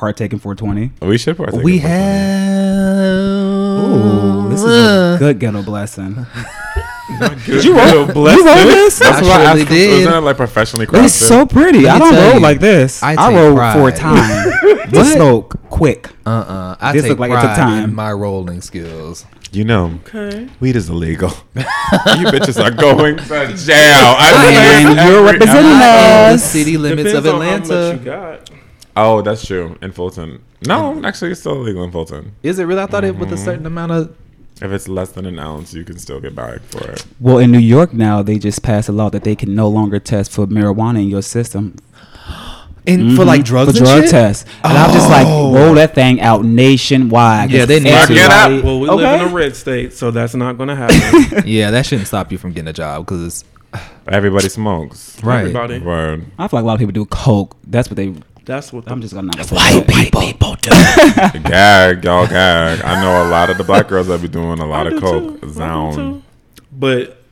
partake 0.00 0.32
in 0.32 0.38
420. 0.38 0.92
We 1.06 1.18
should 1.18 1.36
partake. 1.36 1.62
We 1.62 1.74
in 1.74 1.80
have. 1.80 3.20
Ooh, 3.84 4.48
this 4.48 4.60
is 4.62 4.66
a 4.66 5.16
good 5.18 5.38
ghetto 5.38 5.62
blessing. 5.62 6.26
Did 7.44 7.64
you 7.64 7.76
roll, 7.76 8.06
you 8.06 8.12
roll 8.14 8.64
this? 8.66 8.98
That's 9.00 9.18
I 9.18 9.22
what 9.22 9.40
I 9.40 9.44
asked. 9.60 9.68
did. 9.68 9.90
Isn't 10.00 10.12
it 10.12 10.20
like 10.20 10.36
professionally 10.36 10.86
crafted? 10.86 11.04
It's 11.06 11.14
so 11.14 11.44
pretty. 11.44 11.86
I 11.88 11.98
don't 11.98 12.14
roll 12.14 12.40
like 12.40 12.60
this. 12.60 13.02
I 13.02 13.14
I, 13.14 13.34
roll 13.34 13.54
pride. 13.56 13.74
for 13.74 13.90
time. 13.90 14.52
Just 14.90 15.14
smoke 15.14 15.58
quick. 15.68 16.08
Uh 16.24 16.30
uh 16.30 16.76
I 16.80 16.92
This 16.92 17.02
take 17.02 17.10
looked 17.10 17.20
like 17.20 17.30
it 17.32 17.34
took 17.34 17.42
pride 17.42 17.56
time. 17.56 17.84
in 17.84 17.94
my 17.94 18.12
rolling 18.12 18.60
skills. 18.62 19.26
You 19.52 19.64
know, 19.64 19.98
Okay. 20.06 20.48
weed 20.60 20.76
is 20.76 20.88
illegal. 20.88 21.30
you 21.56 22.26
bitches 22.30 22.62
are 22.64 22.70
going 22.70 23.16
to 23.16 23.24
jail. 23.24 24.14
I 24.16 24.30
And 24.30 24.86
say 24.86 24.94
this 24.94 25.04
you're 25.08 25.16
every- 25.18 25.32
representing 25.32 25.72
I'm 25.72 25.72
in 25.72 25.78
the 26.30 26.34
us. 26.36 26.44
city 26.44 26.76
limits 26.78 27.10
Depends 27.12 27.26
of 27.28 27.34
on 27.34 27.40
how 27.42 27.58
much 27.58 27.68
you 27.68 27.74
Atlanta. 27.74 28.40
Got. 28.94 29.02
Oh, 29.06 29.22
that's 29.22 29.46
true. 29.46 29.76
In 29.82 29.92
Fulton. 29.92 30.42
No, 30.66 31.02
actually, 31.04 31.30
it's 31.32 31.40
still 31.40 31.54
illegal 31.54 31.84
in 31.84 31.90
Fulton. 31.90 32.32
Is 32.42 32.58
it 32.58 32.64
really? 32.64 32.82
I 32.82 32.86
thought 32.86 33.04
it 33.04 33.12
Mm-hmm. 33.12 33.20
with 33.20 33.32
a 33.32 33.36
certain 33.38 33.66
amount 33.66 33.92
of. 33.92 34.16
If 34.62 34.70
it's 34.72 34.88
less 34.88 35.12
than 35.12 35.24
an 35.24 35.38
ounce, 35.38 35.72
you 35.72 35.84
can 35.84 35.98
still 35.98 36.20
get 36.20 36.34
back 36.34 36.60
for 36.64 36.86
it. 36.90 37.06
Well, 37.18 37.38
in 37.38 37.50
New 37.50 37.58
York 37.58 37.94
now, 37.94 38.22
they 38.22 38.38
just 38.38 38.62
passed 38.62 38.90
a 38.90 38.92
law 38.92 39.08
that 39.08 39.24
they 39.24 39.34
can 39.34 39.54
no 39.54 39.68
longer 39.68 39.98
test 39.98 40.30
for 40.32 40.46
marijuana 40.46 40.98
in 41.00 41.08
your 41.08 41.22
system 41.22 41.76
In, 42.86 43.14
For 43.16 43.24
like 43.24 43.42
Mhm. 43.42 43.44
drugs 43.44 43.72
for 43.72 43.78
and 43.78 43.86
drug 43.86 44.02
shit? 44.02 44.10
tests. 44.10 44.44
And 44.64 44.76
I'm 44.76 44.92
just 44.92 45.08
like, 45.08 45.26
Oh. 45.26 45.54
roll 45.54 45.74
that 45.74 45.94
thing 45.94 46.20
out 46.20 46.44
nationwide. 46.44 47.50
Yeah, 47.50 47.64
they 47.66 47.78
need 47.80 47.90
to. 47.90 47.96
Everybody- 47.96 48.60
Well, 48.62 48.80
we 48.80 48.88
live 48.90 49.20
in 49.22 49.28
a 49.28 49.34
red 49.34 49.54
state, 49.56 49.92
so 49.92 50.10
that's 50.10 50.34
not 50.34 50.56
going 50.58 50.68
to 50.74 50.74
happen. 50.76 51.42
Yeah, 51.46 51.70
that 51.70 51.84
shouldn't 51.86 52.08
stop 52.08 52.32
you 52.32 52.38
from 52.38 52.52
getting 52.52 52.68
a 52.68 52.72
job 52.72 53.06
because 53.06 53.44
Everybody 54.08 54.48
smokes. 54.48 55.16
right. 55.22 55.40
Everybody. 55.40 55.78
Word. 55.78 56.24
I 56.38 56.48
feel 56.48 56.58
like 56.58 56.64
a 56.64 56.66
lot 56.66 56.72
of 56.74 56.78
people 56.80 56.92
do 56.92 57.04
coke. 57.06 57.54
That's 57.66 57.88
what 57.88 57.96
they. 57.96 58.14
That's 58.44 58.72
what 58.72 58.90
I'm 58.90 59.00
just 59.00 59.14
gonna 59.14 59.30
not 59.36 59.44
say 59.46 59.54
White 59.56 59.86
that. 59.86 60.10
people 60.12 60.54
do. 60.56 60.70
gag, 61.50 62.04
y'all 62.04 62.26
gag. 62.26 62.80
I 62.82 63.00
know 63.00 63.26
a 63.26 63.28
lot 63.28 63.50
of 63.50 63.58
the 63.58 63.64
black 63.64 63.86
girls 63.88 64.08
that 64.08 64.20
be 64.22 64.28
doing 64.28 64.58
a 64.58 64.66
lot 64.66 64.86
I 64.86 64.90
of 64.90 64.94
do 64.94 65.00
coke. 65.00 65.40
too. 65.40 65.46
I 65.46 65.46
do 65.46 65.52
Zone. 65.52 65.94
too. 65.94 66.22
But 66.72 67.22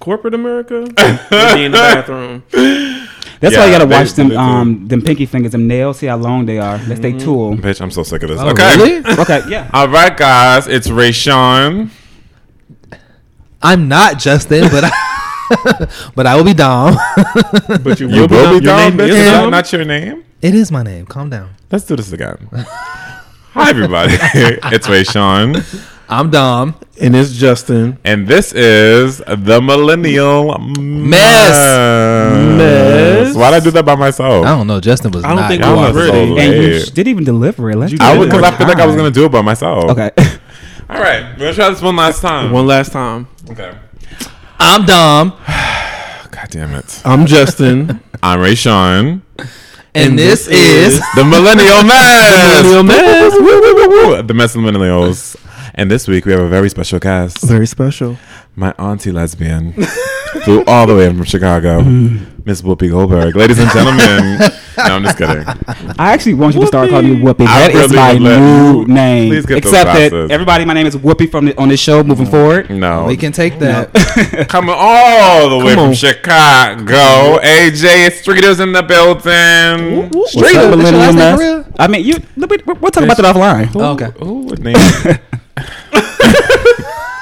corporate 0.00 0.34
America, 0.34 0.84
they 0.96 1.54
be 1.54 1.64
in 1.66 1.72
the 1.72 1.78
bathroom. 1.78 2.42
That's 2.50 3.54
Yeah, 3.54 3.60
why 3.60 3.66
you 3.66 3.72
gotta 3.72 3.86
they- 3.86 3.94
watch 3.96 4.12
them 4.14 4.28
they 4.28 4.34
do. 4.34 4.40
um 4.40 4.88
them 4.88 5.02
pinky 5.02 5.26
fingers, 5.26 5.52
them 5.52 5.66
nails. 5.68 5.98
See 5.98 6.06
how 6.06 6.16
long 6.16 6.46
they 6.46 6.58
are. 6.58 6.78
That's 6.78 7.00
they 7.00 7.12
tool. 7.12 7.54
Bitch, 7.56 7.80
I'm 7.80 7.90
so 7.90 8.02
sick 8.02 8.22
of 8.22 8.30
this. 8.30 8.40
Oh, 8.40 8.48
okay. 8.50 8.76
really? 8.76 9.16
Okay, 9.20 9.42
yeah. 9.48 9.70
All 9.72 9.88
right, 9.88 10.16
guys. 10.16 10.66
It's 10.66 10.88
Rayshawn. 10.88 11.90
I'm 13.62 13.86
not 13.88 14.18
Justin, 14.18 14.62
but 14.70 14.84
I, 14.84 14.90
but 16.14 16.26
I 16.26 16.36
will 16.36 16.44
be 16.44 16.54
Dom. 16.54 16.96
But 17.82 18.00
you, 18.00 18.08
You 18.08 18.22
will 18.22 18.28
be 18.28 18.34
your 18.34 18.60
Dom, 18.60 18.96
name 18.96 18.98
bitch. 18.98 19.08
is 19.10 19.16
Is 19.16 19.30
Dom? 19.32 19.50
not 19.50 19.72
your 19.72 19.84
name? 19.84 20.24
it 20.40 20.54
is 20.54 20.70
my 20.72 20.82
name. 20.82 21.06
Calm 21.06 21.30
down. 21.30 21.50
Let's 21.70 21.84
do 21.84 21.96
this 21.96 22.12
again. 22.12 22.48
Hi, 22.52 23.70
everybody. 23.70 24.14
it's 24.14 24.86
Rayshawn. 24.88 25.62
I'm 26.08 26.30
Dom. 26.30 26.74
And 27.00 27.16
it's 27.16 27.32
Justin. 27.32 27.98
And 28.04 28.26
this 28.28 28.52
is 28.52 29.18
the 29.18 29.60
Millennial 29.62 30.58
Mess. 30.58 31.56
Mess. 32.58 33.34
Why'd 33.36 33.54
I 33.54 33.60
do 33.60 33.70
that 33.72 33.84
by 33.84 33.94
myself? 33.94 34.44
I 34.46 34.50
don't 34.56 34.66
know. 34.66 34.80
Justin 34.80 35.10
was 35.10 35.24
I 35.24 35.28
don't 35.28 35.36
not. 35.38 35.50
think 35.50 35.62
I 35.62 35.72
was 35.74 35.94
was 35.94 36.06
so 36.06 36.12
ready. 36.12 36.38
And 36.40 36.62
you 36.62 36.80
sh- 36.80 36.90
didn't 36.90 37.08
even 37.10 37.24
deliver 37.24 37.70
it. 37.70 37.76
Let's 37.76 37.94
I 38.00 38.14
it 38.14 38.18
would 38.18 38.26
because 38.30 38.42
I 38.42 38.56
feel 38.56 38.66
like 38.68 38.78
I 38.78 38.86
was 38.86 38.96
gonna 38.96 39.10
do 39.10 39.24
it 39.26 39.32
by 39.32 39.42
myself. 39.42 39.90
Okay. 39.90 40.10
All 40.90 41.00
right, 41.00 41.22
we're 41.38 41.46
gonna 41.46 41.54
try 41.54 41.70
this 41.70 41.80
one 41.80 41.96
last 41.96 42.20
time. 42.20 42.52
One 42.52 42.66
last 42.66 42.92
time. 42.92 43.26
Okay. 43.50 43.72
I'm 44.64 44.86
Dom, 44.86 45.30
God 46.30 46.46
damn 46.50 46.72
it. 46.74 47.02
I'm 47.04 47.26
Justin. 47.26 48.00
I'm 48.22 48.38
Rayshawn, 48.38 49.20
and, 49.92 50.16
this, 50.16 50.46
is. 50.46 51.00
the 51.16 51.24
Millennial 51.24 51.82
Mess. 51.84 52.62
The 52.62 52.68
Millennial 52.68 52.84
Mess. 52.84 53.32
Woo, 53.34 53.44
woo, 53.44 53.74
woo, 53.74 53.88
woo. 54.16 54.22
The 54.22 54.34
Mess 54.34 54.54
of 54.54 54.62
the 54.62 54.70
Millennials. 54.70 55.34
And 55.74 55.90
this 55.90 56.06
week 56.06 56.26
we 56.26 56.32
have 56.32 56.40
a 56.42 56.48
very 56.48 56.68
special 56.70 57.00
guest. 57.00 57.42
Very 57.42 57.66
special. 57.66 58.18
My 58.54 58.70
auntie 58.78 59.10
lesbian 59.10 59.74
flew 60.44 60.64
all 60.66 60.86
the 60.86 60.94
way 60.96 61.06
from 61.08 61.24
Chicago, 61.24 61.80
mm-hmm. 61.82 62.42
Miss 62.44 62.62
Whoopi 62.62 62.90
Goldberg. 62.90 63.36
Ladies 63.36 63.58
and 63.58 63.70
gentlemen. 63.70 64.38
no, 64.78 64.94
I'm 64.96 65.04
just 65.04 65.16
kidding. 65.18 65.44
I 65.98 66.12
actually 66.12 66.34
want 66.34 66.54
you 66.54 66.60
to 66.62 66.66
start 66.66 66.90
calling 66.90 67.10
me 67.14 67.20
Whoopi. 67.20 67.46
I 67.46 67.68
That 67.68 67.74
is 67.74 67.90
really 67.90 67.96
my 67.96 68.12
would 68.14 68.22
let 68.22 68.40
new 68.40 68.80
you- 68.80 68.86
name. 68.88 69.30
please 69.30 69.46
get 69.46 69.62
those 69.62 69.72
Except 69.72 69.86
that 69.86 70.10
glasses. 70.10 70.30
everybody, 70.30 70.64
my 70.64 70.74
name 70.74 70.86
is 70.86 70.96
Whoopi 70.96 71.30
from 71.30 71.44
the, 71.46 71.56
on 71.58 71.68
this 71.68 71.78
show 71.80 72.02
moving 72.02 72.26
mm. 72.26 72.30
forward. 72.30 72.70
No. 72.70 73.04
We 73.04 73.16
can 73.16 73.30
take 73.32 73.58
that. 73.60 73.92
Coming 74.48 74.74
all 74.76 75.50
the 75.50 75.58
way 75.58 75.74
Come 75.74 75.84
from 75.84 75.88
on. 75.90 75.94
Chicago. 75.94 77.38
AJ 77.42 78.08
Streeters 78.22 78.60
in 78.60 78.72
the 78.72 78.82
building. 78.82 80.10
What's 80.10 80.32
Streeter, 80.32 80.58
up, 80.60 80.70
what's 80.76 80.82
your 80.90 80.92
millennial 80.92 81.00
last 81.00 81.14
name 81.14 81.16
mess? 81.16 81.38
for 81.38 81.44
real? 81.44 81.76
I 81.78 81.86
mean, 81.88 82.04
you. 82.04 82.14
We'll, 82.36 82.48
we'll 82.80 82.90
talk 82.90 83.04
about 83.04 83.16
that 83.18 83.34
offline. 83.36 83.70
Oh, 83.76 83.92
okay. 83.92 84.10
Ooh, 84.24 84.46
what 84.46 84.58
name? 84.62 84.74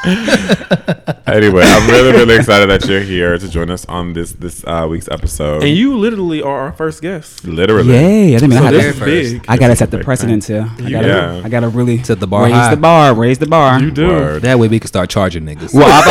anyway, 1.26 1.62
I'm 1.64 1.88
really, 1.90 2.12
really 2.12 2.36
excited 2.36 2.70
that 2.70 2.86
you're 2.88 3.00
here 3.02 3.36
to 3.38 3.48
join 3.48 3.70
us 3.70 3.84
on 3.86 4.12
this 4.14 4.32
this 4.32 4.64
uh, 4.66 4.86
week's 4.88 5.08
episode. 5.08 5.62
And 5.62 5.76
you 5.76 5.96
literally 5.98 6.40
are 6.42 6.60
our 6.60 6.72
first 6.72 7.02
guest. 7.02 7.44
literally, 7.44 7.92
Yay! 7.92 8.34
I 8.34 8.38
didn't 8.38 8.50
mean 8.50 8.58
So 8.58 8.64
I 8.64 8.66
had 8.66 8.74
this 8.74 8.82
to- 8.84 8.88
is 8.90 8.98
first. 8.98 9.06
big. 9.34 9.44
I 9.48 9.56
gotta 9.58 9.76
set 9.76 9.90
the 9.90 9.98
big 9.98 10.06
precedent 10.06 10.44
here. 10.44 10.66
I 10.78 10.90
gotta, 10.90 11.06
Yeah. 11.08 11.42
I 11.44 11.48
gotta 11.50 11.68
really 11.68 12.02
Set 12.02 12.18
the 12.18 12.26
bar 12.26 12.44
raise 12.44 12.52
high. 12.54 12.70
the 12.74 12.80
bar, 12.80 13.14
raise 13.14 13.38
the 13.38 13.46
bar. 13.46 13.78
You 13.80 13.90
do. 13.90 14.08
Word. 14.08 14.42
That 14.42 14.58
way 14.58 14.68
we 14.68 14.78
can 14.80 14.88
start 14.88 15.10
charging 15.10 15.44
niggas. 15.44 15.74
Well, 15.74 15.86
I've 15.86 16.06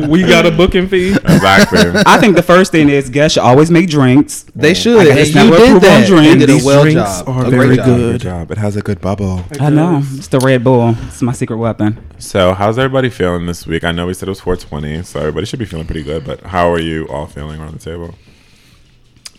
already. 0.00 0.06
we 0.10 0.22
got 0.22 0.46
a 0.46 0.50
booking 0.50 0.88
fee. 0.88 1.12
Exactly. 1.12 1.80
I 2.06 2.18
think 2.18 2.34
the 2.36 2.42
first 2.42 2.72
thing 2.72 2.88
is 2.88 3.08
guests 3.10 3.34
should 3.34 3.42
always 3.44 3.70
make 3.70 3.88
drinks. 3.88 4.44
They 4.56 4.74
should. 4.74 4.98
I 5.00 5.04
got 5.04 5.10
And 5.10 5.18
this 5.18 5.28
you 5.28 5.34
network 5.36 5.58
did 5.58 5.68
approval 5.76 5.88
on 5.90 6.00
that. 6.00 6.08
You 6.08 6.16
drinks. 6.16 6.38
did 6.40 6.50
a 6.50 6.52
These 6.54 6.64
well 6.64 6.82
drinks 6.82 7.00
job. 7.20 7.28
are 7.28 7.46
a 7.46 7.50
very 7.50 7.66
great 7.66 7.76
job. 7.76 7.86
good. 7.86 8.12
Good 8.12 8.20
job. 8.22 8.50
It 8.50 8.58
has 8.58 8.76
a 8.76 8.82
good 8.82 9.00
bubble. 9.00 9.44
I 9.60 9.70
know 9.70 10.02
it's 10.04 10.28
the 10.28 10.40
Red 10.40 10.64
Bull. 10.64 10.96
It's 11.06 11.22
my 11.22 11.32
secret 11.32 11.58
weapon. 11.60 12.04
So, 12.18 12.54
how's 12.54 12.78
everybody 12.78 13.08
feeling 13.10 13.46
this 13.46 13.66
week? 13.66 13.84
I 13.84 13.92
know 13.92 14.06
we 14.06 14.14
said 14.14 14.28
it 14.28 14.30
was 14.32 14.40
420, 14.40 15.02
so 15.04 15.20
everybody 15.20 15.46
should 15.46 15.58
be 15.58 15.64
feeling 15.64 15.86
pretty 15.86 16.02
good. 16.02 16.24
But 16.24 16.40
how 16.42 16.70
are 16.72 16.80
you 16.80 17.06
all 17.08 17.26
feeling 17.26 17.60
around 17.60 17.74
the 17.74 17.78
table? 17.78 18.14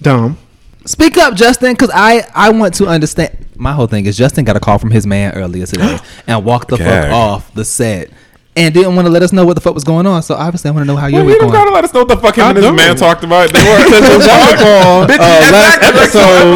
Dom. 0.02 0.38
Speak 0.86 1.16
up, 1.18 1.36
Justin, 1.36 1.74
because 1.74 1.92
I 1.94 2.24
I 2.34 2.50
want 2.50 2.74
to 2.76 2.88
understand. 2.88 3.38
My 3.56 3.72
whole 3.74 3.86
thing 3.86 4.08
is 4.08 4.18
Justin 4.18 4.46
got 4.46 4.56
a 4.56 4.60
call 4.60 4.80
from 4.80 4.90
his 4.90 5.06
man 5.06 5.34
earlier 5.36 5.68
today 5.68 6.00
and 6.28 6.44
walked 6.44 6.70
the 6.70 6.76
Okay. 6.76 6.86
fuck 6.86 7.12
off 7.12 7.54
the 7.54 7.64
set 7.64 8.10
and 8.56 8.74
didn't 8.74 8.96
want 8.96 9.06
to 9.08 9.12
let 9.12 9.24
us 9.24 9.32
know 9.32 9.46
what 9.46 9.54
the 9.54 9.62
fuck 9.62 9.74
was 9.74 9.84
going 9.84 10.06
on. 10.06 10.22
So 10.24 10.36
obviously, 10.36 10.70
I 10.70 10.74
want 10.74 10.84
to 10.84 10.88
know 10.94 10.98
how 10.98 11.08
you 11.08 11.16
Well, 11.16 11.26
were 11.26 11.32
you 11.32 11.40
don't 11.40 11.50
going. 11.52 11.64
gotta 11.64 11.74
let 11.74 11.84
us 11.86 11.94
know 11.94 12.02
what 12.02 12.10
the 12.10 12.18
fuck 12.18 12.38
him 12.38 12.46
I 12.46 12.50
and 12.50 12.58
his 12.58 12.72
man 12.72 12.96
talked 12.96 13.24
about. 13.24 13.50
They 13.52 13.64
were 13.64 13.78
Because 13.86 14.10
it 14.10 14.18
was 14.18 14.28
our 14.28 14.56
call, 14.58 15.04
uh, 15.04 15.08
last 15.08 15.78
exactly, 15.78 16.00
like 16.00 16.16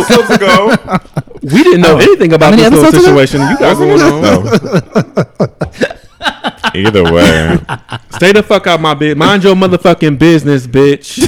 episode. 0.09 0.35
ago. 0.35 0.75
We 1.53 1.61
didn't 1.61 1.81
know 1.81 1.97
anything 1.99 2.33
about 2.33 2.55
this 2.55 2.71
little 2.71 2.85
episodes 2.85 3.05
situation 3.05 3.41
you 3.41 3.55
got 3.59 3.77
going 3.77 4.01
on. 4.01 4.47
Either 6.73 7.03
way, 7.13 7.59
Stay 8.13 8.31
the 8.31 8.41
fuck 8.41 8.65
out 8.65 8.81
my 8.81 8.95
bitch. 8.95 9.15
Mind 9.15 9.43
your 9.43 9.53
motherfucking 9.55 10.17
business, 10.17 10.65
bitch. 10.65 11.19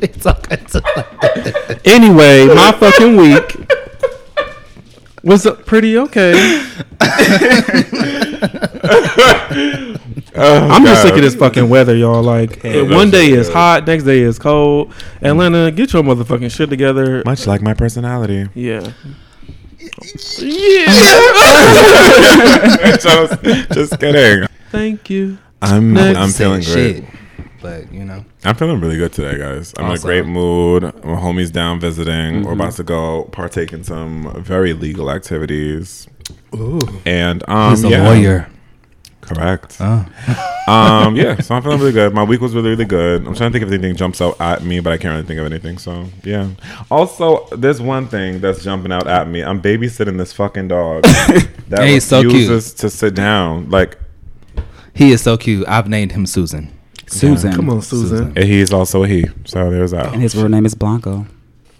It's 0.00 0.24
okay 0.26 0.56
to- 0.56 1.80
Anyway, 1.86 2.46
my 2.46 2.72
fucking 2.78 3.16
week 3.16 3.56
was 5.24 5.44
uh, 5.46 5.54
pretty 5.54 5.96
okay. 5.98 6.34
Oh, 10.40 10.68
I'm 10.68 10.84
just 10.84 11.02
sick 11.02 11.14
of 11.14 11.20
this 11.20 11.34
fucking 11.34 11.68
weather, 11.68 11.96
y'all. 11.96 12.22
Like, 12.22 12.64
oh, 12.64 12.68
eh, 12.68 12.82
Yeah, 12.82 12.96
one 12.96 13.10
day 13.10 13.32
that's 13.32 13.48
is 13.48 13.54
hot, 13.54 13.86
next 13.86 14.04
day 14.04 14.20
is 14.20 14.38
cold. 14.38 14.94
Atlanta, 15.20 15.72
get 15.72 15.92
your 15.92 16.04
motherfucking 16.04 16.54
shit 16.54 16.70
together. 16.70 17.22
Much 17.24 17.48
like 17.48 17.60
my 17.60 17.74
personality. 17.74 18.48
Yeah. 18.54 18.80
just, 23.00 23.42
just 23.72 23.98
kidding. 23.98 24.46
Thank 24.70 25.10
you. 25.10 25.38
I'm 25.60 25.94
Next. 25.94 26.18
I'm 26.18 26.30
feeling 26.30 26.62
great. 26.62 26.96
shit, 26.96 27.04
but 27.60 27.92
you 27.92 28.04
know, 28.04 28.24
I'm 28.44 28.54
feeling 28.54 28.80
really 28.80 28.96
good 28.96 29.12
today, 29.12 29.38
guys. 29.38 29.74
I'm 29.76 29.86
in 29.86 29.92
a 29.96 29.98
great 29.98 30.26
mood. 30.26 30.82
My 31.04 31.16
homie's 31.16 31.50
down 31.50 31.80
visiting. 31.80 32.42
We're 32.42 32.52
Mm-hmm. 32.52 32.60
about 32.60 32.72
to 32.74 32.82
go 32.84 33.24
partake 33.32 33.72
in 33.72 33.84
some 33.84 34.42
very 34.42 34.72
legal 34.72 35.10
activities. 35.10 36.06
Ooh. 36.54 36.78
And 37.04 37.42
um, 37.48 37.70
he's 37.70 37.84
a 37.84 37.88
yeah, 37.90 38.04
lawyer. 38.08 38.48
Correct. 39.20 39.76
Oh. 39.80 40.06
Um, 40.68 41.16
yeah. 41.16 41.40
So 41.40 41.54
I'm 41.54 41.62
feeling 41.62 41.78
really 41.78 41.92
good. 41.92 42.12
My 42.12 42.22
week 42.24 42.42
was 42.42 42.54
really, 42.54 42.68
really 42.68 42.84
good. 42.84 43.26
I'm 43.26 43.34
trying 43.34 43.50
to 43.50 43.58
think 43.58 43.66
if 43.66 43.72
anything 43.72 43.96
jumps 43.96 44.20
out 44.20 44.38
at 44.38 44.62
me, 44.62 44.80
but 44.80 44.92
I 44.92 44.98
can't 44.98 45.12
really 45.14 45.26
think 45.26 45.40
of 45.40 45.46
anything. 45.46 45.78
So 45.78 46.04
yeah. 46.24 46.50
Also, 46.90 47.46
there's 47.56 47.80
one 47.80 48.06
thing 48.06 48.40
that's 48.42 48.62
jumping 48.64 48.92
out 48.92 49.06
at 49.06 49.28
me. 49.28 49.42
I'm 49.42 49.62
babysitting 49.62 50.18
this 50.18 50.34
fucking 50.34 50.68
dog 50.68 51.02
that 51.04 51.48
And 51.80 51.88
he's 51.88 52.04
so 52.04 52.20
cute. 52.20 52.34
refuses 52.34 52.74
to 52.74 52.90
sit 52.90 53.14
down. 53.14 53.70
Like 53.70 53.96
He 54.92 55.10
is 55.10 55.22
so 55.22 55.38
cute. 55.38 55.66
I've 55.66 55.88
named 55.88 56.12
him 56.12 56.26
Susan. 56.26 56.70
Susan. 57.10 57.52
Come 57.52 57.70
on, 57.70 57.82
Susan. 57.82 58.32
and 58.36 58.44
he's 58.44 58.72
also 58.72 59.04
a 59.04 59.08
he. 59.08 59.26
So 59.44 59.70
there's 59.70 59.90
that. 59.92 60.12
And 60.12 60.22
his 60.22 60.34
real 60.36 60.48
name 60.48 60.66
is 60.66 60.74
Blanco. 60.74 61.26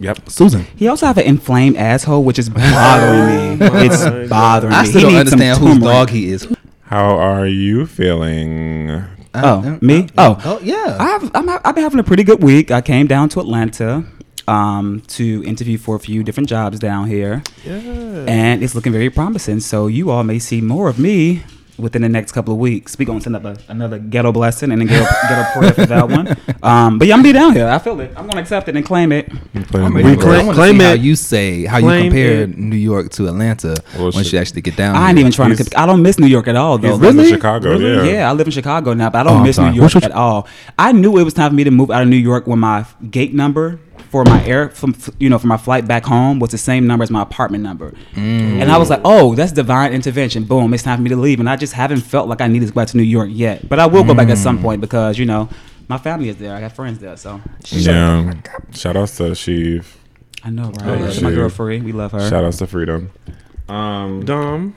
Yep. 0.01 0.29
Susan. 0.31 0.65
He 0.77 0.87
also 0.89 1.07
have 1.07 1.19
an 1.19 1.25
inflamed 1.25 1.77
asshole, 1.77 2.23
which 2.25 2.39
is 2.39 2.49
bothering 2.49 3.59
me. 3.59 3.67
It's 3.87 4.29
bothering 4.29 4.71
me. 4.71 4.77
I 4.77 4.85
still 4.85 5.01
He 5.01 5.07
don't 5.07 5.15
needs 5.15 5.31
some 5.31 5.41
understand 5.41 5.59
whose 5.59 5.79
dog 5.83 6.11
he 6.11 6.29
is. 6.31 6.57
How 6.83 7.17
are 7.19 7.47
you 7.47 7.85
feeling 7.87 8.91
uh, 8.91 9.09
Oh, 9.35 9.59
uh, 9.61 9.79
me? 9.81 10.05
Uh, 10.17 10.35
oh. 10.39 10.43
oh 10.45 10.61
yeah. 10.63 10.97
I've 10.99 11.31
I'm, 11.35 11.49
I've 11.49 11.75
been 11.75 11.83
having 11.85 12.01
a 12.01 12.05
pretty 12.05 12.23
good 12.25 12.43
week. 12.43 12.71
I 12.71 12.81
came 12.81 13.07
down 13.07 13.29
to 13.31 13.41
Atlanta 13.41 14.05
um, 14.47 15.03
to 15.09 15.43
interview 15.45 15.77
for 15.79 15.97
a 15.97 16.01
few 16.01 16.23
different 16.23 16.49
jobs 16.49 16.79
down 16.79 17.07
here, 17.09 17.43
Yeah. 17.67 18.25
and 18.27 18.63
it's 18.63 18.75
looking 18.75 18.93
very 18.93 19.11
promising. 19.11 19.61
So 19.61 19.87
you 19.89 20.11
all 20.11 20.23
may 20.25 20.39
see 20.39 20.61
more 20.63 20.89
of 20.89 20.99
me 20.99 21.43
within 21.79 22.03
the 22.03 22.09
next 22.09 22.33
couple 22.33 22.53
of 22.55 22.61
weeks. 22.61 22.99
We 22.99 23.05
gonna 23.05 23.21
send 23.21 23.37
up 23.37 23.45
a, 23.45 23.57
another 23.69 23.99
ghetto 23.99 24.33
blessing 24.33 24.73
and 24.73 24.81
then 24.81 24.89
get 24.89 25.01
a 25.01 25.05
ghetto, 25.29 25.29
ghetto 25.29 25.59
prayer 25.61 25.73
for 25.75 25.87
that 25.87 26.09
one. 26.09 26.37
Um, 26.61 26.99
but 26.99 27.07
yeah, 27.07 27.15
I'm 27.15 27.21
gonna 27.21 27.29
be 27.29 27.33
down 27.39 27.53
here. 27.55 27.69
I 27.69 27.79
feel 27.79 27.99
it. 28.01 28.11
I'm 28.17 28.27
gonna 28.27 28.41
accept 28.41 28.69
it 28.69 28.75
and 28.77 28.85
claim 28.85 29.13
it. 29.13 29.31
You 29.33 29.39
I 29.61 29.63
the 29.63 29.79
mean, 29.91 29.95
We 29.95 30.03
game. 30.03 30.19
claim- 30.21 30.47
want 30.47 30.57
to 30.57 30.61
claim 30.61 30.79
see 30.79 30.85
how 30.85 30.93
you 30.93 31.15
say 31.15 31.65
how 31.67 31.79
you 31.79 32.03
compare 32.03 32.43
it. 32.43 32.59
New 32.59 32.75
York 32.77 33.11
to 33.13 33.29
Atlanta 33.29 33.77
Well, 33.97 34.11
once 34.13 34.33
you 34.33 34.39
actually 34.41 34.63
get 34.63 34.75
down. 34.77 34.97
I 34.97 35.07
ain't 35.09 35.15
there. 35.17 35.21
even 35.21 35.33
trying 35.33 35.51
He's- 35.51 35.69
to. 35.69 35.81
I 35.81 35.87
don't 35.87 36.03
miss 36.03 36.19
New 36.19 36.27
York 36.27 36.49
at 36.49 36.57
all, 36.57 36.77
though. 36.79 36.89
He's 36.91 36.99
living 36.99 37.19
in 37.21 37.25
Really? 37.27 37.33
Chicago, 37.37 37.71
Really? 37.79 38.09
yeah. 38.09 38.13
Yeah, 38.19 38.31
I 38.31 38.33
live 38.33 38.49
in 38.49 38.53
Chicago 38.53 38.93
now, 38.93 39.09
but 39.09 39.19
I 39.19 39.21
Oh, 39.21 39.25
don't 39.25 39.37
I'm 39.39 39.43
miss. 39.45 39.59
New 39.59 39.71
York 39.73 39.95
at 39.97 40.11
all. 40.11 40.49
I 40.79 40.91
knew 40.91 41.17
it 41.17 41.23
was 41.23 41.33
time 41.35 41.51
for 41.51 41.55
me 41.55 41.63
to 41.65 41.71
move 41.71 41.93
out 41.93 42.03
of 42.03 42.09
New 42.09 42.17
York 42.17 42.49
when 42.49 42.59
my 42.59 42.85
gate 43.09 43.33
number 43.35 43.79
for 44.11 44.25
my 44.25 44.43
air 44.45 44.69
from 44.71 44.95
you 45.19 45.29
know 45.29 45.39
for 45.39 45.47
my 45.47 45.57
flight 45.57 45.87
back 45.87 46.05
home 46.05 46.39
was 46.39 46.51
the 46.51 46.59
same 46.59 46.87
number 46.87 47.03
as 47.03 47.11
my 47.11 47.23
apartment 47.23 47.63
number, 47.63 47.93
Mm. 48.15 48.61
and 48.63 48.71
I 48.73 48.79
was 48.79 48.89
like, 48.91 49.01
oh, 49.05 49.35
that's 49.35 49.53
divine 49.53 49.93
intervention. 49.93 50.45
Boom, 50.45 50.73
it's 50.75 50.83
time 50.83 50.99
for 50.99 51.03
me 51.03 51.11
to 51.11 51.17
leave, 51.17 51.41
and 51.41 51.49
I 51.49 51.57
just 51.57 51.73
haven't 51.75 52.01
felt 52.01 52.29
like 52.29 52.41
I 52.41 52.47
needed 52.47 52.67
to 52.69 52.73
go 52.73 52.81
back 52.81 52.89
to 52.89 52.97
New 52.97 53.03
York 53.03 53.29
yet. 53.33 53.69
But 53.69 53.79
I 53.81 53.87
will 53.87 54.05
go 54.05 54.15
back 54.15 54.29
at 54.29 54.39
Mm. 54.39 54.43
some 54.43 54.59
point 54.63 54.81
because 54.81 55.19
you 55.19 55.27
know 55.27 55.49
my 55.89 55.99
family 55.99 56.29
is 56.29 56.37
there. 56.37 56.55
I 56.55 56.61
got 56.61 56.73
friends 56.73 56.99
there, 56.99 57.17
so 57.17 57.41
Yeah. 57.71 58.33
Shout 58.75 58.97
outs 58.97 59.17
to 59.19 59.25
Sheev. 59.35 59.85
I 60.45 60.51
know, 60.51 60.73
Oh, 60.85 60.95
right? 60.95 61.13
shit. 61.13 61.23
my 61.23 61.33
girl 61.33 61.49
Free, 61.49 61.81
we 61.81 61.93
love 61.93 62.13
her. 62.13 62.29
Shout 62.29 62.45
outs 62.45 62.59
to 62.59 62.67
Freedom. 62.67 63.11
Um, 63.69 64.25
Dumb. 64.25 64.75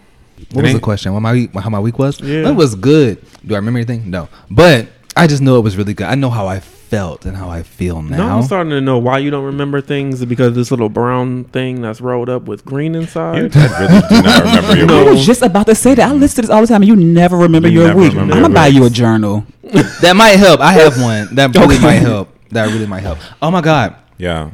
What 0.53 0.63
was 0.63 0.73
the 0.73 0.79
question? 0.79 1.13
What 1.13 1.21
my 1.21 1.33
week, 1.33 1.53
how 1.53 1.69
my 1.69 1.79
week 1.79 1.99
was? 1.99 2.19
Yeah. 2.19 2.49
It 2.49 2.55
was 2.55 2.73
good. 2.75 3.19
Do 3.45 3.53
I 3.53 3.57
remember 3.57 3.77
anything? 3.77 4.09
No. 4.09 4.27
But 4.49 4.87
I 5.15 5.27
just 5.27 5.41
know 5.41 5.57
it 5.57 5.61
was 5.63 5.77
really 5.77 5.93
good. 5.93 6.07
I 6.07 6.15
know 6.15 6.29
how 6.31 6.47
I 6.47 6.61
felt 6.91 7.25
and 7.25 7.37
how 7.37 7.49
I 7.49 7.63
feel 7.63 8.01
Now 8.01 8.17
now. 8.17 8.37
I'm 8.37 8.43
starting 8.43 8.71
to 8.71 8.81
know 8.81 8.97
why 8.99 9.19
you 9.19 9.31
don't 9.31 9.45
remember 9.45 9.79
things 9.79 10.25
because 10.25 10.55
this 10.55 10.71
little 10.71 10.89
brown 10.89 11.45
thing 11.45 11.81
that's 11.81 12.01
rolled 12.01 12.27
up 12.27 12.43
with 12.43 12.65
green 12.65 12.95
inside. 12.95 13.55
I 13.55 13.79
really 13.79 14.01
do 14.09 14.21
not 14.21 14.43
remember 14.45 14.75
your 14.77 14.87
No. 14.87 15.07
I 15.07 15.11
was 15.11 15.25
just 15.25 15.41
about 15.41 15.67
to 15.67 15.75
say 15.75 15.95
that. 15.95 16.09
I 16.09 16.13
listen 16.13 16.35
to 16.35 16.41
this 16.41 16.49
all 16.51 16.59
the 16.59 16.67
time, 16.67 16.81
and 16.81 16.89
you 16.89 16.97
never 16.97 17.37
remember 17.37 17.69
You 17.69 17.79
your 17.79 17.87
never 17.87 17.99
week. 18.01 18.11
remember 18.11 18.33
I'm 18.35 18.41
gonna 18.41 18.53
buy 18.53 18.67
you 18.67 18.85
a 18.85 18.89
journal. 18.89 19.45
that 19.63 20.13
might 20.17 20.35
help. 20.35 20.59
I 20.59 20.73
have 20.73 21.01
one. 21.01 21.33
That 21.35 21.55
really 21.55 21.79
might 21.79 21.99
help. 22.03 22.27
That 22.49 22.65
really 22.67 22.85
might 22.87 22.99
help. 23.03 23.19
Oh 23.41 23.49
my 23.49 23.61
god. 23.61 23.95
Yeah. 24.17 24.51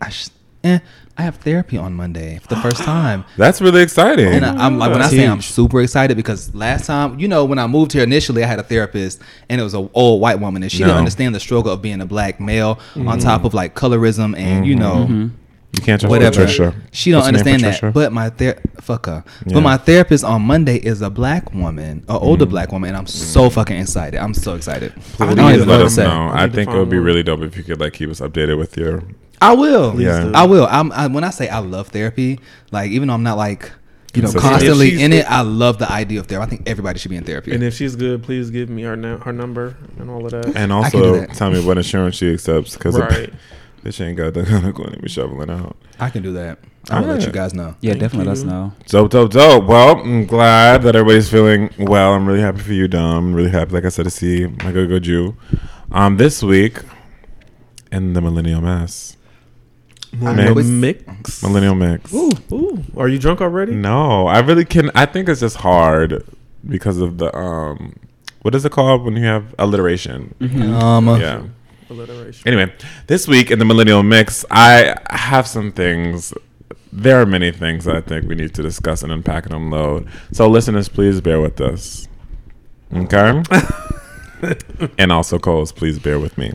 I 0.00 0.08
sh- 0.10 0.28
eh, 0.62 0.78
I 1.20 1.22
have 1.24 1.36
therapy 1.36 1.76
on 1.76 1.92
Monday 1.92 2.38
for 2.38 2.48
the 2.48 2.56
first 2.56 2.82
time. 2.82 3.24
That's 3.36 3.60
really 3.60 3.82
exciting. 3.82 4.28
And 4.32 4.44
I, 4.44 4.64
I'm 4.64 4.78
like 4.78 4.90
when 4.90 5.02
I 5.02 5.08
say 5.08 5.26
I'm 5.26 5.42
super 5.42 5.82
excited 5.82 6.16
because 6.16 6.54
last 6.54 6.86
time, 6.86 7.18
you 7.18 7.28
know, 7.28 7.44
when 7.44 7.58
I 7.58 7.66
moved 7.66 7.92
here 7.92 8.02
initially, 8.02 8.42
I 8.42 8.46
had 8.46 8.58
a 8.58 8.62
therapist 8.62 9.20
and 9.50 9.60
it 9.60 9.64
was 9.64 9.74
an 9.74 9.90
old 9.92 10.20
white 10.22 10.40
woman 10.40 10.62
and 10.62 10.72
she 10.72 10.78
No. 10.80 10.86
didn't 10.86 10.98
understand 10.98 11.34
the 11.34 11.40
struggle 11.40 11.72
of 11.72 11.82
being 11.82 12.00
a 12.00 12.06
black 12.06 12.40
male 12.40 12.78
on 12.96 13.02
Mm-hmm. 13.04 13.18
top 13.18 13.44
of 13.44 13.52
like 13.52 13.74
colorism 13.74 14.34
and 14.36 14.66
you 14.66 14.76
know 14.76 15.30
you 15.72 15.80
can't 15.82 16.00
trust 16.00 16.10
whatever. 16.10 16.30
Patricia. 16.46 16.74
She 16.90 17.10
don't 17.12 17.20
What's 17.22 17.38
her 17.38 17.44
name, 17.44 17.54
understand 17.56 17.82
that. 17.84 17.94
But 17.94 18.12
my 18.12 18.30
ther- 18.30 18.60
fuck 18.80 19.06
her. 19.06 19.22
Yeah. 19.46 19.54
But 19.54 19.60
my 19.60 19.76
therapist 19.76 20.24
on 20.24 20.42
Monday 20.42 20.76
is 20.78 21.00
a 21.02 21.10
black 21.10 21.52
woman, 21.54 22.02
an 22.08 22.16
older 22.16 22.44
Mm-hmm. 22.44 22.50
black 22.50 22.72
woman, 22.72 22.88
and 22.88 22.96
I'm 22.96 23.06
so 23.06 23.48
fucking 23.50 23.76
excited. 23.76 24.18
I'm 24.18 24.34
so 24.34 24.54
excited. 24.54 24.92
I 25.20 25.26
don't 25.26 25.36
Please 25.36 25.54
even 25.56 25.68
know 25.68 25.74
let 25.74 25.76
what 25.76 25.78
to 25.78 25.84
us 25.84 25.94
say. 25.94 26.04
know. 26.04 26.28
I 26.28 26.44
I 26.44 26.48
think 26.48 26.70
it 26.70 26.76
would 26.76 26.90
be 26.90 26.98
really 26.98 27.22
dope 27.22 27.42
if 27.42 27.56
you 27.56 27.62
could 27.62 27.78
like 27.78 27.92
keep 27.92 28.08
us 28.10 28.20
updated 28.20 28.58
with 28.58 28.76
your. 28.76 29.02
I 29.40 29.54
will. 29.54 29.92
Please 29.92 30.04
Yeah. 30.04 30.24
do. 30.24 30.32
I 30.34 30.44
will. 30.46 30.66
I'm, 30.70 30.92
I, 30.92 31.06
when 31.06 31.24
I 31.24 31.30
say 31.30 31.48
I 31.48 31.58
love 31.60 31.88
therapy, 31.88 32.40
like 32.72 32.90
even 32.90 33.08
though 33.08 33.14
I'm 33.14 33.22
not 33.22 33.36
like 33.38 33.72
you 34.14 34.22
know 34.22 34.26
Consistent. 34.28 34.52
constantly 34.52 35.02
in 35.02 35.12
it, 35.12 35.24
I 35.30 35.42
love 35.42 35.78
the 35.78 35.90
idea 35.90 36.20
of 36.20 36.26
therapy. 36.26 36.44
I 36.46 36.48
think 36.50 36.68
everybody 36.68 36.98
should 36.98 37.10
be 37.10 37.16
in 37.16 37.24
therapy. 37.24 37.52
and 37.52 37.62
if 37.62 37.74
she's 37.74 37.96
good, 37.96 38.22
please 38.22 38.50
give 38.50 38.68
me 38.68 38.82
her 38.82 38.96
na- 38.96 39.18
her 39.18 39.32
number 39.32 39.76
and 39.98 40.10
all 40.10 40.24
of 40.24 40.32
that. 40.32 40.46
And 40.56 40.72
I 40.72 40.90
can 40.90 41.00
do 41.00 41.06
also 41.06 41.20
that. 41.20 41.34
tell 41.34 41.50
me 41.50 41.64
what 41.64 41.76
insurance 41.78 42.16
she 42.16 42.32
accepts 42.32 42.74
because 42.76 42.98
right. 42.98 43.32
this 43.82 44.00
ain't 44.00 44.16
got 44.16 44.34
the 44.34 44.44
kind 44.44 44.66
of 44.66 44.74
going 44.74 44.92
to 44.92 44.98
be 45.00 45.08
shoveling 45.08 45.48
out. 45.50 45.76
I 45.98 46.10
can 46.10 46.22
do 46.22 46.32
that. 46.34 46.58
I'll 46.90 47.04
let 47.04 47.24
you 47.24 47.30
guys 47.30 47.54
know. 47.54 47.76
Yeah, 47.82 47.90
Thank 47.92 48.00
definitely 48.00 48.26
let 48.26 48.32
us 48.38 48.42
know. 48.42 48.72
Dope, 48.86 49.10
dope, 49.10 49.30
dope. 49.30 49.64
Well, 49.64 50.00
I'm 50.00 50.24
glad 50.26 50.82
that 50.82 50.96
everybody's 50.96 51.30
feeling 51.30 51.70
well. 51.78 52.14
I'm 52.14 52.26
really 52.26 52.40
happy 52.40 52.58
for 52.60 52.72
you, 52.72 52.88
Dom. 52.88 53.16
I'm 53.28 53.34
really 53.34 53.50
happy, 53.50 53.72
like 53.72 53.84
I 53.84 53.90
said, 53.90 54.04
to 54.04 54.10
see 54.10 54.46
my 54.46 54.72
good, 54.72 54.88
good 54.88 55.02
Jew. 55.04 55.36
Um, 55.92 56.16
this 56.16 56.42
week 56.42 56.78
in 57.92 58.14
the 58.14 58.20
Millennial 58.22 58.60
Mess. 58.62 59.16
Millennial 60.12 60.54
Mix. 60.56 60.68
mix. 61.06 61.42
Millennial 61.42 61.74
Mix. 61.74 62.12
Ooh, 62.12 62.30
ooh. 62.52 62.82
Are 62.96 63.08
you 63.08 63.18
drunk 63.18 63.40
already? 63.40 63.74
No, 63.74 64.26
I 64.26 64.40
really 64.40 64.64
can. 64.64 64.90
I 64.94 65.06
think 65.06 65.28
it's 65.28 65.40
just 65.40 65.56
hard 65.56 66.24
because 66.68 66.98
of 66.98 67.18
the 67.18 67.34
um, 67.36 67.94
what 68.42 68.54
is 68.54 68.64
it 68.64 68.72
called 68.72 69.04
when 69.04 69.16
you 69.16 69.24
have 69.24 69.54
alliteration? 69.58 70.34
Um, 70.40 71.06
Yeah. 71.20 71.42
Alliteration. 71.90 72.46
Anyway, 72.46 72.72
this 73.08 73.26
week 73.26 73.50
in 73.50 73.58
the 73.58 73.64
Millennial 73.64 74.02
Mix, 74.04 74.44
I 74.50 74.96
have 75.10 75.46
some 75.46 75.72
things. 75.72 76.32
There 76.92 77.20
are 77.20 77.26
many 77.26 77.50
things 77.52 77.84
that 77.84 77.96
I 77.96 78.00
think 78.00 78.28
we 78.28 78.34
need 78.34 78.54
to 78.54 78.62
discuss 78.62 79.02
and 79.02 79.10
unpack 79.12 79.44
and 79.46 79.54
unload. 79.54 80.08
So, 80.32 80.48
listeners, 80.48 80.88
please 80.88 81.20
bear 81.20 81.40
with 81.40 81.60
us. 81.60 82.06
Okay? 82.94 83.42
and 84.98 85.12
also, 85.12 85.38
Coles, 85.38 85.72
please 85.72 85.98
bear 85.98 86.18
with 86.18 86.36
me. 86.38 86.52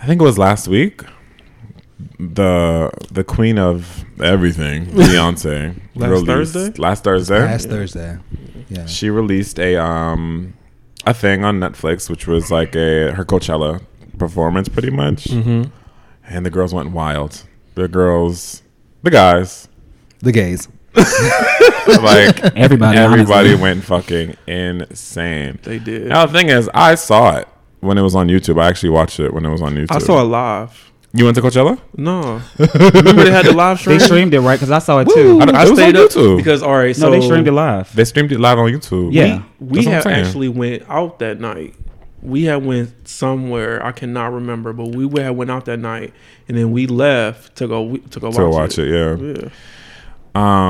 I 0.00 0.06
think 0.06 0.20
it 0.20 0.24
was 0.24 0.38
last 0.38 0.66
week. 0.68 1.02
The 2.18 2.90
the 3.10 3.24
queen 3.24 3.58
of 3.58 4.04
everything, 4.22 4.86
Beyonce, 4.86 5.74
Last 5.94 6.26
Thursday? 6.26 6.70
Last 6.80 7.04
Thursday, 7.04 7.40
last 7.40 7.68
Thursday. 7.68 8.18
Yeah. 8.68 8.86
she 8.86 9.10
released 9.10 9.58
a 9.58 9.76
um 9.76 10.54
a 11.06 11.12
thing 11.14 11.44
on 11.44 11.58
Netflix, 11.60 12.08
which 12.10 12.26
was 12.26 12.50
like 12.50 12.74
a 12.76 13.12
her 13.12 13.24
Coachella 13.24 13.82
performance, 14.18 14.68
pretty 14.68 14.90
much, 14.90 15.24
Mm-hmm. 15.24 15.70
and 16.28 16.46
the 16.46 16.50
girls 16.50 16.72
went 16.74 16.90
wild. 16.92 17.42
The 17.74 17.88
girls, 17.88 18.62
the 19.02 19.10
guys, 19.10 19.68
The 20.20 20.32
gays. 20.32 20.68
like 20.94 22.38
Everybody, 22.56 22.98
everybody 22.98 22.98
honestly. 22.98 23.54
went 23.56 23.84
fucking 23.84 24.36
insane. 24.46 25.58
They 25.62 25.78
did. 25.78 26.08
Now 26.08 26.26
the 26.26 26.32
thing 26.32 26.48
is, 26.48 26.68
I 26.74 26.94
saw 26.96 27.36
it 27.36 27.48
when 27.80 27.96
it 27.96 28.02
was 28.02 28.14
on 28.14 28.28
YouTube. 28.28 28.60
I 28.60 28.68
actually 28.68 28.90
watched 28.90 29.20
it 29.20 29.32
when 29.32 29.44
it 29.44 29.50
was 29.50 29.62
on 29.62 29.74
YouTube. 29.74 29.92
I 29.92 29.98
saw 29.98 30.20
it 30.20 30.24
live. 30.24 30.89
You 31.12 31.24
went 31.24 31.34
to 31.34 31.42
Coachella? 31.42 31.76
No, 31.96 32.40
remember 32.94 33.24
they 33.24 33.32
had 33.32 33.44
the 33.46 33.52
live 33.52 33.80
stream. 33.80 33.98
They 33.98 34.04
streamed 34.04 34.32
it 34.32 34.40
right 34.40 34.54
because 34.54 34.70
I 34.70 34.78
saw 34.78 35.00
it 35.00 35.08
too. 35.12 35.40
I 35.40 35.44
don't- 35.46 35.56
I 35.56 35.64
it 35.64 35.70
was 35.70 35.78
stayed 35.78 35.96
on 35.96 36.04
up 36.04 36.10
YouTube. 36.10 36.36
because 36.36 36.62
all 36.62 36.74
right. 36.76 36.94
So 36.94 37.06
no, 37.10 37.18
they 37.18 37.20
streamed 37.26 37.48
it 37.48 37.52
live. 37.52 37.92
They 37.96 38.04
streamed 38.04 38.30
it 38.30 38.38
live 38.38 38.58
on 38.58 38.70
YouTube. 38.70 39.12
Yeah. 39.12 39.42
we 39.58 39.84
That's 39.84 40.04
what 40.06 40.14
had 40.14 40.24
actually 40.26 40.48
went 40.48 40.84
out 40.88 41.18
that 41.18 41.40
night. 41.40 41.74
We 42.22 42.44
had 42.44 42.64
went 42.64 43.08
somewhere 43.08 43.84
I 43.84 43.90
cannot 43.92 44.32
remember, 44.34 44.72
but 44.72 44.94
we 44.94 45.08
had 45.20 45.30
went 45.30 45.50
out 45.50 45.64
that 45.64 45.78
night, 45.78 46.12
and 46.48 46.56
then 46.56 46.70
we 46.70 46.86
left 46.86 47.56
to 47.56 47.66
go 47.66 47.96
to 47.96 48.20
go 48.20 48.30
to 48.30 48.46
watch, 48.48 48.76
watch 48.76 48.78
it. 48.78 48.88
Yeah. 48.88 49.16
Yeah. 49.16 49.48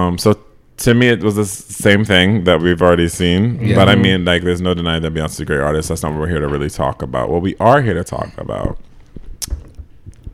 Um. 0.07 0.17
So 0.17 0.39
to 0.79 0.95
me, 0.95 1.09
it 1.09 1.23
was 1.23 1.37
the 1.37 1.45
same 1.45 2.05
thing 2.05 2.45
that 2.45 2.63
we've 2.63 2.81
already 2.81 3.09
seen. 3.09 3.61
Yeah. 3.61 3.75
But 3.75 3.91
I 3.91 3.95
mean, 3.97 4.25
like, 4.25 4.43
there's 4.43 4.63
no 4.63 4.73
denying 4.73 5.03
that 5.03 5.13
Beyonce's 5.13 5.41
a 5.41 5.45
great 5.45 5.61
artist. 5.61 5.91
That's 5.91 6.03
not 6.03 6.13
what 6.13 6.21
we're 6.21 6.29
here 6.29 6.41
to 6.41 6.49
really 6.49 6.71
talk 6.71 7.03
about. 7.03 7.29
What 7.29 7.43
we 7.43 7.55
are 7.61 7.83
here 7.83 7.93
to 7.95 8.05
talk 8.05 8.31
about 8.39 8.79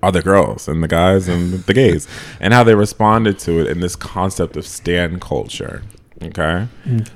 are 0.07 0.13
the 0.13 0.23
girls 0.23 0.69
and 0.69 0.83
the 0.83 0.89
guys 0.89 1.29
and 1.29 1.53
the 1.65 1.75
gays 1.75 2.07
and 2.41 2.55
how 2.55 2.63
they 2.63 2.75
responded 2.75 3.39
to 3.41 3.61
it 3.61 3.67
in 3.67 3.81
this 3.81 3.97
concept 3.97 4.57
of 4.57 4.67
stan 4.67 5.19
culture. 5.19 5.83
Okay. 6.23 6.67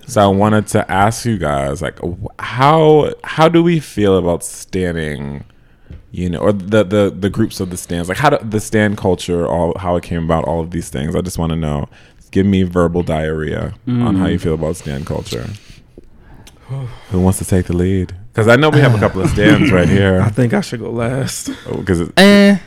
So 0.06 0.20
I 0.20 0.26
wanted 0.26 0.66
to 0.68 0.90
ask 0.90 1.24
you 1.24 1.38
guys, 1.38 1.80
like, 1.80 1.98
how 2.38 3.14
how 3.24 3.48
do 3.48 3.62
we 3.62 3.80
feel 3.80 4.16
about 4.18 4.44
stanning? 4.44 5.44
you 6.12 6.28
know, 6.28 6.40
or 6.40 6.52
the 6.52 6.82
the 6.82 7.14
the 7.16 7.30
groups 7.30 7.60
of 7.60 7.70
the 7.70 7.76
stans, 7.76 8.08
like 8.08 8.18
how 8.18 8.30
do, 8.30 8.38
the 8.44 8.60
stan 8.60 8.96
culture, 8.96 9.46
all 9.46 9.78
how 9.78 9.94
it 9.94 10.02
came 10.02 10.24
about, 10.24 10.44
all 10.44 10.60
of 10.60 10.72
these 10.72 10.88
things. 10.88 11.14
I 11.14 11.20
just 11.20 11.38
want 11.38 11.50
to 11.50 11.56
know. 11.56 11.88
Give 12.32 12.46
me 12.46 12.62
verbal 12.64 13.02
diarrhea 13.02 13.74
on 13.86 14.16
how 14.16 14.26
you 14.26 14.38
feel 14.38 14.54
about 14.54 14.76
stan 14.76 15.04
culture. 15.04 15.48
Who 17.10 17.20
wants 17.20 17.38
to 17.38 17.44
take 17.44 17.66
the 17.66 17.76
lead? 17.76 18.14
Because 18.32 18.46
I 18.46 18.56
know 18.56 18.70
we 18.70 18.78
have 18.80 18.94
a 18.94 18.98
couple 18.98 19.20
of 19.20 19.30
stans 19.34 19.72
right 19.72 19.88
here. 19.88 20.20
I 20.20 20.30
think 20.30 20.54
I 20.54 20.60
should 20.60 20.80
go 20.80 20.90
last. 20.90 21.50
Because 21.68 22.10
Eh, 22.16 22.58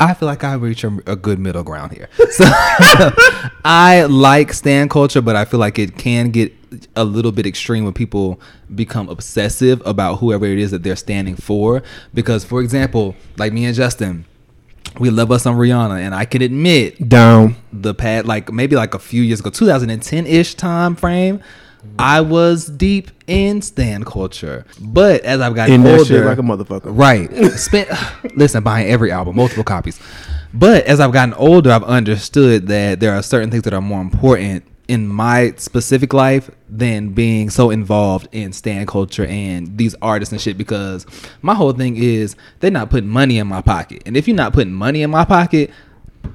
I 0.00 0.14
feel 0.14 0.26
like 0.26 0.42
I 0.42 0.54
reach 0.54 0.82
a, 0.82 0.98
a 1.06 1.14
good 1.14 1.38
middle 1.38 1.62
ground 1.62 1.92
here. 1.92 2.08
So 2.30 2.44
I 3.64 4.06
like 4.08 4.52
stan 4.52 4.88
culture, 4.88 5.20
but 5.20 5.36
I 5.36 5.44
feel 5.44 5.60
like 5.60 5.78
it 5.78 5.98
can 5.98 6.30
get 6.30 6.52
a 6.96 7.04
little 7.04 7.32
bit 7.32 7.46
extreme 7.46 7.84
when 7.84 7.92
people 7.92 8.40
become 8.74 9.08
obsessive 9.08 9.82
about 9.84 10.16
whoever 10.16 10.46
it 10.46 10.58
is 10.58 10.70
that 10.70 10.82
they're 10.82 10.96
standing 10.96 11.36
for. 11.36 11.82
Because, 12.14 12.44
for 12.44 12.60
example, 12.62 13.14
like 13.36 13.52
me 13.52 13.64
and 13.66 13.74
Justin, 13.74 14.24
we 14.98 15.10
love 15.10 15.30
us 15.30 15.44
on 15.46 15.56
Rihanna, 15.56 16.00
and 16.00 16.14
I 16.14 16.24
can 16.24 16.42
admit 16.42 17.08
Down. 17.08 17.56
the 17.72 17.94
past 17.94 18.26
like 18.26 18.52
maybe 18.52 18.76
like 18.76 18.94
a 18.94 18.98
few 18.98 19.22
years 19.22 19.40
ago 19.40 19.50
2010-ish 19.50 20.54
time 20.54 20.96
frame 20.96 21.40
i 21.98 22.20
was 22.20 22.66
deep 22.66 23.10
in 23.26 23.62
stan 23.62 24.04
culture 24.04 24.64
but 24.80 25.20
as 25.22 25.40
i've 25.40 25.54
gotten 25.54 25.74
In 25.74 25.82
that 25.84 25.98
older 25.98 26.04
shit 26.04 26.24
like 26.24 26.38
a 26.38 26.42
motherfucker. 26.42 26.82
right 26.86 27.30
spent 27.52 27.88
listen 28.36 28.62
buying 28.62 28.88
every 28.88 29.10
album 29.10 29.36
multiple 29.36 29.64
copies 29.64 30.00
but 30.52 30.84
as 30.84 31.00
i've 31.00 31.12
gotten 31.12 31.34
older 31.34 31.70
i've 31.70 31.84
understood 31.84 32.66
that 32.68 33.00
there 33.00 33.12
are 33.14 33.22
certain 33.22 33.50
things 33.50 33.62
that 33.64 33.72
are 33.74 33.80
more 33.80 34.00
important 34.00 34.64
in 34.88 35.06
my 35.06 35.54
specific 35.56 36.12
life 36.12 36.50
than 36.68 37.10
being 37.10 37.48
so 37.48 37.70
involved 37.70 38.26
in 38.32 38.52
stan 38.52 38.84
culture 38.86 39.24
and 39.26 39.78
these 39.78 39.94
artists 40.02 40.32
and 40.32 40.40
shit 40.40 40.58
because 40.58 41.06
my 41.42 41.54
whole 41.54 41.72
thing 41.72 41.96
is 41.96 42.34
they're 42.58 42.72
not 42.72 42.90
putting 42.90 43.08
money 43.08 43.38
in 43.38 43.46
my 43.46 43.60
pocket. 43.62 44.02
And 44.04 44.16
if 44.16 44.26
you're 44.26 44.36
not 44.36 44.52
putting 44.52 44.72
money 44.72 45.02
in 45.02 45.10
my 45.10 45.24
pocket, 45.24 45.70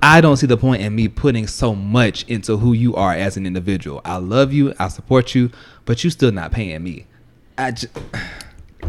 I 0.02 0.22
don't 0.22 0.38
see 0.38 0.48
the 0.48 0.58
point 0.58 0.82
in 0.82 0.96
me 0.96 1.08
putting 1.08 1.48
so 1.48 1.74
much 1.76 2.24
into 2.28 2.58
who 2.58 2.74
you 2.74 2.96
are 2.96 3.14
as 3.14 3.38
an 3.38 3.46
individual. 3.46 4.02
I 4.06 4.18
love 4.18 4.52
you, 4.54 4.74
I 4.80 4.88
support 4.88 5.34
you, 5.36 5.52
but 5.86 6.04
you 6.04 6.10
still 6.10 6.32
not 6.32 6.52
paying 6.52 6.84
me. 6.84 7.06
I 7.58 7.72
just, 7.72 7.88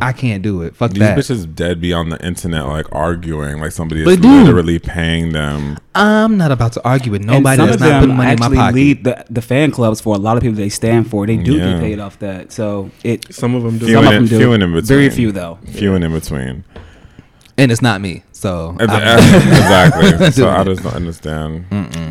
I 0.00 0.12
can't 0.12 0.42
do 0.42 0.62
it. 0.62 0.74
Fuck 0.76 0.90
These 0.90 0.98
that. 1.00 1.18
bitches 1.18 1.54
dead 1.54 1.80
be 1.80 1.92
on 1.92 2.08
the 2.10 2.22
internet 2.26 2.66
like 2.66 2.86
arguing 2.92 3.60
like 3.60 3.72
somebody 3.72 4.02
is 4.02 4.06
They 4.06 4.16
do. 4.16 4.28
literally 4.42 4.78
paying 4.78 5.32
them. 5.32 5.78
I'm 5.94 6.36
not 6.36 6.50
about 6.50 6.72
to 6.72 6.84
argue 6.86 7.12
with 7.12 7.22
And 7.22 7.30
nobody 7.30 7.56
some 7.56 7.66
that's 7.68 7.82
of 7.82 7.88
not 7.88 8.00
putting 8.00 8.08
them 8.08 8.16
money 8.18 8.32
in 8.32 8.38
my 8.38 8.46
actually 8.46 8.56
pocket. 8.58 8.74
lead 8.74 9.04
the, 9.04 9.24
the 9.30 9.42
fan 9.42 9.70
clubs 9.70 10.00
for 10.00 10.14
a 10.14 10.18
lot 10.18 10.36
of 10.36 10.42
people 10.42 10.56
they 10.56 10.68
stand 10.68 11.08
for. 11.08 11.26
They 11.26 11.36
do 11.36 11.56
Yeah. 11.56 11.72
get 11.74 11.80
paid 11.80 11.98
off 11.98 12.18
that. 12.18 12.52
So 12.52 12.90
it 13.04 13.32
Some 13.32 13.54
of 13.54 13.62
them 13.62 13.78
do. 13.78 13.86
Few 13.86 13.94
some 13.94 14.04
and 14.06 14.14
of 14.14 14.20
them 14.22 14.28
do. 14.28 14.38
few 14.38 14.52
in 14.52 14.60
between. 14.60 14.84
Very 14.84 15.10
few 15.10 15.32
though. 15.32 15.58
Few 15.70 15.94
and 15.94 16.04
in 16.04 16.12
between. 16.12 16.64
And 17.58 17.72
it's 17.72 17.82
not 17.82 18.00
me. 18.00 18.22
So 18.32 18.76
Ex- 18.80 18.92
exactly. 19.46 20.30
so 20.32 20.48
I 20.48 20.64
just 20.70 20.82
don't 20.82 20.94
understand. 20.94 21.64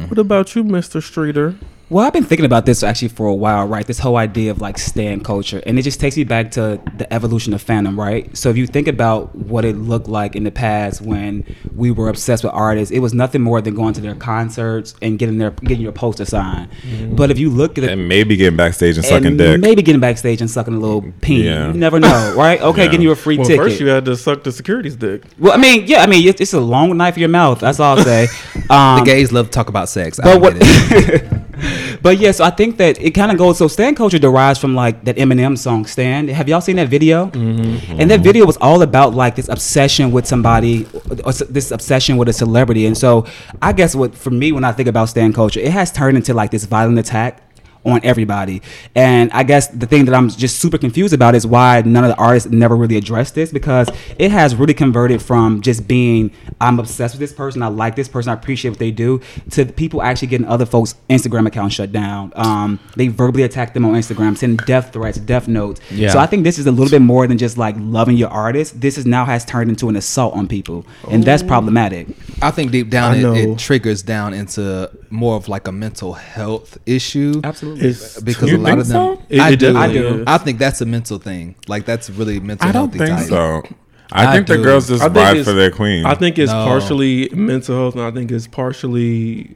What 0.10 0.18
about 0.20 0.56
you, 0.56 0.64
Mr. 0.64 1.02
Streeter? 1.02 1.56
Well, 1.88 2.04
I've 2.04 2.14
been 2.14 2.24
thinking 2.24 2.48
about 2.48 2.66
this 2.66 2.82
actually 2.82 3.10
for 3.10 3.28
a 3.28 3.36
while, 3.36 3.68
right? 3.68 3.86
This 3.86 4.00
whole 4.00 4.18
idea 4.18 4.50
of 4.50 4.60
like 4.60 4.80
stan 4.80 5.22
culture. 5.22 5.62
And 5.68 5.78
it 5.78 5.84
just 5.84 6.00
takes 6.00 6.18
me 6.18 6.24
back 6.24 6.50
to 6.52 6.82
the 6.98 7.12
evolution 7.14 7.54
of 7.54 7.64
fandom, 7.64 7.96
right? 7.96 8.36
So 8.36 8.50
if 8.50 8.58
you 8.58 8.66
think 8.66 8.88
about 8.88 9.36
what 9.36 9.66
it 9.66 9.76
looked 9.78 10.08
like 10.08 10.36
in 10.36 10.44
the 10.46 10.52
past 10.52 11.02
when 11.04 11.46
we 11.76 11.92
were 11.92 12.10
obsessed 12.10 12.44
with 12.44 12.54
artists, 12.54 12.92
it 12.92 13.00
was 13.02 13.14
nothing 13.14 13.42
more 13.44 13.62
than 13.62 13.76
going 13.76 13.94
to 13.94 14.02
their 14.02 14.16
concerts 14.16 14.96
and 15.04 15.20
getting 15.20 15.38
their 15.38 15.52
getting 15.52 15.82
your 15.82 15.92
poster 15.92 16.26
signed. 16.26 16.70
But 17.12 17.30
if 17.30 17.38
you 17.38 17.52
look 17.52 17.78
at 17.78 17.84
it 17.84 17.92
And 17.92 18.08
maybe 18.08 18.36
getting 18.36 18.58
backstage 18.58 18.98
and 18.98 19.06
sucking 19.06 19.28
and 19.28 19.38
dick. 19.38 19.62
maybe 19.62 19.84
getting 19.84 20.02
backstage 20.02 20.42
and 20.42 20.50
sucking 20.50 20.74
a 20.74 20.80
little 20.80 21.04
peen. 21.22 21.44
Yeah. 21.44 21.68
You 21.68 21.74
never 21.74 22.00
know, 22.00 22.34
right? 22.36 22.60
Okay, 22.66 22.86
Yeah. 22.86 22.88
getting 22.88 23.02
you 23.04 23.12
a 23.12 23.16
free 23.16 23.38
Well, 23.38 23.46
ticket. 23.46 23.64
first 23.64 23.80
you 23.80 23.88
had 23.90 24.06
to 24.06 24.16
suck 24.18 24.44
the 24.44 24.52
security's 24.52 24.96
dick. 24.96 25.22
well, 25.38 25.54
I 25.54 25.58
mean, 25.58 25.86
yeah, 25.86 26.02
I 26.02 26.08
mean, 26.08 26.28
it's, 26.28 26.42
it's 26.42 26.54
a 26.54 26.60
long 26.60 26.98
knife 26.98 27.14
in 27.16 27.20
your 27.20 27.30
mouth. 27.30 27.60
That's 27.60 27.80
all 27.80 28.00
I'll 28.00 28.04
say. 28.04 28.28
Um, 28.68 28.98
the 28.98 29.06
gays 29.06 29.32
love 29.32 29.46
to 29.46 29.52
talk 29.52 29.70
about 29.70 29.90
sex. 29.90 30.20
I 30.20 30.24
but 30.24 30.40
don't 30.58 31.22
what? 31.22 31.42
but 32.02 32.18
yes, 32.18 32.40
I 32.40 32.50
think 32.50 32.78
that 32.78 33.02
it 33.02 33.12
kind 33.12 33.32
of 33.32 33.38
goes. 33.38 33.58
So 33.58 33.68
stan 33.68 33.96
culture 33.96 34.20
derives 34.20 34.60
from 34.60 34.76
like 34.76 35.04
that 35.06 35.18
Eminem 35.18 35.58
song 35.58 35.86
"Stan." 35.86 36.28
Have 36.28 36.50
y'all 36.50 36.62
seen 36.62 36.76
that 36.78 36.90
video? 36.90 37.28
Mm-hmm. 37.28 38.00
And 38.00 38.12
that 38.12 38.22
video 38.22 38.46
was 38.46 38.58
all 38.58 38.82
about 38.82 39.14
like 39.14 39.36
this 39.36 39.50
obsession 39.50 40.12
with 40.12 40.26
somebody, 40.26 40.86
or 41.24 41.34
this 41.34 41.72
obsession 41.72 42.18
with 42.18 42.30
a 42.30 42.34
celebrity. 42.34 42.86
And 42.86 42.98
so 42.98 43.26
I 43.62 43.74
guess 43.74 43.96
what 43.96 44.16
for 44.16 44.32
me 44.32 44.52
when 44.52 44.64
I 44.64 44.72
think 44.72 44.90
about 44.90 45.10
stan 45.10 45.34
culture, 45.34 45.60
it 45.60 45.72
has 45.72 45.92
turned 45.92 46.18
into 46.18 46.34
like 46.34 46.52
this 46.52 46.66
violent 46.66 47.00
attack 47.00 47.42
on 47.86 48.02
everybody. 48.04 48.62
And 48.96 49.32
I 49.32 49.44
guess 49.44 49.68
the 49.68 49.86
thing 49.86 50.06
that 50.06 50.16
I'm 50.16 50.30
just 50.30 50.60
super 50.60 50.78
confused 50.78 51.14
about 51.14 51.36
is 51.36 51.46
why 51.46 51.82
none 51.86 52.04
of 52.04 52.10
the 52.10 52.18
artists 52.18 52.50
never 52.50 52.76
really 52.76 52.98
addressed 52.98 53.36
this 53.36 53.52
because 53.52 53.90
it 54.18 54.32
has 54.32 54.56
really 54.56 54.74
converted 54.74 55.22
from 55.22 55.62
just 55.62 55.88
being 55.88 56.32
I'm 56.60 56.80
obsessed 56.80 57.16
with 57.16 57.20
this 57.20 57.34
person, 57.34 57.62
I 57.62 57.68
like 57.68 57.96
this 57.96 58.08
person, 58.08 58.32
I 58.32 58.34
appreciate 58.34 58.72
what 58.72 58.80
they 58.80 58.92
do, 58.92 59.22
to 59.52 59.66
people 59.66 60.02
actually 60.02 60.30
getting 60.30 60.48
other 60.48 60.66
folks' 60.66 60.96
Instagram 61.10 61.48
accounts 61.48 61.76
shut 61.76 61.92
down. 61.92 62.34
Um, 62.36 62.80
they 62.96 63.08
verbally 63.08 63.44
attack 63.44 63.74
them 63.74 63.86
on 63.86 63.94
Instagram, 63.94 64.38
send 64.38 64.60
death 64.60 64.94
threats, 64.94 65.18
death 65.18 65.48
notes. 65.48 65.82
Yeah. 65.92 66.10
So 66.10 66.20
I 66.20 66.26
think 66.26 66.44
this 66.44 66.58
is 66.58 66.68
a 66.68 66.72
little 66.72 66.90
bit 66.90 67.02
more 67.02 67.28
than 67.28 67.38
just 67.38 67.58
like 67.58 67.76
loving 67.78 68.18
your 68.18 68.30
artist. 68.30 68.80
This 68.82 68.98
is 68.98 69.06
now 69.06 69.26
has 69.26 69.46
turned 69.46 69.70
into 69.70 69.90
an 69.90 69.96
assault 69.96 70.34
on 70.36 70.48
people, 70.48 70.86
and 71.10 71.24
that's 71.24 71.44
problematic. 71.44 72.08
I 72.42 72.52
think 72.52 72.72
deep 72.72 72.90
down 72.90 73.14
I 73.14 73.18
it, 73.18 73.50
it 73.50 73.60
triggers 73.60 74.02
down 74.02 74.34
into 74.34 74.90
more 75.10 75.36
of 75.36 75.48
like 75.48 75.68
a 75.68 75.72
mental 75.72 76.14
health 76.14 76.78
issue. 76.86 77.42
Absolutely. 77.44 77.75
It's 77.78 78.22
Because 78.22 78.50
You 78.50 78.58
a 78.58 78.60
lot 78.60 78.70
think 78.70 78.80
of 78.82 78.88
them, 78.88 79.18
so? 79.18 79.24
It- 79.30 79.40
I 79.40 79.50
it 79.52 79.60
do. 79.60 79.78
I 79.78 79.92
do. 79.92 80.24
I 80.28 80.38
think 80.38 80.60
that's 80.60 80.82
a 80.82 80.86
mental 80.86 81.18
thing. 81.20 81.56
Like 81.68 81.86
that's 81.86 82.10
really 82.10 82.40
mental. 82.40 82.68
I 82.68 82.72
don't 82.72 82.92
think 82.92 83.08
type. 83.10 83.28
so. 83.28 83.64
I, 84.12 84.28
I 84.28 84.34
think 84.34 84.48
the 84.48 84.58
girls 84.60 84.88
just 84.88 85.02
I 85.04 85.08
ride 85.08 85.44
for 85.44 85.54
their 85.54 85.72
queen. 85.72 86.06
I 86.06 86.14
think 86.16 86.38
it's 86.38 86.52
No. 86.52 86.64
partially 86.66 87.30
mental 87.34 87.76
health, 87.76 87.96
and 87.96 88.04
I 88.04 88.12
think 88.12 88.32
it's 88.32 88.48
partially 88.48 89.56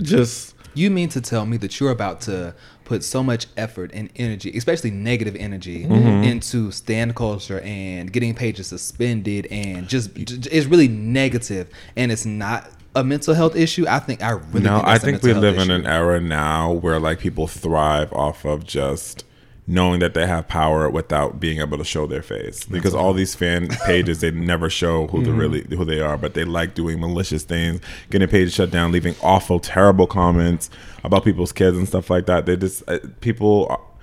just 0.00 0.54
You 0.74 0.90
mean 0.90 1.08
to 1.10 1.20
tell 1.20 1.44
me 1.46 1.56
that 1.56 1.80
you're 1.80 1.90
about 1.90 2.20
to 2.22 2.54
put 2.84 3.02
so 3.02 3.22
much 3.22 3.46
effort 3.56 3.90
and 3.92 4.08
energy, 4.16 4.50
especially 4.56 4.90
negative 4.90 5.34
energy, 5.36 5.84
Mm-hmm. 5.84 6.22
into 6.24 6.70
stan 6.70 7.12
culture 7.14 7.60
and 7.60 8.12
getting 8.12 8.34
pages 8.34 8.68
suspended 8.68 9.46
and 9.50 9.88
just 9.88 10.14
j- 10.14 10.24
j- 10.24 10.50
it's 10.50 10.66
really 10.66 10.88
negative 10.88 11.68
and 11.96 12.12
it's 12.12 12.24
not 12.24 12.70
a 12.94 13.04
mental 13.04 13.34
health 13.34 13.56
issue. 13.56 13.86
I 13.88 13.98
think 13.98 14.22
I 14.22 14.30
really 14.30 14.60
no, 14.64 14.76
think 14.76 14.88
I 14.88 14.98
think 14.98 15.22
we 15.22 15.32
live 15.34 15.56
health 15.56 15.68
in 15.68 15.74
an 15.74 15.86
era 15.86 16.20
now 16.20 16.72
where 16.72 16.98
like 16.98 17.18
people 17.18 17.46
thrive 17.46 18.12
off 18.12 18.44
of 18.44 18.64
just 18.64 19.24
knowing 19.68 20.00
that 20.00 20.14
they 20.14 20.26
have 20.26 20.48
power 20.48 20.88
without 20.88 21.38
being 21.38 21.60
able 21.60 21.76
to 21.76 21.84
show 21.84 22.06
their 22.06 22.22
face. 22.22 22.64
Because 22.64 22.94
all 22.94 23.12
these 23.12 23.34
fan 23.34 23.68
pages 23.86 24.20
they 24.20 24.30
never 24.30 24.70
show 24.70 25.06
who 25.08 25.22
they 25.22 25.30
really 25.30 25.66
who 25.76 25.84
they 25.84 26.00
are 26.00 26.16
but 26.16 26.34
they 26.34 26.44
like 26.44 26.74
doing 26.74 26.98
malicious 26.98 27.44
things 27.44 27.80
getting 28.10 28.28
pages 28.28 28.54
shut 28.54 28.70
down 28.70 28.90
leaving 28.90 29.14
awful 29.22 29.60
terrible 29.60 30.06
comments 30.06 30.70
about 31.04 31.22
people's 31.22 31.52
kids 31.52 31.76
and 31.76 31.86
stuff 31.86 32.10
like 32.10 32.26
that. 32.26 32.46
They 32.46 32.56
just 32.56 32.82
uh, 32.88 32.98
people 33.20 33.94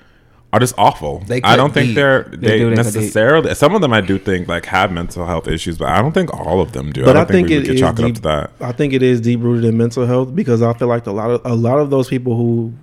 are, 0.56 0.58
are 0.58 0.60
just 0.60 0.74
awful 0.78 1.20
They 1.20 1.42
i 1.44 1.56
don't 1.56 1.74
think 1.74 1.88
deep. 1.88 1.96
they're 1.96 2.24
They 2.24 2.38
they, 2.38 2.60
do, 2.60 2.70
they 2.70 2.76
necessarily 2.76 3.54
some 3.56 3.76
of 3.76 3.82
them 3.82 3.94
i 3.94 4.02
do 4.02 4.18
think 4.18 4.48
like 4.48 4.66
have 4.66 4.92
mental 4.92 5.26
health 5.26 5.48
issues 5.48 5.78
but 5.78 5.90
i 5.90 6.02
don't 6.02 6.14
think 6.14 6.34
all 6.34 6.62
of 6.62 6.72
them 6.72 6.92
do 6.92 7.04
But 7.06 7.16
i 7.18 7.22
I, 7.22 7.24
don't 7.24 7.32
think, 7.32 7.48
think, 7.48 7.50
we 7.50 7.56
it 7.58 7.66
could 7.68 7.76
is 7.76 7.80
chalk 7.82 8.00
it 8.00 8.06
up 8.06 8.14
to 8.16 8.22
that 8.22 8.52
I 8.62 8.72
think 8.72 8.94
it 8.94 9.04
is 9.04 9.22
deep 9.22 9.42
rooted 9.42 9.66
in 9.66 9.78
mental 9.78 10.06
health 10.06 10.36
because 10.36 10.62
I 10.62 10.74
feel 10.74 10.88
like 10.88 11.06
a 11.08 11.12
lot 11.12 11.30
of 11.30 11.42
a 11.46 11.56
lot 11.56 11.80
of 11.80 11.90
those 11.90 12.08
people 12.08 12.36
who 12.36 12.74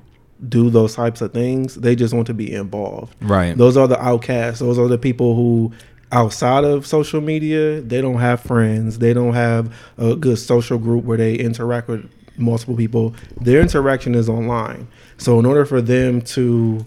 do 0.48 0.70
those 0.70 0.94
types 0.94 1.20
of 1.20 1.32
things, 1.32 1.76
they 1.76 1.94
just 1.94 2.12
want 2.12 2.26
to 2.26 2.34
be 2.34 2.52
involved. 2.52 3.14
Right. 3.20 3.56
Those 3.56 3.76
are 3.76 3.86
the 3.86 4.00
outcasts. 4.02 4.58
Those 4.60 4.78
are 4.78 4.88
the 4.88 4.98
people 4.98 5.34
who 5.36 5.72
outside 6.10 6.64
of 6.64 6.86
social 6.86 7.20
media, 7.20 7.80
they 7.80 8.00
don't 8.00 8.18
have 8.18 8.40
friends. 8.40 8.98
They 8.98 9.12
don't 9.14 9.34
have 9.34 9.74
a 9.98 10.14
good 10.14 10.38
social 10.38 10.78
group 10.78 11.04
where 11.04 11.16
they 11.16 11.34
interact 11.36 11.88
with 11.88 12.08
multiple 12.36 12.76
people. 12.76 13.14
Their 13.40 13.60
interaction 13.60 14.14
is 14.14 14.28
online. 14.28 14.88
So 15.16 15.38
in 15.38 15.46
order 15.46 15.64
for 15.64 15.80
them 15.80 16.20
to 16.22 16.84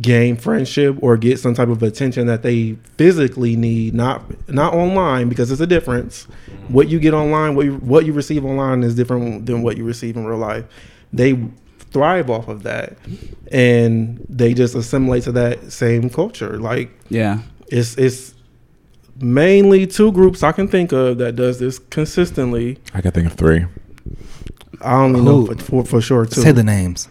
gain 0.00 0.36
friendship 0.36 0.96
or 1.00 1.16
get 1.16 1.38
some 1.38 1.54
type 1.54 1.68
of 1.68 1.82
attention 1.82 2.26
that 2.26 2.42
they 2.42 2.72
physically 2.96 3.54
need 3.56 3.94
not 3.94 4.22
not 4.48 4.74
online 4.74 5.28
because 5.28 5.50
it's 5.52 5.60
a 5.60 5.66
difference. 5.66 6.24
What 6.68 6.88
you 6.88 6.98
get 6.98 7.14
online 7.14 7.54
what 7.54 7.66
you, 7.66 7.74
what 7.76 8.04
you 8.06 8.12
receive 8.12 8.44
online 8.44 8.82
is 8.82 8.94
different 8.94 9.46
than 9.46 9.62
what 9.62 9.76
you 9.76 9.84
receive 9.84 10.16
in 10.16 10.24
real 10.24 10.38
life. 10.38 10.64
They 11.12 11.38
thrive 11.78 12.28
off 12.28 12.48
of 12.48 12.64
that 12.64 12.96
and 13.52 14.24
they 14.28 14.52
just 14.52 14.74
assimilate 14.74 15.22
to 15.24 15.32
that 15.32 15.70
same 15.70 16.10
culture. 16.10 16.58
Like 16.58 16.90
Yeah. 17.08 17.40
it's 17.68 17.96
it's 17.96 18.34
mainly 19.20 19.86
two 19.86 20.10
groups 20.10 20.42
i 20.42 20.50
can 20.50 20.66
think 20.66 20.90
of 20.90 21.18
that 21.18 21.36
does 21.36 21.60
this 21.60 21.78
consistently. 21.78 22.78
I 22.94 23.00
can 23.00 23.12
think 23.12 23.26
of 23.28 23.34
three. 23.34 23.64
I 24.80 24.96
only 24.96 25.20
know 25.20 25.46
for, 25.46 25.54
for, 25.56 25.84
for 25.84 26.00
sure 26.00 26.26
too. 26.26 26.40
Say 26.42 26.50
the 26.52 26.64
names. 26.64 27.08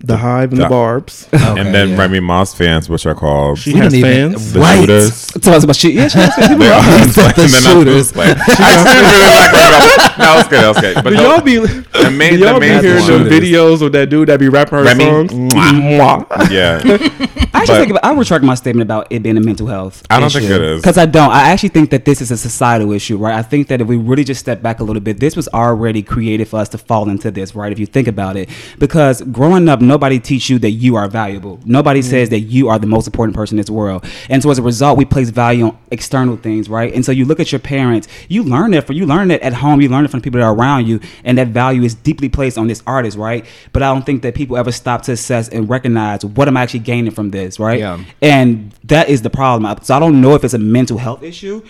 The 0.00 0.16
hive 0.16 0.52
and 0.52 0.60
the 0.60 0.64
the- 0.64 0.68
barbs 0.68 1.26
Okay, 1.32 1.60
and 1.60 1.74
then 1.74 1.90
yeah. 1.90 1.96
Remy 1.98 2.20
Ma's 2.20 2.54
fans, 2.54 2.88
which 2.88 3.04
are 3.04 3.14
called 3.16 3.58
she 3.58 3.72
has 3.78 3.92
fans 3.92 4.52
the 4.52 4.60
Right. 4.60 4.78
Shooters. 4.80 5.26
Tell 5.42 5.54
us 5.54 5.64
about 5.64 5.74
shit. 5.76 5.92
Yeah, 5.94 6.06
she 6.08 6.18
has 6.18 6.34
people 6.36 6.56
They 6.58 6.68
are- 6.68 6.74
are 6.74 6.82
The 7.08 7.22
and 7.26 7.34
then 7.36 7.66
I 7.66 7.72
Shooters. 7.72 7.94
was 7.94 8.16
like- 8.16 8.36
I 8.38 8.72
actually 8.78 9.02
really 9.08 9.28
like 9.34 9.52
Remy 9.52 9.70
Moss. 9.74 10.18
No, 10.18 10.38
it's 10.38 10.48
good. 10.48 10.60
That 10.62 10.68
was 10.68 10.80
good. 10.80 10.94
But 11.02 11.10
do 11.10 11.16
no, 11.16 11.22
y'all 11.22 11.40
be 11.40 11.56
the 11.56 12.10
main, 12.16 12.32
do 12.34 12.38
y'all 12.38 12.54
the 12.54 12.60
be 12.60 12.66
hearing 12.68 13.02
one- 13.10 13.24
the 13.24 13.30
videos 13.30 13.82
of 13.82 13.90
that 13.92 14.08
dude 14.08 14.28
that 14.28 14.38
be 14.38 14.48
rapping 14.48 14.78
her 14.78 14.84
Remy? 14.84 15.04
songs? 15.04 15.32
Mwah. 15.32 16.26
Mwah. 16.28 16.50
Yeah, 16.50 16.80
I 16.84 16.84
actually 16.84 17.48
But- 17.50 17.66
think 17.66 17.90
about, 17.90 18.04
I 18.04 18.12
retract 18.14 18.44
my 18.44 18.54
statement 18.54 18.82
about 18.86 19.08
it 19.10 19.22
being 19.24 19.36
a 19.36 19.40
mental 19.40 19.66
health. 19.66 20.04
I 20.10 20.20
don't 20.20 20.32
think 20.32 20.44
it 20.44 20.60
is. 20.62 20.80
because 20.80 20.96
I 20.96 21.06
don't. 21.06 21.30
I 21.32 21.48
actually 21.50 21.70
think 21.70 21.90
that 21.90 22.04
this 22.04 22.20
is 22.20 22.30
a 22.30 22.36
societal 22.36 22.92
issue, 22.92 23.16
right? 23.16 23.34
I 23.34 23.42
think 23.42 23.66
that 23.68 23.80
if 23.80 23.88
we 23.88 23.96
really 23.96 24.22
just 24.24 24.38
step 24.40 24.62
back 24.62 24.78
a 24.80 24.84
little 24.84 25.02
bit, 25.02 25.18
this 25.18 25.34
was 25.34 25.48
already 25.48 26.02
created 26.02 26.46
for 26.46 26.58
us 26.60 26.68
to 26.70 26.78
fall 26.78 27.08
into 27.08 27.30
this, 27.32 27.54
right? 27.56 27.72
If 27.72 27.78
you 27.80 27.86
think 27.86 28.06
about 28.06 28.36
it, 28.36 28.48
because 28.78 29.22
growing 29.22 29.68
up, 29.68 29.80
nobody 29.88 30.20
teach 30.20 30.48
you 30.48 30.58
that 30.60 30.72
you 30.72 30.96
are 30.96 31.08
valuable. 31.08 31.58
Nobody 31.64 32.00
mm-hmm. 32.00 32.10
says 32.10 32.28
that 32.30 32.40
you 32.40 32.68
are 32.68 32.78
the 32.78 32.86
most 32.86 33.06
important 33.06 33.34
person 33.34 33.56
in 33.56 33.62
this 33.62 33.70
world, 33.70 34.04
and 34.28 34.42
so 34.42 34.50
as 34.50 34.58
a 34.58 34.62
result, 34.62 34.98
we 34.98 35.04
place 35.04 35.30
value 35.30 35.66
on 35.66 35.78
external 35.90 36.36
things, 36.36 36.68
right? 36.68 36.92
And 36.92 37.04
so 37.04 37.12
you 37.12 37.24
look 37.24 37.40
at 37.40 37.50
your 37.50 37.58
parents, 37.58 38.08
you 38.28 38.42
learn 38.42 38.70
that 38.72 38.86
from 38.86 38.96
you 38.96 39.06
learn 39.06 39.30
it 39.30 39.42
at 39.42 39.54
home, 39.54 39.80
you 39.80 39.88
learn 39.88 40.04
it 40.04 40.10
from 40.10 40.20
the 40.20 40.24
people 40.24 40.40
that 40.40 40.46
are 40.46 40.54
around 40.54 40.86
you, 40.86 41.00
and 41.24 41.38
that 41.38 41.48
value 41.48 41.82
is 41.82 41.94
deeply 41.94 42.28
placed 42.28 42.58
on 42.58 42.68
this 42.68 42.82
artist, 42.86 43.16
right? 43.16 43.44
But 43.72 43.82
I 43.82 43.92
don't 43.92 44.04
think 44.04 44.22
that 44.22 44.34
people 44.34 44.56
ever 44.56 44.72
stop 44.72 45.02
to 45.02 45.12
assess 45.12 45.48
and 45.48 45.68
recognize 45.68 46.24
what 46.24 46.48
am 46.48 46.56
I 46.56 46.62
actually 46.62 46.80
gaining 46.80 47.12
from 47.12 47.30
this, 47.30 47.58
right? 47.58 47.80
Yeah. 47.80 48.02
And 48.22 48.72
that 48.84 49.08
is 49.08 49.22
the 49.22 49.30
problem. 49.30 49.76
So 49.82 49.94
I 49.94 49.98
don't 49.98 50.20
know 50.20 50.34
if 50.34 50.44
it's 50.44 50.54
a 50.54 50.58
mental 50.58 50.98
health 50.98 51.22
issue 51.22 51.62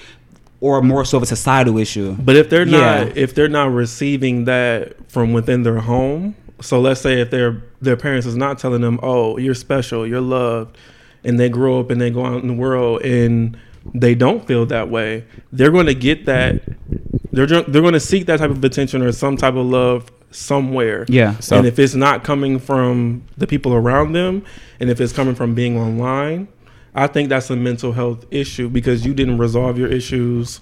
or 0.60 0.82
more 0.82 1.04
so 1.04 1.16
of 1.18 1.22
a 1.22 1.26
societal 1.26 1.78
issue. 1.78 2.16
But 2.18 2.36
if 2.36 2.50
they're 2.50 2.66
Yeah. 2.66 3.04
not 3.04 3.16
if 3.16 3.34
they're 3.34 3.48
not 3.48 3.72
receiving 3.72 4.44
that 4.44 4.94
from 5.08 5.32
within 5.32 5.62
their 5.62 5.78
home, 5.78 6.34
so 6.60 6.80
let's 6.80 7.00
say 7.00 7.20
if 7.20 7.30
their 7.30 7.62
their 7.80 7.96
parents 7.96 8.26
is 8.26 8.36
not 8.36 8.58
telling 8.58 8.80
them, 8.80 8.98
"Oh, 9.02 9.38
you're 9.38 9.54
special, 9.54 10.06
you're 10.06 10.20
loved," 10.20 10.76
and 11.24 11.38
they 11.38 11.48
grow 11.48 11.80
up 11.80 11.90
and 11.90 12.00
they 12.00 12.10
go 12.10 12.24
out 12.26 12.42
in 12.42 12.48
the 12.48 12.54
world 12.54 13.02
and 13.02 13.56
they 13.94 14.14
don't 14.14 14.46
feel 14.46 14.66
that 14.66 14.90
way, 14.90 15.24
they're 15.52 15.70
going 15.70 15.86
to 15.86 15.94
get 15.94 16.26
that. 16.26 16.62
They're 17.32 17.46
they're 17.46 17.82
going 17.82 17.92
to 17.94 18.00
seek 18.00 18.26
that 18.26 18.38
type 18.38 18.50
of 18.50 18.62
attention 18.64 19.02
or 19.02 19.12
some 19.12 19.36
type 19.36 19.54
of 19.54 19.66
love 19.66 20.10
somewhere. 20.30 21.06
Yeah. 21.08 21.38
So- 21.38 21.56
and 21.56 21.66
if 21.66 21.78
it's 21.78 21.94
not 21.94 22.24
coming 22.24 22.58
from 22.58 23.22
the 23.36 23.46
people 23.46 23.72
around 23.74 24.12
them, 24.12 24.42
and 24.80 24.90
if 24.90 25.00
it's 25.00 25.12
coming 25.12 25.34
from 25.34 25.54
being 25.54 25.78
online, 25.78 26.48
I 26.94 27.06
think 27.06 27.28
that's 27.28 27.48
a 27.50 27.56
mental 27.56 27.92
health 27.92 28.26
issue 28.30 28.68
because 28.68 29.06
you 29.06 29.14
didn't 29.14 29.38
resolve 29.38 29.78
your 29.78 29.88
issues 29.88 30.60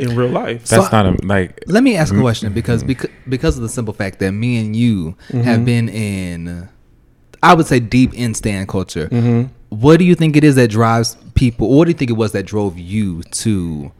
in 0.00 0.16
real 0.16 0.28
life. 0.28 0.66
So 0.66 0.76
That's 0.80 0.92
not 0.92 1.06
a, 1.06 1.16
like. 1.26 1.62
Let 1.66 1.82
me 1.82 1.96
ask 1.96 2.10
a 2.12 2.14
Mm-hmm. 2.14 2.22
question 2.22 2.52
because 2.52 2.82
because 2.82 3.10
because 3.28 3.56
of 3.56 3.62
the 3.62 3.68
simple 3.68 3.94
fact 3.94 4.18
that 4.20 4.32
me 4.32 4.58
and 4.58 4.74
you 4.74 5.16
Mm-hmm. 5.28 5.40
have 5.42 5.64
been 5.64 5.88
in, 5.88 6.68
I 7.42 7.54
would 7.54 7.66
say 7.66 7.80
deep 7.80 8.14
in 8.14 8.34
stan 8.34 8.66
culture. 8.66 9.08
Mm-hmm. 9.08 9.52
What 9.70 9.98
do 9.98 10.04
you 10.04 10.14
think 10.16 10.36
it 10.36 10.42
is 10.44 10.56
that 10.56 10.68
drives 10.70 11.16
people? 11.34 11.68
Or 11.68 11.78
what 11.78 11.84
do 11.84 11.90
you 11.90 11.96
think 11.96 12.10
it 12.10 12.14
was 12.16 12.32
that 12.32 12.44
drove 12.44 12.78
you 12.78 13.22
to 13.22 13.92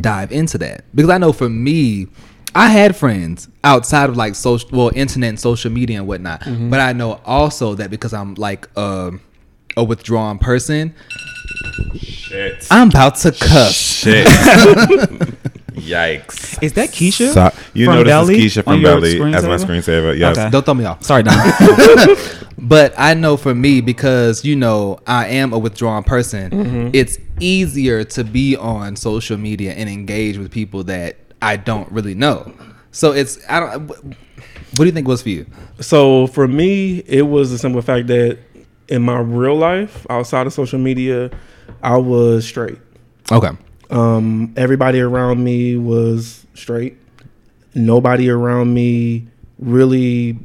dive 0.00 0.32
into 0.32 0.58
that? 0.58 0.84
Because 0.94 1.10
I 1.10 1.18
know 1.18 1.32
for 1.32 1.48
me, 1.48 2.08
I 2.56 2.68
had 2.70 2.96
friends 2.96 3.48
outside 3.62 4.08
of 4.10 4.16
like 4.16 4.34
social, 4.34 4.68
well, 4.72 4.90
internet 4.94 5.28
and 5.28 5.40
social 5.40 5.70
media 5.70 5.98
and 5.98 6.08
whatnot. 6.08 6.40
Mm-hmm. 6.40 6.70
But 6.70 6.80
I 6.80 6.92
know 6.92 7.20
also 7.24 7.74
that 7.74 7.90
because 7.90 8.12
I'm 8.12 8.34
like 8.34 8.68
a, 8.76 9.12
a 9.76 9.84
withdrawn 9.84 10.38
person, 10.38 10.94
Shit. 11.98 12.66
I'm 12.70 12.88
about 12.88 13.16
to 13.16 13.30
cuss. 13.32 13.74
Shit. 13.74 14.26
Yikes. 15.76 16.62
Is 16.62 16.72
that 16.74 16.88
Keisha? 16.90 17.32
So, 17.32 17.50
you 17.74 17.86
from 17.86 17.94
know 17.96 18.02
this 18.02 18.10
Belly 18.10 18.44
is 18.46 18.54
Keisha 18.56 18.58
on 18.58 18.64
from 18.64 18.80
your 18.80 18.94
Belly 19.00 19.34
as 19.34 19.44
my 19.44 19.56
screensaver? 19.56 19.66
screensaver. 20.14 20.18
Yes. 20.18 20.38
Okay. 20.38 20.50
Dom't 20.50 20.64
throw 20.64 20.74
me 20.74 20.84
off. 20.84 21.02
Sorry, 21.04 21.22
Don. 21.22 21.36
But 22.58 22.94
I 22.96 23.12
know 23.12 23.36
for 23.36 23.54
me, 23.54 23.82
because 23.82 24.42
you 24.44 24.56
know 24.56 24.98
I 25.06 25.26
am 25.28 25.52
a 25.52 25.58
withdrawn 25.58 26.02
person, 26.04 26.50
Mm-hmm. 26.50 26.90
it's 26.94 27.18
easier 27.38 28.02
to 28.04 28.24
be 28.24 28.56
on 28.56 28.96
social 28.96 29.36
media 29.36 29.72
and 29.74 29.90
engage 29.90 30.38
with 30.38 30.50
people 30.50 30.82
that 30.84 31.16
I 31.42 31.56
don't 31.58 31.90
really 31.92 32.14
know. 32.14 32.50
So 32.92 33.12
it's 33.12 33.38
I 33.48 33.60
don't. 33.60 33.86
What 33.88 34.78
do 34.78 34.84
you 34.86 34.92
think 34.92 35.06
was 35.06 35.20
for 35.22 35.28
you? 35.28 35.46
So 35.80 36.26
for 36.28 36.48
me, 36.48 37.00
it 37.06 37.22
was 37.22 37.50
the 37.50 37.58
simple 37.58 37.82
fact 37.82 38.06
that 38.08 38.38
in 38.88 39.02
my 39.02 39.18
real 39.18 39.56
life, 39.56 40.06
outside 40.10 40.46
of 40.46 40.52
social 40.52 40.78
media, 40.78 41.30
I 41.82 41.96
was 41.96 42.46
straight. 42.46 42.78
Okay. 43.30 43.50
Um, 43.90 44.52
everybody 44.56 45.00
around 45.00 45.42
me 45.42 45.76
was 45.76 46.46
straight. 46.54 46.96
Nobody 47.74 48.30
around 48.30 48.72
me 48.74 49.26
really 49.58 50.38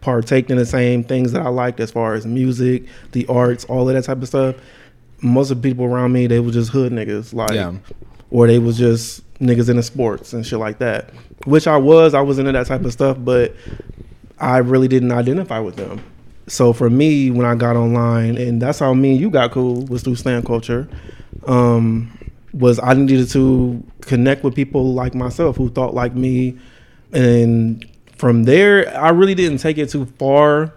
partaked 0.00 0.50
in 0.50 0.56
the 0.56 0.64
same 0.66 1.04
things 1.04 1.32
that 1.32 1.42
I 1.42 1.48
liked 1.48 1.80
as 1.80 1.90
far 1.90 2.14
as 2.14 2.26
music, 2.26 2.84
the 3.12 3.26
arts, 3.26 3.64
all 3.66 3.88
of 3.88 3.94
that 3.94 4.04
type 4.04 4.22
of 4.22 4.28
stuff. 4.28 4.56
Most 5.20 5.50
of 5.50 5.60
the 5.60 5.68
people 5.68 5.84
around 5.84 6.12
me, 6.12 6.26
they 6.26 6.40
were 6.40 6.50
just 6.50 6.70
hood 6.70 6.92
niggas, 6.92 7.34
like, 7.34 7.50
Yeah. 7.52 7.74
or 8.30 8.46
they 8.46 8.58
was 8.58 8.78
just 8.78 9.22
niggas 9.38 9.68
into 9.68 9.82
sports 9.82 10.32
and 10.32 10.46
shit 10.46 10.58
like 10.58 10.78
that. 10.78 11.10
Which 11.44 11.66
I 11.66 11.76
was, 11.76 12.14
I 12.14 12.20
was 12.22 12.38
into 12.38 12.52
that 12.52 12.66
type 12.66 12.84
of 12.84 12.92
stuff, 12.92 13.18
but 13.20 13.54
I 14.38 14.58
really 14.58 14.88
didn't 14.88 15.12
identify 15.12 15.58
with 15.58 15.76
them. 15.76 16.00
So 16.50 16.72
for 16.72 16.90
me, 16.90 17.30
when 17.30 17.46
I 17.46 17.54
got 17.54 17.76
online, 17.76 18.36
and 18.36 18.60
that's 18.60 18.80
how 18.80 18.92
me 18.92 19.12
and 19.12 19.20
you 19.20 19.30
got 19.30 19.52
cool 19.52 19.84
was 19.86 20.02
through 20.02 20.16
stan 20.16 20.42
culture. 20.42 20.88
Um, 21.46 22.10
was 22.52 22.80
I 22.80 22.94
needed 22.94 23.30
to 23.30 23.82
connect 24.00 24.42
with 24.42 24.56
people 24.56 24.92
like 24.92 25.14
myself 25.14 25.56
who 25.56 25.70
thought 25.70 25.94
like 25.94 26.14
me, 26.14 26.58
and 27.12 27.86
from 28.16 28.42
there, 28.44 28.92
I 28.98 29.10
really 29.10 29.36
didn't 29.36 29.58
take 29.58 29.78
it 29.78 29.90
too 29.90 30.06
far 30.18 30.74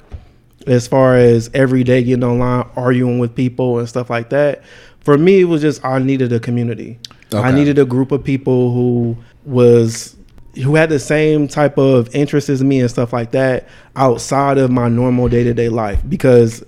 as 0.67 0.87
far 0.87 1.17
as 1.17 1.49
every 1.55 1.83
day 1.83 2.03
getting 2.03 2.23
online, 2.23 2.69
arguing 2.75 3.17
with 3.17 3.35
people 3.35 3.79
and 3.79 3.89
stuff 3.89 4.11
like 4.11 4.29
that. 4.29 4.63
For 4.99 5.17
me, 5.17 5.41
it 5.41 5.45
was 5.45 5.61
just 5.61 5.83
I 5.83 5.97
needed 5.97 6.31
a 6.31 6.39
community. 6.39 6.99
I 7.33 7.51
needed 7.51 7.79
a 7.79 7.85
group 7.85 8.11
of 8.11 8.23
people 8.23 8.71
who 8.73 9.17
was 9.43 10.15
who 10.55 10.75
had 10.75 10.89
the 10.89 10.99
same 10.99 11.47
type 11.47 11.77
of 11.77 12.13
interests 12.15 12.49
as 12.49 12.63
me 12.63 12.79
and 12.79 12.89
stuff 12.89 13.11
like 13.11 13.31
that 13.31 13.67
outside 13.95 14.57
of 14.57 14.69
my 14.69 14.87
normal 14.87 15.27
day 15.27 15.43
to 15.43 15.53
day 15.53 15.69
life. 15.69 16.01
Because 16.07 16.63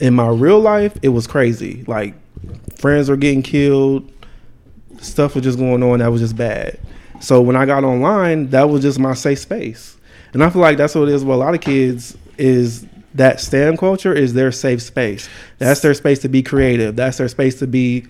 in 0.00 0.14
my 0.14 0.28
real 0.28 0.60
life, 0.60 0.96
it 1.02 1.08
was 1.08 1.26
crazy. 1.26 1.84
Like 1.86 2.14
friends 2.78 3.08
were 3.08 3.16
getting 3.16 3.42
killed, 3.42 4.10
stuff 5.00 5.34
was 5.34 5.44
just 5.44 5.58
going 5.58 5.82
on 5.82 5.98
that 5.98 6.08
was 6.08 6.20
just 6.20 6.36
bad. 6.36 6.78
So 7.20 7.40
when 7.40 7.56
I 7.56 7.66
got 7.66 7.84
online, 7.84 8.50
that 8.50 8.68
was 8.68 8.82
just 8.82 8.98
my 8.98 9.14
safe 9.14 9.38
space. 9.38 9.96
And 10.32 10.42
I 10.42 10.50
feel 10.50 10.60
like 10.60 10.76
that's 10.76 10.94
what 10.94 11.08
it 11.08 11.14
is 11.14 11.24
with 11.24 11.34
a 11.34 11.38
lot 11.38 11.54
of 11.54 11.60
kids 11.60 12.16
is 12.38 12.86
that 13.14 13.40
stan 13.40 13.76
culture 13.76 14.12
is 14.12 14.34
their 14.34 14.50
safe 14.52 14.82
space. 14.82 15.28
That's 15.58 15.80
their 15.80 15.94
space 15.94 16.18
to 16.20 16.28
be 16.28 16.42
creative. 16.42 16.96
That's 16.96 17.18
their 17.18 17.28
space 17.28 17.58
to 17.60 17.66
be 17.66 18.06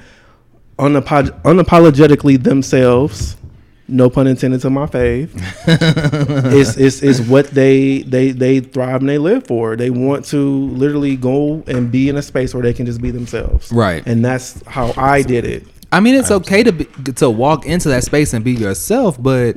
unapo- 0.79 1.41
unapologetically 1.43 2.43
themselves. 2.43 3.37
No 3.87 4.09
pun 4.09 4.27
intended 4.27 4.61
to 4.63 4.71
my 4.71 4.87
fave. 4.87 5.31
it's, 6.53 6.77
it's, 6.77 7.03
it's 7.03 7.21
what 7.21 7.49
they, 7.49 8.03
they, 8.03 8.31
they 8.31 8.61
thrive 8.61 9.01
and 9.01 9.09
they 9.09 9.19
live 9.19 9.47
for. 9.47 9.77
They 9.77 9.91
want 9.91 10.25
to 10.27 10.69
literally 10.71 11.17
go 11.17 11.63
and 11.67 11.93
be 11.93 12.09
in 12.09 12.17
a 12.17 12.23
space 12.23 12.55
where 12.55 12.63
they 12.63 12.73
can 12.73 12.87
just 12.87 13.03
be 13.03 13.11
themselves. 13.11 13.71
Right. 13.71 14.03
And 14.07 14.25
that's 14.25 14.67
how 14.67 14.95
I 14.97 15.23
did 15.23 15.45
it. 15.45 15.67
I 15.95 16.01
mean, 16.01 16.17
it's 16.17 16.33
okay 16.33 16.65
to 16.65 16.73
be, 16.73 16.85
to 17.13 17.31
walk 17.31 17.67
into 17.67 17.89
that 17.91 18.03
space 18.03 18.33
and 18.33 18.45
be 18.45 18.53
yourself, 18.53 19.23
but 19.23 19.57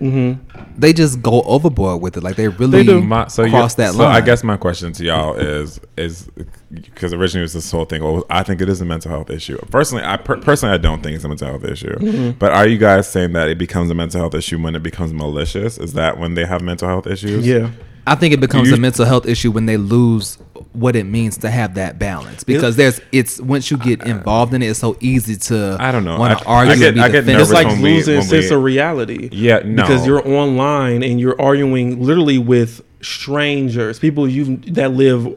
they 0.77 0.93
just 0.93 1.23
go 1.23 1.41
overboard 1.41 1.99
with 1.99 2.15
it. 2.15 2.21
Like 2.21 2.35
they 2.35 2.47
really 2.47 3.01
My, 3.01 3.27
so 3.27 3.49
cross 3.49 3.75
you- 3.75 3.83
that 3.83 3.93
so 3.93 4.03
line. 4.03 4.15
I 4.15 4.21
guess 4.21 4.43
my 4.43 4.55
question 4.55 4.93
to 4.93 5.03
y'all 5.03 5.33
is 5.33 5.81
is 5.97 6.29
because 6.71 7.11
originally 7.11 7.41
it 7.41 7.45
was 7.45 7.53
this 7.53 7.71
whole 7.71 7.85
thing. 7.85 8.03
Well, 8.03 8.23
I 8.29 8.43
think 8.43 8.61
it 8.61 8.69
is 8.69 8.81
a 8.81 8.85
mental 8.85 9.09
health 9.09 9.31
issue. 9.31 9.57
Personally, 9.71 10.03
I 10.03 10.17
per, 10.17 10.37
personally 10.37 10.75
I 10.75 10.77
don't 10.77 11.01
think 11.01 11.15
it's 11.15 11.23
a 11.23 11.27
mental 11.27 11.47
health 11.47 11.63
issue. 11.63 11.95
Mm-hmm. 11.95 12.37
But 12.37 12.51
are 12.51 12.67
you 12.67 12.77
guys 12.77 13.09
saying 13.09 13.33
that 13.33 13.49
it 13.49 13.57
becomes 13.57 13.89
a 13.89 13.95
mental 13.95 14.21
health 14.21 14.35
issue 14.35 14.61
when 14.61 14.75
it 14.75 14.83
becomes 14.83 15.13
malicious? 15.13 15.79
Is 15.79 15.93
that 15.93 16.19
when 16.19 16.35
they 16.35 16.45
have 16.45 16.61
mental 16.61 16.87
health 16.87 17.07
issues? 17.07 17.47
Yeah. 17.47 17.71
I 18.07 18.15
think 18.15 18.33
it 18.33 18.39
becomes 18.39 18.69
You- 18.69 18.75
a 18.75 18.79
mental 18.79 19.05
health 19.05 19.27
issue 19.27 19.51
when 19.51 19.65
they 19.65 19.77
lose 19.77 20.37
what 20.73 20.95
it 20.95 21.05
means 21.05 21.37
to 21.37 21.49
have 21.49 21.73
that 21.75 21.97
balance 21.99 22.43
because 22.43 22.75
there's 22.75 23.01
it's 23.11 23.39
once 23.41 23.69
you 23.71 23.77
get 23.77 24.03
involved 24.05 24.53
in 24.53 24.61
it, 24.63 24.67
it's 24.67 24.79
so 24.79 24.95
easy 25.01 25.35
to 25.35 25.75
I 25.79 25.91
don't 25.91 26.05
know. 26.05 26.17
want 26.17 26.33
I- 26.33 26.39
to 26.39 26.45
argue 26.45 26.73
I 26.73 26.75
get- 26.77 26.87
and 26.89 26.95
be 26.95 27.01
I 27.01 27.07
get 27.09 27.25
defensive. 27.25 27.41
It's 27.41 27.51
like 27.51 27.67
when 27.67 27.81
we- 27.81 27.93
losing 27.95 28.17
when 28.19 28.23
sense 28.27 28.49
we- 28.49 28.55
of 28.55 28.63
reality. 28.63 29.29
Yeah, 29.31 29.59
no. 29.65 29.81
because 29.83 30.05
you're 30.07 30.25
online 30.27 31.03
and 31.03 31.19
you're 31.19 31.39
arguing 31.41 32.01
literally 32.03 32.37
with 32.37 32.81
strangers, 33.01 33.99
people 33.99 34.27
you 34.27 34.57
that 34.71 34.93
live. 34.93 35.27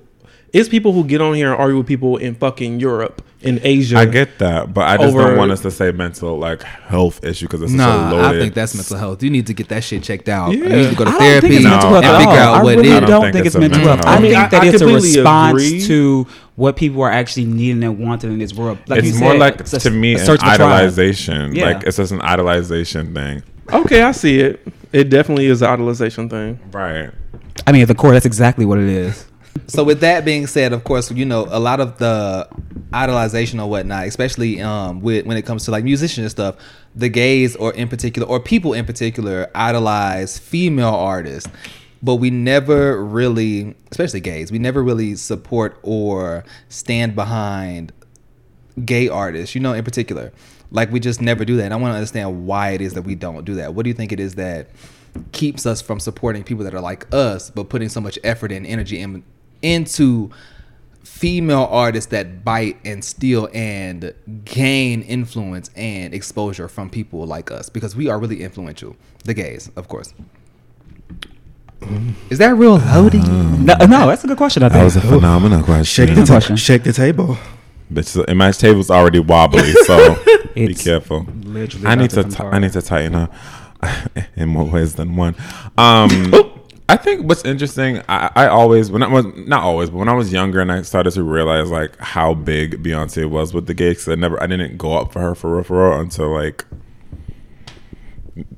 It's 0.53 0.69
people 0.69 0.93
who 0.93 1.05
get 1.05 1.21
on 1.21 1.35
here 1.35 1.53
and 1.53 1.61
argue 1.61 1.79
with 1.79 1.87
people 1.87 2.17
in 2.17 2.35
fucking 2.35 2.81
Europe, 2.81 3.23
in 3.41 3.61
Asia. 3.63 3.97
I 3.99 4.05
get 4.05 4.41
that, 4.41 4.75
but 4.75 4.83
I 4.89 4.97
just 4.97 5.15
Over- 5.15 5.29
don't 5.29 5.39
want 5.39 5.53
us 5.53 5.61
to 5.61 5.71
say 5.71 5.93
mental 5.93 6.37
like 6.39 6.63
health 6.65 7.23
issue 7.25 7.47
because 7.47 7.63
it's 7.63 7.73
Nah, 7.73 8.11
so 8.11 8.21
I 8.21 8.33
think 8.33 8.55
that's 8.55 8.75
mental 8.75 8.97
health. 8.99 9.23
You 9.23 9.31
need 9.31 9.47
to 9.47 9.55
get 9.55 9.69
that 9.69 9.85
shit 9.85 10.03
checked 10.03 10.29
out. 10.29 10.51
Yeah. 10.51 10.57
You 10.57 10.65
need 10.69 10.91
to 10.91 10.97
go 10.97 11.05
to 11.05 11.11
I 11.11 11.13
don't 11.13 11.21
therapy 11.21 11.49
think 11.49 11.55
it's 11.61 11.65
No, 11.65 11.71
mental 11.71 11.91
health 11.91 12.05
and 12.05 12.17
figure 12.19 12.31
all. 12.43 12.55
out 12.57 12.65
what 12.65 12.73
I 12.73 12.77
really 12.77 12.89
it 12.89 12.93
I 12.93 12.95
is. 12.97 13.01
don't 13.01 13.11
don't 13.11 13.23
think 13.23 13.33
think 13.35 13.47
it's 13.47 13.55
it's 13.55 13.55
a 13.55 13.61
mental 13.61 13.79
mental 13.79 13.97
health. 13.97 14.05
health. 14.07 14.15
I 14.15 14.19
I 14.19 14.23
mean, 14.23 14.31
think 14.33 14.43
I- 14.45 14.49
that 14.49 14.63
I 14.63 14.67
it's 14.67 14.83
a 14.83 14.87
response 14.87 15.63
agree. 15.63 15.83
to 15.87 16.27
what 16.57 16.77
people 16.77 17.03
are 17.03 17.11
actually 17.13 17.45
needing 17.47 17.85
and 17.85 17.99
wanting 18.01 18.33
in 18.33 18.39
this 18.41 18.53
world. 18.53 18.79
Like 18.89 19.05
it's 19.05 19.15
you 19.15 19.21
more 19.21 19.33
said, 19.33 19.39
like 19.41 19.61
it's 19.61 19.73
a- 19.73 19.79
to 19.81 19.91
me 19.91 20.15
a 20.15 20.19
an 20.19 20.27
search 20.27 20.41
for 20.41 20.47
idolization. 20.47 21.55
Yeah. 21.55 21.67
Like 21.67 21.85
it's 21.85 21.97
just 21.99 22.11
an 22.11 22.19
idolization 22.21 23.15
thing, 23.15 23.43
okay, 23.73 24.03
I 24.03 24.11
see 24.11 24.41
it. 24.41 24.67
It 24.93 25.11
definitely 25.11 25.47
is 25.47 25.63
an 25.63 25.69
idolization 25.69 26.29
thing. 26.29 26.59
right? 26.73 27.11
I 27.69 27.73
mean, 27.73 27.83
at 27.83 27.89
the 27.89 27.95
core, 27.95 28.13
that's 28.13 28.27
exactly 28.27 28.65
what 28.67 28.79
it 28.79 28.89
is. 28.89 29.27
So 29.67 29.85
with 29.85 30.01
that 30.01 30.25
being 30.25 30.47
said, 30.47 30.73
of 30.73 30.85
course, 30.85 31.11
you 31.11 31.25
know 31.25 31.47
a 31.49 31.61
lot 31.61 31.81
of 31.81 31.99
the 31.99 32.49
idolization 32.93 33.63
or 33.63 33.69
whatnot, 33.69 34.07
especially 34.07 34.61
um, 34.61 35.01
with 35.01 35.27
when 35.27 35.37
it 35.37 35.43
comes 35.47 35.65
to 35.67 35.71
like 35.71 35.85
musicians 35.85 36.25
and 36.25 36.31
stuff, 36.31 36.57
the 36.95 37.09
gays 37.09 37.57
or 37.57 37.73
in 37.75 37.89
particular 37.89 38.27
or 38.27 38.41
people 38.41 38.73
in 38.73 38.85
particular 38.85 39.49
idolize 39.55 40.39
female 40.39 40.95
artists, 40.95 41.49
but 42.03 42.17
we 42.17 42.31
never 42.31 43.03
really, 43.05 43.77
especially 43.91 44.21
gays, 44.21 44.51
we 44.51 44.59
never 44.59 44.83
really 44.83 45.15
support 45.15 45.79
or 45.83 46.45
stand 46.69 47.15
behind 47.15 47.93
gay 48.85 49.09
artists. 49.09 49.55
You 49.55 49.61
know, 49.61 49.73
in 49.73 49.85
particular, 49.85 50.33
like 50.71 50.91
we 50.91 51.01
just 51.01 51.21
never 51.21 51.45
do 51.45 51.57
that. 51.57 51.67
And 51.67 51.75
I 51.75 51.77
want 51.77 51.93
to 51.93 51.97
understand 51.97 52.47
why 52.47 52.71
it 52.71 52.81
is 52.81 52.95
that 52.95 53.03
we 53.03 53.15
don't 53.15 53.45
do 53.45 53.57
that. 53.57 53.75
What 53.75 53.85
do 53.85 53.89
you 53.91 53.95
think 53.95 54.13
it 54.13 54.21
is 54.21 54.35
that 54.37 54.69
keeps 55.33 55.67
us 55.67 55.83
from 55.83 56.01
supporting 56.01 56.45
people 56.45 56.65
that 56.65 56.75
are 56.75 56.81
like 56.81 57.13
us, 57.13 57.51
but 57.51 57.69
putting 57.69 57.89
so 57.89 58.01
much 58.01 58.19
effort 58.25 58.53
and 58.53 58.67
energy 58.67 59.01
in, 59.01 59.25
into 59.62 60.31
female 61.05 61.68
artists 61.70 62.11
that 62.11 62.44
bite 62.44 62.79
and 62.85 63.05
steal 63.05 63.49
and 63.53 64.14
gain 64.44 65.03
influence 65.03 65.68
and 65.77 66.14
exposure 66.14 66.66
from 66.68 66.88
people 66.88 67.27
like 67.27 67.51
us 67.51 67.68
because 67.68 67.94
we 67.94 68.09
are 68.09 68.18
really 68.18 68.42
influential. 68.42 68.96
The 69.25 69.35
gays, 69.35 69.70
of 69.77 69.87
course. 69.88 70.14
Is 72.29 72.38
that 72.38 72.55
real 72.57 72.77
loading? 72.79 73.64
No, 73.64 73.75
no, 73.87 74.07
that's 74.07 74.23
a 74.25 74.27
good 74.27 74.37
question. 74.37 74.62
I 74.62 74.68
That 74.68 74.85
was 74.85 74.96
a 74.96 75.01
phenomenal 75.01 75.62
question. 75.62 75.85
Shake 76.07 76.14
the 76.14 76.20
Good 76.23 76.27
ta- 76.27 76.35
question. 76.35 76.57
shake 76.57 76.83
the 76.85 76.92
table. 76.92 77.37
Bitch, 77.92 78.23
and 78.29 78.38
my 78.38 78.51
table's 78.53 78.90
already 78.90 79.18
wobbly, 79.18 79.73
so 79.87 80.16
be 80.55 80.75
careful. 80.75 81.27
literally 81.42 81.87
I 81.87 81.94
need 81.96 82.11
to 82.11 82.23
to. 82.23 82.31
T- 82.31 82.42
I 82.44 82.59
need 82.59 82.73
to 82.73 82.83
tighten 82.83 83.14
up 83.14 83.33
in 84.37 84.49
more 84.49 84.64
ways 84.64 84.94
than 84.94 85.16
one. 85.16 85.35
Um, 85.77 86.33
I 86.90 86.96
think 86.96 87.29
what's 87.29 87.44
interesting. 87.44 88.03
I, 88.09 88.33
I 88.35 88.46
always 88.48 88.90
when 88.90 89.05
I 89.05 89.07
was 89.07 89.24
not 89.24 89.62
always, 89.62 89.90
but 89.90 89.98
when 89.98 90.09
I 90.09 90.12
was 90.12 90.33
younger 90.33 90.61
and 90.61 90.72
I 90.72 90.83
started 90.83 91.12
to 91.12 91.22
realize 91.22 91.70
like 91.70 91.96
how 92.00 92.35
big 92.35 92.83
Beyonce 92.83 93.31
was 93.31 93.55
with 93.55 93.68
the 93.68 93.74
gigs. 93.74 94.09
I 94.09 94.16
never, 94.16 94.42
I 94.42 94.48
didn't 94.48 94.76
go 94.76 94.94
up 94.94 95.12
for 95.12 95.20
her 95.20 95.37
for 95.37 95.55
real, 95.55 95.62
for 95.62 95.88
real 95.88 96.00
until 96.00 96.31
like 96.35 96.64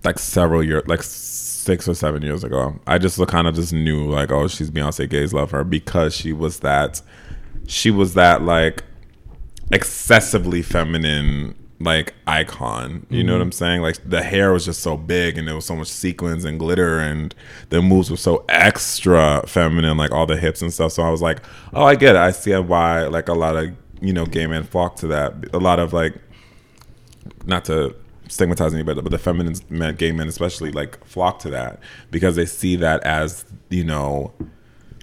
like 0.03 0.19
several 0.19 0.65
years, 0.65 0.83
like 0.87 1.03
six 1.03 1.87
or 1.87 1.93
seven 1.93 2.23
years 2.23 2.43
ago. 2.43 2.81
I 2.87 2.97
just 2.97 3.19
kind 3.27 3.47
of 3.47 3.55
just 3.55 3.75
knew 3.75 4.11
like, 4.11 4.33
oh, 4.33 4.49
she's 4.49 4.71
Beyonce. 4.71 5.11
Gays 5.11 5.35
love 5.35 5.51
her 5.51 5.63
because 5.63 6.17
she 6.17 6.33
was 6.33 6.61
that. 6.61 7.03
She 7.67 7.91
was 7.91 8.15
that 8.15 8.41
like 8.41 8.83
excessively 9.71 10.63
feminine 10.63 11.55
like 11.83 12.15
icon. 12.27 13.07
You 13.11 13.25
know 13.25 13.33
what 13.33 13.43
I'm 13.43 13.51
mm-hmm. 13.51 13.57
saying? 13.57 13.83
Like 13.83 13.99
the 14.09 14.23
hair 14.23 14.53
was 14.53 14.65
just 14.65 14.81
so 14.81 14.97
big 14.97 15.37
and 15.37 15.47
there 15.47 15.55
was 15.55 15.65
so 15.65 15.77
much 15.77 15.89
sequins 15.89 16.45
and 16.45 16.59
glitter 16.59 16.99
and 16.99 17.35
the 17.71 17.83
moves 17.83 18.11
were 18.11 18.17
so 18.17 18.45
extra 18.49 19.43
feminine, 19.47 19.97
like 19.97 20.13
all 20.13 20.27
the 20.27 20.37
hips 20.37 20.63
and 20.63 20.73
stuff. 20.73 20.93
So 20.93 21.03
I 21.03 21.11
was 21.11 21.23
like, 21.23 21.41
oh, 21.73 21.85
I 21.85 21.95
get 21.95 22.15
it. 22.15 22.21
I 22.21 22.31
see 22.31 22.55
why 22.55 23.07
like 23.07 23.29
a 23.29 23.35
lot 23.35 23.57
of 23.57 23.75
you 24.01 24.13
know 24.13 24.27
gay 24.27 24.47
men 24.47 24.65
flock 24.65 24.97
to 24.97 25.07
that. 25.09 25.35
A 25.53 25.59
lot 25.59 25.79
of 25.79 25.93
like 25.93 26.15
not 27.47 27.65
to 27.67 27.95
stigmatize 28.29 28.73
anybody, 28.73 29.01
but 29.01 29.11
the 29.11 29.19
feminine 29.19 29.55
men, 29.69 29.95
gay 29.97 30.13
men 30.13 30.29
especially, 30.29 30.73
like 30.73 31.05
flock 31.05 31.39
to 31.41 31.51
that 31.51 31.81
because 32.11 32.37
they 32.37 32.47
see 32.47 32.77
that 32.77 33.03
as 33.03 33.45
you 33.69 33.85
know 33.85 34.33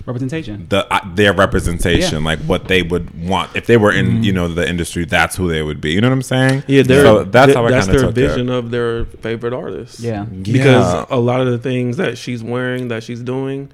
Representation. 0.06 0.66
the 0.70 0.92
uh, 0.92 1.00
their 1.16 1.34
representation, 1.34 2.20
Yeah. 2.20 2.26
like 2.26 2.40
what 2.40 2.68
they 2.68 2.82
would 2.82 3.28
want 3.28 3.56
if 3.56 3.66
they 3.68 3.78
were 3.78 3.92
in 3.92 4.24
you 4.24 4.32
know 4.32 4.48
the 4.48 4.68
industry. 4.68 5.06
That's 5.06 5.36
who 5.36 5.50
they 5.50 5.62
would 5.62 5.80
be. 5.82 5.92
You 5.92 6.02
know 6.02 6.08
what 6.10 6.14
I'm 6.16 6.22
saying? 6.22 6.64
Yeah, 6.68 6.84
they're, 6.84 7.04
so 7.04 7.24
that's 7.26 7.48
th- 7.48 7.56
how 7.58 7.66
I 7.66 7.72
that's 7.72 7.86
kind 7.88 7.98
of 7.98 8.02
their 8.16 8.28
took 8.28 8.34
vision 8.36 8.50
it. 8.50 8.56
of 8.58 8.72
their 8.72 9.06
favorite 9.06 9.54
artist. 9.54 10.00
Yeah. 10.00 10.24
because 10.24 10.94
Yeah. 10.94 11.06
a 11.10 11.20
lot 11.20 11.42
of 11.42 11.48
the 11.48 11.58
things 11.60 11.98
that 11.98 12.18
she's 12.18 12.42
wearing, 12.44 12.88
that 12.88 13.04
she's 13.04 13.22
doing, 13.22 13.70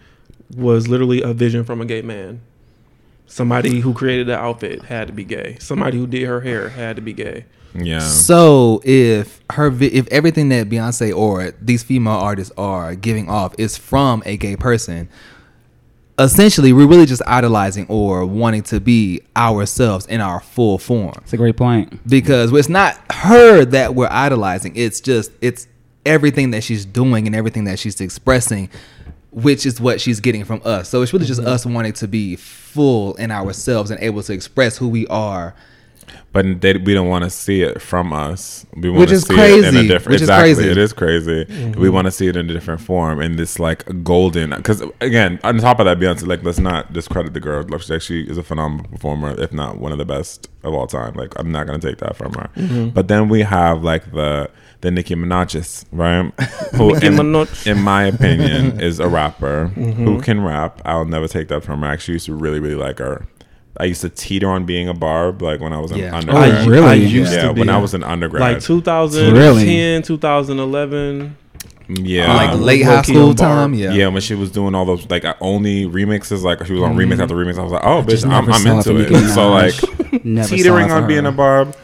was 0.56 0.88
literally 0.88 1.22
a 1.22 1.34
vision 1.34 1.64
from 1.64 1.80
a 1.82 1.86
gay 1.86 2.02
man. 2.02 2.42
Somebody 3.28 3.80
who 3.80 3.94
created 3.94 4.28
the 4.28 4.38
outfit 4.38 4.84
had 4.84 5.08
to 5.08 5.14
be 5.14 5.24
gay. 5.24 5.58
Somebody 5.60 5.98
who 5.98 6.06
did 6.08 6.24
her 6.24 6.42
hair 6.42 6.70
had 6.70 6.96
to 6.96 7.02
be 7.02 7.12
gay. 7.14 7.46
Yeah. 7.74 8.00
So 8.00 8.82
if 8.86 9.42
her 9.52 9.70
vi- 9.70 9.88
if 9.94 10.08
everything 10.10 10.50
that 10.50 10.70
Beyonce 10.70 11.14
or 11.16 11.52
these 11.62 11.84
female 11.84 12.14
artists 12.14 12.54
are 12.58 12.96
giving 12.96 13.28
off 13.30 13.54
is 13.58 13.78
from 13.78 14.22
a 14.26 14.38
gay 14.38 14.56
person, 14.56 15.10
essentially 16.18 16.72
we're 16.74 16.88
really 16.88 17.06
just 17.06 17.22
idolizing 17.28 17.86
or 17.90 18.26
wanting 18.26 18.64
to 18.64 18.80
be 18.80 19.22
ourselves 19.36 20.06
in 20.06 20.22
our 20.22 20.40
full 20.40 20.78
form. 20.78 21.16
It's 21.22 21.34
a 21.34 21.38
great 21.38 21.58
point. 21.58 22.08
Because 22.08 22.54
it's 22.54 22.70
not 22.70 23.00
her 23.12 23.66
that 23.66 23.96
we're 23.96 24.10
idolizing. 24.10 24.76
It's 24.76 25.02
just 25.02 25.32
it's 25.42 25.68
everything 26.06 26.52
that 26.52 26.64
she's 26.64 26.86
doing 26.86 27.28
and 27.28 27.36
everything 27.36 27.66
that 27.66 27.80
she's 27.80 28.00
expressing, 28.00 28.70
which 29.32 29.66
is 29.66 29.82
what 29.82 30.00
she's 30.00 30.20
getting 30.20 30.46
from 30.46 30.62
us. 30.64 30.90
So 30.90 31.02
it's 31.02 31.12
really 31.12 31.26
just 31.26 31.42
mm-hmm. 31.42 31.50
us 31.50 31.66
wanting 31.66 31.94
to 31.94 32.08
be 32.08 32.36
full 32.36 33.16
in 33.16 33.32
ourselves 33.32 33.92
and 33.92 34.00
able 34.02 34.24
to 34.24 34.34
express 34.34 34.78
who 34.78 34.88
we 34.88 35.08
are. 35.08 35.56
But 36.32 36.62
they, 36.62 36.74
we 36.74 36.94
don't 36.94 37.08
want 37.08 37.24
to 37.24 37.30
see 37.30 37.62
it 37.62 37.82
from 37.82 38.12
us. 38.12 38.66
We 38.76 38.90
want 38.90 39.02
Which 39.02 39.10
to 39.10 39.16
is 39.16 39.24
see 39.24 39.34
it 39.36 39.40
in 39.40 39.66
a 39.66 39.72
crazy. 39.72 39.88
different. 39.88 40.12
Which 40.12 40.22
is 40.22 40.22
exactly, 40.24 40.54
crazy. 40.56 40.70
it 40.70 40.78
is 40.78 40.94
crazy. 40.94 41.46
Mm-hmm. 41.46 41.80
We 41.80 41.90
want 41.90 42.06
to 42.06 42.12
see 42.12 42.28
it 42.28 42.36
in 42.36 42.50
a 42.50 42.54
different 42.54 42.82
form 42.82 43.22
in 43.22 43.38
this 43.38 43.60
like 43.60 44.04
golden. 44.04 44.50
Because 44.50 44.84
again, 45.02 45.40
on 45.44 45.58
top 45.60 45.80
of 45.80 45.86
that, 45.86 45.98
Beyonce, 45.98 46.28
like 46.28 46.44
let's 46.44 46.60
not 46.60 46.92
discredit 46.92 47.34
the 47.34 47.40
girl. 47.40 47.64
Like, 47.64 47.82
she 47.82 47.94
actually 47.94 48.30
is 48.30 48.38
a 48.38 48.44
phenomenal 48.44 48.92
performer, 48.92 49.40
if 49.40 49.54
not 49.54 49.78
one 49.78 49.92
of 49.92 49.98
the 49.98 50.06
best 50.06 50.50
of 50.64 50.74
all 50.74 50.88
time. 50.88 51.14
Like 51.14 51.34
I'm 51.40 51.52
not 51.52 51.68
gonna 51.68 51.80
take 51.80 52.00
that 52.00 52.16
from 52.16 52.34
her. 52.34 52.50
Mm-hmm. 52.56 52.90
But 52.90 53.08
then 53.08 53.30
we 53.30 53.42
have 53.42 53.84
like 53.84 54.12
the 54.12 54.50
the 54.82 54.92
Nicki 54.92 55.16
Minaj's, 55.16 55.86
right? 55.92 56.32
Who, 56.76 56.94
Nicki 56.94 57.08
in, 57.08 57.14
Minaj. 57.14 57.66
in 57.66 57.82
my 57.82 58.04
opinion, 58.04 58.80
is 58.80 59.00
a 59.00 59.08
rapper 59.08 59.72
mm-hmm. 59.76 60.06
who 60.06 60.22
can 60.22 60.44
rap. 60.44 60.82
I'll 60.86 61.06
never 61.06 61.28
take 61.28 61.48
that 61.48 61.64
from 61.64 61.82
her. 61.82 61.88
I 61.88 61.94
actually 61.94 62.16
used 62.16 62.28
to 62.28 62.36
really, 62.36 62.60
really 62.60 62.76
like 62.76 63.00
her. 63.00 63.26
I 63.80 63.86
used 63.86 64.02
to 64.02 64.10
teeter 64.10 64.50
on 64.50 64.66
being 64.66 64.88
a 64.88 64.94
barb, 64.94 65.42
like 65.42 65.60
when 65.60 65.74
I 65.74 65.80
was 65.80 65.92
an 65.92 66.00
Yeah. 66.00 66.16
undergrad. 66.16 66.66
Oh, 66.66 66.68
really? 66.68 66.88
I 66.88 66.94
used 66.94 67.34
yeah, 67.34 67.48
to 67.48 67.54
be 67.54 67.60
when 67.60 67.70
I 67.70 67.78
was 67.78 67.94
in 67.94 68.04
undergrad. 68.04 68.42
like 68.42 68.62
2010, 68.62 69.34
Really? 69.34 70.02
2011. 70.02 71.36
yeah, 71.88 72.34
like 72.34 72.60
late 72.60 72.84
high 72.84 73.02
school 73.02 73.36
time. 73.36 73.74
yeah. 73.74 73.92
Yeah. 73.92 74.08
when 74.08 74.22
she 74.22 74.34
was 74.34 74.52
doing 74.52 74.74
all 74.76 74.86
those 74.86 75.10
like 75.10 75.26
only 75.42 75.86
remixes, 75.86 76.42
like 76.44 76.66
she 76.66 76.74
was 76.74 76.82
on 76.82 76.96
mm-hmm. 76.96 77.12
remix 77.12 77.20
after 77.20 77.36
remix. 77.36 77.58
I 77.58 77.64
was 77.64 77.74
like, 77.74 77.86
oh, 77.86 78.02
just 78.04 78.26
bitch, 78.26 78.32
I'm, 78.32 78.52
I'm 78.52 78.78
into 78.78 78.98
it. 78.98 79.30
So 79.34 79.50
like 79.52 79.74
teetering 80.48 80.92
on 80.92 81.02
for 81.04 81.08
being 81.08 81.26
a 81.26 81.32
barb. 81.32 81.76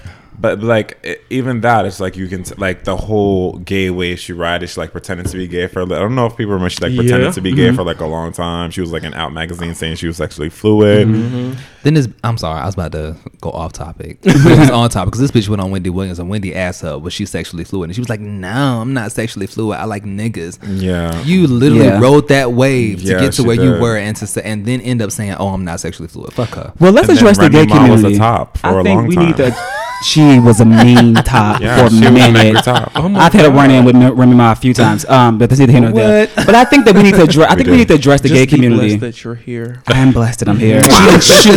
But 0.42 0.62
like 0.62 1.22
even 1.30 1.62
that, 1.62 1.86
it's 1.86 2.00
like 2.00 2.18
you 2.18 2.28
can 2.28 2.42
t- 2.44 2.56
like 2.58 2.84
the 2.84 2.98
whole 2.98 3.60
gay 3.60 3.92
way 3.92 4.16
she 4.16 4.34
ride. 4.34 4.68
She 4.68 4.80
like 4.80 4.92
pretended 4.92 5.28
to 5.28 5.38
be 5.38 5.48
gay 5.48 5.68
for. 5.68 5.82
a 5.82 5.86
li- 5.86 5.96
I 5.96 6.00
don't 6.00 6.16
know 6.16 6.26
if 6.26 6.36
people 6.36 6.54
remember 6.54 6.70
she 6.72 6.84
like 6.84 6.96
pretended 6.96 7.26
Yeah. 7.28 7.32
to 7.32 7.42
be 7.42 7.54
gay 7.54 7.68
mm-hmm. 7.68 7.76
for 7.76 7.84
like 7.84 8.00
a 8.00 8.08
long 8.08 8.32
time. 8.32 8.72
She 8.72 8.82
was 8.82 8.92
like 8.92 9.04
in 9.04 9.14
Out 9.14 9.34
magazine 9.34 9.76
saying 9.76 9.98
she 9.98 10.08
was 10.08 10.18
sexually 10.18 10.50
fluid. 10.50 11.08
Mm-hmm. 11.08 11.36
Mm-hmm. 11.52 11.60
Then 11.84 11.94
this, 11.96 12.08
I'm 12.24 12.38
sorry, 12.38 12.60
I 12.60 12.66
was 12.66 12.74
about 12.76 12.92
to 12.94 13.16
go 13.40 13.50
off 13.52 13.74
topic. 13.74 14.20
it's 14.24 14.72
on 14.72 14.90
topic 14.90 15.14
because 15.14 15.20
this 15.20 15.32
bitch 15.32 15.48
went 15.50 15.62
on 15.62 15.72
Wendy 15.72 15.90
Williams 15.90 16.20
and 16.20 16.28
Wendy 16.30 16.56
asked 16.56 16.82
her 16.82 16.98
was 16.98 17.14
she 17.14 17.26
sexually 17.26 17.64
fluid 17.64 17.90
and 17.90 17.96
she 17.96 18.02
was 18.02 18.10
like, 18.10 18.20
"No, 18.20 18.82
I'm 18.82 18.94
not 18.94 19.12
sexually 19.12 19.48
fluid. 19.48 19.78
I 19.78 19.86
like 19.86 20.04
niggas." 20.04 20.58
Yeah, 20.82 21.22
You 21.24 21.48
literally 21.48 21.86
Yeah. 21.86 22.00
rode 22.00 22.28
that 22.30 22.54
wave 22.54 23.00
to 23.02 23.06
Yeah, 23.06 23.20
get 23.20 23.34
to 23.34 23.42
she 23.42 23.48
where 23.48 23.56
you 23.62 23.80
were 23.80 23.98
and 23.98 24.16
to 24.18 24.28
say, 24.28 24.42
and 24.44 24.66
then 24.66 24.82
end 24.82 25.02
up 25.02 25.12
saying, 25.12 25.34
"Oh, 25.40 25.50
I'm 25.50 25.66
not 25.66 25.80
sexually 25.80 26.08
fluid." 26.08 26.34
Fuck 26.34 26.50
her. 26.50 26.74
Well, 26.80 26.92
let's 26.92 27.10
And 27.10 27.18
address 27.18 27.38
the 27.38 27.50
gay 27.50 27.66
Ma 27.66 27.82
was 27.90 28.02
community. 28.02 28.16
a 28.16 28.20
top 28.20 28.58
for 28.58 28.68
I 28.68 28.80
a 28.80 28.84
think 28.84 28.98
long 28.98 29.08
we 29.08 29.16
time. 29.16 29.26
need 29.28 29.38
to. 29.38 29.56
She 30.04 30.40
was 30.40 30.60
a 30.60 30.66
mean 30.66 31.14
top 31.24 31.62
Yeah, 31.62 31.78
for 31.78 31.86
a 31.86 31.90
she 31.90 31.96
was 31.98 32.06
an 32.06 32.34
minute. 32.34 32.64
top. 32.64 32.92
Oh 32.96 33.14
I've 33.16 33.34
had 33.34 33.46
a 33.46 33.52
run 33.52 33.70
in 33.72 33.86
with 33.86 33.96
Remy 33.96 34.36
Ma 34.36 34.52
a 34.52 34.56
few 34.56 34.74
times, 34.74 35.06
um, 35.06 35.38
but 35.38 35.50
that's 35.50 35.60
neither 35.60 35.72
here 35.72 35.82
nor 35.82 35.92
there. 35.92 36.28
What? 36.28 36.46
But 36.48 36.56
I 36.56 36.64
think 36.66 36.86
that 36.86 36.96
we 36.96 37.04
need 37.04 37.14
to 37.16 37.24
address. 37.24 37.50
I 37.52 37.56
think 37.56 37.66
do. 37.66 37.72
we 37.72 37.78
need 37.78 37.88
to 37.90 37.94
address 37.96 38.22
the 38.22 38.30
Just 38.30 38.38
gay 38.40 38.46
be 38.46 38.52
community. 38.52 38.98
blessed 38.98 39.02
that 39.02 39.24
you're 39.24 39.36
here. 39.36 39.84
I 39.88 40.00
am 40.00 40.12
blessed 40.12 40.40
that 40.40 40.50
I'm 40.50 40.58
here. 40.58 40.82
She. 41.22 41.52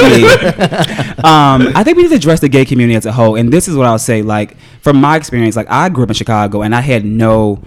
Um, 1.24 1.72
I 1.74 1.82
think 1.84 1.96
we 1.96 2.02
need 2.04 2.10
to 2.10 2.16
address 2.16 2.40
the 2.40 2.48
gay 2.48 2.64
community 2.64 2.96
as 2.96 3.06
a 3.06 3.12
whole. 3.12 3.36
And 3.36 3.52
this 3.52 3.66
is 3.68 3.76
what 3.76 3.86
I'll 3.86 3.98
say. 3.98 4.22
Like 4.22 4.56
from 4.80 5.00
my 5.00 5.16
experience, 5.16 5.56
like 5.56 5.70
I 5.70 5.88
grew 5.88 6.04
up 6.04 6.10
in 6.10 6.14
Chicago, 6.14 6.62
and 6.62 6.74
I 6.74 6.80
had 6.80 7.04
no. 7.04 7.62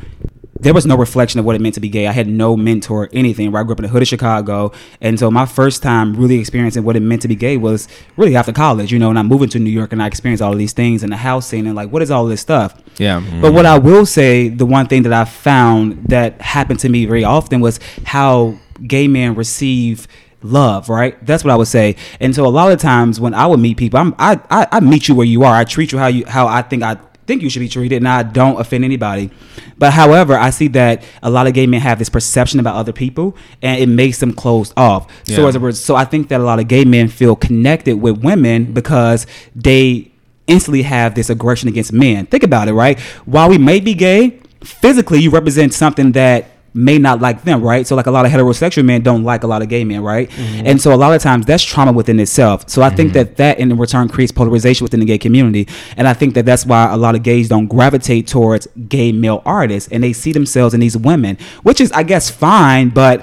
There 0.60 0.74
was 0.74 0.86
no 0.86 0.98
reflection 0.98 1.40
of 1.40 1.46
what 1.46 1.56
it 1.56 1.62
meant 1.62 1.76
to 1.76 1.82
be 1.82 1.90
gay. 1.90 2.08
I 2.08 2.12
had 2.12 2.28
no 2.28 2.58
mentor, 2.58 3.10
anything. 3.14 3.52
Where 3.52 3.62
I 3.62 3.64
grew 3.64 3.74
up 3.74 3.80
in 3.80 3.84
the 3.84 3.90
hood 3.90 4.02
of 4.02 4.08
Chicago, 4.08 4.72
and 5.02 5.20
so 5.20 5.30
my 5.30 5.46
first 5.46 5.84
time 5.84 6.16
really 6.16 6.40
experiencing 6.40 6.84
what 6.84 6.96
it 6.96 7.02
meant 7.02 7.22
to 7.24 7.28
be 7.28 7.36
gay 7.36 7.58
was 7.58 7.88
really 8.16 8.36
after 8.36 8.52
college. 8.52 8.92
You 8.92 9.00
know, 9.00 9.10
and 9.10 9.20
I'm 9.20 9.28
moving 9.28 9.50
to 9.50 9.60
New 9.60 9.70
York, 9.70 9.92
and 9.92 10.02
I 10.02 10.08
experienced 10.08 10.42
all 10.42 10.52
of 10.52 10.58
these 10.58 10.74
things 10.74 11.04
in 11.04 11.10
the 11.10 11.18
house 11.18 11.48
scene, 11.48 11.68
and 11.68 11.76
like, 11.76 11.92
what 11.92 12.02
is 12.02 12.12
all 12.12 12.26
this 12.26 12.42
stuff? 12.42 12.82
Yeah. 12.98 13.24
But 13.42 13.54
what 13.54 13.66
I 13.66 13.78
will 13.78 14.06
say, 14.06 14.50
the 14.50 14.66
one 14.66 14.88
thing 14.88 15.04
that 15.04 15.14
I 15.14 15.26
found 15.26 16.06
that 16.10 16.42
happened 16.42 16.80
to 16.82 16.90
me 16.90 17.06
very 17.06 17.24
often 17.24 17.62
was 17.62 17.80
how 18.06 18.58
gay 18.86 19.08
men 19.08 19.36
receive 19.36 20.08
love, 20.44 20.90
right? 20.90 21.24
That's 21.26 21.44
what 21.44 21.52
I 21.52 21.56
would 21.56 21.68
say. 21.68 21.96
And 22.20 22.34
so 22.36 22.46
a 22.46 22.50
lot 22.50 22.72
of 22.72 22.80
times 22.80 23.20
when 23.20 23.34
I 23.34 23.48
would 23.48 23.60
meet 23.60 23.78
people, 23.78 24.00
I'm, 24.00 24.16
I, 24.18 24.40
I 24.50 24.68
I 24.72 24.80
meet 24.80 25.08
you 25.08 25.16
where 25.16 25.26
you 25.26 25.44
are. 25.44 25.56
I 25.56 25.64
treat 25.64 25.92
you 25.92 25.98
how 25.98 26.08
you 26.08 26.26
how 26.26 26.48
I 26.48 26.62
think 26.62 26.84
I 26.84 26.98
think 27.28 27.42
you 27.44 27.50
should 27.50 27.60
be 27.60 27.70
treated, 27.70 27.98
and 27.98 28.08
I 28.08 28.24
don't 28.24 28.60
offend 28.60 28.84
anybody. 28.86 29.30
But 29.78 29.94
however, 29.94 30.36
I 30.36 30.50
see 30.50 30.70
that 30.70 31.04
a 31.22 31.30
lot 31.30 31.46
of 31.46 31.54
gay 31.54 31.68
men 31.68 31.82
have 31.82 32.00
this 32.00 32.10
perception 32.10 32.60
about 32.60 32.76
other 32.76 32.94
people, 32.94 33.36
and 33.62 33.80
it 33.80 33.88
makes 33.88 34.20
them 34.20 34.34
closed 34.34 34.74
off. 34.78 35.08
So 35.26 35.42
Yeah. 35.44 35.48
as 35.50 35.56
a 35.56 35.60
res- 35.60 35.80
so 35.80 35.96
I 35.96 36.06
think 36.06 36.30
that 36.30 36.40
a 36.40 36.44
lot 36.44 36.60
of 36.60 36.68
gay 36.68 36.86
men 36.86 37.08
feel 37.10 37.36
connected 37.36 38.02
with 38.02 38.18
women 38.24 38.66
because 38.74 39.28
they 39.56 40.10
instantly 40.48 40.84
have 40.84 41.14
this 41.14 41.30
aggression 41.30 41.68
against 41.68 41.92
men. 41.92 42.26
Think 42.26 42.44
about 42.44 42.70
it, 42.70 42.74
right? 42.74 42.98
While 43.26 43.50
we 43.50 43.58
may 43.58 43.82
be 43.82 43.94
gay, 43.94 44.40
physically 44.64 45.20
you 45.20 45.30
represent 45.30 45.74
something 45.74 46.14
that 46.14 46.48
may 46.78 46.98
not 46.98 47.20
like 47.20 47.44
them, 47.44 47.62
right? 47.62 47.86
So 47.88 47.96
like 47.96 48.06
a 48.06 48.12
lot 48.12 48.26
of 48.26 48.32
heterosexual 48.32 48.86
men 48.86 49.02
don't 49.02 49.24
like 49.24 49.44
a 49.44 49.48
lot 49.48 49.62
of 49.62 49.70
gay 49.70 49.84
men, 49.84 50.02
right? 50.02 50.30
Mm-hmm. 50.30 50.68
And 50.68 50.82
so 50.82 50.94
a 50.94 50.96
lot 50.96 51.14
of 51.14 51.22
times 51.22 51.46
that's 51.46 51.64
trauma 51.64 51.92
within 51.92 52.20
itself. 52.20 52.70
So 52.70 52.82
I 52.82 52.90
think 52.90 53.10
mm-hmm. 53.10 53.18
that 53.18 53.38
that 53.38 53.60
in 53.60 53.76
return 53.78 54.08
creates 54.10 54.32
polarization 54.32 54.86
within 54.86 55.00
the 55.00 55.06
gay 55.06 55.18
community, 55.18 55.68
and 55.98 56.08
I 56.08 56.14
think 56.14 56.36
that 56.36 56.46
that's 56.46 56.66
why 56.66 56.92
a 56.92 56.98
lot 56.98 57.16
of 57.16 57.24
gays 57.24 57.50
don't 57.50 57.68
gravitate 57.68 58.28
towards 58.28 58.68
gay 58.88 59.12
male 59.12 59.42
artists, 59.46 59.92
and 59.92 60.04
they 60.04 60.14
see 60.14 60.32
themselves 60.32 60.74
in 60.74 60.80
these 60.80 60.96
women, 60.96 61.38
which 61.64 61.82
is 61.82 61.92
I 61.92 62.04
guess 62.04 62.30
fine, 62.30 62.90
but 62.90 63.22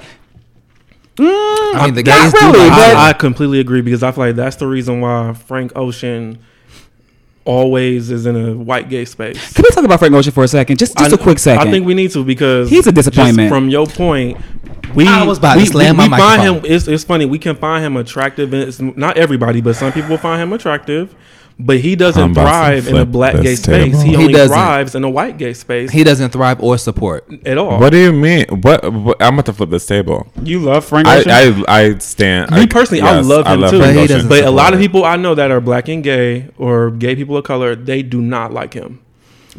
mm, 1.16 1.24
I 1.74 1.82
mean, 1.86 1.94
the 1.94 2.02
gays 2.02 2.32
really, 2.34 2.58
like 2.58 2.96
I, 2.96 3.10
I 3.10 3.12
completely 3.12 3.60
agree 3.60 3.80
because 3.80 4.02
I 4.02 4.10
feel 4.10 4.26
like 4.26 4.36
that's 4.36 4.56
the 4.56 4.66
reason 4.66 5.00
why 5.00 5.32
Frank 5.32 5.72
Ocean 5.76 6.38
always 7.44 8.11
is 8.11 8.26
in 8.26 8.37
a 8.37 8.54
white 8.54 8.88
gay 8.88 9.04
space. 9.04 9.52
can 9.52 9.62
we 9.68 9.74
talk 9.74 9.85
about 9.85 9.98
Frank 9.98 10.14
Ocean 10.14 10.33
for 10.33 10.44
a 10.44 10.48
second? 10.48 10.78
Just 10.78 10.96
just 10.96 11.12
I- 11.12 11.16
a 11.16 11.18
quick 11.18 11.38
second. 11.38 11.68
I 11.68 11.70
think 11.70 11.87
we 11.87 11.94
need 11.94 12.11
to 12.12 12.24
because 12.24 12.70
He's 12.70 12.87
a 12.87 12.92
just 12.92 13.11
disappointment. 13.11 13.48
from 13.48 13.68
your 13.68 13.87
point, 13.87 14.38
we 14.94 15.07
I 15.07 15.24
was 15.24 15.38
about 15.38 15.54
to 15.54 15.61
we, 15.61 15.66
slam 15.66 15.96
we, 15.96 16.09
my 16.09 16.16
we 16.16 16.20
find 16.22 16.42
him. 16.42 16.54
microphone. 16.54 16.72
It's, 16.76 16.88
it's 16.88 17.04
funny. 17.04 17.26
We 17.26 17.38
can 17.38 17.57
find 17.57 17.85
him 17.85 17.96
attractive. 17.96 18.52
And 18.52 18.62
it's 18.62 18.80
not 18.80 19.16
everybody, 19.16 19.61
but 19.61 19.76
some 19.76 19.92
people 19.92 20.16
find 20.18 20.40
him 20.42 20.52
attractive. 20.52 21.14
But 21.56 21.78
he 21.78 21.94
doesn't 21.94 22.34
thrive 22.34 22.88
in 22.88 22.96
a 22.96 23.04
black 23.06 23.34
this 23.34 23.42
gay 23.42 23.54
space. 23.54 23.92
table. 23.92 24.00
He, 24.00 24.08
He 24.10 24.16
only 24.16 24.32
doesn't. 24.32 24.48
thrives 24.56 24.94
in 24.96 25.04
a 25.04 25.08
white 25.10 25.38
gay 25.38 25.54
space 25.54 25.92
He 25.92 26.02
doesn't 26.02 26.30
thrive 26.30 26.60
or 26.60 26.76
support. 26.78 27.24
at 27.46 27.56
all. 27.58 27.78
What 27.78 27.90
do 27.90 27.98
you 27.98 28.12
mean? 28.12 28.46
What, 28.48 28.92
what? 28.92 29.22
I'm 29.22 29.34
about 29.34 29.46
to 29.46 29.52
flip 29.52 29.70
this 29.70 29.86
table. 29.86 30.26
you 30.42 30.58
love 30.58 30.84
Frank 30.84 31.06
I, 31.06 31.18
Ocean. 31.18 31.30
I 31.30 31.64
I 31.68 31.98
stand. 31.98 32.50
Me 32.50 32.62
I- 32.62 32.66
personally, 32.66 33.02
I 33.02 33.20
love 33.20 33.46
him 33.46 33.60
too. 33.60 33.78
Frank 33.78 33.94
But 33.94 34.00
he 34.00 34.06
doesn't 34.08 34.28
But 34.28 34.44
a 34.44 34.50
lot 34.50 34.74
of 34.74 34.80
people 34.80 35.04
I 35.04 35.14
know 35.14 35.36
that 35.36 35.52
are 35.52 35.60
black 35.60 35.88
and 35.88 36.02
gay 36.02 36.48
or 36.58 36.90
gay 36.90 37.14
people 37.14 37.36
of 37.36 37.44
color, 37.44 37.76
they 37.76 38.02
do 38.02 38.20
not 38.20 38.52
like 38.52 38.74
him. 38.74 39.00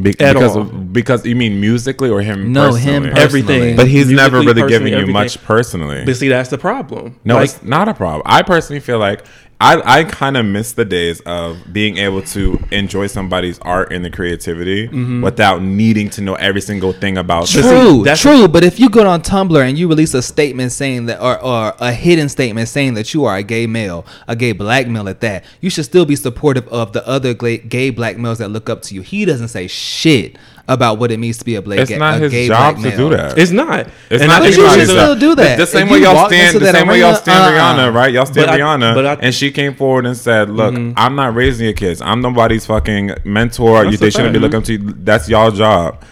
Be- 0.02 0.10
at 0.20 0.34
because 0.34 0.58
all. 0.58 0.66
because 0.66 1.26
you 1.26 1.38
mean 1.38 1.62
musically 1.62 2.10
or 2.10 2.22
him? 2.22 2.52
No, 2.52 2.72
personally? 2.72 2.82
him 2.82 3.04
personally. 3.04 3.24
Everything. 3.24 3.76
But 3.78 3.88
he's 3.88 4.10
never 4.12 4.40
really 4.40 4.48
personally, 4.56 4.70
giving 4.70 4.88
you 4.92 4.96
everything. 5.00 5.14
much 5.14 5.42
personally. 5.46 6.04
But 6.04 6.18
see, 6.18 6.28
that's 6.28 6.50
the 6.50 6.58
problem. 6.58 7.18
No, 7.24 7.36
Like, 7.36 7.46
it's 7.46 7.64
not 7.64 7.88
a 7.88 7.94
problem. 7.94 8.24
I 8.26 8.42
personally 8.42 8.82
feel 8.82 9.00
like 9.00 9.24
I, 9.62 10.00
I 10.00 10.04
kind 10.04 10.36
of 10.36 10.46
miss 10.46 10.74
the 10.74 10.84
days 10.84 11.22
of 11.22 11.58
being 11.72 11.98
able 11.98 12.22
to 12.24 12.62
enjoy 12.72 13.08
somebody's 13.08 13.58
art 13.60 13.94
and 13.94 14.04
the 14.04 14.10
creativity 14.10 14.88
Mm-hmm. 14.90 15.22
without 15.24 15.62
needing 15.62 16.10
to 16.12 16.22
know 16.22 16.36
every 16.36 16.60
single 16.62 16.92
thing 16.92 17.18
about 17.18 17.48
see, 17.48 17.62
True, 17.62 18.04
that's- 18.04 18.22
true. 18.22 18.48
But 18.50 18.64
if 18.66 18.80
you 18.80 18.90
go 18.90 19.08
on 19.08 19.22
Tumblr 19.22 19.58
and 19.68 19.78
you 19.78 19.88
release 19.88 20.14
a 20.14 20.22
statement 20.22 20.74
saying 20.74 21.06
that, 21.06 21.22
or, 21.22 21.42
or 21.42 21.74
a 21.80 21.94
hidden 21.94 22.28
statement 22.28 22.68
saying 22.68 22.96
that 22.96 23.14
you 23.14 23.24
are 23.26 23.38
a 23.38 23.44
gay 23.44 23.66
male, 23.66 24.06
a 24.28 24.36
gay 24.36 24.52
black 24.52 24.88
male 24.88 25.08
at 25.08 25.22
that, 25.22 25.46
you 25.62 25.70
should 25.70 25.86
still 25.86 26.06
be 26.06 26.16
supportive 26.18 26.68
of 26.68 26.92
the 26.92 27.08
other 27.08 27.34
gay, 27.34 27.58
gay 27.60 27.90
black 27.92 28.18
males 28.18 28.40
that 28.40 28.50
look 28.50 28.70
up 28.70 28.82
to 28.84 28.94
you. 28.96 29.02
He 29.02 29.24
doesn't 29.24 29.48
say 29.48 29.68
shit 29.68 30.38
about 30.68 30.98
what 30.98 31.12
it 31.12 31.20
means 31.20 31.38
to 31.38 31.46
be 31.46 31.56
a, 31.56 31.62
black, 31.62 31.80
It's 31.80 31.90
gay, 31.92 31.98
not 31.98 32.16
a 32.16 32.20
his 32.20 32.32
gay 32.32 32.48
job 32.48 32.78
to 32.82 32.98
do 32.98 33.10
that. 33.10 33.38
It's 33.38 33.52
not. 33.52 33.88
It's 34.10 34.22
And 34.22 34.30
not 34.30 34.42
I 34.42 34.46
But 34.46 34.54
think 34.54 34.58
you 34.58 34.70
should 34.70 34.88
job. 34.88 34.90
still 34.90 35.16
do 35.20 35.36
that. 35.36 35.58
The, 35.58 35.64
the 35.66 35.68
same 35.68 35.90
way 35.90 35.98
you 36.00 36.04
y'all 36.06 36.28
stand, 36.28 36.56
the 36.56 36.60
that 36.62 36.76
same 36.76 36.88
way 36.88 37.00
y'all 37.02 37.14
stand 37.16 37.56
uh-uh. 37.56 37.76
Rihanna, 37.92 37.94
right? 37.94 38.12
Y'all 38.14 38.26
stand 38.26 38.48
But 38.48 38.50
I- 38.56 38.60
Rihanna, 38.60 38.96
but 38.96 39.06
I- 39.06 39.14
and 39.22 39.34
she 39.36 39.52
came 39.52 39.76
forward 39.76 40.06
and 40.08 40.18
said, 40.18 40.50
"Look, 40.50 40.74
Mm-hmm. 40.74 40.94
I'm 40.98 41.16
not 41.16 41.36
raising 41.36 41.66
your 41.66 41.74
kids. 41.76 42.02
I'm 42.02 42.22
nobody's 42.22 42.66
fucking 42.66 43.12
mentor. 43.26 43.84
That's 43.84 43.92
You, 43.92 43.98
they 43.98 44.08
a 44.08 44.12
shouldn't 44.12 44.34
be 44.34 44.40
fact. 44.40 44.54
looking 44.54 44.64
to 44.64 44.74
you. 44.86 44.94
That's 45.04 45.30
y'all 45.30 45.52
job." 45.52 46.04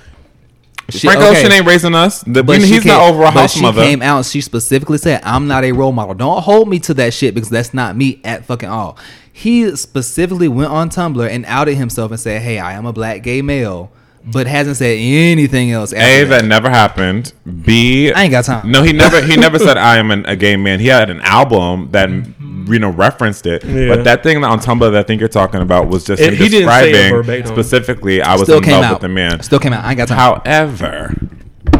She- 0.89 1.07
Frank 1.07 1.21
okay. 1.21 1.39
Ocean 1.39 1.51
ain't 1.51 1.65
raising 1.65 1.95
us. 1.95 2.21
The, 2.23 2.43
But 2.43 2.59
we- 2.59 2.65
she 2.67 2.73
he's 2.73 2.85
not 2.85 2.99
came- 2.99 3.09
over 3.13 3.23
a 3.23 3.31
but 3.31 3.33
house 3.33 3.53
she 3.53 3.61
mother. 3.61 3.81
came 3.81 4.01
out. 4.01 4.25
She 4.25 4.41
specifically 4.41 4.97
said, 4.97 5.21
"I'm 5.23 5.47
not 5.47 5.63
a 5.63 5.71
role 5.71 5.93
model. 5.93 6.13
Don't 6.13 6.41
hold 6.43 6.67
me 6.69 6.77
to 6.79 6.93
that 6.95 7.13
shit 7.13 7.33
because 7.33 7.49
that's 7.49 7.73
not 7.73 7.95
me 7.95 8.19
at 8.23 8.45
fucking 8.45 8.69
all." 8.69 8.97
He 9.31 9.75
specifically 9.75 10.47
went 10.47 10.69
on 10.71 10.89
Tumblr 10.89 11.27
and 11.27 11.43
outed 11.47 11.75
himself 11.75 12.11
and 12.11 12.19
said, 12.19 12.41
"Hey, 12.43 12.59
I 12.59 12.73
am 12.73 12.85
a 12.85 12.93
black 12.93 13.23
gay 13.23 13.41
male," 13.41 13.91
but 14.25 14.47
hasn't 14.47 14.77
said 14.77 14.97
anything 14.99 15.71
else. 15.71 15.91
after 15.93 16.05
A, 16.05 16.23
that. 16.23 16.41
that 16.41 16.47
never 16.47 16.69
happened. 16.69 17.33
B, 17.63 18.12
I 18.12 18.23
ain't 18.23 18.31
got 18.31 18.45
time. 18.45 18.71
No, 18.71 18.81
he 18.83 18.93
never. 18.93 19.21
He 19.21 19.36
never 19.36 19.59
said 19.59 19.77
I 19.77 19.97
am 19.97 20.12
an, 20.12 20.25
a 20.25 20.36
gay 20.36 20.55
man. 20.55 20.79
He 20.79 20.88
had 20.88 21.09
an 21.09 21.21
album 21.21 21.89
that 21.91 22.09
you 22.09 22.79
know 22.79 22.89
referenced 22.89 23.45
it. 23.45 23.63
Yeah. 23.65 23.89
But 23.95 24.03
that 24.05 24.23
thing 24.23 24.41
on 24.43 24.59
Tumblr 24.59 24.79
that 24.91 24.95
I 24.95 25.03
think 25.03 25.19
you're 25.19 25.27
talking 25.29 25.62
about 25.62 25.89
was 25.89 26.05
just 26.05 26.21
It- 26.21 26.33
him 26.33 26.38
he 26.39 26.49
didn't 26.49 26.67
describing 26.69 27.45
specifically. 27.47 28.21
I 28.21 28.33
was 28.33 28.43
Still 28.43 28.57
in 28.59 28.63
came 28.63 28.73
love 28.73 28.83
out. 28.86 28.91
with 28.93 29.01
the 29.01 29.09
man. 29.09 29.41
Still 29.41 29.59
came 29.59 29.73
out. 29.73 29.83
I 29.83 29.89
ain't 29.89 29.97
got 29.97 30.07
time. 30.07 30.17
However, 30.45 31.13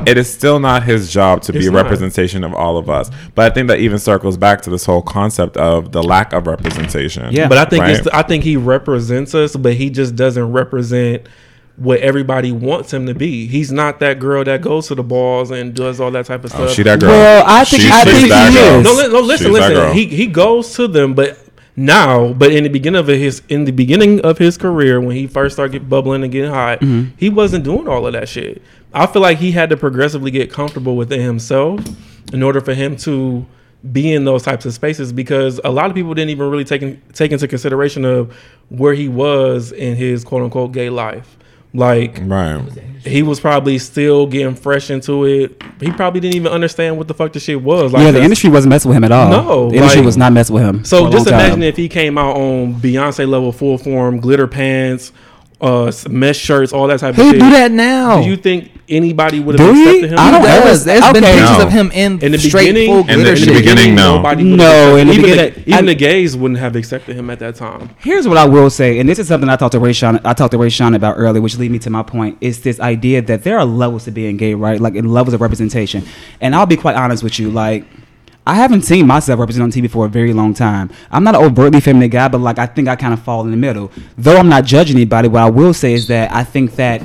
it 0.06 0.18
is 0.18 0.32
still 0.32 0.60
not 0.60 0.84
his 0.84 1.10
job 1.12 1.42
to 1.44 1.54
be 1.54 1.60
It's 1.60 1.68
a 1.68 1.72
not. 1.72 1.84
representation 1.84 2.44
of 2.44 2.54
all 2.54 2.78
of 2.78 2.90
us. 2.90 3.10
But 3.36 3.50
I 3.50 3.54
think 3.54 3.70
that 3.70 3.80
even 3.80 4.00
circles 4.00 4.36
back 4.36 4.60
to 4.64 4.70
this 4.70 4.86
whole 4.86 5.02
concept 5.02 5.56
of 5.56 5.94
the 5.94 6.04
lack 6.04 6.34
of 6.34 6.48
representation. 6.48 7.32
Yeah. 7.32 7.48
But 7.48 7.58
I 7.60 7.66
think 7.66 7.82
Right. 7.84 7.96
it's, 7.98 8.08
I 8.08 8.24
think 8.24 8.44
he 8.44 8.58
represents 8.58 9.34
us, 9.34 9.56
but 9.56 9.76
he 9.76 9.90
just 9.90 10.16
doesn't 10.18 10.52
represent 10.52 11.28
what 11.76 12.00
everybody 12.02 12.52
wants 12.52 12.94
him 12.94 13.08
to 13.08 13.16
be. 13.16 13.48
He's 13.48 13.72
not 13.72 14.00
that 14.00 14.20
girl 14.20 14.44
that 14.44 14.62
goes 14.62 14.88
to 14.90 14.96
the 14.96 15.04
balls 15.04 15.50
and 15.50 15.74
does 15.74 16.00
all 16.00 16.12
that 16.12 16.26
type 16.28 16.44
of 16.44 16.54
Oh, 16.54 16.58
stuff. 16.58 16.72
she 16.72 16.84
that 16.84 17.00
girl. 17.00 17.10
Well, 17.10 17.44
I 17.48 17.64
think- 17.64 17.84
I 17.92 18.04
think 18.04 18.18
he 18.20 18.30
girl. 18.30 18.80
is. 18.80 18.84
no, 18.84 19.08
no, 19.08 19.20
listen, 19.26 19.48
She's 19.48 19.54
listen. 19.60 19.94
He 19.94 20.06
he 20.06 20.28
goes 20.28 20.74
to 20.76 20.88
them, 20.88 21.14
but 21.16 21.40
now, 21.76 22.34
but 22.34 22.52
in 22.52 22.64
the 22.64 22.70
beginning 22.70 23.00
of 23.00 23.08
his 23.08 23.42
in 23.50 23.66
the 23.66 23.72
beginning 23.72 24.22
of 24.22 24.38
his 24.38 24.58
career, 24.58 25.02
when 25.02 25.16
he 25.16 25.26
first 25.26 25.56
started 25.56 25.72
get 25.74 25.90
bubbling 25.90 26.22
and 26.24 26.32
getting 26.32 26.52
hot, 26.52 26.80
Mm-hmm. 26.82 27.10
he 27.18 27.30
wasn't 27.30 27.64
doing 27.64 27.88
all 27.88 28.06
of 28.06 28.14
that 28.14 28.30
shit. 28.30 28.62
I 28.94 29.08
feel 29.08 29.24
like 29.24 29.40
he 29.40 29.52
had 29.52 29.72
to 29.72 29.78
progressively 29.78 30.30
get 30.30 30.52
comfortable 30.52 30.96
within 30.96 31.22
himself 31.22 31.80
in 32.32 32.44
order 32.44 32.62
for 32.62 32.76
him 32.76 32.96
to 32.98 33.46
be 33.92 34.14
in 34.14 34.24
those 34.24 34.44
types 34.44 34.66
of 34.68 34.74
spaces 34.76 35.12
because 35.12 35.60
a 35.66 35.72
lot 35.72 35.88
of 35.90 35.96
people 35.96 36.14
didn't 36.14 36.30
even 36.30 36.48
really 36.50 36.64
take 36.64 36.84
in, 36.84 37.02
take 37.14 37.32
into 37.32 37.48
consideration 37.48 38.06
of 38.06 38.32
where 38.70 38.94
he 38.94 39.10
was 39.10 39.72
in 39.72 39.96
his 39.96 40.24
quote 40.24 40.44
unquote 40.44 40.72
gay 40.72 40.92
life. 40.92 41.38
Like 41.76 42.20
right. 42.22 42.62
he 43.04 43.24
was 43.24 43.40
probably 43.40 43.80
still 43.80 44.28
getting 44.28 44.54
fresh 44.56 44.92
into 44.92 45.26
it. 45.26 45.62
He 45.80 45.92
probably 45.92 46.20
didn't 46.20 46.36
even 46.36 46.52
understand 46.52 46.98
what 46.98 47.08
the 47.08 47.16
fuck 47.16 47.34
the 47.34 47.40
shit 47.40 47.62
was. 47.62 47.92
Like 47.92 48.04
yeah, 48.04 48.12
the 48.12 48.22
industry 48.22 48.52
wasn't 48.52 48.70
messing 48.70 48.90
with 48.90 48.98
him 48.98 49.04
at 49.04 49.12
all. 49.12 49.30
No, 49.32 49.70
the 49.70 49.78
industry 49.78 50.02
like- 50.02 50.06
was 50.06 50.18
not 50.18 50.34
messing 50.34 50.54
with 50.54 50.64
him. 50.64 50.86
So 50.86 51.10
just 51.10 51.26
long 51.26 51.40
time. 51.40 51.46
imagine 51.46 51.64
if 51.64 51.76
he 51.76 51.90
came 51.90 52.18
out 52.18 52.36
on 52.36 52.76
Beyonce 52.76 53.28
level 53.28 53.52
full 53.52 53.80
form, 53.80 54.20
glitter 54.20 54.48
pants, 54.48 55.12
uh, 55.64 55.92
mesh 56.10 56.38
shirts, 56.38 56.74
all 56.74 56.88
that 56.88 57.00
type 57.00 57.18
of 57.18 57.24
He 57.24 57.32
shit. 57.32 57.40
do 57.40 57.50
that 57.52 57.72
now. 57.72 58.22
Do 58.22 58.28
you 58.30 58.36
think 58.36 58.70
anybody 58.90 59.40
would 59.40 59.58
have 59.58 59.70
accepted 59.70 60.10
him? 60.12 60.20
I 60.20 60.30
don't 60.32 60.42
He 60.42 60.48
ever- 60.48 60.66
does. 60.66 60.84
There's 60.84 61.02
been 61.14 61.24
pictures 61.24 61.58
No. 61.58 61.62
of 61.66 61.72
him 61.72 61.90
in, 61.94 62.20
In 62.20 62.32
the 62.34 62.38
straight 62.38 62.68
beginning- 62.74 62.88
full 62.90 63.00
in 63.00 63.20
the- 63.20 63.24
glitter 63.24 63.42
in 63.42 63.48
the 63.48 63.54
beginning, 63.62 63.96
no. 63.96 64.18
nobody 64.18 64.44
No, 64.44 64.66
accepted- 64.66 65.00
in 65.00 65.08
the 65.08 65.14
even 65.14 65.22
beginning- 65.24 65.54
the, 65.54 65.62
even 65.62 65.74
I- 65.74 65.88
the 65.88 65.96
gays 65.96 66.36
wouldn't 66.36 66.60
have 66.60 66.76
accepted 66.76 67.16
him 67.16 67.30
at 67.30 67.40
that 67.40 67.56
time. 67.56 67.90
Here's 68.00 68.28
what 68.28 68.38
I 68.38 68.46
will 68.46 68.70
say, 68.70 69.00
and 69.00 69.08
this 69.08 69.20
is 69.20 69.28
something 69.30 69.50
I 69.50 69.56
talked 69.56 69.72
to 69.72 69.80
Rayshawn, 69.80 70.20
I 70.26 70.34
talked 70.34 70.52
to 70.52 70.58
Rayshawn 70.58 70.96
about 70.96 71.16
earlier, 71.18 71.42
which 71.42 71.58
lead 71.58 71.72
me 71.72 71.80
to 71.80 71.90
my 71.90 72.04
point. 72.04 72.38
It's 72.42 72.58
this 72.58 72.80
idea 72.82 73.22
that 73.22 73.44
there 73.46 73.58
are 73.58 73.66
levels 73.66 74.04
to 74.04 74.12
being 74.12 74.36
gay, 74.36 74.54
right? 74.56 74.82
Like 74.82 74.96
in 74.96 75.08
levels 75.08 75.34
of 75.34 75.40
representation. 75.42 76.04
And 76.42 76.54
I'll 76.54 76.66
be 76.66 76.76
quite 76.76 76.96
honest 76.98 77.24
with 77.24 77.40
you, 77.40 77.50
like 77.50 77.86
I 78.46 78.56
haven't 78.56 78.82
seen 78.82 79.08
myself 79.08 79.40
represented 79.40 79.64
on 79.64 79.72
TV 79.72 79.90
for 79.90 80.06
a 80.06 80.10
very 80.10 80.34
long 80.34 80.54
time. 80.54 80.92
I'm 81.12 81.24
not 81.24 81.36
an 81.36 81.42
overtly 81.44 81.80
feminine 81.80 82.10
guy, 82.10 82.28
but 82.28 82.42
like 82.42 82.60
I 82.60 82.66
think 82.66 82.88
I 82.88 82.96
kind 82.96 83.14
of 83.14 83.22
fall 83.22 83.44
in 83.46 83.52
the 83.52 83.58
middle. 83.58 83.92
Though 84.18 84.38
I'm 84.38 84.50
not 84.50 84.66
judging 84.66 84.98
anybody, 84.98 85.30
what 85.30 85.44
I 85.44 85.50
will 85.50 85.74
say 85.74 85.94
is 85.94 86.08
that 86.08 86.32
I 86.32 86.44
think 86.44 86.76
that 86.76 87.02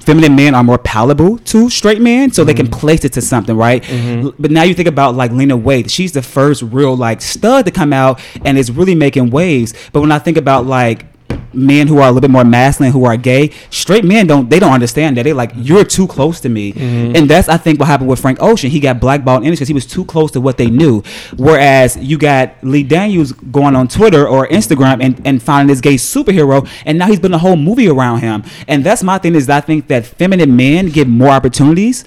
feminine 0.00 0.34
men 0.36 0.54
are 0.54 0.62
more 0.62 0.78
palatable 0.78 1.38
to 1.38 1.68
straight 1.70 2.00
men, 2.00 2.32
so 2.32 2.44
they 2.44 2.54
can 2.54 2.66
mm-hmm. 2.66 2.80
place 2.80 3.04
it 3.04 3.12
to 3.14 3.20
something, 3.20 3.56
right? 3.56 3.82
Mm-hmm. 3.82 4.26
L- 4.26 4.34
But 4.38 4.50
now 4.50 4.62
you 4.62 4.74
think 4.74 4.88
about 4.88 5.14
like 5.14 5.30
Lena 5.32 5.56
Waithe, 5.56 5.90
she's 5.90 6.12
the 6.12 6.22
first 6.22 6.62
real 6.62 6.96
like 6.96 7.20
stud 7.20 7.64
to 7.66 7.70
come 7.70 7.92
out 7.92 8.20
and 8.44 8.58
is 8.58 8.70
really 8.70 8.94
making 8.94 9.30
waves. 9.30 9.74
But 9.92 10.00
when 10.00 10.12
I 10.12 10.18
think 10.18 10.36
about 10.36 10.66
like 10.66 11.06
men 11.52 11.86
who 11.86 11.98
are 11.98 12.08
a 12.08 12.12
little 12.12 12.20
bit 12.20 12.30
more 12.30 12.44
masculine 12.44 12.92
who 12.92 13.04
are 13.04 13.16
gay 13.16 13.50
straight 13.70 14.04
men 14.04 14.26
don't 14.26 14.48
they 14.50 14.58
don't 14.58 14.72
understand 14.72 15.16
that. 15.16 15.24
They 15.24 15.32
like 15.32 15.52
mm-hmm. 15.52 15.62
you're 15.62 15.84
too 15.84 16.06
close 16.06 16.40
to 16.40 16.48
me. 16.48 16.72
Mm-hmm. 16.72 17.16
And 17.16 17.28
that's 17.28 17.48
i 17.48 17.56
think 17.56 17.78
what 17.78 17.86
happened 17.86 18.08
with 18.08 18.20
frank 18.20 18.38
ocean. 18.40 18.70
He 18.70 18.80
got 18.80 19.00
blackballed 19.00 19.44
in 19.44 19.50
because 19.50 19.68
he 19.68 19.74
was 19.74 19.86
too 19.86 20.04
close 20.04 20.30
to 20.32 20.40
what 20.40 20.56
they 20.56 20.70
knew. 20.70 21.02
Whereas 21.36 21.96
you 21.96 22.18
got 22.18 22.54
lee 22.62 22.82
daniels 22.82 23.32
going 23.32 23.76
on 23.76 23.88
twitter 23.88 24.26
or 24.26 24.46
instagram 24.48 25.02
and, 25.02 25.20
and 25.26 25.42
finding 25.42 25.68
this 25.68 25.80
gay 25.80 25.94
superhero 25.94 26.68
and 26.84 26.98
now 26.98 27.06
he's 27.06 27.20
building 27.20 27.36
a 27.36 27.38
whole 27.38 27.56
movie 27.56 27.88
around 27.88 28.20
him. 28.20 28.44
And 28.68 28.84
that's 28.84 29.02
my 29.02 29.18
thing 29.18 29.34
is 29.34 29.48
i 29.48 29.60
think 29.60 29.88
that 29.88 30.06
feminine 30.06 30.56
men 30.56 30.88
get 30.88 31.08
more 31.08 31.30
opportunities 31.30 32.04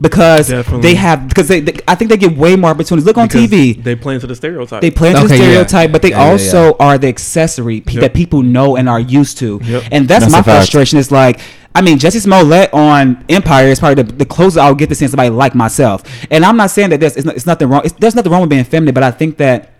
because 0.00 0.48
Definitely. 0.48 0.82
they 0.82 0.94
have 0.96 1.28
because 1.28 1.48
they, 1.48 1.60
they 1.60 1.74
i 1.86 1.94
think 1.94 2.10
they 2.10 2.16
get 2.16 2.36
way 2.36 2.56
more 2.56 2.70
opportunities 2.70 3.06
look 3.06 3.16
on 3.18 3.28
Because 3.28 3.48
tv 3.50 3.82
They 3.82 3.94
play 3.94 4.14
into 4.14 4.26
the 4.26 4.34
stereotype. 4.34 4.80
they 4.82 4.90
play 4.90 5.10
into 5.10 5.20
the 5.20 5.26
Okay, 5.26 5.36
yeah. 5.38 5.42
stereotype, 5.64 5.92
but 5.92 6.02
they 6.02 6.10
Yeah, 6.10 6.24
yeah, 6.24 6.30
also 6.32 6.76
are 6.78 6.98
the 6.98 7.08
accessory 7.08 7.80
pe- 7.80 7.94
Yep. 7.94 8.00
that 8.02 8.14
people 8.14 8.42
know 8.42 8.76
and 8.76 8.88
are 8.88 9.00
used 9.00 9.38
to. 9.38 9.60
Yep. 9.62 9.82
And 9.92 10.08
that's, 10.08 10.24
That's 10.24 10.32
my 10.32 10.42
frustration. 10.42 10.98
Is 10.98 11.10
like, 11.12 11.40
I 11.74 11.80
mean, 11.82 11.98
Jussie 11.98 12.20
Smollett 12.20 12.72
on 12.72 13.24
Empire 13.28 13.66
is 13.68 13.78
probably 13.78 14.02
the, 14.02 14.12
the 14.12 14.24
closest 14.26 14.58
I'll 14.58 14.74
get 14.74 14.88
to 14.90 14.94
seeing 14.94 15.08
somebody 15.10 15.30
like 15.30 15.54
myself. 15.54 16.02
And 16.30 16.44
I'm 16.44 16.56
not 16.56 16.70
saying 16.70 16.90
that 16.90 17.00
there's 17.00 17.16
it's, 17.16 17.24
not, 17.26 17.34
it's 17.36 17.46
nothing 17.46 17.68
wrong. 17.68 17.82
It's, 17.84 17.94
there's 17.94 18.14
nothing 18.14 18.30
wrong 18.32 18.40
with 18.42 18.50
being 18.50 18.64
feminine, 18.64 18.94
but 18.94 19.02
I 19.02 19.10
think 19.10 19.36
that 19.38 19.70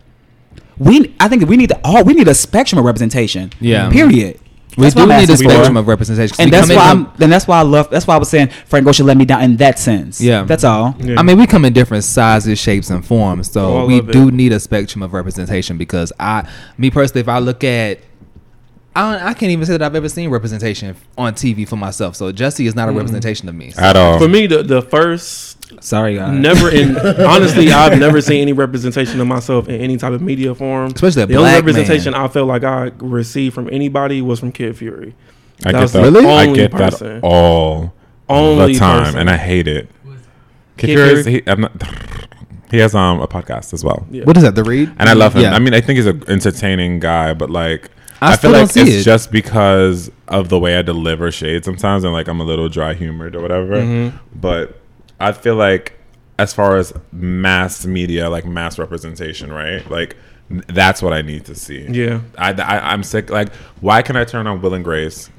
we, 0.78 1.14
I 1.20 1.28
think 1.28 1.48
we 1.48 1.56
need 1.56 1.68
to, 1.70 1.80
all 1.84 2.02
we 2.04 2.14
need 2.14 2.28
a 2.28 2.34
spectrum 2.34 2.78
of 2.78 2.84
representation. 2.84 3.52
Yeah. 3.60 3.90
Period. 3.90 4.40
We 4.76 4.82
That's 4.82 4.94
do 4.94 5.02
need 5.06 5.12
a 5.12 5.14
asking 5.14 5.36
for. 5.36 5.42
spectrum 5.52 5.76
of 5.76 5.86
representation, 5.86 6.36
And 6.40 6.52
that's 6.52 6.66
come 6.66 6.70
in 6.72 6.76
why 6.76 6.90
I'm. 6.90 7.12
Then 7.16 7.30
that's 7.30 7.46
why 7.46 7.58
I 7.58 7.62
love. 7.62 7.90
That's 7.90 8.06
why 8.06 8.14
I 8.16 8.18
was 8.18 8.28
saying 8.28 8.48
Frank 8.66 8.86
Ocean 8.86 9.06
let 9.06 9.16
me 9.16 9.24
down 9.24 9.42
in 9.42 9.56
that 9.58 9.78
sense. 9.78 10.20
Yeah. 10.20 10.42
that's 10.44 10.64
all. 10.64 10.94
Yeah. 10.98 11.14
I 11.18 11.22
mean, 11.22 11.38
we 11.38 11.46
come 11.46 11.64
in 11.64 11.72
different 11.72 12.02
sizes, 12.04 12.58
shapes, 12.58 12.90
and 12.90 13.06
forms, 13.06 13.50
so 13.52 13.60
oh, 13.64 13.76
All 13.78 13.86
we 13.86 13.98
of 14.00 14.08
it. 14.08 14.12
do 14.12 14.30
need 14.32 14.52
a 14.52 14.58
spectrum 14.58 15.02
of 15.02 15.12
representation. 15.12 15.78
Because 15.78 16.12
I, 16.18 16.48
me 16.76 16.90
personally, 16.90 17.20
if 17.20 17.28
I 17.28 17.38
look 17.38 17.62
at, 17.62 18.00
I, 18.96 19.12
don't, 19.12 19.22
I 19.22 19.34
can't 19.34 19.50
even 19.52 19.64
say 19.66 19.72
that 19.72 19.82
I've 19.82 19.94
ever 19.94 20.08
seen 20.08 20.30
representation 20.30 20.96
on 21.18 21.34
TV 21.34 21.68
for 21.68 21.76
myself. 21.76 22.16
So 22.16 22.30
Jesse 22.32 22.66
is 22.66 22.74
not 22.74 22.88
a 22.88 22.92
representation 22.92 23.48
of 23.48 23.54
me. 23.54 23.70
So- 23.70 23.82
At 23.82 23.96
all. 23.96 24.18
For 24.18 24.28
me, 24.28 24.46
the 24.46 24.62
the 24.62 24.82
first 24.82 25.53
Sorry, 25.80 26.16
guys. 26.16 26.38
never 26.38 26.70
in 26.70 26.96
honestly, 27.26 27.72
I've 27.72 27.98
never 27.98 28.20
seen 28.20 28.42
any 28.42 28.52
representation 28.52 29.20
of 29.20 29.26
myself 29.26 29.68
in 29.68 29.80
any 29.80 29.96
type 29.96 30.12
of 30.12 30.20
media 30.22 30.54
form. 30.54 30.92
Especially 30.92 31.22
a 31.22 31.26
the 31.26 31.36
only 31.36 31.44
black 31.50 31.64
representation 31.64 32.12
man. 32.12 32.20
I 32.20 32.28
felt 32.28 32.48
like 32.48 32.64
I 32.64 32.90
received 32.98 33.54
from 33.54 33.68
anybody 33.72 34.20
was 34.22 34.40
from 34.40 34.52
Kid 34.52 34.76
Fury. 34.76 35.14
I 35.64 35.72
That 35.72 35.80
get 35.80 35.90
that. 35.90 36.10
the 36.12 36.28
I 36.28 36.52
get 36.52 36.70
person. 36.72 37.20
that 37.20 37.24
all 37.26 37.92
Only 38.28 38.74
the 38.74 38.78
time, 38.78 39.04
person. 39.04 39.20
and 39.20 39.30
I 39.30 39.36
hate 39.36 39.66
it. 39.68 39.88
Kid 40.76 40.86
Kid 40.88 40.96
Fury, 40.96 41.22
Fury? 41.22 41.42
he, 41.44 41.50
I'm 41.50 41.60
not, 41.62 41.72
he 42.70 42.78
has 42.78 42.94
um 42.94 43.20
a 43.20 43.26
podcast 43.28 43.72
as 43.72 43.82
well, 43.84 44.06
Yeah. 44.10 44.24
What 44.24 44.36
is 44.36 44.42
that? 44.42 44.54
The 44.54 44.64
read? 44.64 44.92
and 44.98 45.08
I 45.08 45.12
love 45.14 45.34
him. 45.34 45.42
Yeah. 45.42 45.54
I 45.54 45.58
mean, 45.60 45.72
I 45.74 45.80
think 45.80 45.96
he's 45.96 46.06
an 46.06 46.22
entertaining 46.28 47.00
guy, 47.00 47.32
but 47.34 47.50
like. 47.50 47.90
I 48.20 48.32
I, 48.34 48.36
feel 48.36 48.52
like 48.52 48.70
see 48.70 48.80
it's 48.80 48.90
it. 48.90 49.02
just 49.02 49.30
because 49.32 50.10
of 50.28 50.48
the 50.48 50.58
way 50.58 50.76
I 50.78 50.82
deliver 50.82 51.30
shade 51.30 51.64
sometimes, 51.64 52.04
and 52.04 52.12
like 52.12 52.26
I'm 52.28 52.40
a 52.40 52.44
little 52.44 52.68
dry 52.70 52.94
humored 52.94 53.34
or 53.36 53.40
whatever. 53.42 53.74
Mm-hmm. 53.76 54.16
But 54.40 54.80
I 55.20 55.32
feel 55.32 55.56
like, 55.56 55.98
as 56.38 56.52
far 56.52 56.76
as 56.76 56.92
mass 57.12 57.86
media, 57.86 58.28
like 58.28 58.44
mass 58.44 58.78
representation, 58.78 59.52
right? 59.52 59.88
Like 59.90 60.16
that's 60.68 61.00
what 61.02 61.12
I 61.12 61.22
need 61.22 61.44
to 61.46 61.54
see. 61.54 61.86
Yeah. 61.88 62.20
I, 62.36 62.52
I 62.52 62.92
I'm 62.92 63.02
sick. 63.02 63.30
Like, 63.30 63.52
why 63.80 64.02
can 64.02 64.16
I 64.16 64.24
turn 64.24 64.46
on 64.46 64.60
Will 64.60 64.74
and 64.74 64.84
Grace, 64.84 65.30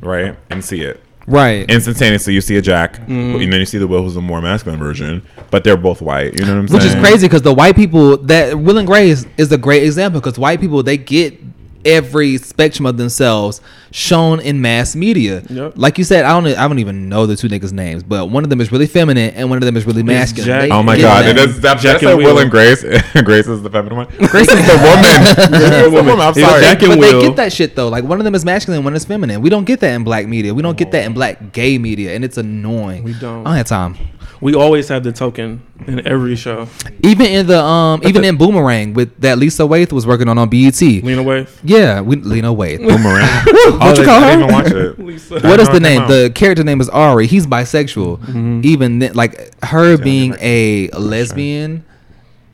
right, 0.00 0.36
and 0.50 0.64
see 0.64 0.80
it? 0.82 1.02
right. 1.26 1.70
instantaneously 1.70 2.32
you 2.32 2.40
see 2.40 2.56
a 2.56 2.62
Jack, 2.62 2.94
Mm-hmm. 3.00 3.42
and 3.42 3.52
then 3.52 3.60
you 3.60 3.66
see 3.66 3.76
the 3.76 3.86
Will, 3.86 4.02
who's 4.02 4.16
a 4.16 4.20
more 4.22 4.40
masculine 4.40 4.80
version, 4.80 5.22
but 5.50 5.62
they're 5.62 5.76
both 5.76 6.00
white. 6.00 6.38
You 6.40 6.46
know 6.46 6.54
what 6.54 6.60
I'm 6.60 6.68
saying? 6.68 6.82
Which 6.82 6.86
is 6.90 6.94
crazy 6.94 7.26
because 7.28 7.42
the 7.42 7.52
white 7.52 7.76
people 7.76 8.16
that 8.16 8.58
Will 8.58 8.78
and 8.78 8.86
Grace 8.86 9.26
is 9.36 9.52
a 9.52 9.58
great 9.58 9.82
example 9.82 10.20
because 10.20 10.38
white 10.38 10.58
people 10.60 10.82
they 10.82 10.96
get 10.96 11.38
every 11.84 12.36
spectrum 12.38 12.86
of 12.86 12.96
themselves 12.96 13.60
shown 13.90 14.40
in 14.40 14.60
mass 14.60 14.94
media. 14.94 15.42
Yep. 15.48 15.74
Like 15.76 15.96
you 15.96 16.04
said, 16.04 16.24
I 16.24 16.38
don't 16.38 16.46
I 16.58 16.68
don't 16.68 16.78
even 16.80 17.08
know 17.08 17.24
the 17.26 17.36
two 17.36 17.48
niggas' 17.48 17.72
names, 17.72 18.02
but 18.02 18.26
one 18.30 18.44
of 18.44 18.50
them 18.50 18.60
is 18.60 18.70
really 18.70 18.86
feminine 18.86 19.32
and 19.34 19.48
one 19.48 19.58
of 19.58 19.64
them 19.64 19.76
is 19.76 19.86
really 19.86 20.02
masculine. 20.02 20.46
Jack- 20.46 20.70
Oh 20.70 20.82
my 20.82 20.98
god! 20.98 21.24
that. 21.24 21.36
It 21.38 21.48
is 21.48 21.60
that, 21.62 21.78
Jack 21.78 22.00
that's 22.00 22.04
and 22.04 22.18
Will 22.18 22.34
Will. 22.34 22.38
and 22.40 22.50
Grace. 22.50 22.82
Grace 23.24 23.46
is 23.46 23.62
the 23.62 23.70
feminine 23.70 23.96
one. 23.96 24.06
Grace 24.28 24.48
is 24.48 24.66
the 24.66 24.78
woman. 24.82 25.50
Grace 25.50 25.84
the 25.84 25.90
woman. 25.92 26.20
I'm 26.20 26.34
sorry. 26.34 26.60
Jack 26.62 26.82
and 26.82 26.90
but 26.92 26.98
Will. 26.98 27.20
they 27.20 27.26
get 27.28 27.36
that 27.36 27.52
shit 27.52 27.74
though. 27.76 27.88
Like 27.88 28.04
one 28.04 28.18
of 28.20 28.24
them 28.24 28.34
is 28.34 28.44
masculine, 28.44 28.84
one 28.84 28.94
is 28.94 29.04
feminine. 29.04 29.40
We 29.40 29.48
don't 29.50 29.64
get 29.64 29.80
that 29.80 29.94
in 29.94 30.04
black 30.04 30.26
media. 30.26 30.52
We 30.54 30.62
don't 30.62 30.76
get 30.76 30.90
that 30.92 31.04
in 31.06 31.14
black 31.14 31.52
gay 31.52 31.78
media, 31.78 32.14
and 32.14 32.24
it's 32.24 32.36
annoying. 32.38 33.04
We 33.04 33.14
don't. 33.14 33.40
I 33.46 33.50
don't 33.50 33.56
have 33.56 33.66
time. 33.66 33.96
We 34.40 34.54
always 34.54 34.88
have 34.88 35.02
the 35.02 35.10
token 35.12 35.62
in 35.86 36.06
every 36.06 36.36
show. 36.36 36.68
Even 37.02 37.26
in 37.26 37.46
the 37.48 37.60
um, 37.62 38.00
even 38.04 38.22
the- 38.22 38.28
in 38.28 38.36
Boomerang 38.36 38.94
with 38.94 39.18
that 39.20 39.38
Lisa 39.38 39.62
Waithe 39.64 39.92
was 39.92 40.06
working 40.06 40.28
on 40.28 40.38
on 40.38 40.48
BET. 40.48 40.80
Lean 40.80 41.02
Waithe. 41.04 41.48
Yeah, 41.64 42.00
we 42.00 42.16
Lena 42.16 42.54
Waithe. 42.54 42.78
Boomerang. 42.78 43.26
What 43.78 43.82
oh, 43.82 43.88
you 43.90 43.96
they- 43.96 44.04
call 44.04 44.22
I 44.22 44.30
her? 44.30 44.36
didn't 44.36 44.42
even 44.44 44.54
watch 44.54 44.72
it. 44.72 44.98
Lisa. 45.04 45.34
what 45.34 45.44
I 45.44 45.62
is 45.62 45.68
know 45.68 45.74
the 45.74 45.80
name? 45.80 46.08
The 46.08 46.30
character 46.34 46.62
name 46.64 46.80
is 46.80 46.88
Ari. 46.88 47.26
He's 47.26 47.46
bisexual. 47.46 48.64
Even 48.64 49.00
then, 49.00 49.14
like 49.14 49.52
her 49.64 49.96
being 49.98 50.34
a 50.40 50.88
lesbian, 50.90 51.84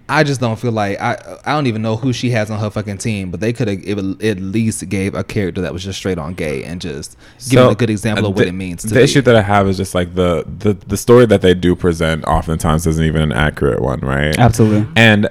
I 0.06 0.22
just 0.22 0.38
don't 0.38 0.56
feel 0.58 0.70
like 0.72 1.00
I. 1.00 1.38
I 1.46 1.52
don't 1.52 1.66
even 1.66 1.80
know 1.80 1.96
who 1.96 2.12
she 2.12 2.28
has 2.30 2.50
on 2.50 2.60
her 2.60 2.68
fucking 2.68 2.98
team. 2.98 3.30
But 3.30 3.40
they 3.40 3.54
could 3.54 3.68
have 3.68 4.20
at 4.22 4.38
least 4.38 4.86
gave 4.90 5.14
a 5.14 5.24
character 5.24 5.62
that 5.62 5.72
was 5.72 5.82
just 5.82 5.98
straight 5.98 6.18
on 6.18 6.34
gay 6.34 6.62
and 6.62 6.78
just 6.80 7.16
give 7.48 7.66
a 7.70 7.74
good 7.74 7.88
example 7.88 8.26
uh, 8.26 8.28
of 8.28 8.34
what 8.36 8.42
the- 8.42 8.48
it 8.48 8.52
means. 8.52 8.82
To 8.82 8.88
The 8.88 8.96
be. 8.96 9.00
issue 9.02 9.22
that 9.22 9.34
I 9.34 9.40
have 9.40 9.66
is 9.66 9.78
just 9.78 9.94
like 9.94 10.14
the, 10.14 10.44
the 10.58 10.74
the 10.74 10.98
story 10.98 11.24
that 11.26 11.40
they 11.40 11.54
do 11.54 11.74
present 11.74 12.24
oftentimes 12.26 12.86
isn't 12.86 13.04
even 13.04 13.22
an 13.22 13.32
accurate 13.32 13.80
one, 13.80 14.00
right? 14.00 14.38
Absolutely. 14.38 14.86
And 14.94 15.28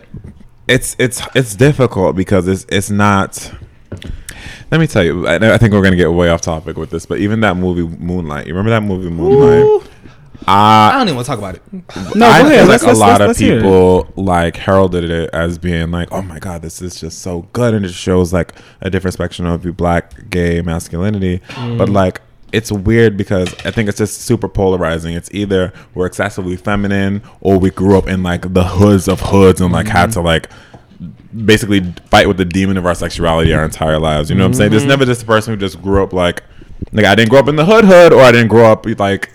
it's 0.67 0.95
it's 0.97 1.21
it's 1.35 1.55
difficult 1.55 2.15
because 2.15 2.47
it's 2.47 2.65
it's 2.69 2.89
not. 2.89 3.53
Let 4.71 4.79
me 4.79 4.87
tell 4.87 5.03
you, 5.03 5.27
I, 5.27 5.35
I 5.53 5.57
think 5.59 5.71
we're 5.73 5.83
gonna 5.83 5.95
get 5.95 6.11
way 6.11 6.29
off 6.29 6.41
topic 6.41 6.77
with 6.77 6.89
this, 6.89 7.05
but 7.05 7.19
even 7.19 7.41
that 7.41 7.57
movie 7.57 7.83
Moonlight, 8.03 8.47
you 8.47 8.53
remember 8.55 8.71
that 8.71 8.81
movie 8.81 9.09
Moonlight? 9.09 9.87
I 10.47 10.89
Uh, 10.89 10.97
don't 10.97 11.01
even 11.07 11.15
want 11.15 11.25
to 11.25 11.31
talk 11.31 11.39
about 11.39 11.55
it. 11.55 11.61
No, 12.15 12.25
I 12.27 12.41
go 12.41 12.47
ahead. 12.47 12.59
feel 12.59 12.67
Let's- 12.67 12.83
like 12.83 12.87
let's- 12.87 12.97
a 12.97 12.99
lot 12.99 13.07
let's- 13.07 13.21
of 13.21 13.27
let's 13.27 13.39
hear 13.39 13.55
people 13.61 14.07
like 14.15 14.57
heralded 14.57 15.09
it 15.09 15.29
as 15.33 15.57
being 15.57 15.91
like, 15.91 16.09
"Oh 16.11 16.21
my 16.21 16.39
god, 16.39 16.61
this 16.61 16.81
is 16.81 16.99
just 16.99 17.19
so 17.21 17.47
good," 17.53 17.73
and 17.73 17.85
it 17.85 17.91
shows 17.93 18.33
like 18.33 18.53
a 18.81 18.89
different 18.89 19.13
spectrum 19.13 19.47
of 19.47 19.63
your 19.63 19.73
black 19.73 20.29
gay 20.29 20.61
masculinity. 20.61 21.41
But 21.77 21.87
like, 21.89 22.21
it's 22.51 22.71
weird 22.71 23.15
because 23.17 23.53
I 23.65 23.71
think 23.71 23.89
it's 23.89 23.97
just 23.97 24.21
super 24.21 24.47
polarizing. 24.49 25.15
It's 25.15 25.29
either 25.33 25.71
we're 25.95 26.05
excessively 26.07 26.55
feminine, 26.55 27.21
or 27.41 27.57
we 27.57 27.69
grew 27.71 27.97
up 27.97 28.07
in 28.07 28.21
like 28.23 28.53
the 28.53 28.63
hoods 28.63 29.07
of 29.07 29.21
hoods 29.21 29.61
and 29.61 29.71
like 29.71 29.87
had 29.87 30.11
to 30.13 30.21
like 30.21 30.49
basically 31.45 31.81
fight 32.11 32.27
with 32.27 32.37
the 32.37 32.45
demon 32.45 32.77
of 32.77 32.85
our 32.85 32.95
sexuality 32.95 33.53
our 33.53 33.63
entire 33.65 33.99
lives. 33.99 34.29
You 34.29 34.35
know 34.35 34.43
what 34.43 34.47
I'm 34.49 34.53
saying? 34.53 34.71
There's 34.71 34.85
never 34.85 35.05
just 35.05 35.23
a 35.23 35.25
person 35.25 35.53
who 35.53 35.59
just 35.59 35.81
grew 35.81 36.03
up 36.03 36.13
like, 36.13 36.43
like 36.91 37.05
I 37.05 37.15
didn't 37.15 37.29
grow 37.29 37.39
up 37.39 37.47
in 37.47 37.55
the 37.55 37.65
hood 37.65 37.85
hood, 37.85 38.13
or 38.13 38.21
I 38.21 38.31
didn't 38.31 38.49
grow 38.49 38.71
up 38.71 38.85
like 38.99 39.29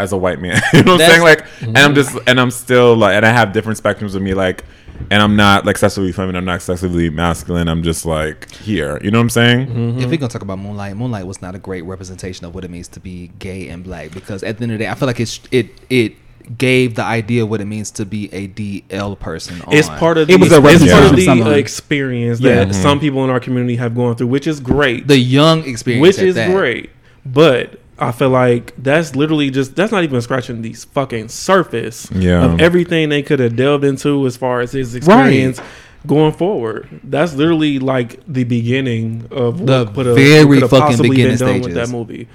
as 0.00 0.12
a 0.12 0.16
white 0.16 0.40
man. 0.40 0.60
you 0.72 0.82
know 0.82 0.92
what 0.92 1.02
I'm 1.02 1.10
saying? 1.10 1.22
Like, 1.22 1.46
and 1.62 1.78
I'm 1.78 1.94
just, 1.94 2.16
and 2.26 2.40
I'm 2.40 2.50
still 2.50 2.96
like, 2.96 3.14
and 3.14 3.24
I 3.26 3.30
have 3.30 3.52
different 3.52 3.80
spectrums 3.82 4.14
of 4.14 4.22
me, 4.22 4.34
like, 4.34 4.64
and 5.10 5.22
I'm 5.22 5.34
not 5.36 5.64
like 5.64 5.74
excessively 5.74 6.12
feminine. 6.12 6.36
I'm 6.40 6.44
not 6.44 6.56
excessively 6.56 7.08
masculine. 7.08 7.68
I'm 7.68 7.82
just 7.82 8.04
like 8.04 8.50
here. 8.56 9.00
You 9.02 9.10
know 9.10 9.18
what 9.18 9.22
I'm 9.22 9.30
saying? 9.30 9.98
If 9.98 10.10
we're 10.10 10.16
gonna 10.18 10.28
talk 10.28 10.42
about 10.42 10.58
Moonlight, 10.58 10.94
Moonlight 10.96 11.26
was 11.26 11.40
not 11.40 11.54
a 11.54 11.58
great 11.58 11.82
representation 11.86 12.44
of 12.44 12.54
what 12.54 12.64
it 12.66 12.70
means 12.70 12.86
to 12.88 13.00
be 13.00 13.30
gay 13.38 13.68
and 13.68 13.82
black 13.82 14.10
because 14.12 14.42
at 14.42 14.58
the 14.58 14.64
end 14.64 14.72
of 14.72 14.78
the 14.78 14.84
day, 14.84 14.90
I 14.90 14.94
feel 14.94 15.06
like 15.06 15.18
it's 15.20 15.40
it 15.50 15.70
it 15.88 16.16
gave 16.58 16.96
the 16.96 17.02
idea 17.02 17.46
what 17.46 17.60
it 17.62 17.64
means 17.66 17.90
to 17.92 18.04
be 18.04 18.28
a 18.34 18.48
DL 18.48 19.18
person. 19.18 19.62
It's 19.70 19.88
on. 19.88 19.98
part 19.98 20.18
of 20.18 20.26
the, 20.26 20.34
It 20.34 20.40
was 20.40 20.52
a 20.52 20.56
it's 20.56 20.60
part 20.60 20.72
representation 20.74 21.04
of 21.04 21.10
of 21.12 21.16
the 21.16 21.24
someone. 21.24 21.48
uh, 21.48 21.50
experience 21.56 22.40
Yeah. 22.40 22.64
that 22.64 22.74
some 22.74 22.98
people 23.00 23.22
in 23.24 23.30
our 23.30 23.40
community 23.40 23.76
have 23.76 23.94
gone 23.94 24.16
through, 24.16 24.26
which 24.26 24.46
is 24.46 24.58
great. 24.60 25.06
the 25.06 25.16
young 25.18 25.64
experience, 25.64 26.02
which 26.02 26.18
is 26.18 26.34
that. 26.34 26.50
great. 26.50 26.90
But 27.24 27.78
I 28.00 28.12
feel 28.12 28.30
like 28.30 28.72
that's 28.78 29.14
literally 29.14 29.50
just 29.50 29.76
that's 29.76 29.92
not 29.92 30.04
even 30.04 30.20
scratching 30.22 30.62
the 30.62 30.72
fucking 30.72 31.28
surface 31.28 32.10
Yeah. 32.12 32.44
of 32.44 32.60
everything 32.60 33.10
they 33.10 33.22
could 33.22 33.38
have 33.40 33.56
delved 33.56 33.84
into 33.84 34.26
as 34.26 34.36
far 34.36 34.60
as 34.60 34.72
his 34.72 34.94
experience 34.94 35.60
going 36.06 36.32
forward. 36.32 36.88
That's 37.04 37.34
literally 37.34 37.78
like 37.78 38.20
the 38.26 38.44
beginning 38.44 39.28
of 39.30 39.66
The 39.66 39.84
what 39.84 39.94
could 40.06 40.14
very 40.16 40.60
fucking 40.60 40.68
possibly 40.80 41.10
beginning 41.10 41.36
been 41.38 41.46
done 41.46 41.54
with 41.60 41.72
stages. 41.72 41.90
that 41.90 41.94
movie. 41.96 42.26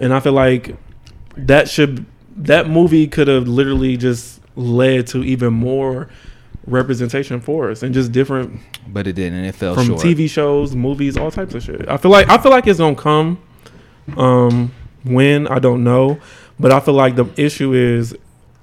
And 0.00 0.12
I 0.12 0.18
feel 0.20 0.32
like 0.32 0.74
that 1.36 1.68
should 1.68 2.04
that 2.36 2.68
movie 2.68 3.06
could 3.06 3.28
have 3.28 3.46
literally 3.46 3.96
just 3.96 4.40
led 4.56 5.06
to 5.08 5.22
even 5.22 5.52
more 5.52 6.08
representation 6.66 7.40
for 7.40 7.70
us 7.70 7.82
and 7.82 7.92
just 7.94 8.10
different 8.10 8.58
but 8.88 9.06
it 9.06 9.12
didn't. 9.12 9.38
and 9.38 9.46
It 9.46 9.54
fell 9.54 9.74
from 9.74 9.86
short. 9.86 10.00
TV 10.00 10.28
shows, 10.28 10.74
movies, 10.74 11.16
all 11.16 11.30
types 11.30 11.54
of 11.54 11.62
shit. 11.62 11.88
I 11.88 11.96
feel 11.98 12.10
like 12.10 12.28
I 12.28 12.38
feel 12.38 12.50
like 12.50 12.66
it's 12.66 12.78
gonna 12.80 12.96
come. 12.96 13.38
Um, 14.16 14.72
when 15.04 15.46
I 15.48 15.58
don't 15.58 15.84
know, 15.84 16.18
but 16.58 16.72
I 16.72 16.80
feel 16.80 16.94
like 16.94 17.16
the 17.16 17.26
issue 17.36 17.72
is 17.72 18.16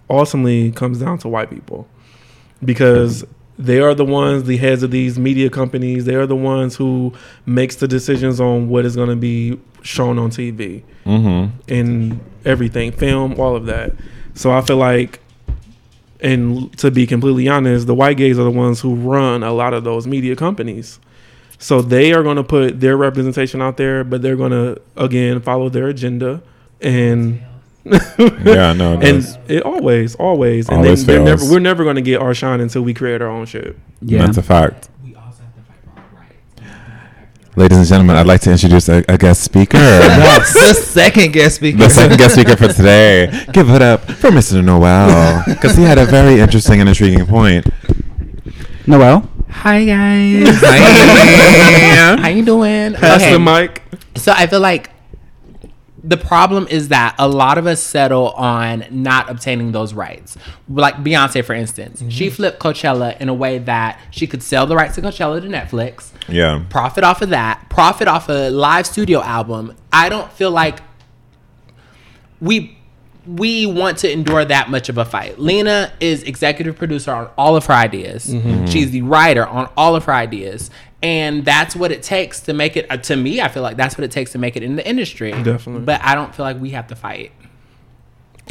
ultimately 0.09 0.71
comes 0.71 0.99
down 0.99 1.17
to 1.19 1.27
white 1.29 1.49
people 1.49 1.87
because 2.63 3.23
they 3.57 3.79
are 3.79 3.93
the 3.93 4.05
ones, 4.05 4.43
the 4.45 4.57
heads 4.57 4.81
of 4.83 4.91
these 4.91 5.19
media 5.19 5.49
companies. 5.49 6.05
They 6.05 6.15
are 6.15 6.25
the 6.25 6.35
ones 6.35 6.75
who 6.75 7.13
makes 7.45 7.75
the 7.77 7.87
decisions 7.87 8.39
on 8.39 8.69
what 8.69 8.85
is 8.85 8.95
going 8.95 9.09
to 9.09 9.15
be 9.15 9.59
shown 9.83 10.17
on 10.19 10.29
TV 10.29 10.83
Mm-hmm. 11.05 11.57
and 11.73 12.19
everything, 12.45 12.91
film, 12.91 13.39
all 13.39 13.55
of 13.55 13.65
that. 13.65 13.93
So 14.35 14.51
I 14.51 14.61
feel 14.61 14.77
like, 14.77 15.19
and 16.19 16.75
to 16.77 16.91
be 16.91 17.07
completely 17.07 17.47
honest, 17.47 17.87
the 17.87 17.95
white 17.95 18.17
gays 18.17 18.37
are 18.37 18.43
the 18.43 18.51
ones 18.51 18.79
who 18.79 18.93
run 18.93 19.41
a 19.41 19.51
lot 19.51 19.73
of 19.73 19.83
those 19.83 20.05
media 20.05 20.35
companies. 20.35 20.99
So 21.61 21.81
they 21.81 22.11
are 22.11 22.23
going 22.23 22.37
to 22.37 22.43
put 22.43 22.79
their 22.79 22.97
representation 22.97 23.61
out 23.61 23.77
there, 23.77 24.03
but 24.03 24.21
they're 24.23 24.35
going 24.35 24.51
to 24.51 24.81
again 24.97 25.39
follow 25.41 25.69
their 25.69 25.87
agenda 25.87 26.41
and 26.81 27.41
Yeah, 27.85 28.73
no, 28.73 28.99
it 28.99 29.03
and 29.03 29.37
it 29.49 29.63
always, 29.63 30.15
always, 30.15 30.69
and 30.69 30.77
Always 30.79 31.05
then 31.05 31.25
fails. 31.25 31.41
never, 31.41 31.53
we're 31.53 31.59
never 31.59 31.83
going 31.83 31.95
to 31.97 32.01
get 32.01 32.19
our 32.21 32.33
shine 32.33 32.61
until 32.61 32.81
we 32.83 32.93
create 32.93 33.21
our 33.21 33.27
own 33.27 33.45
shit. 33.45 33.75
Yeah. 34.01 34.25
that's 34.25 34.37
a 34.37 34.43
fact. 34.43 34.89
We 35.03 35.15
also 35.15 35.41
have 35.43 35.55
to 35.55 35.61
fight 35.61 35.77
for 35.83 35.99
our 35.99 36.21
rights. 36.21 37.57
Ladies 37.57 37.77
and 37.79 37.87
gentlemen, 37.87 38.15
I'd 38.17 38.27
like 38.27 38.41
to 38.41 38.51
introduce 38.51 38.87
a, 38.89 39.03
a 39.07 39.17
guest 39.17 39.41
speaker. 39.43 39.77
the 39.79 40.73
second 40.83 41.33
guest 41.33 41.55
speaker. 41.57 41.77
the 41.79 41.89
second 41.89 42.17
guest 42.17 42.35
speaker 42.35 42.55
for 42.55 42.67
today. 42.67 43.45
Give 43.51 43.69
it 43.71 43.81
up 43.81 44.01
for 44.01 44.29
Mr. 44.29 44.63
Noel 44.63 45.43
because 45.47 45.75
he 45.75 45.83
had 45.83 45.97
a 45.97 46.05
very 46.05 46.39
interesting 46.39 46.81
and 46.81 46.89
intriguing 46.89 47.25
point. 47.25 47.65
Noel. 48.87 49.27
Hi 49.51 49.85
guys. 49.85 50.47
Hi. 50.61 52.15
How 52.21 52.27
you 52.29 52.43
doing? 52.43 52.93
Pass 52.93 53.21
Okay. 53.21 53.33
the 53.33 53.39
mic. 53.39 53.83
So 54.15 54.31
I 54.35 54.47
feel 54.47 54.59
like 54.59 54.89
the 56.03 56.17
problem 56.17 56.67
is 56.69 56.87
that 56.87 57.13
a 57.19 57.27
lot 57.27 57.59
of 57.59 57.67
us 57.67 57.81
settle 57.83 58.29
on 58.29 58.85
not 58.89 59.29
obtaining 59.29 59.71
those 59.71 59.93
rights. 59.93 60.35
Like 60.67 60.95
Beyonce, 60.95 61.45
for 61.45 61.53
instance, 61.53 62.03
she 62.09 62.27
mm-hmm. 62.27 62.35
flipped 62.35 62.59
Coachella 62.59 63.19
in 63.21 63.29
a 63.29 63.33
way 63.35 63.59
that 63.59 63.99
she 64.09 64.25
could 64.25 64.41
sell 64.41 64.65
the 64.65 64.75
rights 64.75 64.95
to 64.95 65.01
Coachella 65.01 65.39
to 65.41 65.47
Netflix, 65.47 66.11
Yeah. 66.27 66.63
profit 66.69 67.03
off 67.03 67.21
of 67.21 67.29
that, 67.29 67.69
profit 67.69 68.07
off 68.07 68.29
a 68.29 68.49
live 68.49 68.87
studio 68.87 69.21
album. 69.21 69.75
I 69.93 70.09
don't 70.09 70.31
feel 70.31 70.49
like 70.49 70.79
we 72.39 72.79
we 73.25 73.65
want 73.65 73.99
to 73.99 74.11
endure 74.11 74.43
that 74.43 74.69
much 74.69 74.89
of 74.89 74.97
a 74.97 75.05
fight. 75.05 75.39
Lena 75.39 75.91
is 75.99 76.23
executive 76.23 76.75
producer 76.75 77.11
on 77.11 77.29
all 77.37 77.55
of 77.55 77.65
her 77.67 77.73
ideas. 77.73 78.27
Mm-hmm. 78.27 78.49
Mm-hmm. 78.49 78.65
She's 78.65 78.91
the 78.91 79.03
writer 79.03 79.45
on 79.45 79.69
all 79.77 79.95
of 79.95 80.05
her 80.05 80.13
ideas. 80.13 80.71
And 81.03 81.45
that's 81.45 81.75
what 81.75 81.91
it 81.91 82.03
takes 82.03 82.41
to 82.41 82.53
make 82.53 82.77
it. 82.77 82.85
Uh, 82.89 82.97
to 82.97 83.15
me, 83.15 83.41
I 83.41 83.47
feel 83.47 83.63
like 83.63 83.77
that's 83.77 83.97
what 83.97 84.03
it 84.03 84.11
takes 84.11 84.31
to 84.31 84.37
make 84.37 84.55
it 84.55 84.63
in 84.63 84.75
the 84.75 84.87
industry. 84.87 85.31
Definitely. 85.31 85.81
But 85.81 86.01
I 86.03 86.15
don't 86.15 86.33
feel 86.33 86.45
like 86.45 86.59
we 86.59 86.71
have 86.71 86.87
to 86.87 86.95
fight 86.95 87.31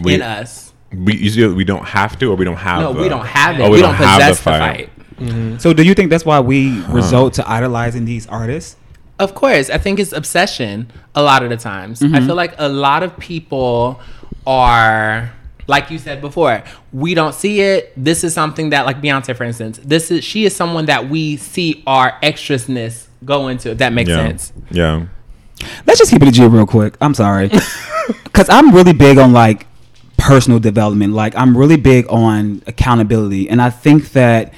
We, 0.03 0.15
in 0.15 0.23
us. 0.23 0.73
we 0.93 1.17
usually 1.17 1.55
we 1.55 1.65
don't 1.65 1.85
have 1.85 2.19
to 2.19 2.27
or 2.27 2.37
we 2.37 2.45
don't 2.45 2.57
have. 2.57 2.81
No, 2.81 2.93
the- 2.93 3.03
we 3.03 3.09
don't 3.09 3.27
have 3.27 3.59
it. 3.59 3.63
Oh, 3.63 3.71
we, 3.71 3.81
don't, 3.81 3.95
have 3.95 4.21
possess 4.21 4.39
the 4.39 4.45
fight. 4.45 4.91
Mm-hmm. 5.17 5.59
So 5.59 5.73
do 5.73 5.83
you 5.83 5.95
think 5.95 6.11
that's 6.11 6.25
why 6.25 6.41
we 6.41 6.81
result 6.87 7.35
to 7.35 7.49
idolizing 7.49 8.05
these 8.05 8.27
artists? 8.27 8.77
Of 9.19 9.35
course, 9.35 9.69
I 9.69 9.77
think 9.77 10.01
it's 10.01 10.13
obsession 10.13 10.91
a 11.15 11.23
lot 11.23 11.43
of 11.43 11.51
the 11.51 11.57
times. 11.59 12.03
I 12.03 12.21
feel 12.21 12.37
like 12.37 12.55
a 12.57 12.71
lot 12.71 13.03
of 13.03 13.17
people 13.19 14.01
are 14.47 15.33
like 15.67 15.91
you 15.91 15.99
said 15.99 16.21
before, 16.21 16.63
we 16.93 17.15
don't 17.15 17.35
see 17.35 17.61
it. 17.61 17.93
This 17.97 18.25
is 18.25 18.35
something 18.35 18.71
that 18.71 18.87
like 18.87 19.01
Beyonce 19.01 19.35
for 19.37 19.45
instance, 19.45 19.81
this 19.83 20.11
is 20.11 20.25
she 20.25 20.45
is 20.45 20.55
someone 20.55 20.87
that 20.87 21.09
we 21.09 21.37
see 21.37 21.83
our 21.87 22.19
extrasness 22.23 23.07
go 23.25 23.49
into, 23.49 23.71
if 23.71 23.79
that 23.79 23.93
makes 23.93 24.11
Yeah. 24.11 24.17
sense. 24.17 24.53
Yeah. 24.71 25.07
Let's 25.87 25.99
just 25.99 26.11
keep 26.11 26.23
it 26.23 26.29
a 26.29 26.33
G 26.33 26.47
real 26.47 26.67
quick. 26.67 26.97
I'm 27.01 27.15
sorry, 27.15 27.49
because 28.25 28.49
I'm 28.49 28.75
really 28.75 28.95
big 28.95 29.19
on 29.19 29.33
like 29.33 29.67
personal 30.17 30.59
development. 30.59 31.13
Like 31.13 31.37
I'm 31.37 31.57
really 31.57 31.77
big 31.77 32.07
on 32.09 32.63
accountability, 32.67 33.49
and 33.49 33.61
I 33.61 33.71
think 33.71 34.13
that 34.13 34.55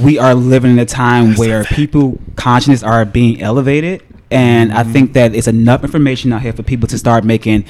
we 0.00 0.18
are 0.18 0.34
living 0.34 0.72
in 0.72 0.78
a 0.78 0.86
time 0.86 1.34
where 1.34 1.64
people 1.64 2.18
consciousness 2.36 2.84
are 2.84 3.04
being 3.04 3.42
elevated, 3.42 4.02
and 4.30 4.72
I 4.72 4.82
mm-hmm. 4.82 4.92
think 4.92 5.12
that 5.14 5.34
it's 5.34 5.48
enough 5.48 5.82
information 5.82 6.32
out 6.32 6.42
here 6.42 6.52
for 6.52 6.62
people 6.62 6.86
to 6.88 6.98
start 6.98 7.24
making 7.24 7.64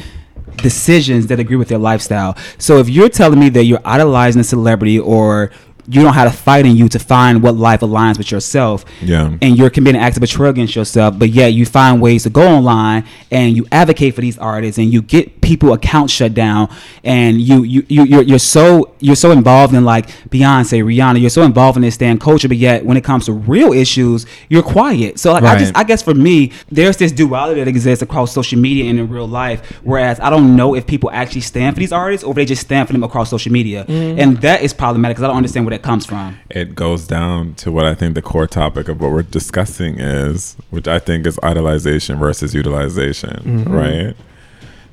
decisions 0.57 1.27
that 1.29 1.39
agree 1.39 1.57
with 1.57 1.69
their 1.69 1.79
lifestyle. 1.79 2.37
So 2.59 2.79
if 2.79 2.89
you're 2.89 3.09
telling 3.09 3.39
me 3.39 3.49
that 3.51 3.65
you're 3.65 3.81
idolizing 3.85 4.41
a 4.41 4.45
celebrity 4.45 4.99
or 4.99 5.51
you 5.91 6.03
don't 6.03 6.13
have 6.13 6.31
to 6.31 6.37
fight 6.37 6.67
in 6.67 6.77
you 6.77 6.87
to 6.87 6.99
find 6.99 7.43
what 7.43 7.57
life 7.57 7.81
aligns 7.81 8.19
with 8.19 8.31
yourself. 8.31 8.85
Yeah. 9.01 9.37
And 9.41 9.57
you're 9.57 9.71
committing 9.71 10.01
acts 10.01 10.19
of 10.19 10.21
betrayal 10.21 10.51
against 10.51 10.77
yourself, 10.77 11.19
but 11.19 11.31
yet 11.31 11.55
you 11.55 11.65
find 11.65 12.03
ways 12.03 12.25
to 12.25 12.31
go 12.31 12.47
online 12.47 13.05
and 13.31 13.57
you 13.57 13.67
advocate 13.73 14.15
for 14.15 14.21
these 14.21 14.37
artists 14.37 14.79
and 14.79 14.93
you 14.93 15.01
get 15.01 15.41
people 15.41 15.73
accounts 15.73 16.13
shut 16.13 16.35
down 16.35 16.69
and 17.05 17.41
you 17.41 17.63
you, 17.63 17.87
you 17.89 18.05
you're, 18.05 18.23
you're 18.23 18.39
so 18.39 18.95
you're 19.01 19.17
so 19.17 19.31
involved 19.31 19.73
in 19.73 19.85
like 19.85 20.09
Beyonce, 20.29 20.85
Rihanna, 20.85 21.21
you're 21.21 21.31
so 21.31 21.43
involved 21.43 21.77
in 21.77 21.83
this 21.83 21.95
stan 21.95 22.19
culture, 22.19 22.49
but 22.49 22.59
yet 22.59 22.85
when 22.85 22.99
it 22.99 23.05
comes 23.05 23.25
to 23.25 23.33
real 23.33 23.73
issues, 23.73 24.27
you're 24.51 24.63
quiet. 24.63 25.19
So 25.19 25.33
like 25.33 25.45
I 25.45 25.59
just 25.59 25.75
I 25.75 25.85
guess 25.85 26.03
for 26.03 26.15
me, 26.15 26.53
there's 26.71 26.99
this 26.99 27.13
duality 27.13 27.61
that 27.61 27.69
exists 27.69 28.03
across 28.03 28.35
social 28.35 28.59
media 28.59 28.91
and 28.91 28.99
in 28.99 29.09
real 29.09 29.29
life. 29.29 29.81
Whereas 29.83 30.21
I 30.21 30.29
don't 30.29 30.55
know 30.55 30.75
if 30.75 30.87
people 30.87 31.11
actually 31.13 31.41
stand 31.41 31.77
for 31.77 31.81
these 31.81 31.93
artists 31.93 32.25
or 32.25 32.33
if 32.33 32.37
they 32.37 32.45
just 32.45 32.61
stand 32.61 32.89
for 32.89 32.93
them 32.93 33.03
across 33.03 33.31
social 33.31 33.53
media, 33.53 33.87
mm-hmm. 33.87 34.21
and 34.21 34.37
that 34.39 34.61
is 34.61 34.75
problematic 34.75 35.17
because 35.17 35.25
I 35.25 35.29
don't 35.29 35.39
understand 35.39 35.65
where 35.65 35.78
that 35.79 35.87
comes 35.87 36.07
from. 36.07 36.39
it 36.51 36.75
goes 36.75 37.07
down 37.07 37.55
to 37.55 37.71
what 37.73 37.85
I 37.87 37.95
think 37.95 38.15
the 38.15 38.23
core 38.23 38.47
topic 38.47 38.89
of 38.89 39.01
what 39.01 39.11
we're 39.11 39.23
discussing 39.23 39.99
is, 40.01 40.57
which 40.71 40.87
I 40.89 40.99
think 40.99 41.27
is 41.27 41.37
idolization 41.39 42.19
versus 42.19 42.55
utilization, 42.55 43.65
right? 43.65 44.15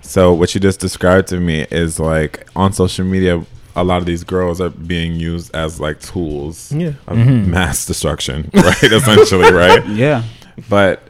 So 0.01 0.33
what 0.33 0.53
you 0.53 0.61
just 0.61 0.79
described 0.79 1.27
to 1.29 1.39
me 1.39 1.65
is 1.71 1.99
like 1.99 2.47
on 2.55 2.73
social 2.73 3.05
media, 3.05 3.43
a 3.75 3.83
lot 3.83 3.97
of 3.97 4.05
these 4.05 4.23
girls 4.23 4.61
are 4.61 4.69
being 4.69 5.13
used 5.15 5.53
as 5.55 5.79
like 5.79 5.99
tools 5.99 6.71
Yeah. 6.71 6.93
of 7.07 7.17
mass 7.17 7.85
destruction, 7.85 8.49
right? 8.53 8.83
Essentially, 8.83 9.51
right? 9.51 9.85
Yeah. 10.03 10.23
But 10.69 11.01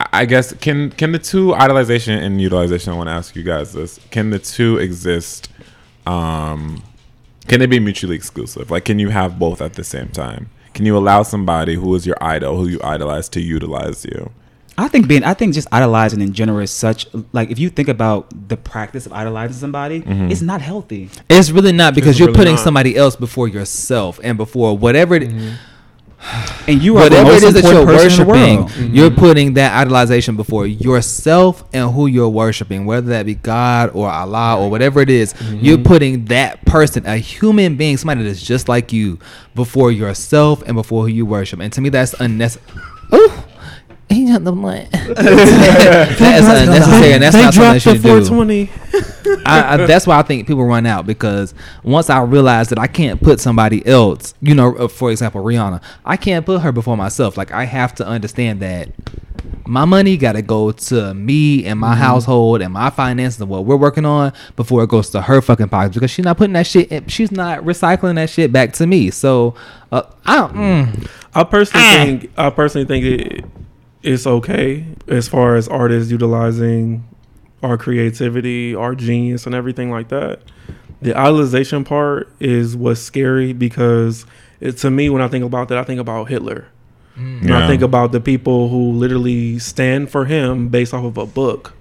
I- 0.00 0.08
I 0.22 0.24
guess 0.26 0.52
can 0.54 0.90
can 0.90 1.12
the 1.12 1.18
two 1.18 1.48
idolization 1.52 2.20
and 2.22 2.40
utilization? 2.40 2.92
I 2.92 2.96
want 2.96 3.08
to 3.08 3.12
ask 3.12 3.34
you 3.36 3.42
guys 3.42 3.72
this: 3.72 3.98
Can 4.10 4.30
the 4.30 4.38
two 4.38 4.76
exist? 4.78 5.48
Um, 6.06 6.82
can 7.48 7.60
they 7.60 7.66
be 7.66 7.80
mutually 7.80 8.16
exclusive? 8.16 8.70
Like, 8.70 8.84
can 8.84 8.98
you 8.98 9.10
have 9.10 9.38
both 9.38 9.60
at 9.60 9.74
the 9.74 9.84
same 9.84 10.08
time? 10.08 10.50
Can 10.74 10.86
you 10.86 10.96
allow 10.96 11.22
somebody 11.22 11.74
who 11.74 11.94
is 11.94 12.06
your 12.06 12.16
idol, 12.20 12.56
who 12.56 12.66
you 12.66 12.80
idolize, 12.82 13.28
to 13.30 13.40
utilize 13.40 14.04
you? 14.04 14.30
I 14.78 14.88
think 14.88 15.06
being, 15.06 15.22
I 15.22 15.34
think 15.34 15.52
just 15.52 15.68
idolizing 15.70 16.22
in 16.22 16.32
general 16.32 16.60
is 16.60 16.70
such 16.70 17.06
like 17.32 17.50
if 17.50 17.58
you 17.58 17.68
think 17.68 17.88
about 17.88 18.48
the 18.48 18.56
practice 18.56 19.04
of 19.04 19.12
idolizing 19.12 19.56
somebody, 19.56 20.00
mm-hmm. 20.00 20.30
it's 20.30 20.40
not 20.40 20.62
healthy. 20.62 21.10
It's 21.28 21.50
really 21.50 21.72
not 21.72 21.94
because 21.94 22.10
It's 22.10 22.20
you're 22.20 22.28
really 22.28 22.38
putting 22.38 22.54
not. 22.54 22.64
somebody 22.64 22.96
else 22.96 23.14
before 23.14 23.48
yourself 23.48 24.18
and 24.24 24.38
before 24.38 24.76
whatever 24.76 25.14
it, 25.14 25.24
mm-hmm. 25.24 25.56
And 26.68 26.80
you 26.80 26.96
are 26.96 27.08
the 27.08 27.16
whatever 27.16 27.30
most 27.32 27.42
it 27.42 27.46
is 27.48 27.54
that 27.54 27.64
you're 27.64 27.80
important 27.80 28.00
person 28.00 28.20
in 28.20 28.26
the 28.26 28.32
worshiping. 28.32 28.58
Mm-hmm. 28.66 28.94
You're 28.94 29.10
putting 29.10 29.54
that 29.54 29.86
idolization 29.86 30.36
before 30.36 30.64
yourself 30.64 31.64
and 31.72 31.90
who 31.90 32.06
you're 32.06 32.28
worshiping, 32.28 32.86
whether 32.86 33.08
that 33.08 33.26
be 33.26 33.34
God 33.34 33.90
or 33.94 34.08
Allah 34.08 34.60
or 34.60 34.70
whatever 34.70 35.00
it 35.00 35.10
is, 35.10 35.34
Mm-hmm. 35.34 35.64
You're 35.64 35.78
putting 35.78 36.26
that 36.26 36.64
person, 36.64 37.04
a 37.06 37.16
human 37.16 37.76
being, 37.76 37.96
somebody 37.96 38.22
that's 38.22 38.42
just 38.42 38.68
like 38.68 38.92
you, 38.92 39.18
before 39.54 39.90
yourself 39.90 40.62
and 40.66 40.76
before 40.76 41.02
who 41.02 41.08
you 41.08 41.26
worship. 41.26 41.58
And 41.60 41.72
to 41.72 41.80
me, 41.80 41.88
that's 41.88 42.14
unnecessary. 42.14 42.78
Ooh. 44.12 44.14
He 44.14 44.26
got 44.26 44.44
the 44.44 44.52
blood. 44.52 44.88
that's 44.92 46.20
unnecessary, 46.20 47.12
and 47.14 47.22
that's 47.22 47.34
they 47.36 47.42
not 47.42 47.54
something 47.54 47.72
that 47.72 47.82
dropped 47.82 48.02
the 48.02 48.08
you 48.08 48.20
do. 48.20 48.24
420. 48.26 49.42
I, 49.46 49.74
I, 49.74 49.76
that's 49.86 50.06
why 50.06 50.18
I 50.18 50.22
think 50.22 50.46
people 50.46 50.64
run 50.64 50.86
out 50.86 51.06
because 51.06 51.54
once 51.82 52.10
I 52.10 52.20
realize 52.22 52.68
that 52.68 52.78
I 52.78 52.86
can't 52.86 53.20
put 53.20 53.40
somebody 53.40 53.84
else, 53.86 54.34
you 54.42 54.54
know, 54.54 54.76
uh, 54.76 54.88
for 54.88 55.10
example, 55.10 55.42
Rihanna, 55.42 55.82
I 56.04 56.16
can't 56.16 56.44
put 56.44 56.60
her 56.60 56.72
before 56.72 56.96
myself. 56.96 57.36
Like 57.36 57.50
I 57.52 57.64
have 57.64 57.94
to 57.96 58.06
understand 58.06 58.60
that 58.60 58.90
my 59.66 59.84
money 59.84 60.16
got 60.16 60.32
to 60.32 60.42
go 60.42 60.72
to 60.72 61.14
me 61.14 61.64
and 61.66 61.78
my 61.78 61.94
household 61.94 62.60
and 62.62 62.72
my 62.72 62.90
finances 62.90 63.40
and 63.40 63.48
what 63.48 63.64
we're 63.64 63.76
working 63.76 64.04
on 64.04 64.32
before 64.56 64.82
it 64.82 64.88
goes 64.90 65.08
to 65.10 65.22
her 65.22 65.40
fucking 65.40 65.68
pockets 65.68 65.94
because 65.94 66.10
she's 66.10 66.24
not 66.24 66.36
putting 66.36 66.52
that 66.54 66.66
shit. 66.66 66.90
in- 66.92 67.06
She's 67.08 67.32
not 67.32 67.60
recycling 67.60 68.16
that 68.16 68.28
shit 68.30 68.52
back 68.52 68.72
to 68.74 68.86
me. 68.86 69.10
So 69.10 69.54
uh, 69.90 70.02
I 70.26 70.36
don't. 70.36 70.52
Mm, 70.54 71.10
I 71.34 71.44
personally 71.44 71.84
think 72.20 72.30
I 72.36 72.50
personally 72.50 72.86
think 72.86 73.04
it, 73.04 73.44
it's 74.02 74.26
okay 74.26 74.84
as 75.08 75.28
far 75.28 75.56
as 75.56 75.68
artists 75.68 76.10
utilizing 76.10 77.06
our 77.62 77.78
creativity, 77.78 78.74
our 78.74 78.94
genius, 78.94 79.46
and 79.46 79.54
everything 79.54 79.90
like 79.90 80.08
that. 80.08 80.40
The 81.00 81.12
idolization 81.12 81.84
part 81.84 82.32
is 82.40 82.76
what's 82.76 83.00
scary 83.00 83.52
because 83.52 84.26
it, 84.60 84.72
to 84.78 84.90
me, 84.90 85.10
when 85.10 85.22
I 85.22 85.28
think 85.28 85.44
about 85.44 85.68
that, 85.68 85.78
I 85.78 85.84
think 85.84 86.00
about 86.00 86.28
Hitler. 86.28 86.68
Mm. 87.16 87.42
And 87.42 87.54
I 87.54 87.66
think 87.66 87.82
about 87.82 88.12
the 88.12 88.20
people 88.20 88.68
who 88.68 88.92
literally 88.92 89.58
stand 89.58 90.10
for 90.10 90.24
him 90.24 90.68
based 90.68 90.94
off 90.94 91.04
of 91.04 91.18
a 91.18 91.26
book, 91.26 91.74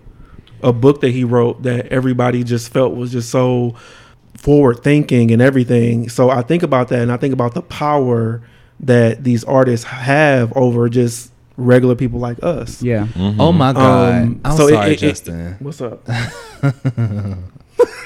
a 0.62 0.74
book 0.74 1.02
that 1.02 1.12
he 1.12 1.24
wrote 1.24 1.64
that 1.64 1.88
everybody 1.88 2.44
just 2.44 2.72
felt 2.72 2.96
was 2.96 3.12
just 3.12 3.30
so 3.30 3.76
forward 4.36 4.84
thinking 4.84 5.32
and 5.32 5.42
everything. 5.42 6.10
So 6.10 6.30
I 6.30 6.42
think 6.42 6.64
about 6.64 6.90
that 6.90 7.00
and 7.00 7.12
I 7.12 7.18
think 7.18 7.34
about 7.34 7.54
the 7.54 7.62
power 7.62 8.42
that 8.80 9.24
these 9.24 9.44
artists 9.44 9.86
have 9.86 10.52
over 10.58 10.90
just 10.90 11.32
regular 11.62 11.96
people 11.96 12.20
like 12.20 12.42
us. 12.44 12.82
Yeah. 12.82 13.08
Oh 13.18 13.52
my 13.52 13.74
god! 13.74 14.14
Um, 14.24 14.42
I'm 14.44 14.58
so 14.58 14.68
it- 14.68 14.74
sorry, 14.74 14.92
it- 14.92 14.94
it- 14.94 15.00
Justin. 15.08 15.56
What's 15.60 15.82
up? 15.82 16.08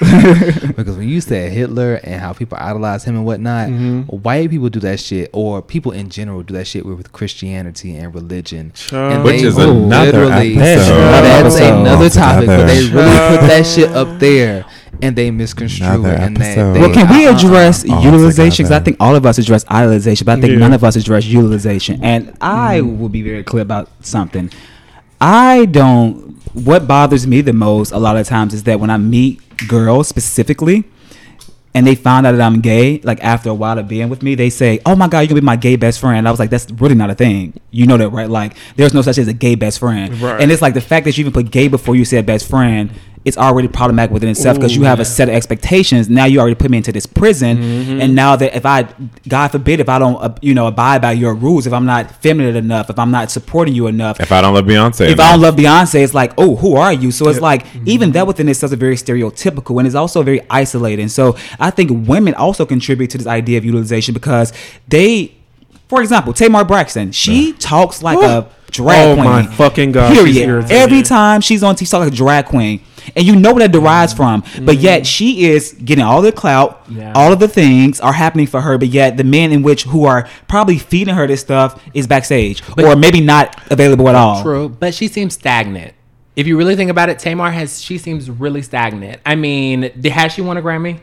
because 0.76 0.96
when 0.96 1.08
you 1.08 1.20
said 1.20 1.52
Hitler 1.52 1.94
and 2.02 2.20
how 2.20 2.32
people 2.32 2.58
idolize 2.60 3.04
him 3.04 3.16
and 3.16 3.24
whatnot, 3.24 3.68
mm-hmm. 3.68 4.02
white 4.02 4.50
people 4.50 4.68
do 4.68 4.80
that 4.80 5.00
shit, 5.00 5.30
or 5.32 5.62
people 5.62 5.92
in 5.92 6.10
general 6.10 6.42
do 6.42 6.54
that 6.54 6.66
shit 6.66 6.84
with, 6.84 6.96
with 6.98 7.12
Christianity 7.12 7.96
and 7.96 8.14
religion, 8.14 8.72
Child. 8.74 9.12
and 9.12 9.24
Which 9.24 9.40
they 9.40 9.46
is 9.48 9.56
another 9.56 10.26
literally- 10.26 10.56
episode. 10.58 10.94
That's 10.96 11.54
Another 11.56 11.80
another 11.80 12.04
episode. 12.04 12.20
topic, 12.20 12.46
but 12.46 12.66
they 12.66 12.78
Altogether. 12.78 12.96
really 12.96 13.38
put 13.38 13.46
that 13.46 13.66
shit 13.66 13.90
up 13.90 14.18
there 14.18 14.64
and 15.02 15.16
they 15.16 15.30
misconstrue 15.30 15.86
Another 15.86 16.12
it. 16.12 16.20
And 16.20 16.36
they, 16.36 16.54
they, 16.54 16.80
Well, 16.80 16.92
can 16.92 17.08
we 17.08 17.26
uh-uh. 17.26 17.36
address 17.36 17.84
Oh, 17.88 18.02
utilization? 18.02 18.64
Because 18.64 18.72
I 18.72 18.80
think 18.80 18.96
all 19.00 19.14
of 19.14 19.26
us 19.26 19.38
address 19.38 19.64
idolization, 19.64 20.24
but 20.24 20.38
I 20.38 20.40
think 20.40 20.52
Yeah. 20.52 20.58
none 20.58 20.72
of 20.72 20.84
us 20.84 20.96
address 20.96 21.24
utilization. 21.26 22.02
And 22.02 22.36
I 22.40 22.80
mm-hmm. 22.80 22.98
will 23.00 23.08
be 23.08 23.22
very 23.22 23.42
clear 23.44 23.62
about 23.62 23.90
something. 24.00 24.50
I 25.20 25.66
don't. 25.66 26.36
What 26.54 26.86
bothers 26.86 27.26
me 27.26 27.40
the 27.42 27.52
most 27.52 27.92
a 27.92 27.98
lot 27.98 28.16
of 28.16 28.26
times 28.26 28.54
is 28.54 28.62
that 28.64 28.80
when 28.80 28.88
I 28.90 28.96
meet 28.96 29.40
girls 29.68 30.08
specifically, 30.08 30.84
and 31.74 31.86
they 31.86 31.94
found 31.94 32.26
out 32.26 32.32
that 32.32 32.40
I'm 32.40 32.60
gay, 32.60 33.00
like 33.04 33.22
after 33.22 33.50
a 33.50 33.54
while 33.54 33.78
of 33.78 33.86
being 33.86 34.08
with 34.08 34.22
me, 34.22 34.34
they 34.34 34.48
say, 34.48 34.80
"Oh 34.86 34.96
my 34.96 35.08
god, 35.08 35.20
you're 35.20 35.28
gonna 35.28 35.42
be 35.42 35.44
my 35.44 35.56
gay 35.56 35.76
best 35.76 36.00
friend." 36.00 36.26
I 36.26 36.30
was 36.30 36.40
like, 36.40 36.50
"That's 36.50 36.66
really 36.72 36.94
not 36.94 37.10
a 37.10 37.14
thing." 37.14 37.52
You 37.70 37.86
know 37.86 37.98
that, 37.98 38.08
right? 38.10 38.30
Like, 38.30 38.56
there's 38.76 38.94
no 38.94 39.02
such 39.02 39.18
as 39.18 39.28
a 39.28 39.34
gay 39.34 39.56
best 39.56 39.78
friend. 39.78 40.18
Right. 40.20 40.40
And 40.40 40.50
it's 40.50 40.62
like 40.62 40.74
the 40.74 40.80
fact 40.80 41.04
that 41.04 41.18
you 41.18 41.22
even 41.22 41.32
put 41.32 41.50
gay 41.50 41.68
before 41.68 41.94
you 41.94 42.04
said 42.04 42.24
best 42.24 42.48
friend. 42.48 42.90
It's 43.26 43.36
already 43.36 43.66
problematic 43.66 44.12
within 44.12 44.28
itself 44.28 44.56
because 44.56 44.76
you 44.76 44.84
have 44.84 44.98
yeah. 44.98 45.02
a 45.02 45.04
set 45.04 45.28
of 45.28 45.34
expectations. 45.34 46.08
Now 46.08 46.26
you 46.26 46.38
already 46.38 46.54
put 46.54 46.70
me 46.70 46.76
into 46.76 46.92
this 46.92 47.06
prison, 47.06 47.60
and 48.00 48.14
now 48.14 48.36
that 48.36 48.54
if 48.54 48.64
I, 48.64 48.86
God 49.26 49.48
forbid, 49.48 49.80
if 49.80 49.88
I 49.88 49.98
don't, 49.98 50.16
uh, 50.22 50.32
you 50.40 50.54
know, 50.54 50.68
abide 50.68 51.02
by 51.02 51.10
your 51.10 51.34
rules, 51.34 51.66
if 51.66 51.72
I'm 51.72 51.86
not 51.86 52.08
feminine 52.22 52.54
enough, 52.54 52.88
if 52.88 52.98
I'm 53.00 53.10
not 53.10 53.32
supporting 53.32 53.74
you 53.74 53.88
enough, 53.88 54.20
If 54.20 54.30
I 54.30 54.40
don't 54.40 54.54
love 54.54 54.64
Beyonce, 54.64 55.08
if 55.10 55.18
I 55.18 55.32
don't 55.32 55.40
love 55.40 55.56
Beyonce, 55.56 56.04
it's 56.04 56.14
like, 56.14 56.34
oh, 56.38 56.54
who 56.54 56.76
are 56.76 56.92
you? 56.92 57.10
So 57.10 57.28
it's 57.28 57.38
Yeah. 57.38 57.42
like 57.42 57.66
even 57.84 58.12
that 58.12 58.28
within 58.28 58.48
itself 58.48 58.72
is 58.72 58.78
very 58.78 58.94
stereotypical 58.94 59.78
and 59.78 59.86
it's 59.88 59.96
also 59.96 60.22
very 60.22 60.40
isolating. 60.48 61.08
So 61.08 61.36
I 61.58 61.70
think 61.70 62.08
women 62.08 62.32
also 62.34 62.64
contribute 62.64 63.10
to 63.10 63.18
this 63.18 63.26
idea 63.26 63.58
of 63.58 63.64
utilization 63.64 64.14
because 64.14 64.52
they, 64.86 65.34
for 65.88 66.00
example, 66.00 66.32
Tamar 66.32 66.64
Braxton, 66.64 67.10
she 67.10 67.54
talks 67.54 68.04
like 68.04 68.18
a 68.22 68.48
drag 68.70 69.08
Oh 69.08 69.14
queen. 69.14 69.24
my 69.26 69.46
fucking 69.46 69.92
God, 69.92 70.14
Period. 70.14 70.70
Every 70.70 71.02
time 71.02 71.40
she's 71.40 71.62
on 71.62 71.74
TV, 71.74 71.78
she's 71.80 71.92
like 71.92 72.12
a 72.12 72.14
drag 72.14 72.46
queen. 72.46 72.80
And 73.14 73.24
you 73.24 73.36
know 73.36 73.52
where 73.52 73.60
that 73.60 73.72
derives 73.72 74.12
from, 74.12 74.42
but 74.62 74.78
yet 74.78 75.02
mm. 75.02 75.06
she 75.06 75.46
is 75.46 75.72
getting 75.72 76.04
all 76.04 76.22
the 76.22 76.32
clout, 76.32 76.84
Yeah. 76.88 77.12
all 77.14 77.32
of 77.32 77.38
the 77.38 77.48
things 77.48 78.00
are 78.00 78.12
happening 78.12 78.46
for 78.46 78.60
her. 78.60 78.78
But 78.78 78.88
yet 78.88 79.16
the 79.16 79.24
men 79.24 79.52
in 79.52 79.62
which 79.62 79.84
who 79.84 80.04
are 80.04 80.28
probably 80.48 80.78
feeding 80.78 81.14
her 81.14 81.26
this 81.26 81.40
stuff 81.40 81.82
is 81.94 82.06
backstage, 82.06 82.62
or 82.78 82.96
maybe 82.96 83.20
not 83.20 83.60
available 83.70 84.08
at 84.08 84.14
all. 84.14 84.42
True, 84.42 84.68
but 84.68 84.94
she 84.94 85.08
seems 85.08 85.34
stagnant. 85.34 85.94
If 86.34 86.46
you 86.46 86.58
really 86.58 86.76
think 86.76 86.90
about 86.90 87.08
it, 87.08 87.18
Tamar 87.18 87.50
has 87.50 87.80
she 87.80 87.96
seems 87.96 88.30
really 88.30 88.62
stagnant. 88.62 89.20
I 89.24 89.36
mean, 89.36 89.80
did, 89.80 90.06
has 90.06 90.32
she 90.32 90.42
won 90.42 90.56
a 90.56 90.62
Grammy? 90.62 91.00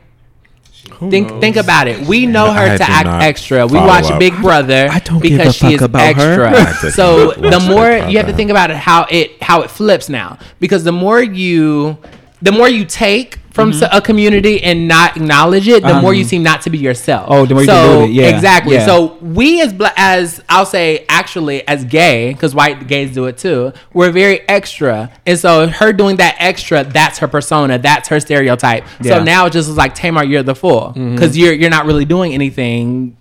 Who 0.92 1.10
Think 1.10 1.30
knows? 1.30 1.40
think 1.40 1.56
about 1.56 1.88
it. 1.88 2.06
We 2.08 2.26
know 2.26 2.48
I 2.48 2.68
her 2.68 2.78
to 2.78 2.84
act 2.84 3.08
extra. 3.24 3.66
We 3.66 3.78
watch 3.78 4.06
up. 4.06 4.20
Big 4.20 4.36
Brother 4.42 4.90
I 4.92 5.00
don't 5.00 5.22
give 5.22 5.32
because 5.38 5.48
a 5.48 5.54
she 5.54 5.66
fuck 5.66 5.74
is 5.74 5.82
about 5.82 6.16
her. 6.16 6.44
Extra. 6.44 6.82
did 6.90 6.94
so 6.94 7.32
the 7.32 7.60
more 7.62 7.90
you 8.10 8.18
have 8.18 8.28
to 8.28 8.34
think 8.34 8.52
about 8.52 8.70
it 8.70 8.76
how 8.76 9.08
it 9.10 9.23
how 9.44 9.62
it 9.62 9.70
flips 9.70 10.10
now 10.10 10.38
because 10.60 10.84
the 10.84 10.92
more 10.92 11.22
you 11.22 11.98
the 12.44 12.52
more 12.52 12.68
you 12.68 12.84
take 12.84 13.40
from 13.52 13.72
mm-hmm. 13.72 13.96
a 13.96 14.02
community 14.02 14.62
and 14.64 14.88
not 14.88 15.16
acknowledge 15.16 15.68
it, 15.68 15.82
the 15.84 15.96
um, 15.96 16.02
more 16.02 16.14
you 16.14 16.24
seem 16.24 16.44
not 16.44 16.62
to 16.64 16.70
be 16.70 16.78
yourself. 16.78 17.28
Oh, 17.30 17.46
the 17.46 17.54
more 17.54 17.64
you 17.64 17.68
so 17.68 17.94
dilute 17.94 18.10
it, 18.10 18.14
yeah, 18.14 18.36
exactly. 18.36 18.76
yeah. 18.76 18.86
So 18.86 19.14
we 19.22 19.62
as 19.62 19.72
bla- 19.72 19.94
as 19.96 20.44
I'll 20.50 20.66
say 20.66 21.06
actually 21.08 21.66
as 21.68 21.86
gay 21.86 22.34
because 22.34 22.54
white 22.54 22.88
gays 22.88 23.14
do 23.14 23.26
it 23.26 23.38
too. 23.38 23.72
We're 23.94 24.12
very 24.12 24.48
extra, 24.50 25.12
and 25.26 25.40
so 25.40 25.68
her 25.68 25.94
doing 25.94 26.18
that 26.18 26.36
extra, 26.40 26.84
that's 26.84 27.20
her 27.20 27.28
persona, 27.28 27.78
that's 27.78 28.10
her 28.10 28.20
stereotype. 28.20 28.86
Yeah. 29.02 29.18
So 29.18 29.24
now 29.24 29.46
it 29.46 29.54
just 29.54 29.70
is 29.70 29.78
like 29.78 29.96
Tamar, 29.96 30.26
you're 30.26 30.44
the 30.44 30.56
fool 30.56 30.90
mm-hmm. 30.90 31.16
because 31.16 31.38
you're 31.38 31.54
you're 31.54 31.70
not 31.70 31.86
really 31.86 32.06
doing 32.06 32.34
anything. 32.34 33.16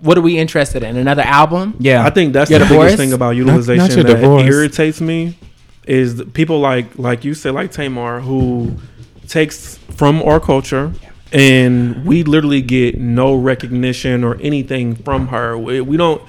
What 0.00 0.16
are 0.16 0.22
we 0.22 0.38
interested 0.38 0.84
in? 0.84 0.96
Another 0.96 1.22
album? 1.22 1.74
Yeah, 1.80 2.06
I 2.06 2.10
think 2.10 2.32
that's 2.32 2.48
Your 2.50 2.60
the 2.60 2.66
divorce? 2.66 2.92
biggest 2.92 2.98
thing 2.98 3.12
about 3.14 3.30
not 3.30 3.36
utilization 3.36 4.06
that 4.06 4.14
divorce. 4.14 4.44
irritates 4.44 5.00
me 5.00 5.36
is 5.88 6.22
people 6.34 6.60
like 6.60 6.98
like 6.98 7.24
you 7.24 7.34
said 7.34 7.54
like 7.54 7.72
Tamar 7.72 8.20
who 8.20 8.76
takes 9.26 9.78
from 9.78 10.22
our 10.22 10.38
culture 10.38 10.92
and 11.32 12.04
we 12.06 12.22
literally 12.24 12.62
get 12.62 12.98
no 12.98 13.34
recognition 13.34 14.24
or 14.24 14.36
anything 14.40 14.94
from 14.94 15.28
her. 15.28 15.58
We, 15.58 15.80
we 15.80 15.96
don't. 15.96 16.22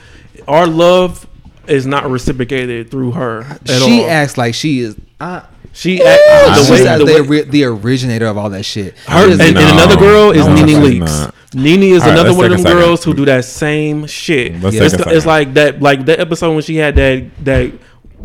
Our 0.48 0.68
love 0.68 1.26
is 1.68 1.86
not 1.86 2.10
reciprocated 2.10 2.90
through 2.92 3.12
her 3.12 3.42
at 3.44 3.68
she 3.70 4.04
all. 4.04 4.10
acts 4.10 4.38
like 4.38 4.54
she 4.56 4.80
is. 4.80 4.96
Uh, 5.20 5.44
she 5.72 6.02
act, 6.04 6.20
the 6.26 6.56
she's 6.64 6.70
way, 6.72 6.98
the, 6.98 7.06
the 7.24 7.30
way 7.30 7.42
the 7.44 7.64
originator 7.66 8.26
of 8.26 8.38
all 8.38 8.50
that 8.50 8.64
shit. 8.64 8.98
her, 9.08 9.26
She 9.28 9.32
and, 9.32 9.34
is 9.34 9.40
and 9.48 9.56
not. 9.56 9.74
another 9.74 9.96
girl 9.98 10.32
is 10.32 10.46
No, 10.46 10.56
Nene 10.56 10.68
she's 10.68 10.78
Leakes. 10.78 11.00
not. 11.00 11.36
Nene 11.54 11.84
is 11.84 12.02
All 12.02 12.10
right, 12.10 12.20
another 12.20 12.36
one 12.36 12.52
of 12.52 12.64
them 12.64 12.74
girls 12.74 13.04
who 13.04 13.14
do 13.14 13.26
that 13.26 13.46
same 13.46 14.06
shit. 14.08 14.60
Let's 14.62 14.76
it's, 14.76 14.98
take 14.98 15.06
a 15.06 15.16
it's 15.16 15.26
like 15.26 15.54
that, 15.54 15.82
like 15.82 16.06
that 16.06 16.20
episode 16.20 16.54
when 16.54 16.64
she 16.64 16.76
had 16.76 16.96
that 16.96 17.30
that 17.46 17.72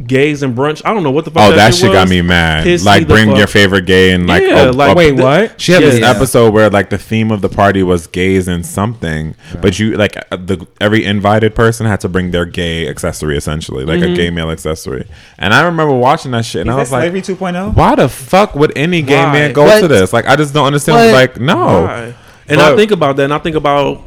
gays 0.07 0.43
and 0.43 0.57
brunch. 0.57 0.83
I 0.85 0.93
don't 0.93 1.03
know 1.03 1.11
what 1.11 1.25
the 1.25 1.31
fuck. 1.31 1.53
Oh, 1.53 1.57
that 1.57 1.75
shit 1.75 1.93
got 1.93 2.09
me 2.09 2.21
mad. 2.23 2.65
Pissed 2.65 2.85
like, 2.85 3.03
me 3.03 3.15
bring 3.15 3.29
fuck- 3.29 3.39
your 3.39 3.47
favorite 3.47 3.87
gay 3.87 4.13
and 4.13 4.27
like, 4.27 4.43
Yeah, 4.43 4.67
oh, 4.67 4.71
like, 4.71 4.91
oh, 4.91 4.99
Wait, 4.99 5.17
the- 5.17 5.23
what? 5.23 5.61
She 5.61 5.73
had 5.73 5.83
this 5.83 6.01
Yeah. 6.01 6.11
episode 6.11 6.53
where 6.53 6.69
like 6.71 6.91
the 6.91 6.99
theme 6.99 7.31
of 7.31 7.41
the 7.43 7.49
party 7.49 7.83
was 7.83 8.07
gays 8.07 8.49
and 8.49 8.65
something, 8.67 9.35
but 9.61 9.79
you 9.79 9.97
like 9.97 10.17
uh, 10.33 10.37
the 10.37 10.67
every 10.81 11.05
invited 11.05 11.55
person 11.55 11.87
had 11.87 12.01
to 12.01 12.09
bring 12.09 12.31
their 12.33 12.45
gay 12.45 12.89
accessory 12.89 13.37
essentially, 13.37 13.85
like 13.85 14.01
Mm-hmm. 14.01 14.13
a 14.13 14.17
gay 14.17 14.31
male 14.31 14.51
accessory. 14.51 15.07
And 15.39 15.55
I 15.55 15.63
remember 15.65 15.93
watching 15.95 16.33
that 16.33 16.45
shit, 16.45 16.63
and 16.63 16.71
I 16.71 16.75
was 16.77 16.91
like, 16.93 17.03
Slavery 17.11 17.23
2.0? 17.23 17.75
why 17.75 17.95
the 17.95 18.09
fuck 18.09 18.55
would 18.55 18.77
any 18.77 19.03
gay 19.03 19.23
Why? 19.25 19.33
man 19.33 19.53
go 19.53 19.65
But- 19.67 19.81
to 19.83 19.89
this? 19.89 20.13
Like, 20.13 20.27
I 20.27 20.37
just 20.37 20.53
don't 20.55 20.67
understand. 20.67 21.13
but- 21.13 21.15
like, 21.15 21.41
no, 21.41 21.83
Why? 21.85 22.15
And 22.49 22.61
I 22.61 22.77
think 22.77 22.91
about 22.91 23.17
that, 23.17 23.25
and 23.25 23.33
I 23.35 23.39
think 23.39 23.57
about 23.57 24.03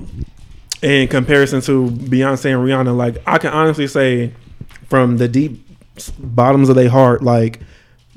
in 0.84 1.08
comparison 1.08 1.60
to 1.62 1.88
Beyonce 1.90 2.54
and 2.54 2.64
Rihanna. 2.68 2.96
Like 2.96 3.18
I 3.26 3.40
can 3.40 3.52
honestly 3.52 3.88
say, 3.88 4.32
from 4.90 5.18
the 5.18 5.28
deep 5.28 5.60
s- 5.60 5.67
bottoms 6.20 6.70
of 6.70 6.76
their 6.76 6.90
heart, 6.90 7.22
like 7.24 7.60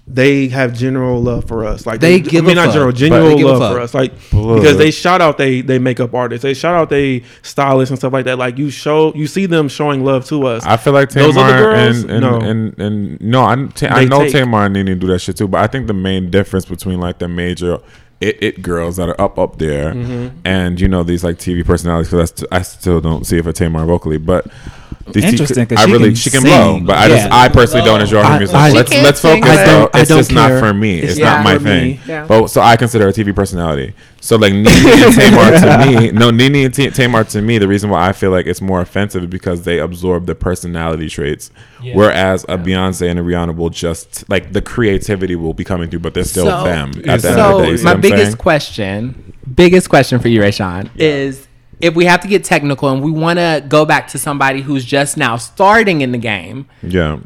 they 0.07 0.49
have 0.49 0.75
general 0.75 1.23
love 1.23 1.45
for 1.47 1.65
us. 1.65 1.87
Like 1.87 2.01
They 2.01 2.19
give 2.19 2.45
I 2.45 2.49
mean, 2.49 2.59
a 2.59 2.63
not 2.63 2.65
fuck, 2.67 2.73
general, 2.75 2.91
but 2.91 2.99
genuine 2.99 3.29
they 3.31 3.37
give 3.37 3.47
a 3.47 3.53
love 3.59 3.73
for 3.75 3.81
us. 3.81 3.95
Like 3.95 4.13
Look. 4.33 4.61
because 4.61 4.77
they 4.77 4.91
shout 4.91 5.21
out 5.21 5.39
they 5.39 5.61
they 5.61 5.79
makeup 5.79 6.15
artists, 6.15 6.43
they 6.43 6.53
shout 6.55 6.75
out 6.75 6.91
they 6.91 7.23
stylists 7.43 7.91
and 7.91 7.99
stuff 7.99 8.13
like 8.13 8.25
that. 8.25 8.37
Like 8.37 8.59
you 8.59 8.71
show, 8.71 9.15
you 9.15 9.29
see 9.29 9.47
them 9.47 9.69
showing 9.69 10.05
love 10.05 10.25
to 10.27 10.47
us. 10.47 10.65
I 10.67 10.79
feel 10.79 10.95
like 10.95 11.11
Those 11.11 11.37
other 11.37 11.53
Tamar 11.53 11.63
girls? 11.75 12.03
and 12.03 12.11
and, 12.11 12.21
No. 12.23 12.41
and 12.41 12.79
and 12.81 13.21
no, 13.21 13.45
I 13.45 13.67
ta- 13.75 13.87
I 13.89 14.05
know 14.05 14.23
take- 14.25 14.33
Tamar 14.33 14.65
and 14.65 14.75
Nene 14.75 14.99
do 14.99 15.07
that 15.09 15.21
shit 15.21 15.37
too, 15.37 15.47
but 15.47 15.61
I 15.61 15.69
think 15.69 15.87
the 15.87 15.95
main 15.95 16.29
difference 16.31 16.65
between 16.65 16.99
like 16.99 17.19
the 17.21 17.29
major 17.29 17.79
it, 18.21 18.37
it 18.43 18.63
girls 18.63 18.97
that 18.97 19.09
are 19.09 19.21
up 19.21 19.39
up 19.39 19.59
there 19.59 19.95
Mm-hmm. 19.95 20.39
and 20.45 20.81
you 20.81 20.89
know 20.89 21.05
these 21.05 21.23
like 21.23 21.37
TV 21.39 21.65
personalities 21.65 22.11
because 22.11 22.33
I, 22.33 22.35
st- 22.35 22.49
I 22.53 22.63
still 22.63 23.01
don't 23.01 23.25
see 23.25 23.39
it 23.39 23.45
for 23.45 23.53
Tamar 23.53 23.87
vocally, 23.87 24.19
but 24.19 24.47
these 24.47 24.51
t- 24.51 24.80
Interesting, 25.15 25.67
'cause 25.67 25.79
I 25.79 25.87
she 25.87 25.93
really 25.93 26.09
can 26.11 26.15
she 26.15 26.31
can 26.31 26.41
sing. 26.43 26.51
blow, 26.51 26.81
but 26.87 26.97
I 26.99 27.09
just 27.09 27.27
Yeah. 27.27 27.35
I 27.37 27.49
personally 27.49 27.85
don't 27.85 28.01
enjoy 28.01 28.23
her 28.23 28.39
music. 28.39 28.55
I- 28.57 28.71
let's 28.71 28.93
let's 28.93 29.21
can't 29.21 29.43
focus. 29.43 29.59
I 29.59 29.65
though. 29.65 29.79
don't- 29.81 29.97
I 29.97 30.01
It's 30.01 30.09
don't 30.09 30.19
just 30.19 30.33
not 30.33 30.59
for 30.61 30.73
me. 30.73 30.99
It's 31.01 31.13
It's 31.13 31.21
not 31.21 31.39
not 31.39 31.45
my 31.45 31.59
thing. 31.59 31.99
Yeah. 32.07 32.27
But 32.29 32.47
so 32.49 32.61
I 32.61 32.77
consider 32.77 33.05
her 33.05 33.11
a 33.11 33.13
TV 33.13 33.33
personality. 33.35 33.93
So 34.21 34.37
like 34.37 34.53
Nene 34.53 34.67
and 34.69 35.15
Tamar 35.19 35.51
to 35.59 35.87
me, 35.87 36.11
no 36.13 36.31
Nene 36.31 36.67
and 36.67 36.75
T- 36.75 36.91
Tamar 36.91 37.25
to 37.25 37.41
me, 37.43 37.59
the 37.59 37.67
reason 37.67 37.91
why 37.91 38.07
I 38.09 38.13
feel 38.13 38.31
like 38.31 38.47
it's 38.47 38.61
more 38.61 38.81
offensive 38.81 39.23
is 39.25 39.29
because 39.31 39.63
they 39.63 39.79
absorb 39.79 40.27
the 40.27 40.35
personality 40.35 41.09
traits, 41.09 41.51
Yeah. 41.83 41.95
whereas 41.95 42.45
a 42.49 42.57
Beyonce 42.59 43.09
and 43.11 43.19
a 43.19 43.23
Rihanna 43.23 43.57
will 43.57 43.71
just 43.71 44.25
like 44.29 44.53
the 44.53 44.61
creativity 44.61 45.35
will 45.37 45.55
be 45.55 45.65
coming 45.65 45.89
through, 45.89 46.01
but 46.01 46.15
they're 46.15 46.23
still 46.25 46.45
So- 46.47 46.65
them 46.65 46.91
at 46.91 47.03
the 47.03 47.11
end 47.11 47.23
so 47.23 47.59
of 47.61 47.67
the 47.67 47.77
day. 47.79 47.83
My 47.83 47.95
biggest 47.95 48.23
saying? 48.25 48.37
question, 48.37 49.33
biggest 49.57 49.89
question 49.89 50.19
for 50.21 50.29
you, 50.29 50.41
Rayshawn, 50.41 50.91
is 50.99 51.47
if 51.81 51.95
we 51.95 52.05
have 52.05 52.21
to 52.21 52.29
get 52.29 52.45
technical 52.45 52.89
and 52.91 53.03
we 53.03 53.11
want 53.11 53.39
to 53.39 53.65
go 53.69 53.85
back 53.85 54.09
to 54.09 54.19
somebody 54.19 54.61
who's 54.61 54.85
just 54.85 55.17
now 55.17 55.37
starting 55.37 56.01
in 56.03 56.13
the 56.13 56.19
game. 56.19 56.67
yeah. 56.83 57.19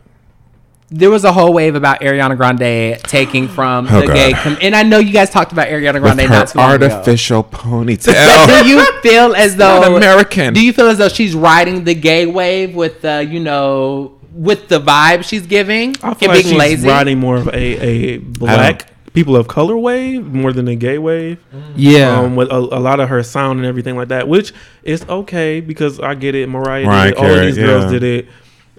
There 0.91 1.11
was 1.11 1.25
a 1.25 1.33
whole 1.33 1.53
wave 1.53 1.75
about 1.75 2.03
Ariana 2.03 2.37
Grande 2.37 3.01
taking 3.05 3.49
from 3.49 3.89
Oh, 3.91 4.03
the 4.03 4.07
God. 4.07 4.15
gay, 4.15 4.33
com- 4.35 4.59
and 4.61 4.77
I 4.77 4.85
know 4.85 4.99
you 4.99 5.13
guys 5.13 5.29
talked 5.31 5.51
about 5.51 5.67
Ariana 5.67 5.95
With 5.95 6.03
Grande 6.03 6.21
her 6.21 6.29
not 6.29 6.49
too 6.49 6.59
long 6.59 6.71
artificial 6.71 7.43
But 7.43 7.61
ponytail. 7.61 8.63
do 8.63 8.69
you 8.69 8.85
feel 9.01 9.35
as 9.35 9.57
though 9.57 9.81
not 9.81 9.97
American. 9.97 10.55
Do 10.55 10.65
you 10.65 10.73
feel 10.73 10.87
as 10.89 10.99
though 10.99 11.09
she's 11.09 11.35
riding 11.35 11.83
the 11.85 11.95
gay 11.95 12.27
wave 12.27 12.77
with 12.77 13.01
the, 13.01 13.25
you 13.29 13.41
know, 13.41 14.13
with 14.33 14.69
the 14.69 14.79
vibe 14.79 15.25
she's 15.25 15.47
giving 15.47 15.97
I 16.03 16.15
feel 16.15 16.29
and 16.31 16.37
like 16.37 16.45
being 16.45 16.45
she's 16.45 16.53
lazy? 16.59 16.87
riding 16.89 17.19
more 17.19 17.37
of 17.39 17.49
a 17.49 17.57
a 17.57 18.17
black 18.19 18.87
people 19.15 19.37
of 19.37 19.49
color 19.49 19.77
wave 19.79 20.27
more 20.27 20.53
than 20.53 20.67
the 20.67 20.77
gay 20.77 20.99
wave. 20.99 21.39
Yeah. 21.75 22.19
um, 22.21 22.37
with 22.37 22.51
a, 22.51 22.57
a 22.57 22.81
lot 22.81 23.01
of 23.01 23.09
her 23.09 23.23
sound 23.23 23.59
and 23.61 23.67
everything 23.67 23.97
like 23.97 24.09
that, 24.09 24.29
which 24.29 24.53
is 24.83 25.03
okay 25.09 25.61
because 25.61 25.99
I 26.01 26.15
get 26.15 26.35
it. 26.35 26.49
Mariah, 26.49 26.85
Mariah 26.85 27.11
did 27.11 27.13
it. 27.13 27.19
All 27.19 27.25
of 27.25 27.31
Carey, 27.37 27.47
these 27.47 27.57
girls 27.57 27.91
did 27.91 28.03
it. 28.03 28.29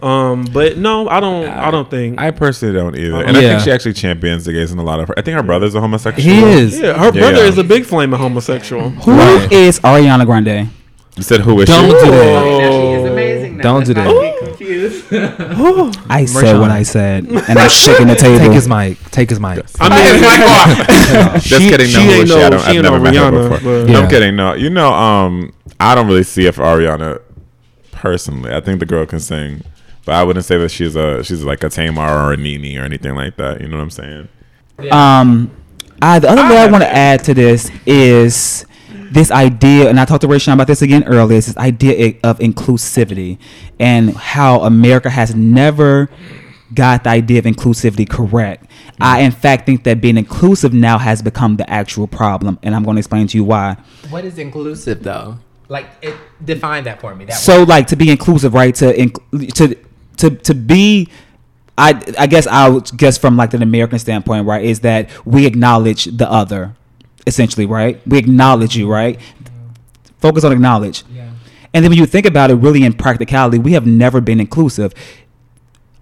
Um, 0.04 0.46
but 0.52 0.78
no, 0.78 1.08
I 1.08 1.22
don't. 1.22 1.48
I 1.48 1.72
don't 1.72 1.90
think. 1.90 2.20
I 2.20 2.30
personally 2.32 2.76
don't 2.76 2.98
either, 2.98 3.24
and 3.24 3.36
I 3.38 3.42
think 3.42 3.62
she 3.62 3.72
actually 3.72 3.94
champions 3.94 4.44
the 4.44 4.52
gays 4.52 4.72
in 4.74 4.78
a 4.78 4.84
lot 4.84 5.00
of 5.00 5.08
her. 5.08 5.14
I 5.18 5.22
think 5.22 5.38
her 5.38 5.44
brother's 5.44 5.74
a 5.74 5.80
homosexual. 5.80 6.22
he 6.30 6.44
is. 6.44 6.78
yeah, 6.80 6.94
her 7.00 7.14
brother 7.14 7.42
is 7.44 7.58
a 7.58 7.64
big 7.64 7.86
flame 7.86 8.14
of 8.14 8.20
homosexual. 8.20 8.90
Who 8.90 9.12
Right. 9.14 9.48
is 9.52 9.80
Ariana 9.80 10.26
Grande? 10.26 10.70
You 11.16 11.24
said 11.24 11.40
who 11.40 11.62
is 11.62 11.70
she? 11.70 11.74
Don't 11.74 11.86
she? 11.98 12.06
do 12.06 12.12
that. 12.12 12.44
Now 12.44 12.72
she 12.72 12.88
is 12.92 13.10
amazing 13.10 13.58
now. 13.58 13.64
Don't 13.64 13.86
do 13.86 13.94
Let's 13.94 14.10
that. 14.14 14.35
Not 14.68 15.02
get 15.10 15.10
confused. 15.10 16.06
I 16.10 16.26
said 16.26 16.60
what 16.60 16.72
I 16.72 16.84
said, 16.84 17.26
and 17.26 17.60
I'm 17.60 17.70
shaking 17.70 18.08
the 18.08 18.16
table. 18.16 18.40
Take 18.40 18.52
his 18.54 18.68
mic. 18.68 19.00
Take 19.12 19.30
his 19.30 19.40
mic. 19.40 19.66
I 19.80 19.90
mean, 19.90 21.42
Just 21.42 21.48
She- 21.62 21.70
kidding. 21.70 21.88
she 21.88 21.94
No, 21.98 22.02
who 22.04 22.12
ain't 22.12 22.24
is 22.24 22.30
she? 22.30 22.36
no- 22.36 22.46
I 22.46 22.50
don't, 22.50 22.60
she 22.62 22.66
I've 22.68 22.74
ain't 22.76 22.84
never 22.84 22.98
no 23.00 23.04
met 23.04 23.16
her 23.16 23.32
before. 23.32 23.50
but- 23.60 23.62
No, 23.64 23.86
Yeah. 23.94 24.00
I'm 24.00 24.10
kidding. 24.10 24.36
No, 24.36 24.54
you 24.54 24.70
know, 24.70 24.94
um, 24.94 25.54
I 25.80 25.96
don't 25.96 26.08
really 26.08 26.24
see 26.24 26.46
it 26.48 26.56
for 26.56 26.64
Ariana 26.64 27.22
personally. 27.92 28.54
I 28.54 28.62
think 28.62 28.80
the 28.80 28.86
girl 28.86 29.06
can 29.06 29.20
sing, 29.20 29.62
but 30.06 30.16
I 30.16 30.24
wouldn't 30.24 30.46
say 30.46 30.58
that 30.58 30.70
she's 30.70 30.96
a 30.96 31.24
she's 31.24 31.44
like 31.44 31.64
a 31.64 31.70
Tamar 31.70 32.26
or 32.28 32.34
a 32.34 32.38
Nene 32.38 32.78
or 32.78 32.84
anything 32.84 33.16
like 33.16 33.36
that. 33.38 33.62
You 33.62 33.68
know 33.68 33.78
what 33.78 33.84
I'm 33.84 33.90
saying? 33.90 34.28
Um, 34.92 35.52
I, 36.02 36.20
the 36.20 36.30
other 36.30 36.42
thing 36.42 36.58
I 36.58 36.68
want 36.70 36.84
to 36.84 36.94
add 36.94 37.24
to 37.26 37.34
this 37.34 37.72
is 37.86 38.66
this 39.12 39.32
idea, 39.32 39.90
and 39.90 40.00
I 40.00 40.06
talked 40.06 40.22
to 40.22 40.28
Rayshawn 40.28 40.54
about 40.54 40.68
this 40.68 40.82
again 40.82 41.04
earlier. 41.06 41.38
Is 41.38 41.48
this 41.48 41.58
idea 41.58 42.16
of 42.24 42.40
inclusivity 42.40 43.38
and 43.80 44.16
how 44.16 44.62
America 44.62 45.10
has 45.10 45.36
never 45.36 46.10
got 46.74 47.04
the 47.04 47.10
idea 47.10 47.40
of 47.40 47.46
inclusivity 47.46 48.08
correct. 48.10 48.66
I, 49.00 49.22
mm. 49.22 49.26
in 49.26 49.32
fact, 49.32 49.66
think 49.66 49.84
that 49.84 50.02
being 50.02 50.18
inclusive 50.18 50.74
now 50.74 50.98
has 50.98 51.22
become 51.22 51.58
the 51.58 51.70
actual 51.70 52.08
problem, 52.08 52.60
and 52.64 52.76
I'm 52.76 52.84
going 52.84 52.96
to 52.96 53.00
explain 53.00 53.28
to 53.28 53.38
you 53.38 53.44
why. 53.44 53.78
What 54.10 54.26
is 54.26 54.38
inclusive 54.38 55.04
though? 55.04 55.38
Like, 55.68 55.88
it, 56.02 56.16
define 56.44 56.84
that 56.84 57.02
for 57.02 57.16
me. 57.16 57.26
That 57.26 57.34
so 57.34 57.64
like 57.64 57.88
to 57.88 57.96
be 57.96 58.12
inclusive 58.12 58.54
right 58.54 58.74
to 58.76 58.94
inc- 58.94 59.54
to 59.56 59.76
to 60.18 60.30
to 60.30 60.54
be 60.54 61.10
i 61.78 61.90
i 62.18 62.26
guess 62.26 62.48
i 62.48 62.70
would 62.70 62.90
guess 62.96 63.18
from 63.18 63.36
like 63.36 63.54
an 63.54 63.62
american 63.62 64.00
standpoint 64.00 64.46
right 64.46 64.64
is 64.64 64.80
that 64.80 65.10
we 65.26 65.46
acknowledge 65.46 66.06
the 66.06 66.30
other 66.32 66.74
essentially 67.28 67.66
right? 67.66 68.02
We 68.08 68.18
acknowledge 68.18 68.76
you 68.76 68.90
right? 68.90 69.20
Focus 70.20 70.44
on 70.44 70.52
acknowledge. 70.52 71.04
Yeah. 71.12 71.30
and 71.74 71.84
then 71.84 71.90
when 71.92 72.00
you 72.00 72.06
think 72.06 72.26
about 72.26 72.50
it 72.52 72.56
really 72.56 72.84
in 72.84 72.94
practicality 72.94 73.60
we 73.60 73.74
have 73.74 73.86
never 73.86 74.22
been 74.22 74.40
inclusive. 74.40 74.94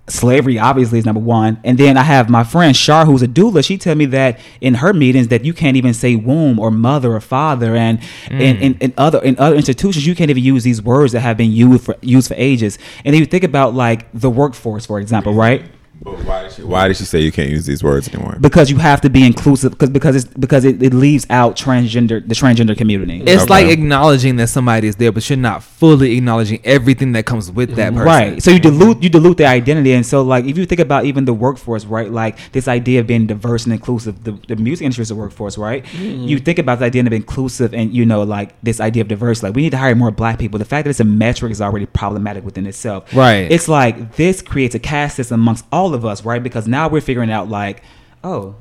Slavery 0.08 0.60
obviously 0.60 1.00
is 1.00 1.06
number 1.06 1.22
one. 1.22 1.62
And 1.64 1.78
then 1.78 1.96
i 1.96 2.04
have 2.04 2.30
my 2.30 2.44
friend 2.44 2.76
shar 2.76 3.06
who's 3.06 3.22
a 3.22 3.28
doula. 3.28 3.64
She 3.64 3.78
tell 3.78 3.96
me 3.96 4.06
that 4.08 4.38
in 4.60 4.76
her 4.76 4.92
meetings 4.92 5.30
that 5.30 5.46
you 5.46 5.54
can't 5.54 5.78
even 5.78 5.94
say 5.94 6.18
womb 6.18 6.60
or 6.60 6.72
mother 6.72 7.16
or 7.16 7.22
father. 7.22 7.74
And 7.74 8.00
in, 8.30 8.58
mm. 8.58 8.62
in, 8.62 8.78
in 8.80 8.94
other 8.98 9.20
in 9.20 9.40
other 9.40 9.56
institutions 9.56 10.06
you 10.06 10.14
can't 10.14 10.30
even 10.30 10.44
use 10.44 10.66
these 10.66 10.82
words 10.82 11.14
that 11.14 11.22
have 11.22 11.38
been 11.38 11.54
used 11.54 11.86
for 11.86 11.96
used 12.02 12.28
for 12.28 12.36
ages. 12.38 12.78
And 13.06 13.14
then 13.14 13.22
you 13.22 13.26
think 13.26 13.46
about 13.46 13.76
like 13.76 14.06
the 14.14 14.30
workforce 14.30 14.86
for 14.86 15.00
example 15.00 15.34
right 15.34 15.64
But 16.04 16.24
why 16.26 16.44
did 16.44 16.52
she? 16.52 16.64
Why 16.64 16.88
did 16.88 16.98
she 16.98 17.06
say 17.06 17.20
you 17.22 17.32
can't 17.32 17.50
use 17.50 17.66
these 17.66 17.84
words 17.84 18.08
anymore? 18.10 18.38
because 18.42 18.70
you 18.70 18.78
have 18.78 19.00
to 19.02 19.10
be 19.10 19.26
inclusive 19.26 19.72
because 19.72 19.90
because 19.90 20.16
it's 20.16 20.26
because 20.26 20.66
it, 20.66 20.82
it 20.84 20.94
leaves 20.94 21.26
out 21.30 21.56
transgender 21.56 22.26
the 22.28 22.36
transgender 22.36 22.76
community 22.78 23.22
It's 23.26 23.44
Okay. 23.44 23.50
like 23.50 23.68
acknowledging 23.68 24.36
that 24.38 24.48
somebody 24.48 24.88
is 24.88 24.96
there, 24.98 25.12
but 25.12 25.28
you're 25.30 25.38
not 25.38 25.64
fully 25.64 26.18
acknowledging 26.18 26.60
everything 26.64 27.12
that 27.14 27.26
comes 27.26 27.50
with 27.52 27.76
that 27.76 27.94
person. 27.94 28.06
Right. 28.06 28.44
So 28.44 28.52
you 28.52 28.60
dilute 28.60 29.02
you 29.04 29.10
dilute 29.10 29.38
their 29.38 29.50
identity, 29.50 29.94
and 29.94 30.06
so 30.06 30.22
like 30.22 30.46
if 30.46 30.58
you 30.58 30.66
think 30.66 30.82
about 30.82 31.06
even 31.06 31.26
the 31.26 31.34
workforce, 31.34 31.86
right? 31.86 32.12
Like 32.12 32.38
this 32.52 32.68
idea 32.68 33.00
of 33.02 33.08
being 33.08 33.28
diverse 33.28 33.64
and 33.66 33.74
inclusive. 33.74 34.24
The, 34.24 34.32
the 34.48 34.56
music 34.56 34.84
industry 34.86 35.04
is 35.04 35.12
a 35.12 35.16
workforce, 35.16 35.58
right? 35.58 35.84
Mm-hmm. 35.86 36.28
You 36.28 36.40
think 36.40 36.60
about 36.60 36.80
the 36.80 36.86
idea 36.86 37.04
of 37.06 37.14
inclusive, 37.14 37.74
and 37.74 37.94
you 37.94 38.06
know 38.06 38.24
like 38.24 38.60
this 38.62 38.80
idea 38.80 39.02
of 39.02 39.08
diverse. 39.08 39.42
Like 39.44 39.56
we 39.56 39.62
need 39.62 39.72
to 39.72 39.78
hire 39.78 39.96
more 39.96 40.12
black 40.12 40.40
people. 40.40 40.60
The 40.60 40.66
fact 40.66 40.84
that 40.86 40.90
it's 40.90 41.00
a 41.00 41.04
metric 41.06 41.52
is 41.52 41.62
already 41.62 41.86
problematic 41.86 42.44
within 42.46 42.66
itself. 42.66 43.14
Right. 43.14 43.52
It's 43.52 43.68
like 43.68 44.16
this 44.16 44.42
creates 44.42 44.76
a 44.76 44.80
caste 44.80 45.16
system 45.18 45.40
amongst 45.42 45.66
all 45.72 45.93
of 45.94 46.06
us, 46.06 46.26
right? 46.26 46.42
Because 46.42 46.68
now 46.68 46.90
we're 46.90 47.02
figuring 47.02 47.32
out 47.32 47.50
like, 47.50 47.84
oh. 48.24 48.56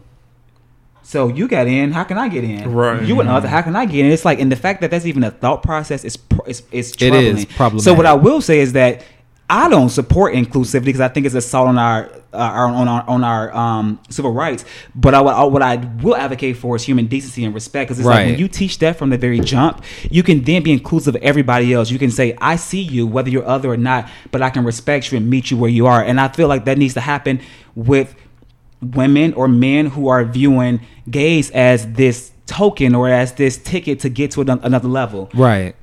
So 1.04 1.28
you 1.28 1.48
got 1.48 1.66
in, 1.66 1.92
how 1.92 2.04
can 2.04 2.16
I 2.16 2.28
get 2.28 2.44
in? 2.44 2.72
Right. 2.72 3.02
You 3.02 3.18
and 3.18 3.28
mm-hmm. 3.28 3.36
other, 3.36 3.48
how 3.48 3.60
can 3.60 3.74
I 3.74 3.86
get 3.86 4.06
in? 4.06 4.12
It's 4.12 4.24
like, 4.24 4.38
and 4.38 4.52
the 4.52 4.56
fact 4.56 4.80
that 4.82 4.90
that's 4.90 5.04
even 5.04 5.24
a 5.24 5.30
thought 5.30 5.62
process 5.62 6.04
is 6.04 6.16
is, 6.46 6.62
is 6.70 6.92
troubling. 6.92 7.38
is 7.38 7.44
problematic. 7.44 7.84
So 7.84 7.94
what 7.94 8.06
I 8.06 8.14
will 8.14 8.40
say 8.40 8.60
is 8.60 8.72
that 8.74 9.04
I 9.52 9.68
don't 9.68 9.90
support 9.90 10.32
inclusivity 10.34 10.86
because 10.86 11.00
I 11.02 11.08
think 11.08 11.26
it's 11.26 11.34
assault 11.34 11.68
on 11.68 11.76
our, 11.76 12.08
uh, 12.32 12.36
our 12.38 12.66
on 12.68 12.88
our 12.88 13.04
on 13.06 13.22
our 13.22 13.54
um, 13.54 14.00
civil 14.08 14.32
rights. 14.32 14.64
But 14.94 15.12
I, 15.14 15.20
what 15.20 15.34
I- 15.34 15.44
what 15.44 15.60
I 15.62 15.76
will 16.02 16.16
advocate 16.16 16.56
for 16.56 16.74
is 16.74 16.82
human 16.82 17.06
decency 17.06 17.44
and 17.44 17.52
respect 17.54 17.88
because 17.88 17.98
it's 17.98 18.06
like 18.06 18.26
when 18.30 18.38
you 18.38 18.48
teach 18.48 18.78
that 18.78 18.96
from 18.96 19.10
the 19.10 19.18
very 19.18 19.40
jump, 19.40 19.84
you 20.10 20.22
can 20.22 20.42
then 20.42 20.62
be 20.62 20.72
inclusive 20.72 21.14
of 21.16 21.22
everybody 21.22 21.74
else. 21.74 21.90
You 21.90 21.98
can 21.98 22.10
say, 22.10 22.34
"I 22.40 22.56
see 22.56 22.80
you, 22.80 23.06
whether 23.06 23.28
you're 23.28 23.46
other 23.46 23.70
or 23.70 23.76
not, 23.76 24.08
but 24.30 24.40
I 24.40 24.48
can 24.48 24.64
respect 24.64 25.12
you 25.12 25.18
and 25.18 25.28
meet 25.28 25.50
you 25.50 25.58
where 25.58 25.70
you 25.70 25.86
are." 25.86 26.02
And 26.02 26.18
I 26.18 26.28
feel 26.28 26.48
like 26.48 26.64
that 26.64 26.78
needs 26.78 26.94
to 26.94 27.00
happen 27.00 27.38
with 27.74 28.14
women 28.80 29.34
or 29.34 29.48
men 29.48 29.86
who 29.86 30.08
are 30.08 30.24
viewing 30.24 30.80
gays 31.10 31.50
as 31.50 31.92
this 31.92 32.32
token 32.46 32.94
or 32.94 33.08
as 33.08 33.32
this 33.34 33.56
ticket 33.58 34.00
to 34.00 34.08
get 34.08 34.30
to 34.32 34.40
another 34.40 34.88
level. 34.88 35.28
Right. 35.34 35.74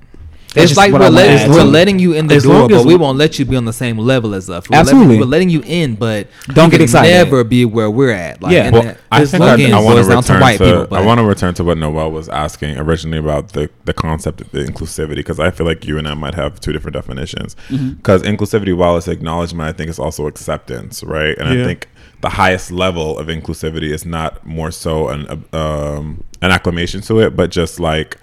That's 0.54 0.72
it's 0.72 0.78
like 0.78 0.92
we're, 0.92 0.98
I 1.00 1.02
wanna 1.04 1.16
letting, 1.16 1.52
we're 1.52 1.64
letting 1.64 2.00
you 2.00 2.14
in 2.14 2.26
the 2.26 2.36
As 2.36 2.44
door, 2.44 2.68
but 2.68 2.84
we 2.86 2.96
won't 2.96 3.20
let 3.20 3.38
you 3.38 3.46
be 3.46 3.56
on 3.56 3.66
the 3.66 3.74
same 3.74 4.00
level 4.00 4.34
as 4.34 4.50
us. 4.50 4.68
We're 4.68 4.78
Absolutely. 4.78 5.08
letting, 5.08 5.20
we're 5.20 5.26
letting 5.28 5.50
you 5.50 5.62
in, 5.64 5.96
but 5.96 6.28
Don't 6.48 6.70
get 6.70 6.78
can 6.78 6.84
excited. 6.84 7.12
Never 7.12 7.44
be 7.44 7.66
where 7.66 7.90
we're 7.90 8.12
at. 8.12 8.42
Like, 8.42 8.54
Yeah. 8.54 8.72
Well, 8.72 8.82
that- 8.82 8.98
I 9.12 9.26
think 9.26 9.42
long 9.42 9.62
I, 9.62 9.72
I 9.72 9.82
want 9.82 9.98
to 10.00 10.16
return 10.16 10.42
to, 10.42 10.58
people, 10.58 10.98
I 10.98 11.06
want 11.06 11.20
to 11.20 11.26
return 11.26 11.54
to 11.56 11.64
what 11.64 11.78
Noel 11.78 12.12
was 12.12 12.30
asking 12.30 12.78
originally 12.78 13.20
about 13.20 13.50
the 13.54 13.70
the 13.86 13.94
concept 13.94 14.42
of 14.42 14.52
the 14.52 14.60
inclusivity 14.60 15.16
because 15.18 15.40
I 15.40 15.52
feel 15.52 15.66
like 15.68 15.86
you 15.86 15.98
and 15.98 16.08
I 16.08 16.14
might 16.16 16.36
have 16.36 16.60
two 16.60 16.72
different 16.74 16.94
definitions. 16.96 17.56
Mm-hmm. 17.70 17.90
Because 17.94 18.24
inclusivity, 18.24 18.76
while 18.76 18.98
it's 18.98 19.08
acknowledgement, 19.08 19.68
I 19.70 19.74
think 19.74 19.90
it's 19.90 20.00
also 20.00 20.28
acceptance, 20.28 21.04
right? 21.04 21.38
And 21.38 21.48
I 21.48 21.64
think 21.64 21.88
the 22.22 22.30
highest 22.30 22.72
level 22.72 23.18
of 23.18 23.28
inclusivity 23.28 23.92
is 23.92 24.06
not 24.06 24.46
more 24.46 24.72
so 24.72 25.10
an 25.10 25.46
uh, 25.54 25.58
um, 25.58 26.24
an 26.42 26.52
acclamation 26.52 27.02
to 27.02 27.20
it, 27.20 27.36
but 27.36 27.52
just 27.52 27.80
like 27.80 28.18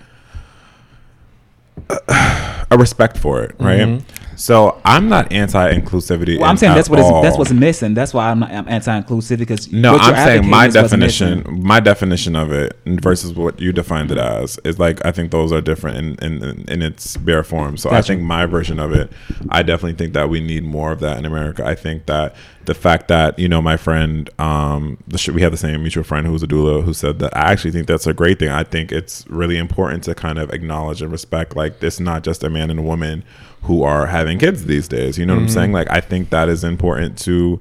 a 1.90 2.76
respect 2.78 3.16
for 3.18 3.42
it, 3.42 3.54
right? 3.58 3.80
Mm-hmm. 3.80 4.25
So 4.36 4.80
I'm 4.84 5.08
not 5.08 5.32
anti-inclusivity. 5.32 6.38
Well, 6.38 6.48
I'm 6.48 6.56
saying 6.56 6.72
at 6.72 6.76
that's 6.76 6.88
what 6.88 6.98
is, 6.98 7.08
that's 7.22 7.38
what's 7.38 7.52
missing. 7.52 7.94
That's 7.94 8.14
why 8.14 8.30
I'm, 8.30 8.40
not, 8.40 8.50
I'm 8.50 8.68
anti-inclusive 8.68 9.38
because 9.38 9.72
No, 9.72 9.94
what 9.94 10.02
you're 10.06 10.14
I'm 10.14 10.26
saying 10.26 10.48
my 10.48 10.66
advocating 10.66 10.68
is 10.68 10.82
what's 10.82 11.20
missing. 11.20 11.28
definition, 11.42 11.62
my 11.62 11.80
definition 11.80 12.36
of 12.36 12.52
it 12.52 12.78
versus 12.84 13.32
what 13.34 13.60
you 13.60 13.72
defined 13.72 14.10
it 14.10 14.18
as 14.18 14.58
is 14.64 14.78
like 14.78 15.04
I 15.04 15.12
think 15.12 15.30
those 15.30 15.52
are 15.52 15.60
different 15.60 16.20
in 16.22 16.42
in, 16.42 16.64
in 16.68 16.82
its 16.82 17.16
bare 17.16 17.42
form. 17.42 17.76
So 17.76 17.90
I 17.90 18.02
think 18.02 18.22
my 18.22 18.46
version 18.46 18.78
of 18.78 18.92
it, 18.92 19.10
I 19.48 19.62
definitely 19.62 19.94
think 19.96 20.12
that 20.12 20.28
we 20.28 20.40
need 20.40 20.64
more 20.64 20.92
of 20.92 21.00
that 21.00 21.18
in 21.18 21.24
America. 21.24 21.64
I 21.64 21.74
think 21.74 22.06
that 22.06 22.36
the 22.66 22.74
fact 22.74 23.08
that 23.08 23.38
you 23.38 23.48
know 23.48 23.62
my 23.62 23.76
friend, 23.76 24.28
um, 24.38 24.98
the 25.08 25.18
sh- 25.18 25.30
we 25.30 25.40
have 25.42 25.52
the 25.52 25.58
same 25.58 25.80
mutual 25.80 26.04
friend 26.04 26.26
who's 26.26 26.42
a 26.42 26.46
doula 26.46 26.84
who 26.84 26.92
said 26.92 27.20
that 27.20 27.34
I 27.36 27.52
actually 27.52 27.70
think 27.70 27.86
that's 27.86 28.06
a 28.06 28.12
great 28.12 28.38
thing. 28.38 28.50
I 28.50 28.64
think 28.64 28.92
it's 28.92 29.24
really 29.28 29.56
important 29.56 30.04
to 30.04 30.14
kind 30.14 30.38
of 30.38 30.50
acknowledge 30.50 31.00
and 31.00 31.10
respect 31.10 31.56
like 31.56 31.82
it's 31.82 32.00
not 32.00 32.22
just 32.24 32.44
a 32.44 32.50
man 32.50 32.70
and 32.70 32.80
a 32.80 32.82
woman 32.82 33.24
who 33.66 33.82
are 33.82 34.06
having 34.06 34.38
kids 34.38 34.64
these 34.66 34.88
days. 34.88 35.18
You 35.18 35.26
know 35.26 35.34
what 35.34 35.42
I'm 35.42 35.48
saying? 35.48 35.66
Mm-hmm. 35.68 35.74
Like 35.74 35.90
I 35.90 36.00
think 36.00 36.30
that 36.30 36.48
is 36.48 36.64
important 36.64 37.18
to 37.20 37.60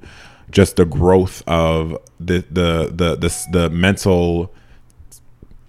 just 0.52 0.76
the 0.78 0.86
growth 0.86 1.44
of 1.48 1.98
the 2.20 2.46
the 2.50 2.90
the 2.94 3.16
the, 3.16 3.26
s- 3.28 3.46
the 3.52 3.70
mental 3.70 4.52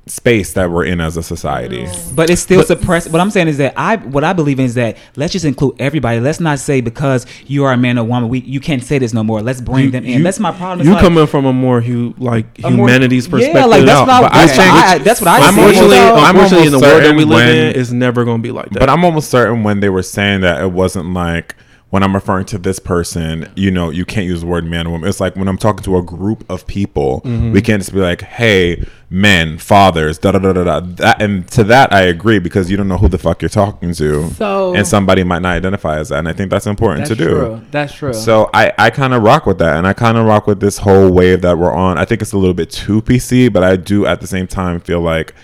space 0.09 0.53
that 0.53 0.71
we're 0.71 0.85
in 0.85 1.01
as 1.01 1.17
a 1.17 1.23
society. 1.23 1.83
Mm. 1.83 2.15
But 2.15 2.31
it's 2.31 2.41
still 2.41 2.63
suppressed. 2.63 3.11
What 3.11 3.21
I'm 3.21 3.31
saying 3.31 3.49
is 3.49 3.59
that 3.59 3.75
I 3.77 3.97
what 3.97 4.23
I 4.23 4.33
believe 4.35 4.61
in 4.61 4.65
is 4.67 4.75
that 4.75 4.97
let's 5.17 5.33
just 5.33 5.45
include 5.45 5.81
everybody. 5.81 6.21
Let's 6.21 6.39
not 6.39 6.61
say 6.61 6.81
because 6.81 7.27
you 7.47 7.65
are 7.65 7.73
a 7.73 7.77
man 7.77 7.99
or 7.99 8.05
woman, 8.05 8.29
we 8.29 8.39
you 8.41 8.61
can't 8.61 8.85
say 8.85 8.99
this 8.99 9.13
no 9.13 9.25
more. 9.25 9.43
Let's 9.43 9.61
bring 9.61 9.91
them 9.91 10.05
in. 10.05 10.23
that's 10.23 10.39
my 10.39 10.53
problem. 10.53 10.81
It's 10.81 10.87
You 10.87 10.95
like- 10.95 11.03
coming 11.03 11.27
from 11.27 11.45
a 11.45 11.53
more 11.53 11.81
hu- 11.81 12.15
like 12.19 12.47
a 12.63 12.71
more- 12.71 12.87
humanities 12.89 13.27
perspective. 13.27 13.57
Yeah, 13.61 13.65
like 13.67 13.85
that's 13.85 14.07
No, 14.07 14.07
what 14.07 14.11
I, 14.11 14.21
but 14.23 14.33
I 14.33 14.47
that's, 14.47 14.57
what 14.59 14.65
think- 14.65 14.75
I, 14.77 14.99
that's 14.99 15.21
what 15.21 15.29
I 15.29 15.37
I'm 15.39 15.43
see. 15.55 15.61
unfortunately, 15.61 15.99
almost- 15.99 16.23
I'm 16.25 16.35
unfortunately, 16.37 16.67
in 16.67 16.73
the 16.73 16.79
world 16.79 17.03
that 17.03 17.17
we 17.17 17.25
live 17.25 17.47
when- 17.49 17.49
in, 17.57 17.73
is 17.75 17.93
never 17.93 18.25
going 18.25 18.39
to 18.39 18.43
be 18.43 18.53
like 18.53 18.71
that. 18.71 18.79
But 18.79 18.89
I'm 18.89 19.05
almost 19.05 19.29
certain 19.31 19.65
when 19.65 19.81
they 19.81 19.89
were 19.89 20.03
saying 20.05 20.43
that 20.43 20.61
it 20.63 20.71
wasn't 20.71 21.15
like 21.15 21.57
when 21.91 22.03
I'm 22.03 22.15
referring 22.15 22.45
to 22.47 22.59
this 22.59 22.81
person, 22.81 23.49
you 23.55 23.71
know, 23.71 23.91
you 23.91 24.05
can't 24.05 24.27
use 24.27 24.41
the 24.41 24.47
word 24.47 24.65
man 24.65 24.89
or 24.89 24.91
woman. 24.91 25.09
It's 25.09 25.21
like 25.21 25.37
when 25.37 25.47
I'm 25.47 25.57
talking 25.57 25.85
to 25.85 25.97
a 25.97 26.03
group 26.03 26.45
of 26.51 26.67
people, 26.67 27.21
Mm-hmm. 27.25 27.53
we 27.53 27.63
can't 27.63 27.81
just 27.81 27.95
be 27.95 28.01
like, 28.01 28.23
"Hey, 28.23 28.85
men, 29.09 29.57
fathers, 29.57 30.19
da 30.19 30.33
da 30.33 30.41
da 30.41 30.53
da 30.53 30.65
da." 30.65 30.81
That, 30.81 31.23
and 31.23 31.47
to 31.53 31.63
that, 31.65 31.93
I 31.93 32.03
agree 32.03 32.41
because 32.41 32.69
you 32.73 32.77
don't 32.77 32.89
know 32.89 32.99
who 32.99 33.07
the 33.09 33.19
fuck 33.19 33.41
you're 33.41 33.49
talking 33.49 33.95
to, 33.95 34.29
So- 34.31 34.75
and 34.75 34.85
somebody 34.87 35.23
might 35.23 35.43
not 35.43 35.55
identify 35.55 35.99
as 36.01 36.09
that, 36.09 36.19
and 36.19 36.29
I 36.29 36.33
think 36.33 36.51
that's 36.51 36.67
important 36.67 37.07
That's 37.07 37.19
to 37.21 37.25
do. 37.25 37.31
true. 37.31 37.61
That's 37.71 37.95
true. 37.95 38.13
So 38.13 38.51
I, 38.53 38.73
I 38.77 38.91
kind 38.91 39.15
of 39.15 39.23
rock 39.23 39.47
with 39.47 39.59
that, 39.59 39.77
and 39.77 39.87
I 39.87 39.93
kind 39.93 40.19
of 40.19 40.27
rock 40.27 40.49
with 40.49 40.59
this 40.59 40.79
whole 40.79 41.13
wave 41.13 41.41
that 41.43 41.57
we're 41.57 41.73
on. 41.73 41.99
I 41.99 42.05
think 42.05 42.21
it's 42.21 42.33
a 42.33 42.39
little 42.39 42.53
bit 42.55 42.69
too 42.71 43.01
PC, 43.01 43.53
but 43.53 43.63
I 43.63 43.77
do 43.77 44.07
at 44.07 44.21
the 44.21 44.27
same 44.27 44.49
time 44.49 44.81
feel 44.81 45.01
like 45.01 45.35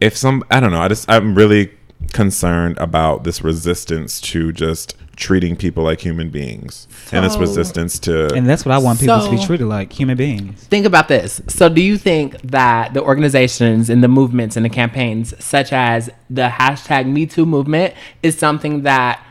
if 0.00 0.16
some, 0.16 0.42
I 0.50 0.58
don't 0.58 0.72
know, 0.72 0.80
I 0.82 0.88
just 0.88 1.08
I'm 1.08 1.36
really 1.36 1.70
concerned 2.12 2.76
about 2.78 3.22
this 3.24 3.42
resistance 3.42 4.20
to 4.20 4.52
just 4.52 4.96
treating 5.16 5.56
people 5.56 5.84
like 5.84 6.00
human 6.00 6.30
beings, 6.30 6.88
and 7.12 7.24
its 7.24 7.36
resistance 7.36 7.98
to 8.00 8.32
and 8.34 8.48
that's 8.48 8.64
what 8.64 8.72
I 8.74 8.78
want 8.78 9.00
people 9.00 9.20
to 9.20 9.30
be 9.30 9.44
treated 9.44 9.66
like 9.66 9.92
human 9.92 10.16
beings. 10.16 10.64
think 10.64 10.86
about 10.86 11.08
this. 11.08 11.40
So, 11.48 11.68
do 11.68 11.82
you 11.82 11.96
think 11.96 12.40
that 12.42 12.94
the 12.94 13.02
organizations 13.02 13.90
and 13.90 14.02
the 14.02 14.08
movements 14.08 14.56
and 14.56 14.64
the 14.64 14.70
campaigns, 14.70 15.34
such 15.42 15.72
as 15.72 16.10
the 16.28 16.48
hashtag 16.48 17.06
Me 17.06 17.26
Too 17.26 17.46
movement, 17.46 17.94
is 18.22 18.36
something 18.36 18.82
that 18.82 19.24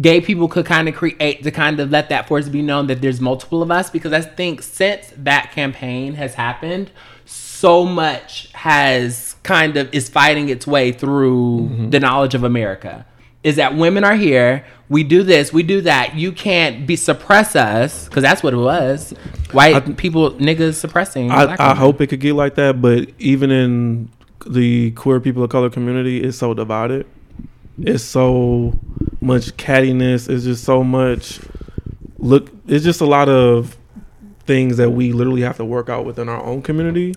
gay 0.00 0.20
people 0.20 0.48
could 0.48 0.66
kind 0.66 0.88
of 0.88 0.94
create 0.94 1.42
to 1.42 1.50
kind 1.50 1.80
of 1.80 1.90
let 1.90 2.08
that 2.08 2.28
force 2.28 2.48
be 2.48 2.62
known 2.62 2.86
that 2.86 3.00
there's 3.00 3.20
multiple 3.20 3.62
of 3.62 3.70
us? 3.70 3.90
Because 3.90 4.12
I 4.12 4.20
think 4.20 4.62
since 4.62 5.12
that 5.16 5.52
campaign 5.52 6.14
has 6.14 6.34
happened, 6.34 6.90
so 7.24 7.84
much 7.84 8.50
has 8.52 9.36
kind 9.42 9.76
of 9.76 9.92
is 9.94 10.08
fighting 10.08 10.48
its 10.48 10.66
way 10.66 10.92
through 10.92 11.68
mm-hmm. 11.70 11.90
the 11.90 12.00
knowledge 12.00 12.34
of 12.34 12.44
America. 12.44 13.06
Is 13.42 13.56
that 13.56 13.74
women 13.74 14.04
are 14.04 14.16
here? 14.16 14.66
We 14.88 15.04
do 15.04 15.22
this, 15.22 15.52
we 15.52 15.62
do 15.62 15.80
that. 15.82 16.16
You 16.16 16.32
can't 16.32 16.86
be 16.86 16.96
suppress 16.96 17.56
us 17.56 18.06
because 18.06 18.22
that's 18.22 18.42
what 18.42 18.52
it 18.52 18.58
was. 18.58 19.12
White 19.52 19.96
people, 19.96 20.32
niggas 20.32 20.74
suppressing. 20.74 21.30
I, 21.30 21.56
I 21.58 21.74
hope 21.74 22.00
it 22.00 22.08
could 22.08 22.20
get 22.20 22.34
like 22.34 22.56
that, 22.56 22.82
but 22.82 23.08
even 23.18 23.50
in 23.50 24.10
the 24.46 24.90
queer 24.92 25.20
people 25.20 25.42
of 25.42 25.50
color 25.50 25.70
community, 25.70 26.22
it's 26.22 26.38
so 26.38 26.54
divided. 26.54 27.06
It's 27.78 28.04
so 28.04 28.78
much 29.20 29.56
cattiness. 29.56 30.28
It's 30.28 30.44
just 30.44 30.64
so 30.64 30.84
much. 30.84 31.40
Look, 32.18 32.50
it's 32.66 32.84
just 32.84 33.00
a 33.00 33.06
lot 33.06 33.28
of 33.28 33.78
things 34.44 34.76
that 34.76 34.90
we 34.90 35.12
literally 35.12 35.42
have 35.42 35.56
to 35.56 35.64
work 35.64 35.88
out 35.88 36.04
within 36.04 36.28
our 36.28 36.42
own 36.42 36.60
community. 36.62 37.14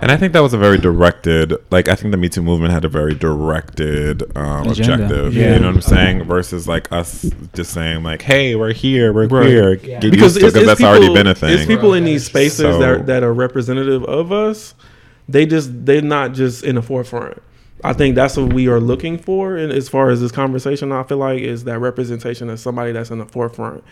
And 0.00 0.10
I 0.10 0.16
think 0.16 0.32
that 0.32 0.40
was 0.40 0.54
a 0.54 0.58
very 0.58 0.78
directed, 0.78 1.54
like 1.70 1.88
I 1.88 1.94
think 1.94 2.12
the 2.12 2.16
Me 2.16 2.28
Too 2.28 2.42
movement 2.42 2.72
had 2.72 2.84
a 2.84 2.88
very 2.88 3.14
directed 3.14 4.22
um, 4.36 4.68
Agenda. 4.68 5.04
objective. 5.04 5.34
Yeah. 5.34 5.54
You 5.54 5.60
know 5.60 5.66
what 5.68 5.76
I'm 5.76 5.82
saying? 5.82 6.24
Versus 6.24 6.66
like 6.66 6.90
us 6.92 7.30
just 7.54 7.72
saying 7.72 8.02
like, 8.02 8.22
"Hey, 8.22 8.54
we're 8.54 8.72
here, 8.72 9.12
we're 9.12 9.26
Right. 9.26 9.44
queer." 9.44 9.74
Yeah. 9.74 10.00
Get 10.00 10.10
because 10.10 10.34
used 10.36 10.40
to 10.40 10.40
it, 10.40 10.48
it's, 10.48 10.54
'cause 10.54 10.62
it's 10.62 10.66
that's 10.66 10.80
people, 10.80 10.90
already 10.90 11.12
been 11.14 11.26
a 11.26 11.34
thing. 11.34 11.50
It's 11.50 11.66
people 11.66 11.94
in 11.94 12.04
these 12.04 12.24
spaces 12.24 12.58
So- 12.58 12.78
that 12.78 13.06
that 13.06 13.22
are 13.22 13.32
representative 13.34 14.04
of 14.04 14.32
us. 14.32 14.74
They 15.28 15.46
just 15.46 15.84
they're 15.86 16.02
not 16.02 16.32
just 16.32 16.64
in 16.64 16.74
the 16.76 16.82
forefront. 16.82 17.40
I 17.84 17.92
think 17.92 18.14
that's 18.14 18.36
what 18.36 18.52
we 18.52 18.68
are 18.68 18.80
looking 18.80 19.18
for, 19.18 19.56
and 19.56 19.72
as 19.72 19.88
far 19.88 20.10
as 20.10 20.20
this 20.20 20.30
conversation, 20.32 20.92
I 20.92 21.02
feel 21.02 21.18
like 21.18 21.40
is 21.40 21.64
that 21.64 21.78
representation 21.80 22.48
of 22.48 22.58
somebody 22.60 22.92
that's 22.92 23.10
in 23.10 23.18
the 23.18 23.26
forefront. 23.26 23.82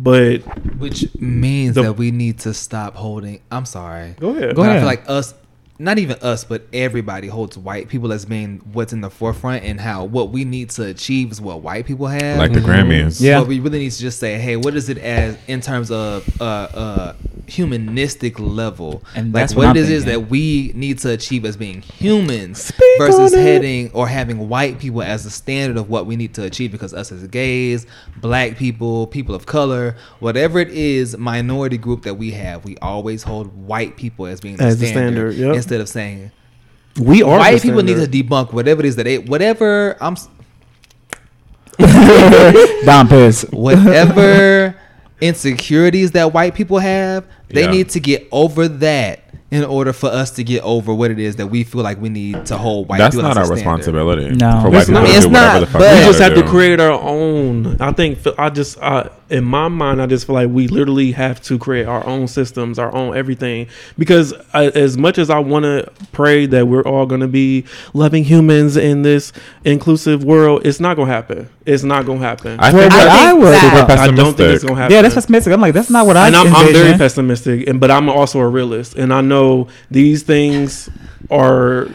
But 0.00 0.42
which 0.78 1.08
means 1.18 1.74
The- 1.74 1.82
that 1.82 1.92
we 1.94 2.12
need 2.12 2.38
to 2.40 2.54
stop 2.54 2.94
holding. 2.94 3.40
I'm 3.50 3.64
sorry. 3.64 4.14
Go 4.20 4.30
ahead. 4.30 4.54
Go 4.54 4.62
But 4.62 4.68
I 4.68 4.76
ahead. 4.76 4.80
feel 4.82 4.86
like 4.86 5.02
us, 5.08 5.34
not 5.80 5.98
even 5.98 6.16
us, 6.22 6.44
but 6.44 6.66
everybody 6.72 7.28
holds 7.28 7.56
white 7.56 7.88
people 7.88 8.12
as 8.12 8.24
being 8.24 8.58
what's 8.72 8.92
in 8.92 9.00
the 9.00 9.10
forefront, 9.10 9.64
and 9.64 9.80
how 9.80 10.04
what 10.04 10.30
we 10.30 10.44
need 10.44 10.70
to 10.70 10.86
achieve 10.86 11.30
is 11.30 11.40
what 11.40 11.62
white 11.62 11.86
people 11.86 12.06
have. 12.08 12.38
like 12.38 12.52
the 12.52 12.60
Grammys. 12.60 13.20
Yeah. 13.20 13.40
But 13.40 13.48
we 13.48 13.60
really 13.60 13.78
need 13.78 13.92
to 13.92 14.00
just 14.00 14.18
say, 14.18 14.38
hey, 14.38 14.56
what 14.56 14.74
is 14.74 14.88
it 14.88 14.98
as 14.98 15.38
in 15.46 15.60
terms 15.60 15.90
of 15.90 16.28
uh 16.40 16.44
uh 16.44 17.12
humanistic 17.46 18.38
level? 18.38 19.02
And 19.14 19.32
like 19.32 19.42
that's 19.42 19.54
what 19.54 19.68
what 19.68 19.76
it 19.76 19.86
I'm 19.86 19.92
is 19.92 20.04
that 20.06 20.28
we 20.28 20.72
need 20.74 20.98
to 21.00 21.10
achieve 21.10 21.44
as 21.44 21.56
being 21.56 21.80
humans 21.82 22.62
Speak 22.64 22.98
versus 22.98 23.32
on 23.32 23.38
it. 23.38 23.42
heading 23.42 23.90
or 23.92 24.08
having 24.08 24.48
white 24.48 24.78
people 24.78 25.02
as 25.02 25.24
the 25.24 25.30
standard 25.30 25.76
of 25.76 25.88
what 25.88 26.06
we 26.06 26.16
need 26.16 26.34
to 26.34 26.44
achieve 26.44 26.72
because 26.72 26.92
us 26.92 27.12
as 27.12 27.26
gays, 27.28 27.86
black 28.16 28.56
people, 28.56 29.06
people 29.06 29.34
of 29.34 29.46
color, 29.46 29.96
whatever 30.18 30.58
it 30.58 30.70
is, 30.70 31.16
minority 31.16 31.78
group 31.78 32.02
that 32.02 32.14
we 32.14 32.32
have, 32.32 32.64
we 32.64 32.76
always 32.78 33.22
hold 33.22 33.54
white 33.66 33.96
people 33.96 34.26
as 34.26 34.40
being 34.40 34.56
the 34.56 34.64
As 34.64 34.78
the 34.78 34.86
standard, 34.86 35.32
standard, 35.34 35.54
yep. 35.54 35.56
Instead 35.68 35.80
of 35.82 35.88
saying 35.88 36.30
we 36.98 37.22
are 37.22 37.38
white 37.38 37.60
people 37.62 37.82
need 37.82 37.94
to 37.96 38.06
debunk 38.06 38.52
whatever 38.52 38.80
it 38.80 38.86
is 38.86 38.96
that 38.96 39.04
they 39.04 39.18
whatever 39.18 39.96
I'm 40.00 40.16
Don 42.86 43.06
Piss. 43.08 43.42
whatever 43.50 44.74
insecurities 45.20 46.12
that 46.12 46.32
white 46.32 46.54
people 46.54 46.78
have, 46.78 47.24
they 47.48 47.62
Yeah. 47.64 47.70
need 47.70 47.88
to 47.90 48.00
get 48.00 48.26
over 48.32 48.66
that 48.68 49.20
in 49.50 49.64
order 49.64 49.94
for 49.94 50.08
us 50.10 50.30
to 50.32 50.44
get 50.44 50.62
over 50.62 50.92
what 50.92 51.10
it 51.10 51.18
is 51.18 51.36
that 51.36 51.46
we 51.46 51.64
feel 51.64 51.82
like 51.82 51.98
we 52.00 52.10
need 52.10 52.44
to 52.44 52.58
hold 52.58 52.86
white 52.86 52.98
That's 52.98 53.16
people 53.16 53.28
not 53.28 53.38
our 53.38 53.44
standard. 53.46 53.54
responsibility. 53.64 54.34
No. 54.34 54.60
for 54.62 54.68
white 54.70 54.80
It's 54.82 54.88
not- 54.90 55.08
it's 55.08 55.24
do 55.24 55.28
whatever 55.30 55.52
not, 55.54 55.60
the 55.60 55.66
fuck 55.66 55.80
but- 55.80 55.92
we 55.94 56.00
just 56.04 56.20
wanna 56.20 56.34
have 56.34 56.44
to 56.44 56.50
create 56.50 56.80
our 56.80 57.00
own. 57.00 57.76
I 57.80 57.92
think 57.92 58.18
I 58.38 58.50
just 58.50 58.78
I, 58.82 59.08
in 59.30 59.44
my 59.44 59.68
mind 59.68 60.02
I 60.02 60.06
just 60.06 60.26
feel 60.26 60.34
like 60.34 60.50
we 60.50 60.68
literally 60.68 61.12
have 61.12 61.40
to 61.44 61.58
create 61.58 61.86
our 61.86 62.04
own 62.06 62.28
systems, 62.28 62.78
our 62.78 62.94
own 62.94 63.16
everything. 63.16 63.68
Because 63.96 64.34
I, 64.52 64.66
as 64.66 64.98
much 64.98 65.16
as 65.16 65.30
I 65.30 65.38
want 65.38 65.64
to 65.64 65.88
pray 66.12 66.44
that 66.46 66.68
we're 66.68 66.82
all 66.82 67.06
going 67.06 67.20
to 67.22 67.28
be 67.28 67.64
loving 67.94 68.24
humans 68.24 68.76
in 68.76 69.00
this 69.02 69.32
inclusive 69.64 70.24
world, 70.24 70.66
it's 70.66 70.78
not 70.80 70.96
going 70.96 71.08
to 71.08 71.14
happen. 71.14 71.48
It's 71.68 71.82
not 71.84 72.06
going 72.06 72.20
to 72.20 72.26
happen. 72.26 72.58
I 72.58 72.72
Well, 72.72 72.82
think 72.82 72.92
what 72.92 73.04
that's 73.04 73.22
I 73.22 73.32
would- 73.34 73.54
super 73.54 73.66
I 73.92 74.04
I 74.04 74.06
don't 74.10 74.16
think 74.16 74.28
it's 74.28 74.36
pessimistic. 74.36 74.62
going 74.68 74.74
to 74.76 74.82
happen. 74.82 74.94
Yeah, 74.94 75.02
that's 75.02 75.14
pessimistic. 75.14 75.52
I'm 75.52 75.60
like, 75.60 75.74
that's 75.74 75.90
not 75.90 76.06
what 76.06 76.16
I. 76.16 76.26
and 76.28 76.36
I'm, 76.36 76.54
I'm 76.54 76.72
very 76.72 76.96
pessimistic, 76.98 77.68
and 77.68 77.78
but 77.78 77.90
I'm 77.90 78.08
also 78.08 78.40
a 78.40 78.48
realist, 78.48 78.94
and 78.96 79.12
I 79.12 79.20
know 79.20 79.68
these 79.90 80.22
things 80.22 80.88
are 81.30 81.88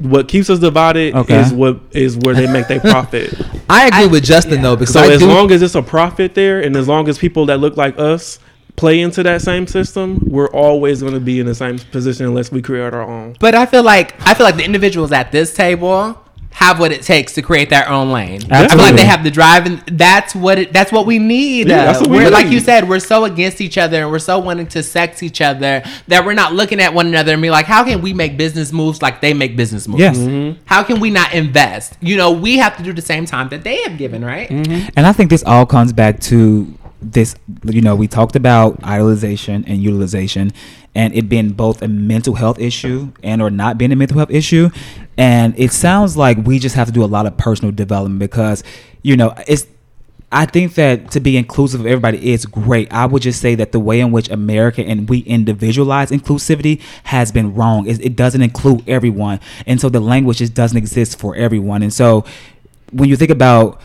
what 0.00 0.28
keeps 0.28 0.50
us 0.50 0.58
divided. 0.58 1.14
Okay. 1.14 1.40
Is 1.40 1.52
what 1.52 1.80
is 1.92 2.16
where 2.18 2.34
they 2.34 2.50
make 2.50 2.68
their 2.68 2.80
profit. 2.80 3.34
I 3.70 3.86
agree 3.88 4.06
with 4.08 4.24
Justin 4.24 4.62
though 4.62 4.76
because 4.76 4.94
So 4.94 5.00
I 5.00 5.10
as 5.12 5.20
do, 5.20 5.26
long 5.28 5.50
as 5.50 5.62
it's 5.62 5.74
a 5.74 5.82
profit 5.82 6.34
there, 6.34 6.60
and 6.60 6.76
as 6.76 6.86
long 6.88 7.08
as 7.08 7.18
people 7.18 7.46
that 7.46 7.58
look 7.60 7.76
like 7.76 7.98
us 7.98 8.38
play 8.76 9.00
into 9.00 9.22
that 9.22 9.40
same 9.42 9.66
system, 9.66 10.20
we're 10.26 10.50
always 10.50 11.00
going 11.00 11.14
to 11.14 11.20
be 11.20 11.40
in 11.40 11.46
the 11.46 11.54
same 11.54 11.78
position 11.78 12.26
unless 12.26 12.52
we 12.52 12.60
create 12.60 12.92
our 12.92 13.02
own. 13.02 13.34
But 13.40 13.54
I 13.54 13.64
feel 13.66 13.82
like 13.82 14.14
I 14.26 14.34
feel 14.34 14.44
like 14.44 14.56
the 14.56 14.64
individuals 14.64 15.12
at 15.12 15.32
this 15.32 15.54
table 15.54 16.20
have 16.56 16.80
what 16.80 16.90
it 16.90 17.02
takes 17.02 17.34
to 17.34 17.42
create 17.42 17.68
their 17.68 17.86
own 17.86 18.10
lane. 18.10 18.40
I 18.50 18.66
feel 18.66 18.78
like 18.78 18.96
they 18.96 19.04
have 19.04 19.22
the 19.22 19.30
drive, 19.30 19.66
and 19.66 19.78
that's 19.98 20.34
what 20.34 20.58
it, 20.58 20.72
that's 20.72 20.90
what 20.90 21.04
we 21.04 21.18
need. 21.18 21.68
Yeah, 21.68 21.84
that's 21.84 22.00
what 22.00 22.08
we 22.08 22.16
we're, 22.16 22.30
Like 22.30 22.46
need. 22.46 22.54
you 22.54 22.60
said, 22.60 22.88
we're 22.88 22.98
so 22.98 23.26
against 23.26 23.60
each 23.60 23.76
other, 23.76 24.00
and 24.00 24.10
we're 24.10 24.18
so 24.18 24.38
wanting 24.38 24.66
to 24.68 24.82
sex 24.82 25.22
each 25.22 25.42
other 25.42 25.82
that 26.08 26.24
we're 26.24 26.32
not 26.32 26.54
looking 26.54 26.80
at 26.80 26.94
one 26.94 27.08
another 27.08 27.34
and 27.34 27.42
be 27.42 27.50
like, 27.50 27.66
how 27.66 27.84
can 27.84 28.00
we 28.00 28.14
make 28.14 28.38
business 28.38 28.72
moves 28.72 29.02
like 29.02 29.20
they 29.20 29.34
make 29.34 29.54
business 29.54 29.86
moves? 29.86 30.00
Yes. 30.00 30.16
Mm-hmm. 30.16 30.62
How 30.64 30.82
can 30.82 30.98
we 30.98 31.10
not 31.10 31.34
invest? 31.34 31.98
You 32.00 32.16
know, 32.16 32.32
we 32.32 32.56
have 32.56 32.74
to 32.78 32.82
do 32.82 32.94
the 32.94 33.02
same 33.02 33.26
time 33.26 33.50
that 33.50 33.62
they 33.62 33.82
have 33.82 33.98
given, 33.98 34.24
right? 34.24 34.50
And 34.50 35.06
I 35.06 35.12
think 35.12 35.28
this 35.28 35.44
all 35.44 35.66
comes 35.66 35.92
back 35.92 36.20
to 36.20 36.72
this, 37.02 37.36
you 37.64 37.82
know, 37.82 37.94
we 37.94 38.08
talked 38.08 38.34
about 38.34 38.80
idolization 38.80 39.64
and 39.66 39.82
utilization 39.82 40.54
and 40.94 41.14
it 41.14 41.28
being 41.28 41.50
both 41.50 41.82
a 41.82 41.88
mental 41.88 42.34
health 42.34 42.58
issue 42.58 43.12
and 43.22 43.42
or 43.42 43.50
not 43.50 43.76
being 43.76 43.92
a 43.92 43.96
mental 43.96 44.16
health 44.16 44.30
issue. 44.30 44.70
And 45.18 45.58
it 45.58 45.72
sounds 45.72 46.16
like 46.16 46.38
we 46.38 46.58
just 46.58 46.74
have 46.74 46.86
to 46.88 46.92
do 46.92 47.02
a 47.02 47.06
lot 47.06 47.26
of 47.26 47.36
personal 47.36 47.72
development 47.72 48.18
because, 48.18 48.62
you 49.02 49.16
know, 49.16 49.34
it's 49.46 49.66
I 50.32 50.44
think 50.44 50.74
that 50.74 51.12
to 51.12 51.20
be 51.20 51.36
inclusive 51.36 51.80
of 51.80 51.86
everybody 51.86 52.32
is 52.32 52.46
great. 52.46 52.92
I 52.92 53.06
would 53.06 53.22
just 53.22 53.40
say 53.40 53.54
that 53.54 53.72
the 53.72 53.78
way 53.78 54.00
in 54.00 54.10
which 54.10 54.28
America 54.28 54.82
and 54.82 55.08
we 55.08 55.20
individualize 55.20 56.10
inclusivity 56.10 56.80
has 57.04 57.30
been 57.30 57.54
wrong. 57.54 57.86
It, 57.86 58.04
it 58.04 58.16
doesn't 58.16 58.42
include 58.42 58.86
everyone, 58.88 59.40
and 59.66 59.80
so 59.80 59.88
the 59.88 60.00
language 60.00 60.38
just 60.38 60.52
doesn't 60.52 60.76
exist 60.76 61.18
for 61.18 61.36
everyone. 61.36 61.82
And 61.82 61.92
so, 61.92 62.24
when 62.92 63.08
you 63.08 63.16
think 63.16 63.30
about 63.30 63.80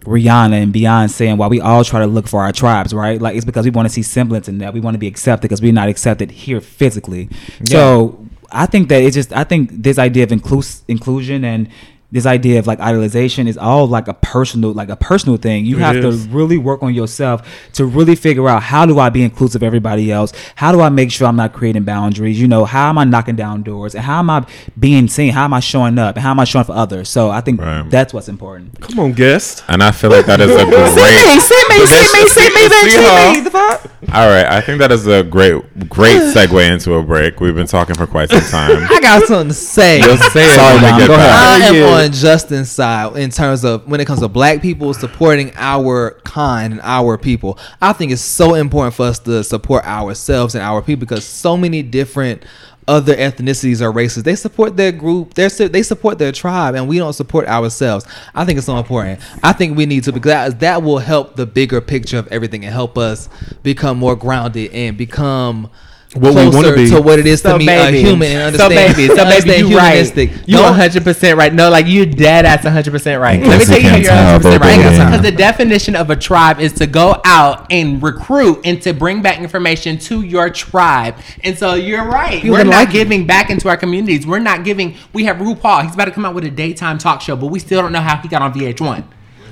Rihanna 0.00 0.62
and 0.62 0.72
Beyonce 0.72 1.26
and 1.26 1.38
why 1.38 1.48
we 1.48 1.60
all 1.60 1.84
try 1.84 2.00
to 2.00 2.06
look 2.06 2.28
for 2.28 2.42
our 2.42 2.52
tribes, 2.52 2.94
right? 2.94 3.20
Like 3.20 3.36
it's 3.36 3.44
because 3.44 3.64
we 3.64 3.70
want 3.70 3.86
to 3.86 3.92
see 3.92 4.02
semblance 4.02 4.48
in 4.48 4.58
that. 4.58 4.72
We 4.72 4.80
want 4.80 4.94
to 4.94 4.98
be 4.98 5.06
accepted 5.06 5.42
because 5.42 5.60
we're 5.60 5.72
not 5.72 5.88
accepted 5.88 6.30
here 6.30 6.60
physically. 6.60 7.28
So 7.66 8.26
I 8.54 8.66
think 8.66 8.88
that 8.88 9.02
it's 9.02 9.14
just 9.14 9.32
I 9.32 9.44
think 9.44 9.70
this 9.72 9.98
idea 9.98 10.24
of 10.24 10.30
inclus- 10.30 10.82
inclusion 10.88 11.44
and 11.44 11.68
this 12.14 12.26
idea 12.26 12.60
of 12.60 12.66
like 12.66 12.78
idolization 12.78 13.48
is 13.48 13.58
all 13.58 13.86
like 13.88 14.06
a 14.08 14.14
personal 14.14 14.72
like 14.72 14.88
a 14.88 14.94
personal 14.96 15.36
thing. 15.36 15.66
You 15.66 15.76
It 15.78 15.80
have 15.80 15.96
is. 15.96 16.24
to 16.26 16.30
really 16.30 16.56
work 16.56 16.80
on 16.82 16.94
yourself 16.94 17.42
to 17.74 17.84
really 17.84 18.14
figure 18.14 18.48
out 18.48 18.62
how 18.62 18.86
do 18.86 18.98
I 19.00 19.10
be 19.10 19.22
inclusive 19.24 19.62
of 19.62 19.66
everybody 19.66 20.12
else? 20.12 20.32
How 20.54 20.70
do 20.72 20.80
I 20.80 20.88
make 20.90 21.10
sure 21.10 21.26
I'm 21.26 21.34
not 21.36 21.52
creating 21.52 21.82
boundaries? 21.82 22.40
You 22.40 22.46
know, 22.48 22.64
how 22.64 22.88
am 22.88 22.98
I 22.98 23.04
knocking 23.04 23.34
down 23.36 23.62
doors? 23.64 23.94
And 23.96 24.04
how 24.04 24.20
am 24.20 24.30
I 24.30 24.46
being 24.78 25.08
seen? 25.08 25.32
How 25.32 25.44
am 25.44 25.52
I 25.52 25.60
showing 25.60 25.98
up? 25.98 26.14
And 26.16 26.22
how 26.22 26.30
am 26.30 26.38
I 26.38 26.44
showing 26.44 26.64
for 26.64 26.72
others? 26.72 27.08
So 27.08 27.30
I 27.30 27.40
think 27.40 27.60
Right. 27.60 27.90
that's 27.90 28.14
what's 28.14 28.28
important. 28.28 28.80
Come 28.80 28.98
on, 29.00 29.12
guest. 29.12 29.64
And 29.68 29.82
I 29.82 29.90
feel 29.90 30.10
like 30.10 30.26
that 30.26 30.40
is 30.40 30.50
a 30.52 30.64
great. 30.64 31.40
see 31.40 31.62
me, 31.68 31.86
see 31.86 32.06
me, 32.14 32.28
see 32.28 32.48
me, 32.48 32.68
bitch, 32.68 32.90
see 32.90 33.32
me. 33.34 33.40
The 33.40 33.50
fuck? 33.50 33.90
All 34.14 34.28
right, 34.28 34.46
I 34.46 34.60
think 34.60 34.78
that 34.78 34.92
is 34.92 35.06
a 35.08 35.22
great, 35.24 35.54
great 35.88 36.18
segue 36.20 36.70
into 36.72 36.94
a 36.94 37.02
break. 37.02 37.40
We've 37.40 37.54
been 37.54 37.66
talking 37.66 37.96
for 37.96 38.06
quite 38.06 38.28
some 38.30 38.40
time. 38.42 38.86
I 38.90 39.00
got 39.00 39.24
something 39.24 39.48
to 39.48 39.54
say. 39.54 39.98
You'll 39.98 40.16
say 40.18 40.44
it 40.46 40.54
Sorry, 40.54 40.74
when 40.80 40.94
we 40.94 41.00
get 41.00 41.06
go 41.08 41.14
ahead. 41.14 41.26
back. 41.26 41.62
I 41.62 41.66
am 41.66 41.74
Yeah. 41.74 41.80
On 42.04 42.12
Justin's 42.12 42.70
side 42.70 43.16
in 43.16 43.30
terms 43.30 43.64
of 43.64 43.88
when 43.88 44.00
it 44.00 44.06
comes 44.06 44.20
to 44.20 44.28
black 44.28 44.60
people 44.60 44.92
supporting 44.94 45.52
our 45.56 46.20
kind 46.24 46.74
and 46.74 46.82
our 46.82 47.16
people. 47.18 47.58
I 47.80 47.92
think 47.92 48.12
it's 48.12 48.22
so 48.22 48.54
important 48.54 48.94
for 48.94 49.06
us 49.06 49.18
to 49.20 49.42
support 49.42 49.84
ourselves 49.84 50.54
and 50.54 50.62
our 50.62 50.82
people 50.82 51.00
because 51.00 51.24
so 51.24 51.56
many 51.56 51.82
different 51.82 52.44
other 52.86 53.16
ethnicities 53.16 53.80
or 53.80 53.90
races 53.90 54.24
they 54.24 54.34
support 54.34 54.76
their 54.76 54.92
group. 54.92 55.32
They 55.34 55.48
they 55.48 55.82
support 55.82 56.18
their 56.18 56.32
tribe 56.32 56.74
and 56.74 56.86
we 56.86 56.98
don't 56.98 57.14
support 57.14 57.46
ourselves. 57.46 58.04
I 58.34 58.44
think 58.44 58.58
it's 58.58 58.66
so 58.66 58.76
important. 58.76 59.20
I 59.42 59.52
think 59.52 59.76
we 59.76 59.86
need 59.86 60.04
to 60.04 60.12
because 60.12 60.30
that, 60.30 60.60
that 60.60 60.82
will 60.82 60.98
help 60.98 61.36
the 61.36 61.46
bigger 61.46 61.80
picture 61.80 62.18
of 62.18 62.28
everything 62.28 62.64
and 62.64 62.72
help 62.72 62.98
us 62.98 63.28
become 63.62 63.98
more 63.98 64.16
grounded 64.16 64.72
and 64.72 64.98
become 64.98 65.70
What 66.14 66.30
we 66.34 66.36
wanna 66.36 66.50
closer 66.52 66.74
be. 66.76 66.88
to 66.90 67.00
what 67.00 67.18
it 67.18 67.26
is 67.26 67.40
So 67.42 67.52
to 67.52 67.58
be 67.58 67.68
a 67.68 67.90
human 67.90 68.30
and 68.30 68.54
so 68.56 68.64
understand 68.66 68.96
baby, 68.96 69.08
so 69.08 69.14
baby, 69.16 69.20
understand 69.26 69.68
you 69.68 69.76
right. 69.76 69.88
humanistic. 69.94 70.30
You 70.46 70.56
Don't- 70.58 70.64
100 70.70 71.02
percent 71.04 71.36
right. 71.38 71.52
No, 71.52 71.70
like 71.70 71.86
you 71.86 72.06
dead 72.06 72.44
ass 72.46 72.62
100 72.64 72.90
percent 72.92 73.20
right. 73.20 73.42
Let 73.44 73.58
me 73.58 73.64
tell 73.64 73.78
you 73.78 73.82
you 73.84 73.88
how 73.88 73.94
can't 73.96 74.04
you're 74.04 74.12
100 74.14 74.42
percent 74.42 74.62
right. 74.62 74.76
baby. 74.76 75.04
Because 75.04 75.22
the 75.22 75.32
definition 75.32 75.96
of 75.96 76.10
a 76.10 76.16
tribe 76.16 76.60
is 76.60 76.72
to 76.74 76.86
go 76.86 77.20
out 77.24 77.66
and 77.72 78.00
recruit 78.02 78.60
and 78.64 78.80
to 78.82 78.92
bring 78.92 79.22
back 79.22 79.40
information 79.40 79.98
to 79.98 80.22
your 80.22 80.50
tribe. 80.50 81.16
And 81.42 81.58
so 81.58 81.74
you're 81.74 82.04
right. 82.04 82.42
You 82.44 82.52
We're 82.52 82.64
not 82.64 82.70
like 82.74 82.88
it. 82.90 82.92
giving 82.92 83.26
back 83.26 83.50
into 83.50 83.68
our 83.68 83.76
communities. 83.76 84.24
We're 84.26 84.38
not 84.38 84.64
giving. 84.64 84.94
We 85.12 85.24
have 85.24 85.38
RuPaul. 85.38 85.82
He's 85.84 85.94
about 85.94 86.04
to 86.06 86.10
come 86.12 86.24
out 86.24 86.34
with 86.34 86.44
a 86.44 86.50
daytime 86.50 86.98
talk 86.98 87.22
show, 87.22 87.34
but 87.34 87.46
we 87.46 87.58
still 87.58 87.82
don't 87.82 87.92
know 87.92 88.00
how 88.00 88.16
he 88.18 88.28
got 88.28 88.40
on 88.40 88.54
VH1. 88.54 89.02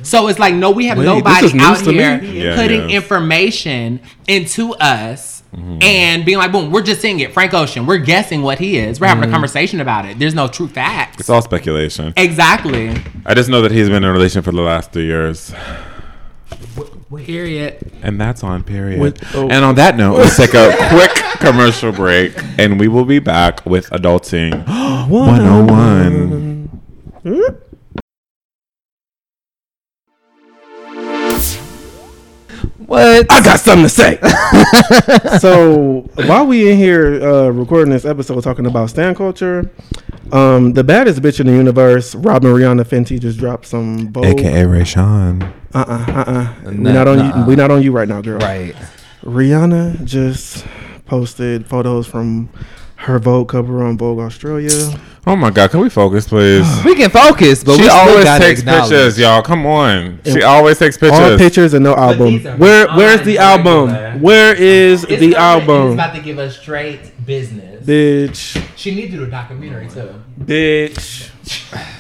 So 0.05 0.29
it's 0.29 0.39
like 0.39 0.55
no, 0.55 0.71
we 0.71 0.87
have 0.87 0.99
Wait, 0.99 1.05
nobody 1.05 1.59
out 1.61 1.81
here 1.81 2.21
Yeah, 2.23 2.57
putting 2.57 2.89
yes. 2.91 3.03
information 3.03 4.01
into 4.27 4.75
us 4.75 5.42
Mm-hmm. 5.55 5.83
and 5.83 6.25
being 6.25 6.39
like, 6.39 6.51
boom, 6.51 6.71
we're 6.71 6.81
just 6.81 7.03
seeing 7.03 7.21
it. 7.21 7.35
Frank 7.35 7.53
Ocean, 7.53 7.85
we're 7.85 7.99
guessing 7.99 8.41
what 8.41 8.59
he 8.59 8.79
is. 8.79 8.99
We're 8.99 9.09
having 9.09 9.29
a 9.29 9.31
conversation 9.31 9.81
about 9.81 10.07
it. 10.07 10.19
There's 10.19 10.35
no 10.35 10.49
true 10.49 10.67
facts. 10.67 11.21
It's 11.21 11.29
all 11.29 11.43
speculation. 11.43 12.15
Exactly. 12.17 12.97
I 13.27 13.35
just 13.35 13.51
know 13.51 13.61
that 13.61 13.71
he's 13.71 13.89
been 13.89 14.03
in 14.03 14.05
a 14.05 14.13
relationship 14.13 14.47
for 14.47 14.53
the 14.53 14.63
last 14.63 14.93
three 14.93 15.05
years. 15.05 15.53
Period. 17.15 17.93
And 18.03 18.19
that's 18.19 18.43
on 18.43 18.65
period. 18.65 18.99
With- 18.99 19.23
oh. 19.35 19.51
And 19.51 19.63
on 19.63 19.75
that 19.75 19.99
note, 19.99 20.17
let's 20.17 20.39
take 20.39 20.55
a 20.55 20.75
quick 20.91 21.11
commercial 21.41 21.93
break 21.93 22.33
and 22.59 22.81
we 22.81 22.89
will 22.89 23.05
be 23.05 23.19
back 23.19 23.67
with 23.67 23.91
Adulting 23.91 24.67
101. 25.11 26.81
What 32.87 33.27
I 33.31 33.43
got 33.43 33.61
something 33.61 33.85
to 33.85 33.89
say. 33.89 34.19
so 35.39 36.09
while 36.27 36.47
we 36.47 36.71
in 36.71 36.79
here 36.79 37.23
uh, 37.23 37.49
recording 37.49 37.91
this 37.93 38.05
episode 38.05 38.43
talking 38.43 38.67
about 38.67 38.91
stan 38.91 39.15
culture, 39.15 39.71
um, 40.33 40.73
the 40.73 40.83
baddest 40.83 41.21
bitch 41.21 41.41
in 41.41 41.47
the 41.47 41.53
universe, 41.53 42.15
Robyn 42.15 42.53
Rihanna 42.53 42.85
Fenty, 42.85 43.21
just 43.21 43.39
dropped 43.39 43.67
some 43.67 44.07
bold. 44.07 44.27
AKA 44.27 44.63
Rayshawn. 44.65 45.53
Uh 45.75 45.79
uh 45.79 46.05
uh 46.09 46.25
uh. 46.27 46.55
We 46.71 46.77
Nah, 46.77 46.93
not 46.93 47.09
on 47.09 47.19
nah. 47.19 47.39
you. 47.41 47.47
We 47.47 47.57
not 47.57 47.71
on 47.71 47.83
you 47.83 47.93
right 47.93 48.09
now, 48.09 48.21
girl. 48.21 48.39
right 48.39 48.75
Rihanna 49.23 50.05
just 50.05 50.67
posted 51.07 51.67
photos 51.67 52.07
from 52.07 52.49
her 53.03 53.19
Vogue 53.19 53.49
cover 53.49 53.83
on 53.83 53.99
Vogue 53.99 54.21
Australia. 54.21 54.71
Oh 55.27 55.37
my 55.37 55.51
God, 55.51 55.71
can 55.71 55.81
we 55.81 55.91
focus, 55.91 56.29
please? 56.29 56.67
we 56.85 56.95
can 56.95 57.11
focus 57.11 57.63
but 57.65 57.77
she 57.77 57.83
we 57.83 57.89
still 57.89 57.97
always 57.97 58.25
gotta 58.25 58.45
takes 58.45 58.63
pictures, 58.63 59.19
y'all. 59.19 59.43
Come 59.43 59.67
on. 59.67 60.21
She 60.25 60.43
always 60.43 60.79
takes 60.79 60.97
pictures. 60.97 61.19
All 61.19 61.31
pictures. 61.31 61.41
pictures 61.41 61.75
and 61.75 61.85
no 61.85 61.95
album. 61.95 62.43
Where 62.59 62.89
on 62.89 62.97
where's 62.97 63.23
the 63.23 63.39
album? 63.39 63.91
regular. 63.91 64.19
Where 64.19 64.55
is 64.55 65.05
It's 65.05 65.21
the 65.21 65.35
album? 65.35 65.89
It's 65.89 65.95
about 65.95 66.15
to 66.15 66.23
give 66.23 66.39
us 66.39 66.59
straight 66.59 67.25
business. 67.27 67.85
Bitch, 67.85 68.65
she 68.77 68.95
needs 68.95 69.11
to 69.13 69.19
do 69.19 69.25
a 69.25 69.31
documentary 69.31 69.89
too. 69.89 70.15
bitch. 70.41 71.31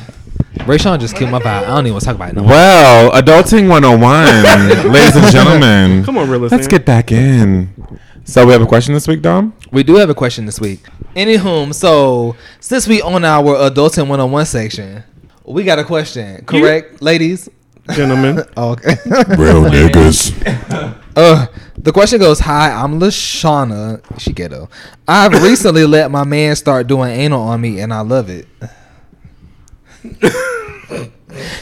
Rayshawn 0.62 1.00
just 1.00 1.16
killed 1.16 1.32
my 1.32 1.40
vibe 1.40 1.64
I 1.64 1.66
don't 1.66 1.86
even 1.86 1.94
want 1.94 2.03
to 2.03 2.07
talk 2.07 2.14
about 2.14 2.28
it 2.28 2.34
no 2.36 2.42
more. 2.42 2.50
Well, 2.53 3.11
Adulting 3.20 3.68
101, 3.68 4.92
ladies 4.92 5.16
and 5.16 5.26
gentlemen. 5.32 6.05
Come 6.05 6.16
on, 6.16 6.30
real 6.30 6.38
Let's 6.40 6.68
get 6.68 6.84
back 6.84 7.11
in. 7.11 7.98
So 8.25 8.47
we 8.47 8.53
have 8.53 8.62
a 8.62 8.66
question 8.66 8.95
this 8.95 9.09
week, 9.09 9.20
Dom? 9.23 9.53
we 9.73 9.83
do 9.83 9.97
have 9.97 10.11
a 10.11 10.14
question 10.14 10.45
this 10.47 10.61
week 10.61 10.81
anywhom 11.16 11.75
so 11.75 12.37
since 12.61 12.87
we 12.87 13.01
on 13.03 13.25
our 13.25 13.57
adulting 13.70 14.07
101 14.09 14.47
section 14.47 15.03
we 15.45 15.64
got 15.64 15.79
a 15.79 15.85
question 15.85 16.45
correct 16.45 17.01
ladies 17.03 17.49
Gentlemen, 17.95 18.45
oh, 18.57 18.73
okay 18.73 18.95
Real 19.37 19.62
niggas. 19.64 20.99
Uh, 21.14 21.47
the 21.77 21.93
question 21.93 22.18
goes, 22.18 22.39
"Hi, 22.41 22.70
I'm 22.70 22.99
Lashana. 22.99 24.01
She 24.18 24.33
ghetto. 24.33 24.70
I've 25.07 25.43
recently 25.43 25.85
let 25.85 26.11
my 26.11 26.25
man 26.25 26.57
start 26.57 26.87
doing 26.87 27.11
anal 27.11 27.43
on 27.43 27.61
me, 27.61 27.81
and 27.81 27.93
I 27.93 28.01
love 28.01 28.31
it. 28.31 28.47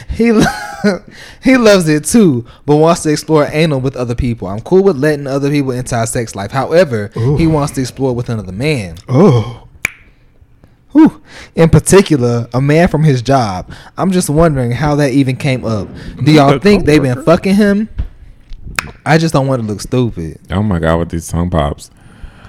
He 0.09 0.31
lo- 0.31 0.45
he 1.43 1.57
loves 1.57 1.87
it 1.87 2.05
too, 2.05 2.45
but 2.65 2.77
wants 2.77 3.03
to 3.03 3.09
explore 3.11 3.47
anal 3.51 3.79
with 3.79 3.95
other 3.95 4.15
people. 4.15 4.47
I'm 4.47 4.61
cool 4.61 4.83
with 4.83 4.97
letting 4.97 5.27
other 5.27 5.49
people 5.49 5.71
into 5.71 5.95
our 5.95 6.07
sex 6.07 6.35
life. 6.35 6.51
However, 6.51 7.09
he 7.37 7.47
wants 7.47 7.73
to 7.73 7.81
explore 7.81 8.13
with 8.13 8.29
another 8.29 8.51
man. 8.51 8.97
oh, 9.09 9.67
Whew. 10.93 11.21
In 11.55 11.69
particular, 11.69 12.49
a 12.53 12.59
man 12.59 12.89
from 12.89 13.03
his 13.03 13.21
job. 13.21 13.71
I'm 13.97 14.11
just 14.11 14.29
wondering 14.29 14.71
how 14.71 14.95
that 14.95 15.11
even 15.11 15.37
came 15.37 15.63
up. 15.63 15.87
Do 16.21 16.31
y'all 16.33 16.59
think 16.59 16.85
they've 16.85 17.01
been 17.01 17.23
fucking 17.23 17.55
him? 17.55 17.87
I 19.05 19.17
just 19.17 19.33
don't 19.33 19.47
want 19.47 19.61
to 19.61 19.67
look 19.67 19.79
stupid. 19.79 20.39
Oh 20.49 20.61
my 20.61 20.79
God, 20.79 20.97
with 20.97 21.09
these 21.09 21.27
tongue 21.29 21.49
pops. 21.49 21.91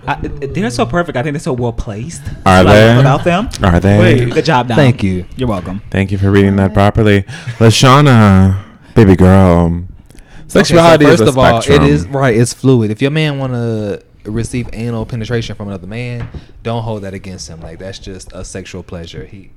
I, 0.06 0.16
they're 0.16 0.70
so 0.70 0.84
perfect. 0.84 1.16
I 1.16 1.22
think 1.22 1.34
they're 1.34 1.40
so 1.40 1.52
well 1.52 1.72
placed. 1.72 2.22
Are 2.44 2.64
Like, 2.64 2.74
they? 2.74 2.96
Without 2.96 3.24
them, 3.24 3.48
Are 3.62 3.78
they? 3.80 3.98
Wait. 3.98 4.32
good 4.32 4.44
job, 4.44 4.68
Dom. 4.68 4.76
Thank 4.76 5.02
you. 5.02 5.24
You're 5.36 5.48
welcome. 5.48 5.80
Thank 5.90 6.10
you 6.10 6.18
for 6.18 6.30
reading 6.30 6.56
that 6.56 6.74
properly. 6.74 7.22
Lashana, 7.58 8.62
baby 8.94 9.14
girl. 9.16 9.84
Sexuality 10.48 11.04
Okay, 11.06 11.14
is 11.14 11.20
a 11.20 11.28
of 11.28 11.38
all, 11.38 11.62
spectrum. 11.62 11.84
it 11.84 11.90
is 11.90 12.06
right. 12.08 12.36
It's 12.36 12.52
fluid. 12.52 12.90
If 12.90 13.00
your 13.00 13.10
man 13.12 13.38
want 13.38 13.52
to 13.54 14.02
receive 14.24 14.68
anal 14.72 15.06
penetration 15.06 15.54
from 15.56 15.68
another 15.68 15.86
man, 15.86 16.28
don't 16.62 16.82
hold 16.82 17.02
that 17.02 17.14
against 17.14 17.48
him. 17.48 17.60
Like 17.60 17.78
that's 17.78 17.98
just 17.98 18.32
a 18.32 18.44
sexual 18.44 18.82
pleasure. 18.82 19.24
He 19.24 19.50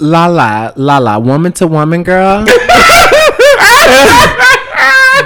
La 0.00 0.26
la 0.26 0.72
la 0.74 0.98
la, 0.98 1.18
woman 1.18 1.52
to 1.52 1.66
woman, 1.66 2.02
girl. 2.02 2.44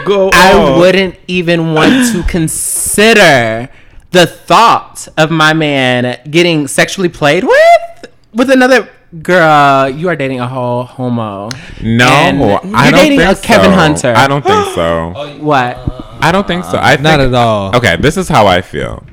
Go 0.05 0.31
I 0.35 0.77
wouldn't 0.79 1.17
even 1.27 1.73
want 1.75 2.12
to 2.12 2.23
consider 2.25 3.69
the 4.17 4.27
thought 4.27 5.09
of 5.19 5.31
my 5.31 5.53
man 5.53 6.19
getting 6.31 6.67
sexually 6.69 7.09
played 7.11 7.45
with 7.45 8.07
with 8.33 8.51
another 8.51 8.89
girl. 9.23 9.89
You 9.91 10.09
are 10.09 10.17
dating 10.17 10.41
a 10.41 10.49
whole 10.49 10.85
homo. 10.85 11.51
No, 11.83 12.07
And 12.09 12.43
I 12.75 12.85
you're 12.85 12.93
don't 12.93 12.93
dating 13.05 13.19
think 13.19 13.39
a 13.39 13.43
Kevin 13.43 13.71
so. 13.73 13.77
Hunter. 13.77 14.14
I 14.17 14.27
don't 14.27 14.43
think 14.45 14.75
so. 14.75 15.39
What? 15.51 15.77
I 16.19 16.33
don't 16.33 16.47
think 16.47 16.64
so. 16.64 16.79
I 16.81 16.93
think, 16.97 17.03
Not 17.03 17.21
at 17.21 17.35
all. 17.35 17.77
Okay, 17.77 17.97
this 17.97 18.17
is 18.17 18.27
how 18.29 18.47
I 18.47 18.62
feel. 18.62 19.05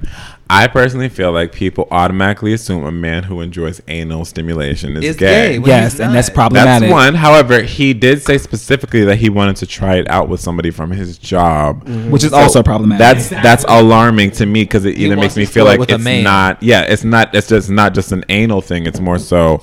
I 0.49 0.67
personally 0.67 1.09
feel 1.09 1.31
like 1.31 1.51
people 1.53 1.87
automatically 1.89 2.53
assume 2.53 2.83
a 2.83 2.91
man 2.91 3.23
who 3.23 3.41
enjoys 3.41 3.81
anal 3.87 4.25
stimulation 4.25 4.95
is 4.97 5.03
Is 5.03 5.15
gay. 5.15 5.57
gay. 5.57 5.65
Yes, 5.65 5.99
and 5.99 6.13
that's 6.13 6.29
that's 6.29 6.53
That's 6.53 6.91
one. 6.91 7.15
However, 7.15 7.61
he 7.61 7.93
did 7.93 8.21
say 8.21 8.37
specifically 8.37 9.05
that 9.05 9.15
he 9.15 9.29
wanted 9.29 9.55
to 9.57 9.65
try 9.65 9.95
it 9.95 10.07
out 10.09 10.29
with 10.29 10.41
somebody 10.41 10.69
from 10.69 10.91
his 10.91 11.17
job, 11.17 11.87
which 12.09 12.23
is 12.23 12.31
So 12.31 12.37
also 12.37 12.61
problematic. 12.61 12.99
That's 12.99 13.29
that's 13.29 13.65
alarming 13.67 14.31
to 14.31 14.45
me 14.45 14.63
because 14.63 14.85
it 14.85 14.97
either 14.97 15.15
makes 15.15 15.37
me 15.37 15.45
feel 15.45 15.65
like 15.65 15.79
it's 15.89 16.03
not. 16.23 16.61
Yeah, 16.61 16.81
it's 16.81 17.03
not. 17.03 17.33
It's 17.33 17.47
just 17.47 17.69
not 17.69 17.93
just 17.93 18.11
an 18.11 18.25
anal 18.29 18.61
thing. 18.61 18.85
It's 18.85 18.99
more 18.99 19.17
so 19.19 19.61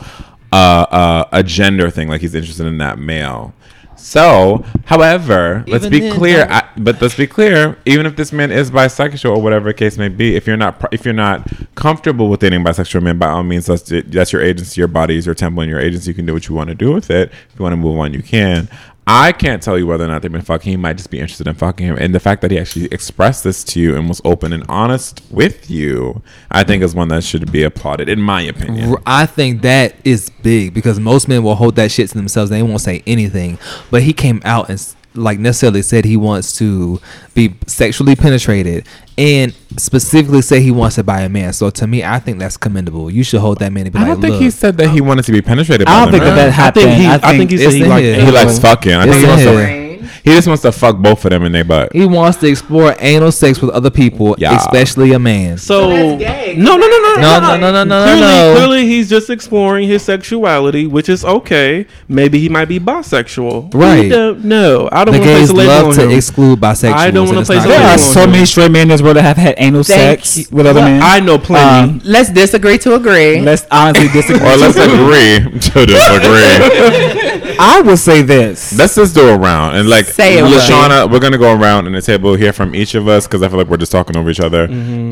uh, 0.53 0.55
uh, 0.91 1.25
a 1.33 1.43
gender 1.43 1.91
thing. 1.91 2.09
Like 2.09 2.21
he's 2.21 2.35
interested 2.35 2.67
in 2.67 2.79
that 2.79 2.99
male. 2.99 3.53
So, 4.01 4.65
however, 4.87 5.63
let's 5.69 5.87
be 5.87 6.01
then, 6.01 6.17
clear. 6.17 6.47
I, 6.51 6.67
but 6.79 7.01
let's 7.03 7.17
be 7.17 7.27
clear. 7.27 7.77
Even 7.85 8.07
if 8.07 8.17
this 8.17 8.33
man 8.33 8.51
is 8.51 8.71
bisexual 8.71 9.37
or 9.37 9.43
whatever 9.43 9.69
the 9.69 9.75
case 9.75 9.99
may 9.99 10.09
be, 10.09 10.37
if 10.37 10.47
you're 10.47 10.57
not 10.57 10.83
if 10.93 11.05
you're 11.05 11.13
not 11.13 11.47
comfortable 11.75 12.31
with 12.31 12.41
dating 12.41 12.65
bisexual 12.65 13.03
men, 13.03 13.19
by 13.19 13.29
all 13.29 13.43
means, 13.43 13.67
that's 13.67 13.93
that's 14.07 14.33
your 14.33 14.43
agency, 14.43 14.81
your 14.81 14.89
body 14.89 15.17
is 15.17 15.27
your 15.27 15.35
temple, 15.35 15.63
and 15.63 15.71
your 15.71 15.81
agency. 15.81 16.11
You 16.11 16.15
can 16.15 16.25
do 16.25 16.33
what 16.33 16.49
you 16.49 16.55
want 16.55 16.69
to 16.71 16.75
do 16.75 16.93
with 16.93 17.11
it. 17.11 17.31
If 17.31 17.59
you 17.59 17.63
want 17.63 17.75
to 17.75 17.77
move 17.77 17.99
on, 17.99 18.15
you 18.15 18.23
can. 18.23 18.69
I 19.13 19.33
can't 19.33 19.61
tell 19.61 19.77
you 19.77 19.89
whether 19.89 20.05
or 20.05 20.07
not 20.07 20.23
they've 20.23 20.31
been 20.31 20.41
fucking. 20.41 20.71
He 20.71 20.77
might 20.77 20.97
just 20.97 21.11
be 21.11 21.19
interested 21.19 21.49
in 21.49 21.55
fucking 21.55 21.85
him, 21.85 21.97
and 21.99 22.15
the 22.15 22.21
fact 22.21 22.43
that 22.43 22.53
he 22.53 22.59
actually 22.61 22.87
expressed 22.87 23.43
this 23.43 23.65
to 23.65 23.81
you 23.81 23.97
and 23.97 24.09
was 24.09 24.21
open 24.25 24.53
and 24.53 24.65
honest 24.69 25.21
with 25.31 25.69
you, 25.69 26.23
I 26.49 26.63
think 26.63 26.85
is 26.85 26.95
one 26.95 27.09
that 27.09 27.25
should 27.25 27.51
be 27.51 27.65
applauded, 27.65 28.09
in 28.09 28.21
my 28.21 28.43
opinion. 28.43 28.95
I 29.07 29.27
think 29.27 29.63
that 29.63 29.97
is 30.05 30.31
big 30.43 30.75
because 30.75 31.01
most 31.01 31.27
men 31.27 31.43
will 31.43 31.57
hold 31.57 31.75
that 31.75 31.91
shit 31.91 32.09
to 32.11 32.15
themselves. 32.15 32.51
They 32.51 32.63
won't 32.63 32.83
say 32.83 33.03
anything. 33.05 33.59
But 33.91 34.03
he 34.05 34.13
came 34.13 34.41
out 34.45 34.71
and 34.71 34.79
like 35.15 35.39
necessarily 35.39 35.83
said 35.83 36.05
he 36.05 36.17
wants 36.17 36.57
to 36.59 37.01
be 37.35 37.55
sexually 37.67 38.15
penetrated 38.15 38.87
and 39.19 39.53
specifically 39.77 40.41
say 40.43 40.61
he 40.63 40.71
wants 40.71 40.99
it 40.99 41.05
by 41.05 41.21
a 41.23 41.29
man. 41.29 41.53
So 41.53 41.71
to 41.71 41.87
me, 41.87 42.05
I 42.05 42.19
think 42.19 42.39
that's 42.39 42.57
commendable. 42.57 43.11
You 43.11 43.23
should 43.25 43.41
hold 43.41 43.59
that 43.59 43.73
man 43.73 43.87
and 43.87 43.93
be 43.93 43.99
I 43.99 44.07
don't 44.07 44.21
think 44.21 44.35
look, 44.35 44.43
he 44.43 44.51
said 44.51 44.77
that 44.79 44.91
he 44.91 45.01
wanted 45.01 45.25
to 45.25 45.33
be 45.33 45.43
penetrated. 45.43 45.89
I 45.89 46.05
don't 46.05 46.13
the 46.13 46.19
think 46.19 46.25
that 46.25 46.35
that 46.37 46.53
happened. 46.53 46.87
I 46.87 46.97
think 46.97 47.01
he. 47.01 47.29
I 47.29 47.37
think 47.37 47.51
he 47.51 47.59
said 47.59 47.67
it's 47.67 47.75
he 47.75 47.83
in 47.83 47.89
like. 47.89 48.05
He 48.05 48.31
likes 48.31 48.59
fucking. 48.59 48.93
I 48.93 49.07
It's 49.07 49.13
think 49.13 49.17
he 49.17 49.23
in 49.25 49.29
wants, 49.29 49.43
here. 49.43 49.67
to, 49.67 49.80
he 50.25 50.31
just 50.33 50.47
wants 50.49 50.63
to 50.63 50.73
fuck 50.73 50.97
both 50.99 51.25
of 51.25 51.31
them 51.31 51.45
in 51.45 51.53
their 51.53 51.65
butt. 51.65 51.93
he 51.93 52.07
wants 52.07 52.39
to 52.39 52.47
explore 52.47 52.95
anal 53.01 53.33
sex 53.33 53.61
with 53.61 53.71
other 53.71 53.91
people, 53.91 54.35
Yeah. 54.39 54.57
especially 54.57 55.13
a 55.13 55.19
man. 55.19 55.59
So 55.59 55.89
that's 55.91 56.23
gay. 56.23 56.55
no, 56.57 56.77
no, 56.77 56.87
no, 56.87 56.99
no, 56.99 57.15
No, 57.21 57.41
no, 57.41 57.57
no, 57.57 57.71
no, 57.73 57.85
no, 57.85 58.05
Clearly, 58.05 58.21
no. 58.21 58.55
clearly, 58.57 58.87
he's 58.87 59.09
just 59.09 59.31
exploring 59.31 59.89
his 59.89 60.03
sexuality, 60.03 60.87
which 60.87 61.09
is 61.09 61.25
okay. 61.25 61.87
Maybe 62.09 62.39
he 62.39 62.49
might 62.49 62.67
be 62.69 62.79
bisexual. 62.81 63.73
Right. 63.75 64.01
We 64.05 64.09
don't 64.09 64.45
know. 64.45 64.89
I 64.93 65.05
don't 65.05 65.15
want 65.15 65.25
to 65.25 65.31
place 65.31 65.51
a 65.51 65.53
label 65.55 65.73
love 65.73 65.87
on 65.89 65.95
to 65.95 66.03
him. 66.05 66.11
exclude 66.11 66.61
bisexuals. 66.61 66.93
I 66.95 67.11
don't 67.11 67.27
wanna 67.27 67.39
and 67.39 67.41
it's 67.41 67.49
place 67.49 67.65
not 67.65 67.67
a 67.67 67.79
there 67.79 67.89
are 67.89 67.99
so 67.99 68.27
many 68.27 68.45
straight 68.47 68.71
men 68.71 68.83
in 68.83 68.89
this 68.89 69.03
world 69.03 69.17
that 69.17 69.23
have 69.23 69.37
had 69.37 69.55
anal 69.59 69.83
Thank 69.85 70.25
sex 70.25 70.39
you. 70.51 70.57
with 70.57 70.67
other 70.67 70.81
men. 70.81 71.01
I 71.03 71.21
know 71.21 71.39
plenty. 71.39 71.93
Um, 71.93 72.01
Let's 72.05 72.31
disagree 72.31 72.79
to 72.79 72.95
agree. 72.95 73.41
Let's 73.41 73.67
honestly 73.71 74.09
disagree. 74.13 74.47
Or 74.49 74.57
let's 74.57 74.77
agree 74.77 75.61
to 75.61 75.87
disagree. 75.87 77.57
I 77.59 77.83
would 77.85 77.99
say 77.99 78.23
this. 78.23 78.77
Let's 78.77 78.95
just 78.95 79.15
do 79.15 79.29
a 79.29 79.37
round 79.39 79.77
and 79.77 79.89
like 79.89 80.07
Say 80.13 80.39
it, 80.39 80.45
Lashana, 80.45 81.11
we're 81.11 81.21
gonna 81.21 81.39
go 81.39 81.55
around 81.55 81.87
in 81.87 81.93
the 81.93 82.03
table 82.03 82.35
hear 82.35 82.53
from 82.53 82.75
each 82.75 82.95
of 82.95 83.09
us 83.09 83.27
because 83.27 83.43
I 83.43 83.49
feel 83.49 83.59
like 83.59 83.69
we're 83.69 83.77
just 83.77 83.93
talking 83.93 84.17
over 84.17 84.31
each 84.31 84.41
other. 84.41 84.67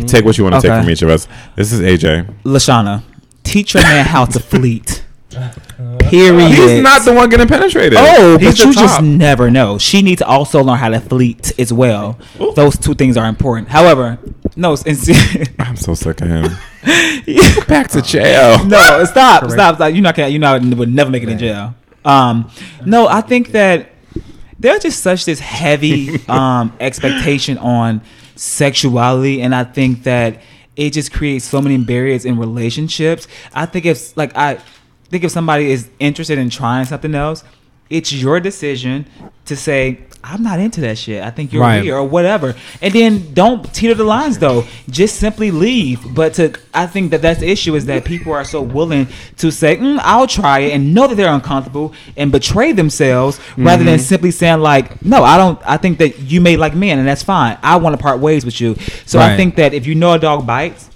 Take 0.07 0.25
what 0.25 0.39
you 0.39 0.45
want 0.45 0.57
to 0.57 0.61
take 0.61 0.81
from 0.81 0.91
each 0.91 1.03
of 1.03 1.09
us. 1.09 1.29
This 1.57 1.73
is 1.73 1.81
AJ. 1.81 2.43
Lashana, 2.45 3.03
teach 3.45 3.75
your 3.75 3.83
man 3.83 4.05
how 4.05 4.25
to 4.27 4.41
fleet. 4.41 5.05
Period. 6.01 6.51
He's 6.51 6.83
not 6.83 7.05
the 7.05 7.13
one 7.13 7.29
getting 7.29 7.47
penetrated. 7.47 7.99
Oh, 8.01 8.39
He's 8.39 8.49
but 8.49 8.57
the 8.59 8.69
you 8.69 8.73
just 8.75 9.03
never 9.03 9.51
know. 9.51 9.79
She 9.79 10.01
needs 10.01 10.21
to 10.21 10.27
also 10.27 10.63
learn 10.63 10.79
how 10.79 10.89
to 10.89 11.01
fleet 11.01 11.53
as 11.59 11.73
well. 11.73 12.19
Those 12.57 12.79
two 12.79 12.95
things 12.95 13.17
are 13.17 13.27
important. 13.27 13.69
However, 13.69 14.19
no, 14.57 14.73
it's, 14.73 14.85
it's 14.87 15.51
I'm 15.59 15.77
so 15.77 15.95
sick 15.95 16.21
of 16.23 16.29
him. 16.29 16.45
Back 17.69 17.89
to 17.91 18.03
jail. 18.03 18.65
no, 18.65 19.05
stop, 19.05 19.51
stop, 19.51 19.75
stop. 19.77 19.93
You're 19.93 20.03
not 20.03 20.17
gonna, 20.17 20.29
you 20.29 20.39
know, 20.39 20.59
would 20.59 20.93
never 20.93 21.11
make 21.11 21.23
it 21.23 21.29
in 21.29 21.39
jail. 21.39 21.75
Um, 22.05 22.51
no, 22.87 23.07
I 23.07 23.21
think 23.21 23.53
that 23.53 23.91
there's 24.59 24.83
just 24.83 25.01
such 25.01 25.25
this 25.25 25.39
heavy 25.41 26.25
um 26.29 26.73
expectation 26.81 27.59
on 27.59 28.01
sexuality, 28.37 29.43
and 29.43 29.55
I 29.55 29.65
think 29.65 30.05
that 30.05 30.41
it 30.77 30.93
just 30.93 31.13
creates 31.13 31.45
so 31.45 31.61
many 31.61 31.77
barriers 31.79 32.25
in 32.25 32.39
relationships. 32.39 33.27
I 33.53 33.67
think 33.67 33.85
if 33.85 34.17
like 34.17 34.37
I 34.37 34.61
think 35.11 35.25
if 35.25 35.33
somebody 35.33 35.71
is 35.71 35.91
interested 35.99 36.39
in 36.39 36.51
trying 36.51 36.85
something 36.87 37.15
else, 37.15 37.45
it's 37.91 38.13
your 38.13 38.41
decision 38.41 39.07
to 39.47 39.57
say. 39.57 40.01
I'm 40.25 40.43
not 40.43 40.59
into 40.59 40.81
that 40.81 40.99
shit. 40.99 41.23
I 41.23 41.31
think 41.31 41.53
you're 41.53 41.63
Right. 41.63 41.81
weird 41.81 41.95
or 41.97 42.03
whatever. 42.03 42.57
And 42.83 42.93
then 42.93 43.33
don't 43.35 43.73
teeter 43.73 43.95
the 43.95 44.03
lines 44.05 44.37
though. 44.39 44.65
Just 44.91 45.17
simply 45.17 45.53
leave. 45.53 46.01
But 46.13 46.35
to 46.35 46.53
I 46.75 46.87
think 46.87 47.13
that 47.13 47.23
that's 47.23 47.39
the 47.39 47.49
issue 47.49 47.77
is 47.77 47.87
that 47.87 48.05
people 48.05 48.33
are 48.33 48.45
so 48.45 48.61
willing 48.61 49.07
to 49.39 49.53
say, 49.53 49.77
mm, 49.77 49.99
"I'll 50.03 50.27
try 50.27 50.59
it," 50.59 50.73
and 50.75 50.93
know 50.93 51.07
that 51.07 51.15
they're 51.15 51.33
uncomfortable 51.33 51.95
and 52.17 52.33
betray 52.33 52.73
themselves 52.73 53.39
rather 53.57 53.85
than 53.85 54.01
simply 54.01 54.33
saying 54.33 54.59
like, 54.61 55.03
"No, 55.05 55.23
I 55.23 55.37
don't. 55.39 55.59
I 55.65 55.77
think 55.77 55.99
that 55.99 56.19
you 56.19 56.41
may 56.41 56.57
like 56.57 56.75
men, 56.75 56.99
and 56.99 57.07
that's 57.07 57.23
fine. 57.23 57.57
I 57.63 57.77
want 57.77 57.97
to 57.97 58.03
part 58.03 58.19
ways 58.19 58.45
with 58.45 58.61
you." 58.61 58.77
So 59.07 59.21
I 59.21 59.37
think 59.37 59.55
that 59.55 59.73
if 59.73 59.87
you 59.87 59.95
know 59.95 60.13
a 60.15 60.19
dog 60.19 60.45
bites, 60.45 60.91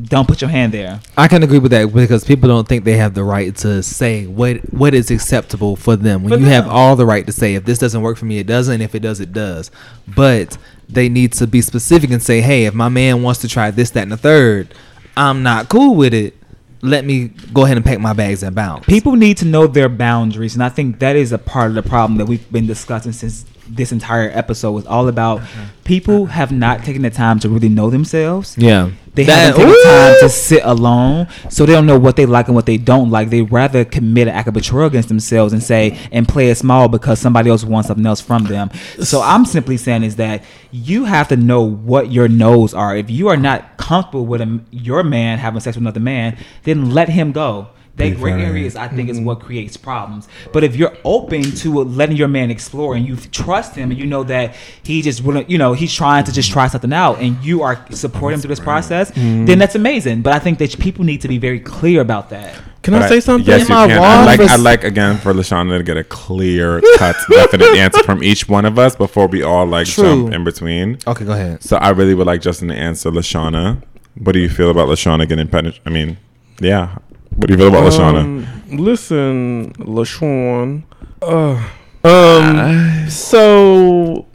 don't 0.00 0.26
put 0.26 0.40
your 0.40 0.50
hand 0.50 0.72
there. 0.72 1.00
I 1.16 1.28
can 1.28 1.42
agree 1.42 1.58
with 1.58 1.70
that 1.72 1.92
because 1.92 2.24
people 2.24 2.48
don't 2.48 2.66
think 2.66 2.84
they 2.84 2.96
have 2.96 3.14
the 3.14 3.24
right 3.24 3.54
to 3.56 3.82
say 3.82 4.26
what 4.26 4.56
what 4.72 4.94
is 4.94 5.10
acceptable 5.10 5.76
for 5.76 5.96
them. 5.96 6.22
When 6.22 6.32
For 6.32 6.38
you 6.38 6.46
have 6.46 6.68
all 6.68 6.96
the 6.96 7.06
right 7.06 7.26
to 7.26 7.32
say 7.32 7.54
if 7.54 7.64
this 7.64 7.78
doesn't 7.78 8.00
work 8.00 8.16
for 8.16 8.24
me, 8.24 8.38
it 8.38 8.46
doesn't. 8.46 8.80
If 8.80 8.94
it 8.94 9.00
does, 9.00 9.20
it 9.20 9.32
does. 9.32 9.70
But 10.08 10.56
they 10.88 11.08
need 11.08 11.32
to 11.34 11.46
be 11.46 11.60
specific 11.60 12.10
and 12.10 12.22
say, 12.22 12.40
hey, 12.40 12.64
if 12.64 12.74
my 12.74 12.88
man 12.88 13.22
wants 13.22 13.40
to 13.40 13.48
try 13.48 13.70
this, 13.70 13.90
that, 13.90 14.02
and 14.02 14.12
the 14.12 14.16
third, 14.16 14.74
I'm 15.16 15.42
not 15.42 15.68
cool 15.68 15.94
with 15.94 16.14
it. 16.14 16.36
Let 16.82 17.04
me 17.04 17.28
go 17.52 17.64
ahead 17.64 17.76
and 17.76 17.86
pack 17.86 18.00
my 18.00 18.12
bags 18.12 18.42
and 18.42 18.56
bounce. 18.56 18.86
People 18.86 19.14
need 19.14 19.36
to 19.38 19.44
know 19.44 19.66
their 19.68 19.88
boundaries, 19.88 20.54
and 20.54 20.64
I 20.64 20.68
think 20.68 20.98
that 20.98 21.14
is 21.14 21.30
a 21.30 21.38
part 21.38 21.68
of 21.68 21.74
the 21.76 21.82
problem 21.82 22.18
that 22.18 22.26
we've 22.26 22.50
been 22.50 22.66
discussing 22.66 23.12
since 23.12 23.44
this 23.68 23.92
entire 23.92 24.30
episode 24.32 24.72
was 24.72 24.86
all 24.86 25.08
about 25.08 25.40
people 25.84 26.26
have 26.26 26.50
not 26.52 26.82
taken 26.84 27.02
the 27.02 27.10
time 27.10 27.38
to 27.40 27.48
really 27.48 27.68
know 27.68 27.90
themselves. 27.90 28.56
yeah, 28.58 28.90
They 29.14 29.24
That- 29.24 29.54
haven't 29.54 29.60
taken 29.60 29.74
Ooh! 29.74 29.82
time 29.84 30.14
to 30.20 30.28
sit 30.28 30.62
alone, 30.64 31.26
so 31.50 31.66
they 31.66 31.72
don't 31.72 31.84
know 31.86 31.98
what 31.98 32.16
they 32.16 32.24
like 32.26 32.46
and 32.48 32.54
what 32.54 32.64
they 32.66 32.76
don't 32.78 33.10
like. 33.10 33.28
They 33.30 33.42
rather 33.42 33.84
commit 33.84 34.26
an 34.28 34.34
act 34.34 34.48
of 34.48 34.54
betrayal 34.54 34.86
against 34.86 35.08
themselves 35.08 35.52
and 35.52 35.62
say 35.62 35.98
and 36.10 36.26
play 36.26 36.48
it 36.50 36.56
small 36.56 36.88
because 36.88 37.18
somebody 37.20 37.50
else 37.50 37.62
wants 37.64 37.88
something 37.88 38.06
else 38.06 38.20
from 38.20 38.44
them. 38.44 38.70
So 39.02 39.20
I'm 39.22 39.44
simply 39.44 39.76
saying 39.76 40.02
is 40.04 40.16
that 40.16 40.42
you 40.70 41.04
have 41.04 41.28
to 41.28 41.36
know 41.36 41.62
what 41.62 42.10
your 42.10 42.26
no's 42.28 42.72
are. 42.74 42.96
If 42.96 43.10
you 43.10 43.28
are 43.28 43.36
not 43.36 43.76
comfortable 43.76 44.24
with 44.26 44.40
a, 44.40 44.60
your 44.70 45.02
man 45.04 45.38
having 45.38 45.60
sex 45.60 45.76
with 45.76 45.82
another 45.82 46.00
man, 46.00 46.36
then 46.64 46.90
let 46.90 47.08
him 47.10 47.32
go. 47.32 47.68
That 47.96 48.16
gray 48.16 48.32
Right. 48.32 48.44
areas, 48.44 48.74
I 48.74 48.88
think, 48.88 49.10
is 49.10 49.18
mm-hmm. 49.18 49.26
what 49.26 49.40
creates 49.40 49.76
problems. 49.76 50.26
But 50.52 50.64
if 50.64 50.76
you're 50.76 50.96
open 51.04 51.42
to 51.56 51.84
letting 51.84 52.16
your 52.16 52.28
man 52.28 52.50
explore 52.50 52.94
and 52.94 53.06
you 53.06 53.16
trust 53.16 53.74
him 53.74 53.90
and 53.90 54.00
you 54.00 54.06
know 54.06 54.24
that 54.24 54.56
he 54.82 55.02
just 55.02 55.22
wouldn't, 55.22 55.50
you 55.50 55.58
know, 55.58 55.74
he's 55.74 55.92
trying 55.92 56.24
to 56.24 56.32
just 56.32 56.50
try 56.50 56.68
something 56.68 56.92
out 56.92 57.18
and 57.20 57.42
you 57.44 57.62
are 57.62 57.84
supporting 57.90 58.36
him 58.36 58.40
through 58.40 58.48
this 58.48 58.60
process, 58.60 59.10
mm-hmm. 59.10 59.44
then 59.44 59.58
that's 59.58 59.74
amazing. 59.74 60.22
But 60.22 60.32
I 60.32 60.38
think 60.38 60.58
that 60.58 60.78
people 60.78 61.04
need 61.04 61.20
to 61.20 61.28
be 61.28 61.36
very 61.36 61.60
clear 61.60 62.00
about 62.00 62.30
that. 62.30 62.54
Can 62.82 62.94
But 62.94 63.02
I 63.02 63.08
say 63.08 63.20
something? 63.20 63.48
Yes, 63.48 63.68
you 63.68 63.74
I 63.74 63.86
can. 63.86 64.02
I'd 64.02 64.24
like, 64.24 64.40
I'd 64.40 64.60
like 64.60 64.84
again 64.84 65.16
for 65.18 65.32
Lashana 65.32 65.78
to 65.78 65.84
get 65.84 65.96
a 65.96 66.02
clear 66.02 66.80
cut, 66.96 67.14
definite 67.30 67.76
answer 67.76 68.02
from 68.02 68.24
each 68.24 68.48
one 68.48 68.64
of 68.64 68.76
us 68.76 68.96
before 68.96 69.28
we 69.28 69.42
all 69.42 69.66
like 69.66 69.86
True. 69.86 70.04
jump 70.04 70.34
in 70.34 70.42
between. 70.42 70.98
Okay, 71.06 71.24
go 71.24 71.32
ahead. 71.32 71.62
So 71.62 71.76
I 71.76 71.90
really 71.90 72.14
would 72.14 72.26
like 72.26 72.40
Justin 72.40 72.68
to 72.68 72.74
answer 72.74 73.10
Lashana. 73.10 73.82
What 74.18 74.32
do 74.32 74.40
you 74.40 74.48
feel 74.48 74.68
about 74.70 74.88
Lashana 74.88 75.28
getting 75.28 75.46
penetrated? 75.46 75.82
I 75.86 75.90
mean, 75.90 76.18
yeah. 76.60 76.98
What 77.36 77.48
do 77.48 77.54
you 77.54 77.58
feel 77.58 77.68
about 77.68 77.90
Lashana? 77.90 78.20
Um, 78.20 78.46
listen, 78.78 79.72
LaShawn. 79.74 80.84
Uh, 81.20 81.68
um. 82.04 83.08
So, 83.08 84.26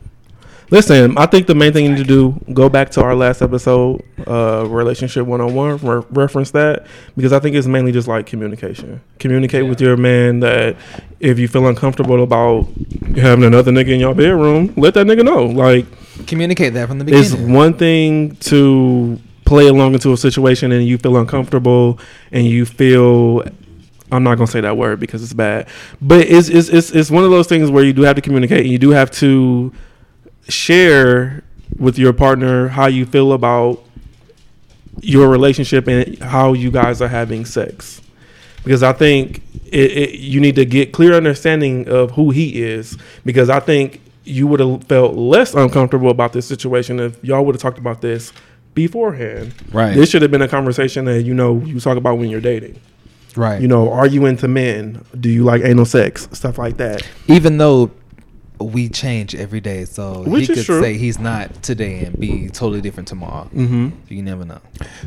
listen. 0.71 1.17
I 1.17 1.25
think 1.27 1.47
the 1.47 1.55
main 1.55 1.73
thing 1.73 1.85
you 1.85 1.91
need 1.91 1.97
to 1.99 2.03
do 2.03 2.39
go 2.53 2.69
back 2.69 2.89
to 2.91 3.01
our 3.01 3.13
last 3.15 3.41
episode, 3.41 4.03
uh, 4.25 4.65
relationship 4.67 5.25
one 5.27 5.41
on 5.41 5.53
one. 5.53 5.77
Reference 6.09 6.51
that 6.51 6.87
because 7.15 7.33
I 7.33 7.39
think 7.39 7.55
it's 7.55 7.67
mainly 7.67 7.91
just 7.91 8.07
like 8.07 8.25
communication. 8.25 9.01
Communicate 9.19 9.67
with 9.67 9.79
your 9.79 9.95
man 9.97 10.39
that 10.39 10.75
if 11.19 11.39
you 11.39 11.47
feel 11.47 11.67
uncomfortable 11.67 12.23
about 12.23 12.67
having 13.15 13.43
another 13.43 13.71
nigga 13.71 13.89
in 13.89 13.99
your 13.99 14.15
bedroom, 14.15 14.73
let 14.75 14.93
that 14.95 15.05
nigga 15.07 15.23
know. 15.23 15.45
Like 15.45 15.85
Communicate 16.25 16.73
that 16.73 16.87
from 16.87 16.99
the 16.99 17.05
beginning. 17.05 17.25
it's 17.25 17.35
one 17.35 17.73
thing 17.73 18.35
to 18.37 19.19
play 19.47 19.67
along 19.67 19.93
into 19.93 20.11
a 20.11 20.17
situation 20.17 20.73
and 20.73 20.85
you 20.85 20.97
feel 20.97 21.15
uncomfortable 21.15 21.97
and 22.33 22.45
you 22.45 22.65
feel 22.65 23.43
I'm 24.11 24.23
not 24.23 24.35
gonna 24.35 24.47
say 24.47 24.61
that 24.61 24.77
word 24.77 24.99
because 24.99 25.23
it's 25.23 25.33
bad, 25.33 25.67
but 26.01 26.19
it's 26.27 26.49
it's 26.49 26.67
it's, 26.69 26.91
it's 26.91 27.09
one 27.09 27.23
of 27.23 27.31
those 27.31 27.47
things 27.47 27.71
where 27.71 27.83
you 27.83 27.93
do 27.93 28.01
have 28.03 28.17
to 28.17 28.21
communicate 28.21 28.61
and 28.61 28.69
you 28.69 28.77
do 28.77 28.89
have 28.91 29.09
to 29.11 29.73
share 30.49 31.43
with 31.77 31.97
your 31.97 32.11
partner 32.13 32.67
how 32.67 32.87
you 32.87 33.05
feel 33.05 33.31
about 33.31 33.83
your 35.01 35.29
relationship 35.29 35.87
and 35.87 36.19
how 36.19 36.53
you 36.53 36.69
guys 36.69 37.01
are 37.01 37.07
having 37.07 37.45
sex. 37.45 38.01
Because 38.63 38.83
I 38.83 38.91
think 38.91 39.43
it, 39.65 39.91
it, 39.91 40.19
you 40.19 40.41
need 40.41 40.55
to 40.55 40.65
get 40.65 40.91
clear 40.91 41.13
understanding 41.13 41.87
of 41.87 42.11
who 42.11 42.31
he 42.31 42.61
is 42.61 42.97
because 43.23 43.49
I 43.49 43.61
think 43.61 44.01
you 44.23 44.45
would 44.47 44.59
have 44.59 44.83
felt 44.85 45.15
less 45.15 45.53
uncomfortable 45.53 46.09
about 46.09 46.33
this 46.33 46.45
situation 46.45 46.99
if 46.99 47.23
y'all 47.23 47.45
would 47.45 47.55
have 47.55 47.61
talked 47.61 47.77
about 47.77 48.01
this 48.01 48.33
beforehand. 48.77 49.53
Right. 49.73 49.93
This 49.95 50.09
should 50.09 50.21
have 50.21 50.29
been 50.31 50.43
a 50.43 50.47
conversation 50.47 51.05
that 51.05 51.23
you 51.23 51.33
know 51.33 51.57
you 51.65 51.79
talk 51.81 51.97
about 51.97 52.17
when 52.19 52.29
you're 52.29 52.39
dating. 52.41 52.79
Right. 53.35 53.59
You 53.61 53.67
know, 53.67 53.91
are 53.91 54.07
you 54.07 54.25
into 54.25 54.47
men? 54.47 55.03
Do 55.19 55.29
you 55.29 55.43
like 55.43 55.63
anal 55.63 55.85
sex? 55.85 56.29
Stuff 56.31 56.57
like 56.57 56.77
that. 56.77 57.01
even 57.27 57.57
though 57.57 57.91
we 58.59 58.89
change 58.89 59.35
every 59.35 59.59
day, 59.61 59.85
so 59.85 60.23
Which 60.23 60.47
he 60.47 60.55
could 60.55 60.65
true. 60.65 60.81
say 60.81 60.97
he's 60.97 61.19
not 61.19 61.61
today 61.61 62.05
and 62.05 62.19
be 62.19 62.49
totally 62.49 62.81
different 62.81 63.07
tomorrow. 63.07 63.47
Mm-hmm. 63.53 63.89
You 64.09 64.23
never 64.23 64.45
know. 64.45 64.59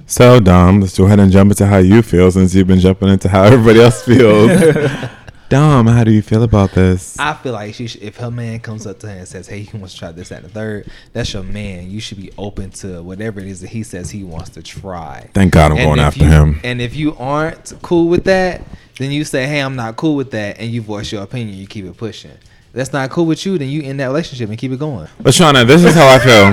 So 0.07 0.39
Dom, 0.39 0.81
let's 0.81 0.97
go 0.97 1.07
ahead 1.07 1.19
and 1.19 1.33
jump 1.33 1.51
into 1.51 1.67
how 1.67 1.79
you 1.79 2.03
feel 2.03 2.31
since 2.31 2.55
you've 2.55 2.69
been 2.69 2.79
jumping 2.79 3.09
into 3.09 3.29
how 3.29 3.43
everybody 3.45 3.81
else 3.81 4.03
feels. 4.11 4.51
Dom, 5.51 5.89
how 5.89 6.05
do 6.05 6.13
you 6.13 6.23
feel 6.23 6.45
about 6.45 6.71
this? 6.71 7.19
I 7.19 7.35
feel 7.35 7.53
like 7.55 7.75
she 7.75 7.89
should, 7.89 8.03
if 8.05 8.17
her 8.19 8.31
man 8.31 8.61
comes 8.61 8.87
up 8.87 9.01
to 9.01 9.09
her 9.09 9.13
and 9.13 9.27
says, 9.27 9.49
"Hey, 9.49 9.63
he 9.63 9.77
wants 9.77 9.95
to 9.95 9.99
try 9.99 10.13
this, 10.13 10.29
that, 10.29 10.37
and 10.37 10.45
the 10.45 10.49
third, 10.49 10.87
that's 11.13 11.33
your 11.35 11.43
man. 11.43 11.91
You 11.91 11.99
should 12.01 12.19
be 12.19 12.31
open 12.39 12.71
to 12.71 13.03
whatever 13.03 13.41
it 13.41 13.47
is 13.49 13.61
that 13.63 13.71
he 13.71 13.83
says 13.83 14.11
he 14.11 14.23
wants 14.23 14.51
to 14.51 14.63
try. 14.63 15.29
Thank 15.35 15.53
God 15.53 15.73
I'm 15.73 15.79
And 15.79 15.87
going 15.89 15.99
after 15.99 16.23
you- 16.23 16.31
him. 16.31 16.61
And 16.63 16.81
if 16.81 16.95
you 16.95 17.17
aren't 17.19 17.73
cool 17.83 18.07
with 18.09 18.23
that, 18.25 18.63
then 19.01 19.11
you 19.11 19.25
say, 19.25 19.45
"Hey, 19.47 19.59
I'm 19.59 19.75
not 19.75 19.97
cool 19.97 20.15
with 20.15 20.31
that," 20.31 20.61
and 20.61 20.71
you 20.71 20.83
voice 20.83 21.11
your 21.11 21.25
opinion. 21.25 21.59
You 21.59 21.67
keep 21.67 21.85
it 21.85 21.97
pushing. 21.97 22.31
If 22.31 22.75
that's 22.75 22.93
not 22.93 23.11
cool 23.11 23.27
with 23.27 23.45
you, 23.45 23.59
then 23.59 23.69
you 23.71 23.83
end 23.83 23.99
that 23.99 24.07
relationship 24.07 24.49
and 24.51 24.57
keep 24.57 24.71
it 24.71 24.79
going. 24.79 25.09
But 25.21 25.35
Shauna, 25.35 25.67
this 25.67 25.83
is 25.83 25.97
how 25.97 26.07
I 26.07 26.19
feel. 26.21 26.47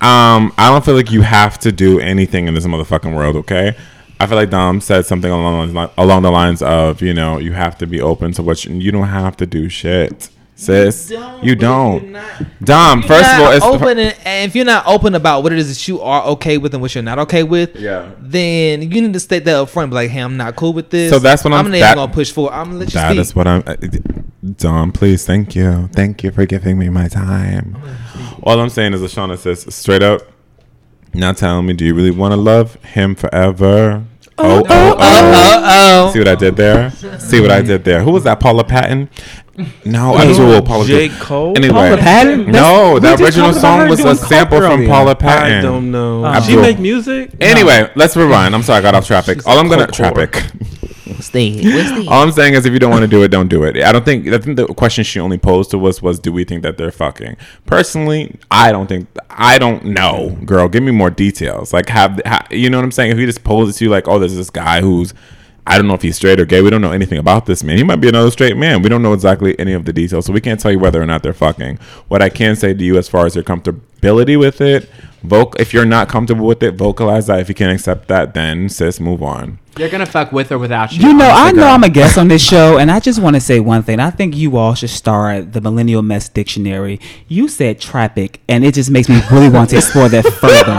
um, 0.08 0.52
I 0.56 0.68
don't 0.70 0.84
feel 0.84 0.94
like 0.94 1.10
you 1.10 1.22
have 1.22 1.58
to 1.58 1.72
do 1.72 1.98
anything 1.98 2.46
in 2.46 2.54
this 2.54 2.64
motherfucking 2.66 3.16
world. 3.16 3.34
Okay, 3.34 3.76
I 4.22 4.26
feel 4.26 4.36
like 4.36 4.50
Dom 4.50 4.80
said 4.82 5.06
something 5.06 5.30
along 5.30 5.72
the 5.72 5.90
along 5.96 6.22
the 6.22 6.30
lines 6.30 6.60
of, 6.62 7.00
you 7.00 7.14
know, 7.14 7.38
you 7.38 7.52
have 7.52 7.78
to 7.78 7.86
be 7.86 8.00
open 8.02 8.32
to 8.32 8.42
what 8.42 8.64
you, 8.64 8.74
you 8.76 8.92
don't 8.92 9.08
have 9.08 9.34
to 9.38 9.46
do 9.46 9.70
shit, 9.70 10.28
sis. 10.56 11.10
You 11.42 11.54
don't. 11.54 12.12
Dom, 12.62 13.02
first 13.02 13.32
of 13.32 13.40
all, 13.40 13.50
it's 13.52 13.64
open, 13.64 13.98
and, 13.98 14.14
and 14.26 14.46
if 14.50 14.54
you're 14.54 14.66
not 14.66 14.86
open 14.86 15.14
about 15.14 15.42
what 15.42 15.52
it 15.52 15.58
is 15.58 15.68
that 15.74 15.88
you 15.88 16.02
are 16.02 16.22
okay 16.34 16.58
with 16.58 16.74
and 16.74 16.82
what 16.82 16.94
you're 16.94 17.02
not 17.02 17.18
okay 17.20 17.42
with, 17.44 17.74
Yeah. 17.76 18.10
then 18.18 18.82
you 18.82 19.00
need 19.00 19.14
to 19.14 19.20
state 19.20 19.46
that 19.46 19.56
up 19.56 19.70
front. 19.70 19.90
Be 19.90 19.94
like, 19.94 20.10
hey, 20.10 20.20
I'm 20.20 20.36
not 20.36 20.54
cool 20.54 20.74
with 20.74 20.90
this. 20.90 21.10
So 21.10 21.18
that's 21.18 21.42
what 21.42 21.54
I'm- 21.54 21.64
I'm 21.64 21.72
not 21.72 21.78
that- 21.78 21.94
gonna 21.94 22.12
push 22.12 22.30
forward. 22.30 22.52
I'm 22.52 22.66
gonna 22.66 22.78
let 22.80 22.88
you 22.88 23.00
That 23.00 23.08
speak. 23.12 23.20
is 23.20 23.34
what 23.34 23.46
I'm. 23.46 23.62
uh, 23.66 23.76
Dom, 24.58 24.92
please, 24.92 25.24
thank 25.24 25.56
you, 25.56 25.88
thank 25.94 26.22
you 26.22 26.30
for 26.30 26.44
giving 26.44 26.78
me 26.78 26.90
my 26.90 27.08
time. 27.08 27.76
All 28.42 28.60
I'm 28.60 28.68
saying 28.68 28.92
is, 28.92 29.00
Lashana 29.00 29.38
says 29.38 29.66
straight 29.74 30.02
up, 30.02 30.20
not 31.14 31.38
telling 31.38 31.64
me, 31.66 31.72
do 31.72 31.84
you 31.86 31.94
really 31.94 32.10
want 32.10 32.32
to 32.32 32.36
love 32.36 32.74
him 32.84 33.14
forever? 33.14 34.04
Oh 34.42 34.60
oh 34.60 34.64
oh, 34.68 34.96
oh, 34.98 34.98
oh, 34.98 35.32
oh, 35.34 36.06
oh. 36.08 36.12
See 36.12 36.18
what 36.18 36.28
I 36.28 36.34
did 36.34 36.56
there? 36.56 36.90
See 37.18 37.40
what 37.40 37.50
I 37.50 37.62
did 37.62 37.84
there? 37.84 38.02
Who 38.02 38.10
was 38.12 38.24
that? 38.24 38.40
Paula 38.40 38.64
Patton? 38.64 39.08
No, 39.84 40.16
actual 40.16 40.62
Paula. 40.62 40.86
J. 40.86 41.10
Cole? 41.10 41.52
Anyway, 41.56 41.74
Paula 41.74 41.96
Patton? 41.98 42.46
No, 42.50 42.98
That's- 42.98 43.18
the 43.18 43.24
we 43.24 43.28
just 43.30 43.38
original 43.38 43.52
song 43.52 43.88
was 43.90 44.00
a 44.00 44.14
sample 44.14 44.58
from 44.60 44.86
Paula 44.86 45.14
Patton. 45.14 45.58
I 45.58 45.60
don't 45.62 45.90
know. 45.90 46.24
Oh. 46.24 46.32
Does 46.32 46.46
she 46.46 46.56
make 46.56 46.78
music? 46.78 47.32
Anyway, 47.40 47.90
let's 47.94 48.16
rewind. 48.16 48.54
I'm 48.54 48.62
sorry, 48.62 48.78
I 48.78 48.82
got 48.82 48.94
off 48.94 49.06
traffic. 49.06 49.38
She's 49.38 49.46
All 49.46 49.58
I'm 49.58 49.68
gonna 49.68 49.82
a 49.84 49.86
coke 49.86 49.96
whore. 50.14 50.30
traffic. 50.32 50.50
Steve? 51.20 52.08
All 52.08 52.22
I'm 52.22 52.32
saying 52.32 52.54
is, 52.54 52.66
if 52.66 52.72
you 52.72 52.78
don't 52.78 52.90
want 52.90 53.02
to 53.02 53.08
do 53.08 53.22
it, 53.22 53.28
don't 53.28 53.48
do 53.48 53.64
it. 53.64 53.76
I 53.76 53.92
don't 53.92 54.04
think. 54.04 54.28
I 54.28 54.38
think 54.38 54.56
the 54.56 54.66
question 54.66 55.04
she 55.04 55.20
only 55.20 55.38
posed 55.38 55.70
to 55.72 55.86
us 55.86 56.00
was, 56.02 56.18
"Do 56.18 56.32
we 56.32 56.44
think 56.44 56.62
that 56.62 56.76
they're 56.78 56.90
fucking?" 56.90 57.36
Personally, 57.66 58.38
I 58.50 58.72
don't 58.72 58.86
think. 58.86 59.08
I 59.30 59.58
don't 59.58 59.84
know, 59.84 60.38
girl. 60.44 60.68
Give 60.68 60.82
me 60.82 60.92
more 60.92 61.10
details. 61.10 61.72
Like, 61.72 61.88
have, 61.88 62.20
ha 62.24 62.46
you 62.50 62.70
know 62.70 62.78
what 62.78 62.84
I'm 62.84 62.92
saying? 62.92 63.12
If 63.12 63.18
he 63.18 63.26
just 63.26 63.44
posed 63.44 63.74
it 63.74 63.78
to 63.78 63.84
you, 63.84 63.90
like, 63.90 64.08
"Oh, 64.08 64.18
there's 64.18 64.36
this 64.36 64.50
guy 64.50 64.80
who's." 64.80 65.14
I 65.66 65.76
don't 65.76 65.86
know 65.86 65.94
if 65.94 66.02
he's 66.02 66.16
straight 66.16 66.40
or 66.40 66.46
gay. 66.46 66.62
We 66.62 66.70
don't 66.70 66.80
know 66.80 66.90
anything 66.90 67.18
about 67.18 67.46
this 67.46 67.62
man. 67.62 67.76
He 67.76 67.84
might 67.84 68.00
be 68.00 68.08
another 68.08 68.30
straight 68.30 68.56
man. 68.56 68.82
We 68.82 68.88
don't 68.88 69.02
know 69.02 69.12
exactly 69.12 69.56
any 69.58 69.72
of 69.72 69.84
the 69.84 69.92
details, 69.92 70.26
so 70.26 70.32
we 70.32 70.40
can't 70.40 70.58
tell 70.58 70.72
you 70.72 70.78
whether 70.78 71.00
or 71.00 71.06
not 71.06 71.22
they're 71.22 71.32
fucking. 71.32 71.78
What 72.08 72.22
I 72.22 72.28
can 72.28 72.56
say 72.56 72.74
to 72.74 72.84
you, 72.84 72.96
as 72.98 73.08
far 73.08 73.26
as 73.26 73.34
your 73.34 73.44
comfortability 73.44 74.38
with 74.38 74.60
it, 74.60 74.90
voc- 75.24 75.58
if 75.60 75.72
you're 75.72 75.84
not 75.84 76.08
comfortable 76.08 76.46
with 76.46 76.62
it, 76.62 76.74
vocalize 76.74 77.26
that. 77.28 77.40
If 77.40 77.48
you 77.48 77.54
can't 77.54 77.72
accept 77.72 78.08
that, 78.08 78.34
then 78.34 78.68
sis, 78.68 79.00
move 79.00 79.22
on. 79.22 79.58
You're 79.78 79.88
gonna 79.88 80.04
fuck 80.06 80.32
with 80.32 80.50
or 80.52 80.58
without 80.58 80.92
you. 80.92 81.06
You 81.08 81.14
know, 81.14 81.28
I 81.30 81.52
know. 81.52 81.66
I'm 81.68 81.84
a 81.84 81.88
guest 81.98 82.18
on 82.18 82.28
this 82.28 82.42
show, 82.42 82.76
and 82.78 82.90
I 82.90 82.98
just 83.00 83.20
want 83.22 83.36
to 83.36 83.40
say 83.40 83.60
one 83.60 83.82
thing. 83.82 84.00
I 84.00 84.10
think 84.10 84.36
you 84.36 84.56
all 84.56 84.74
should 84.74 84.90
start 84.90 85.52
the 85.52 85.60
Millennial 85.60 86.02
Mess 86.02 86.28
Dictionary. 86.28 86.98
You 87.28 87.46
said 87.48 87.80
traffic, 87.80 88.40
and 88.48 88.64
it 88.64 88.74
just 88.74 88.90
makes 88.90 89.08
me 89.08 89.20
really 89.30 89.48
want 89.48 89.70
to 89.70 89.76
explore 89.76 90.08
that 90.08 90.24
further. 90.40 90.74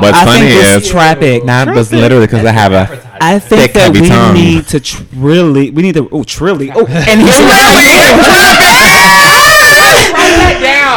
What's 0.00 0.18
I 0.18 0.24
funny 0.24 0.48
think 0.48 0.82
is 0.84 0.90
traffic. 0.90 1.44
that 1.44 1.68
was 1.74 1.92
literally 1.92 2.26
because 2.26 2.44
I 2.44 2.50
have 2.52 2.72
a 2.72 2.88
I 3.20 3.38
think 3.38 3.60
thick, 3.60 3.72
that 3.74 3.92
we 3.92 4.08
tongue. 4.08 4.34
need 4.34 4.66
to 4.68 4.80
tr- 4.80 5.04
really, 5.14 5.70
we 5.70 5.82
need 5.82 5.94
to, 5.94 6.08
oh, 6.10 6.24
trilly, 6.24 6.72
oh, 6.74 6.84
and 6.86 7.20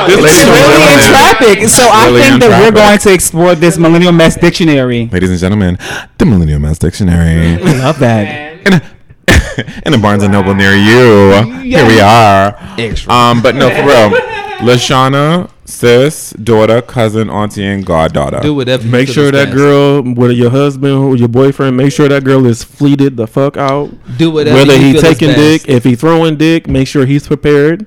here's 0.05 0.21
This 0.21 0.37
It's 0.37 0.47
lady 0.47 0.61
really 0.61 0.93
in 0.93 0.99
is 0.99 1.07
traffic. 1.07 1.69
So 1.69 1.83
I 1.83 2.05
really 2.07 2.21
think 2.21 2.41
that 2.41 2.61
we're 2.61 2.71
going 2.71 2.99
to 2.99 3.13
explore 3.13 3.55
this 3.55 3.77
Millennial 3.77 4.11
Mess 4.11 4.35
Dictionary. 4.35 5.07
Ladies 5.07 5.29
and 5.29 5.39
gentlemen, 5.39 5.77
the 6.17 6.25
Millennial 6.25 6.59
Mess 6.59 6.77
Dictionary. 6.77 7.61
I 7.63 7.77
love 7.79 7.99
that. 7.99 8.27
And, 8.65 8.75
a, 8.75 9.81
in 9.87 9.93
a 9.93 9.97
Barnes 9.97 10.23
and 10.23 10.31
Noble 10.31 10.53
near 10.53 10.75
you. 10.75 11.61
Here 11.61 11.87
we 11.87 11.99
are. 11.99 12.55
Extra. 12.77 13.11
Um, 13.11 13.41
but 13.41 13.55
no, 13.55 13.69
for 13.69 13.83
real. 13.83 14.37
Lashana, 14.57 15.51
sis, 15.65 16.31
daughter, 16.31 16.81
cousin, 16.81 17.29
auntie, 17.29 17.63
and 17.63 17.85
goddaughter. 17.85 18.39
Do 18.41 18.55
whatever. 18.55 18.87
Make 18.87 19.07
sure 19.07 19.31
that 19.31 19.53
girl, 19.53 20.01
whether 20.01 20.33
your 20.33 20.49
husband 20.49 20.93
or 20.93 21.15
your 21.15 21.27
boyfriend, 21.27 21.77
make 21.77 21.91
sure 21.91 22.07
that 22.09 22.23
girl 22.23 22.45
is 22.47 22.63
fleeted 22.63 23.17
the 23.17 23.27
fuck 23.27 23.55
out. 23.55 23.91
do 24.17 24.31
whatever. 24.31 24.57
Whether 24.57 24.75
you 24.75 24.93
he 24.95 24.99
taking 24.99 25.29
dick, 25.29 25.67
if 25.69 25.83
he 25.83 25.95
throwing 25.95 26.37
dick, 26.37 26.67
make 26.67 26.87
sure 26.87 27.05
he's 27.05 27.27
prepared 27.27 27.85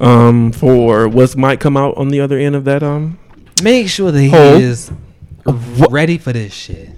um, 0.00 0.52
for 0.52 1.08
what 1.08 1.36
might 1.36 1.60
come 1.60 1.76
out 1.76 1.96
on 1.96 2.08
the 2.08 2.20
other 2.20 2.38
end 2.38 2.54
of 2.56 2.64
that. 2.64 2.82
Um, 2.82 3.18
Make 3.62 3.88
sure 3.88 4.10
that 4.12 4.20
he 4.20 4.28
Hole. 4.30 4.54
is 4.60 4.90
ready 5.90 6.18
for 6.18 6.32
this 6.32 6.52
shit. 6.52 6.90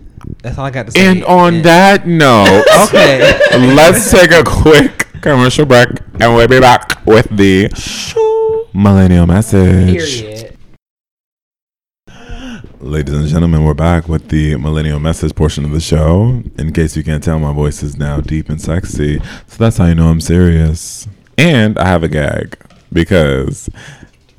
That's 0.42 0.59
all 0.59 0.66
I 0.66 0.70
got 0.70 0.86
to 0.86 0.92
say. 0.92 1.07
And 1.07 1.24
on 1.24 1.57
Yeah. 1.57 1.62
that 1.62 2.07
note, 2.07 2.64
Okay. 2.84 3.74
let's 3.74 4.11
take 4.11 4.30
a 4.30 4.42
quick 4.44 5.07
commercial 5.22 5.64
break 5.64 5.88
and 6.20 6.34
we'll 6.34 6.48
be 6.48 6.61
back 6.61 7.05
with 7.07 7.26
the 7.34 7.68
millennial 8.74 9.26
message. 9.26 10.20
Period. 10.20 10.57
Ladies 12.80 13.14
and 13.14 13.28
gentlemen, 13.28 13.64
we're 13.64 13.74
back 13.74 14.09
with 14.09 14.28
the 14.28 14.57
millennial 14.57 14.98
message 14.98 15.34
portion 15.34 15.64
of 15.66 15.70
the 15.70 15.80
show. 15.80 16.42
In 16.59 16.72
case 16.72 16.96
you 16.96 17.05
can't 17.05 17.22
tell, 17.22 17.38
my 17.38 17.53
voice 17.53 17.82
is 17.82 17.96
now 17.98 18.20
deep 18.20 18.48
and 18.48 18.61
sexy. 18.61 19.18
So 19.46 19.57
that's 19.59 19.76
how 19.76 19.86
you 19.86 19.94
know 19.94 20.09
I'm 20.09 20.20
serious. 20.20 21.07
And 21.36 21.78
I 21.78 21.86
have 21.86 22.03
a 22.03 22.09
gag 22.09 22.57
because 22.93 23.68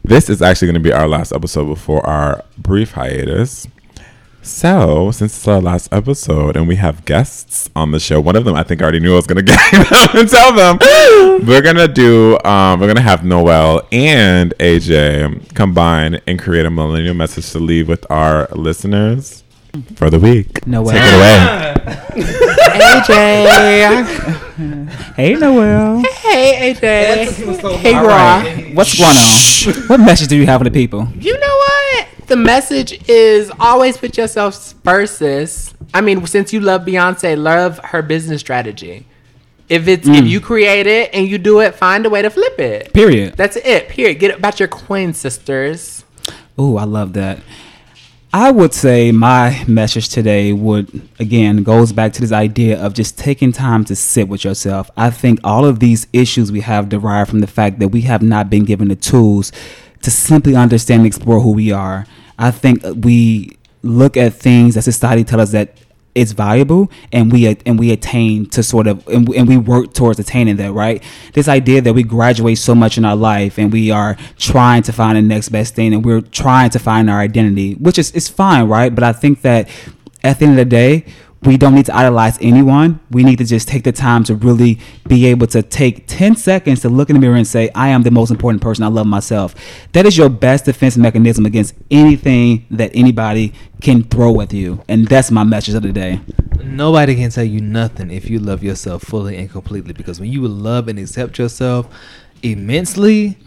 this 0.03 0.29
is 0.29 0.41
actually 0.41 0.67
going 0.67 0.81
to 0.81 0.89
be 0.89 0.93
our 0.93 1.07
last 1.07 1.31
episode 1.31 1.65
before 1.65 2.05
our 2.05 2.43
brief 2.57 2.91
hiatus. 2.93 3.67
So, 4.43 5.11
since 5.11 5.37
it's 5.37 5.47
our 5.47 5.61
last 5.61 5.93
episode 5.93 6.57
and 6.57 6.67
we 6.67 6.75
have 6.77 7.05
guests 7.05 7.69
on 7.75 7.91
the 7.91 7.99
show, 7.99 8.19
one 8.19 8.35
of 8.35 8.43
them 8.43 8.55
I 8.55 8.63
think 8.63 8.81
I 8.81 8.85
already 8.85 8.99
knew 8.99 9.13
I 9.13 9.17
was 9.17 9.27
gonna 9.27 9.41
gag 9.43 9.71
them 9.71 10.09
and 10.15 10.27
tell 10.27 10.51
them. 10.51 10.79
We're 11.47 11.61
gonna 11.61 11.87
do 11.87 12.39
um, 12.43 12.79
we're 12.79 12.87
gonna 12.87 13.01
have 13.01 13.23
Noel 13.23 13.87
and 13.91 14.51
AJ 14.57 15.53
combine 15.53 16.19
and 16.25 16.39
create 16.39 16.65
a 16.65 16.71
millennial 16.71 17.13
message 17.13 17.51
to 17.51 17.59
leave 17.59 17.87
with 17.87 18.09
our 18.09 18.47
listeners 18.55 19.40
for 19.95 20.09
the 20.09 20.19
week. 20.19 20.65
Noel. 20.67 20.91
Take 20.91 21.01
it 21.03 21.13
away. 21.13 21.73
AJ. 22.71 23.55
Hey, 25.15 25.33
Noel. 25.35 26.03
hey, 26.03 26.73
AJ. 26.73 27.77
Hey, 27.77 27.93
All 27.93 28.05
Raw. 28.05 28.39
right. 28.39 28.75
What's 28.75 28.97
going 28.97 29.09
on? 29.09 29.87
What 29.87 29.99
message 29.99 30.27
do 30.27 30.35
you 30.35 30.45
have 30.45 30.59
for 30.59 30.65
the 30.65 30.71
people? 30.71 31.07
You 31.19 31.37
know 31.39 31.55
what? 31.55 32.07
The 32.27 32.35
message 32.35 33.09
is 33.09 33.51
always 33.59 33.97
put 33.97 34.17
yourself 34.17 34.73
first, 34.83 35.17
sis. 35.17 35.73
I 35.93 36.01
mean, 36.01 36.25
since 36.25 36.53
you 36.53 36.59
love 36.61 36.81
Beyonce, 36.81 37.37
love 37.37 37.79
her 37.79 38.01
business 38.01 38.41
strategy. 38.41 39.05
If 39.67 39.87
it's 39.87 40.07
if 40.07 40.25
mm. 40.25 40.29
you 40.29 40.41
create 40.41 40.87
it 40.87 41.11
and 41.13 41.27
you 41.27 41.37
do 41.37 41.61
it, 41.61 41.75
find 41.75 42.05
a 42.05 42.09
way 42.09 42.21
to 42.21 42.29
flip 42.29 42.59
it. 42.59 42.93
Period. 42.93 43.35
That's 43.37 43.55
it. 43.55 43.87
Period. 43.89 44.19
Get 44.19 44.37
about 44.37 44.59
your 44.59 44.67
coin, 44.67 45.13
sisters. 45.13 46.03
Ooh, 46.59 46.77
I 46.77 46.83
love 46.83 47.13
that. 47.13 47.39
I 48.33 48.49
would 48.49 48.73
say 48.73 49.11
my 49.11 49.61
message 49.67 50.07
today 50.07 50.53
would 50.53 51.09
again 51.19 51.63
goes 51.63 51.91
back 51.91 52.13
to 52.13 52.21
this 52.21 52.31
idea 52.31 52.81
of 52.81 52.93
just 52.93 53.17
taking 53.17 53.51
time 53.51 53.83
to 53.85 53.95
sit 53.95 54.29
with 54.29 54.45
yourself. 54.45 54.89
I 54.95 55.09
think 55.09 55.41
all 55.43 55.65
of 55.65 55.81
these 55.81 56.07
issues 56.13 56.49
we 56.49 56.61
have 56.61 56.87
derive 56.87 57.27
from 57.27 57.39
the 57.39 57.47
fact 57.47 57.79
that 57.79 57.89
we 57.89 58.01
have 58.03 58.21
not 58.21 58.49
been 58.49 58.63
given 58.63 58.87
the 58.87 58.95
tools 58.95 59.51
to 60.03 60.09
simply 60.09 60.55
understand 60.55 61.01
and 61.01 61.07
explore 61.07 61.41
who 61.41 61.51
we 61.51 61.73
are. 61.73 62.05
I 62.39 62.51
think 62.51 62.81
we 63.03 63.57
look 63.83 64.15
at 64.15 64.33
things 64.33 64.75
that 64.75 64.83
society 64.83 65.25
tell 65.25 65.41
us 65.41 65.51
that 65.51 65.75
it's 66.13 66.33
valuable 66.33 66.91
and 67.11 67.31
we 67.31 67.47
and 67.65 67.79
we 67.79 67.91
attain 67.91 68.45
to 68.47 68.63
sort 68.63 68.87
of 68.87 69.07
and, 69.07 69.29
and 69.29 69.47
we 69.47 69.57
work 69.57 69.93
towards 69.93 70.19
attaining 70.19 70.57
that 70.57 70.71
right? 70.73 71.03
This 71.33 71.47
idea 71.47 71.81
that 71.81 71.93
we 71.93 72.03
graduate 72.03 72.57
so 72.57 72.75
much 72.75 72.97
in 72.97 73.05
our 73.05 73.15
life 73.15 73.57
and 73.57 73.71
we 73.71 73.91
are 73.91 74.17
trying 74.37 74.83
to 74.83 74.93
find 74.93 75.17
the 75.17 75.21
next 75.21 75.49
best 75.49 75.75
thing 75.75 75.93
and 75.93 76.03
we're 76.03 76.21
trying 76.21 76.69
to 76.71 76.79
find 76.79 77.09
our 77.09 77.19
identity 77.19 77.75
which 77.75 77.97
is 77.97 78.11
is 78.11 78.27
fine 78.27 78.67
right? 78.67 78.93
But 78.93 79.03
i 79.03 79.13
think 79.13 79.41
that 79.41 79.69
at 80.23 80.39
the 80.39 80.45
end 80.45 80.53
of 80.53 80.57
the 80.57 80.65
day 80.65 81.05
we 81.43 81.57
don't 81.57 81.73
need 81.73 81.87
to 81.87 81.95
idolize 81.95 82.37
anyone. 82.39 82.99
We 83.09 83.23
need 83.23 83.39
to 83.39 83.45
just 83.45 83.67
take 83.67 83.83
the 83.83 83.91
time 83.91 84.23
to 84.25 84.35
really 84.35 84.79
be 85.07 85.25
able 85.25 85.47
to 85.47 85.63
take 85.63 86.05
10 86.07 86.35
seconds 86.35 86.81
to 86.81 86.89
look 86.89 87.09
in 87.09 87.15
the 87.15 87.19
mirror 87.19 87.35
and 87.35 87.47
say, 87.47 87.71
I 87.73 87.87
am 87.87 88.03
the 88.03 88.11
most 88.11 88.29
important 88.29 88.61
person. 88.61 88.83
I 88.83 88.89
love 88.89 89.07
myself. 89.07 89.55
That 89.93 90.05
is 90.05 90.15
your 90.15 90.29
best 90.29 90.65
defense 90.65 90.97
mechanism 90.97 91.47
against 91.47 91.73
anything 91.89 92.67
that 92.69 92.91
anybody 92.93 93.53
can 93.81 94.03
throw 94.03 94.39
at 94.41 94.53
you. 94.53 94.83
And 94.87 95.07
that's 95.07 95.31
my 95.31 95.43
message 95.43 95.73
of 95.73 95.81
the 95.81 95.91
day. 95.91 96.21
Nobody 96.63 97.15
can 97.15 97.31
tell 97.31 97.43
you 97.43 97.59
nothing 97.59 98.11
if 98.11 98.29
you 98.29 98.37
love 98.37 98.63
yourself 98.63 99.01
fully 99.01 99.35
and 99.37 99.49
completely. 99.49 99.93
Because 99.93 100.19
when 100.19 100.31
you 100.31 100.47
love 100.47 100.87
and 100.87 100.99
accept 100.99 101.39
yourself 101.39 101.87
immensely, 102.43 103.39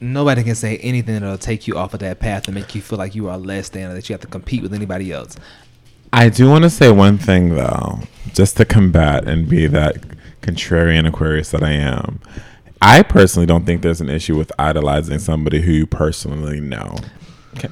nobody 0.00 0.42
can 0.42 0.54
say 0.54 0.78
anything 0.78 1.20
that'll 1.20 1.36
take 1.36 1.68
you 1.68 1.76
off 1.76 1.92
of 1.92 2.00
that 2.00 2.18
path 2.18 2.48
and 2.48 2.54
make 2.54 2.74
you 2.74 2.80
feel 2.80 2.98
like 2.98 3.14
you 3.14 3.28
are 3.28 3.36
less 3.36 3.68
than 3.68 3.90
or 3.90 3.94
that 3.94 4.08
you 4.08 4.14
have 4.14 4.22
to 4.22 4.26
compete 4.26 4.62
with 4.62 4.72
anybody 4.72 5.12
else. 5.12 5.36
I 6.12 6.28
do 6.28 6.48
want 6.48 6.64
to 6.64 6.70
say 6.70 6.90
one 6.90 7.18
thing 7.18 7.54
though, 7.54 8.00
just 8.32 8.56
to 8.58 8.64
combat 8.64 9.26
and 9.26 9.48
be 9.48 9.66
that 9.66 9.96
contrarian 10.40 11.06
Aquarius 11.06 11.50
that 11.50 11.62
I 11.62 11.72
am. 11.72 12.20
I 12.80 13.02
personally 13.02 13.46
don't 13.46 13.64
think 13.64 13.82
there's 13.82 14.00
an 14.00 14.10
issue 14.10 14.36
with 14.36 14.52
idolizing 14.58 15.18
somebody 15.18 15.62
who 15.62 15.72
you 15.72 15.86
personally 15.86 16.60
know. 16.60 16.96
Okay. 17.56 17.68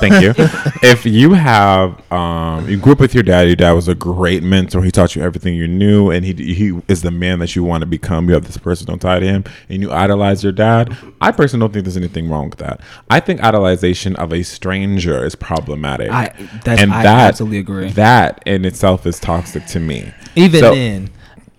Thank 0.00 0.22
you. 0.22 0.34
if 0.82 1.06
you 1.06 1.32
have, 1.32 2.00
um, 2.12 2.68
you 2.68 2.76
grew 2.76 2.92
up 2.92 3.00
with 3.00 3.14
your 3.14 3.22
dad. 3.22 3.46
Your 3.46 3.56
dad 3.56 3.72
was 3.72 3.88
a 3.88 3.94
great 3.94 4.42
mentor. 4.42 4.82
He 4.82 4.90
taught 4.90 5.16
you 5.16 5.22
everything 5.22 5.54
you 5.54 5.66
knew, 5.66 6.10
and 6.10 6.24
he 6.24 6.32
he 6.54 6.78
is 6.88 7.02
the 7.02 7.10
man 7.10 7.38
that 7.38 7.56
you 7.56 7.64
want 7.64 7.80
to 7.82 7.86
become. 7.86 8.28
You 8.28 8.34
have 8.34 8.44
this 8.46 8.58
personal 8.58 8.98
tie 8.98 9.20
to 9.20 9.26
him, 9.26 9.44
and 9.68 9.80
you 9.80 9.90
idolize 9.90 10.42
your 10.42 10.52
dad. 10.52 10.96
I 11.20 11.32
personally 11.32 11.64
don't 11.66 11.72
think 11.72 11.84
there's 11.86 11.96
anything 11.96 12.28
wrong 12.28 12.50
with 12.50 12.58
that. 12.58 12.80
I 13.10 13.20
think 13.20 13.40
idolization 13.40 14.14
of 14.16 14.32
a 14.32 14.42
stranger 14.42 15.24
is 15.24 15.34
problematic. 15.34 16.10
I- 16.10 16.32
that's- 16.64 16.90
I 16.90 17.04
absolutely 17.06 17.58
agree. 17.58 17.90
That 17.92 18.42
in 18.46 18.64
itself 18.64 19.06
is 19.06 19.18
toxic 19.18 19.66
to 19.66 19.80
me. 19.80 20.12
Even 20.36 20.60
So- 20.60 20.74
then, 20.74 21.10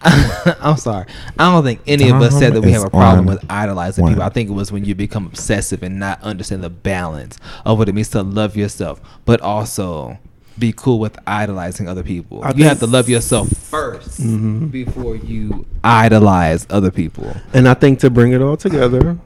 I'm 0.61 0.77
sorry. 0.77 1.05
I 1.39 1.51
don't 1.51 1.63
think 1.63 1.81
any 1.87 2.09
of 2.09 2.21
us 2.21 2.37
said 2.37 2.53
that 2.53 2.61
we 2.61 2.71
have 2.71 2.83
a 2.83 2.89
problem 2.89 3.25
with 3.25 3.43
idolizing 3.49 4.03
one. 4.03 4.11
people. 4.13 4.23
I 4.23 4.29
think 4.29 4.49
it 4.49 4.53
was 4.53 4.71
when 4.71 4.85
you 4.85 4.93
become 4.95 5.25
obsessive 5.25 5.81
and 5.83 5.99
not 5.99 6.21
understand 6.21 6.63
the 6.63 6.69
balance 6.69 7.39
of 7.65 7.77
what 7.77 7.89
it 7.89 7.93
means 7.95 8.09
to 8.09 8.21
love 8.21 8.55
yourself, 8.55 9.01
but 9.25 9.41
also 9.41 10.17
be 10.59 10.73
cool 10.75 10.99
with 10.99 11.17
idolizing 11.27 11.87
other 11.89 12.03
people. 12.03 12.43
I 12.43 12.51
you 12.55 12.63
have 12.65 12.79
to 12.79 12.87
love 12.87 13.09
yourself 13.09 13.49
1st 13.49 14.71
before 14.71 15.15
you 15.15 15.65
idolize 15.83 16.65
other 16.69 16.91
people. 16.91 17.35
And 17.53 17.67
I 17.67 17.73
think 17.73 17.99
to 17.99 18.09
bring 18.09 18.31
it 18.31 18.41
all 18.41 18.57
together, 18.57 19.17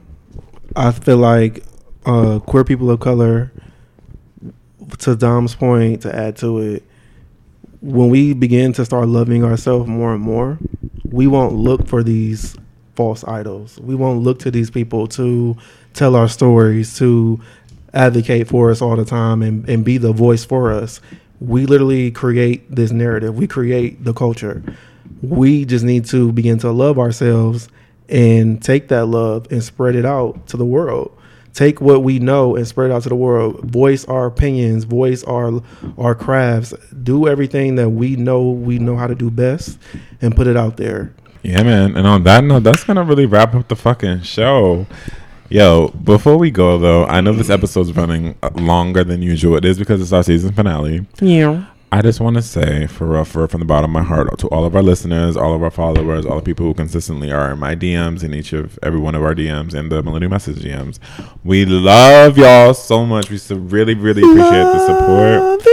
I 0.74 0.92
feel 0.92 1.18
like 1.18 1.62
uh, 2.06 2.38
queer 2.40 2.64
people 2.64 2.90
of 2.90 3.00
color, 3.00 3.52
to 4.98 5.14
Dom's 5.14 5.54
point, 5.54 6.02
to 6.02 6.14
add 6.14 6.36
to 6.38 6.58
it, 6.58 6.82
when 7.80 8.10
we 8.10 8.34
begin 8.34 8.72
to 8.74 8.84
start 8.84 9.08
loving 9.08 9.44
ourselves 9.44 9.88
more 9.88 10.14
and 10.14 10.22
more, 10.22 10.58
we 11.04 11.26
won't 11.26 11.54
look 11.54 11.86
for 11.86 12.02
these 12.02 12.56
false 12.94 13.24
idols. 13.24 13.78
We 13.80 13.94
won't 13.94 14.22
look 14.22 14.38
to 14.40 14.50
these 14.50 14.70
people 14.70 15.06
to 15.08 15.56
tell 15.94 16.14
our 16.14 16.28
stories, 16.28 16.96
to 16.98 17.40
advocate 17.94 18.48
for 18.48 18.70
us 18.70 18.82
all 18.82 18.96
the 18.96 19.04
time 19.04 19.42
and, 19.42 19.68
and 19.68 19.84
be 19.84 19.98
the 19.98 20.12
voice 20.12 20.44
for 20.44 20.70
us. 20.70 21.00
We 21.40 21.66
literally 21.66 22.10
create 22.10 22.70
this 22.74 22.90
narrative. 22.90 23.36
We 23.36 23.46
create 23.46 24.04
the 24.04 24.12
culture. 24.12 24.62
We 25.22 25.64
just 25.64 25.84
need 25.84 26.04
to 26.06 26.32
begin 26.32 26.58
to 26.58 26.70
love 26.70 26.98
ourselves 26.98 27.68
and 28.08 28.62
take 28.62 28.88
that 28.88 29.06
love 29.06 29.50
and 29.50 29.62
spread 29.62 29.94
it 29.94 30.04
out 30.04 30.46
to 30.48 30.56
the 30.56 30.64
world. 30.64 31.16
Take 31.52 31.80
what 31.80 32.02
we 32.02 32.18
know 32.18 32.56
and 32.56 32.66
spread 32.66 32.90
it 32.90 32.94
out 32.94 33.02
to 33.02 33.08
the 33.08 33.16
world. 33.16 33.60
Voice 33.64 34.04
our 34.04 34.26
opinions, 34.26 34.84
voice 34.84 35.24
our 35.24 35.60
our 35.98 36.14
crafts. 36.14 36.72
Do 37.02 37.28
everything 37.28 37.74
that 37.76 37.90
we 37.90 38.16
know 38.16 38.50
we 38.50 38.78
know 38.78 38.96
how 38.96 39.06
to 39.06 39.14
do 39.14 39.30
best 39.30 39.78
and 40.20 40.34
put 40.34 40.46
it 40.46 40.56
out 40.56 40.76
there. 40.76 41.12
Yeah, 41.42 41.62
man. 41.62 41.96
And 41.96 42.06
on 42.06 42.22
that 42.24 42.44
note, 42.44 42.64
that's 42.64 42.84
gonna 42.84 43.04
really 43.04 43.26
wrap 43.26 43.54
up 43.54 43.68
the 43.68 43.76
fucking 43.76 44.22
show. 44.22 44.86
Yo, 45.48 45.88
before 45.88 46.36
we 46.36 46.50
go 46.50 46.78
though, 46.78 47.04
I 47.06 47.20
know 47.20 47.32
this 47.32 47.50
episode's 47.50 47.92
running 47.96 48.36
longer 48.54 49.02
than 49.02 49.20
usual. 49.20 49.56
It 49.56 49.64
is 49.64 49.78
because 49.78 50.00
it's 50.00 50.12
our 50.12 50.22
season 50.22 50.52
finale. 50.52 51.06
Yeah. 51.20 51.66
I 51.92 52.02
just 52.02 52.20
want 52.20 52.36
to 52.36 52.42
say, 52.42 52.86
for 52.86 53.08
real, 53.08 53.24
for 53.24 53.48
from 53.48 53.58
the 53.58 53.66
bottom 53.66 53.90
of 53.90 54.02
my 54.02 54.08
heart, 54.08 54.38
to 54.38 54.46
all 54.48 54.64
of 54.64 54.76
our 54.76 54.82
listeners, 54.82 55.36
all 55.36 55.54
of 55.54 55.62
our 55.64 55.72
followers, 55.72 56.24
all 56.24 56.36
the 56.36 56.42
people 56.42 56.64
who 56.64 56.72
consistently 56.72 57.32
are 57.32 57.50
in 57.50 57.58
my 57.58 57.74
DMs, 57.74 58.22
in 58.22 58.32
each 58.32 58.52
of 58.52 58.78
every 58.80 59.00
one 59.00 59.16
of 59.16 59.24
our 59.24 59.34
DMs, 59.34 59.74
and 59.74 59.90
the 59.90 60.00
Millennial 60.00 60.30
Message 60.30 60.58
DMs, 60.58 61.00
we 61.42 61.64
love 61.64 62.38
y'all 62.38 62.74
so 62.74 63.04
much. 63.04 63.28
We 63.28 63.38
so 63.38 63.56
really, 63.56 63.94
really 63.94 64.22
appreciate 64.22 64.62
the 64.62 64.86
support. 64.86 65.66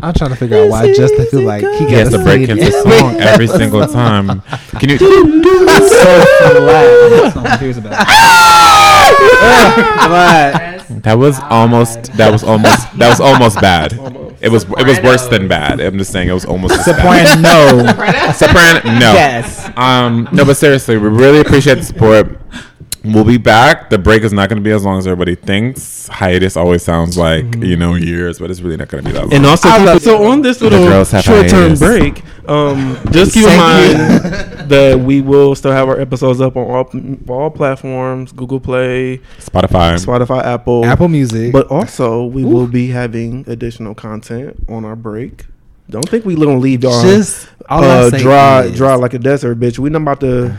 I'm 0.00 0.14
trying 0.14 0.30
to 0.30 0.36
figure 0.36 0.58
out 0.62 0.68
why 0.68 0.92
Justin 0.92 1.26
feel 1.26 1.42
like 1.42 1.62
he 1.62 1.86
He 1.86 1.92
has 1.94 2.10
gets 2.10 2.16
to 2.16 2.22
break 2.22 2.48
into 2.48 2.70
song 2.82 3.16
every 3.20 3.48
single 3.48 3.86
time. 3.92 4.42
Can 4.78 4.90
you? 4.90 4.98
Ah! 10.06 10.84
That 10.88 11.14
was 11.18 11.38
almost. 11.50 12.12
That 12.16 12.30
was 12.30 12.44
almost. 12.44 12.98
That 12.98 13.08
was 13.08 13.20
almost 13.20 13.60
bad. 13.60 13.92
It 14.44 14.50
was. 14.50 14.64
It 14.64 14.86
was 14.86 15.00
worse 15.00 15.26
than 15.28 15.48
bad. 15.48 15.80
I'm 15.80 15.96
just 15.96 16.12
saying. 16.12 16.28
It 16.28 16.32
was 16.32 16.44
almost. 16.44 16.74
as 16.74 16.86
bad. 16.86 17.40
no. 17.40 18.32
Soprano. 18.32 18.82
No. 18.84 19.12
Yes. 19.14 19.70
Um. 19.76 20.28
No, 20.32 20.44
but 20.44 20.56
seriously, 20.56 20.98
we 20.98 21.08
really 21.08 21.40
appreciate 21.40 21.76
the 21.76 21.82
support. 21.84 22.40
We'll 23.04 23.24
be 23.24 23.36
back. 23.36 23.90
The 23.90 23.98
break 23.98 24.22
is 24.22 24.32
not 24.32 24.48
going 24.48 24.56
to 24.56 24.64
be 24.64 24.70
as 24.70 24.82
long 24.84 24.98
as 24.98 25.06
everybody 25.06 25.34
thinks. 25.34 26.08
Hiatus 26.08 26.56
always 26.56 26.82
sounds 26.82 27.18
like 27.18 27.56
you 27.56 27.76
know 27.76 27.94
years, 27.94 28.38
but 28.38 28.50
it's 28.50 28.60
really 28.60 28.78
not 28.78 28.88
going 28.88 29.04
to 29.04 29.10
be 29.10 29.14
that 29.14 29.24
long. 29.24 29.32
And 29.34 29.44
also, 29.44 29.68
I 29.68 29.78
love 29.84 30.00
so 30.00 30.24
on 30.24 30.40
this 30.40 30.60
little 30.62 31.04
short-term 31.04 31.76
hiatus. 31.76 31.80
break, 31.80 32.22
um, 32.48 32.98
just 33.10 33.34
keep 33.34 33.44
in 33.44 33.56
mind 33.58 33.98
that 34.70 34.98
we 35.00 35.20
will 35.20 35.54
still 35.54 35.72
have 35.72 35.88
our 35.88 36.00
episodes 36.00 36.40
up 36.40 36.56
on 36.56 36.64
all, 37.28 37.34
all 37.34 37.50
platforms: 37.50 38.32
Google 38.32 38.60
Play, 38.60 39.18
Spotify. 39.38 40.02
Spotify, 40.02 40.42
Apple, 40.42 40.84
Apple 40.86 41.08
Music. 41.08 41.52
But 41.52 41.66
also, 41.68 42.24
we 42.24 42.44
will 42.44 42.66
be 42.66 42.88
having 42.88 43.44
additional 43.46 43.94
content 43.94 44.64
on 44.68 44.84
our 44.86 44.96
break. 44.96 45.44
Don't 45.90 46.08
think 46.08 46.24
we 46.24 46.34
gonna 46.34 46.56
leave 46.56 46.82
y'all 46.82 47.02
Just 47.02 47.48
uh, 47.68 48.08
dry, 48.10 48.62
is- 48.62 48.76
dry 48.76 48.94
like 48.94 49.12
a 49.12 49.18
desert, 49.18 49.60
bitch. 49.60 49.78
We 49.78 49.90
not 49.90 50.00
about 50.02 50.20
to 50.20 50.58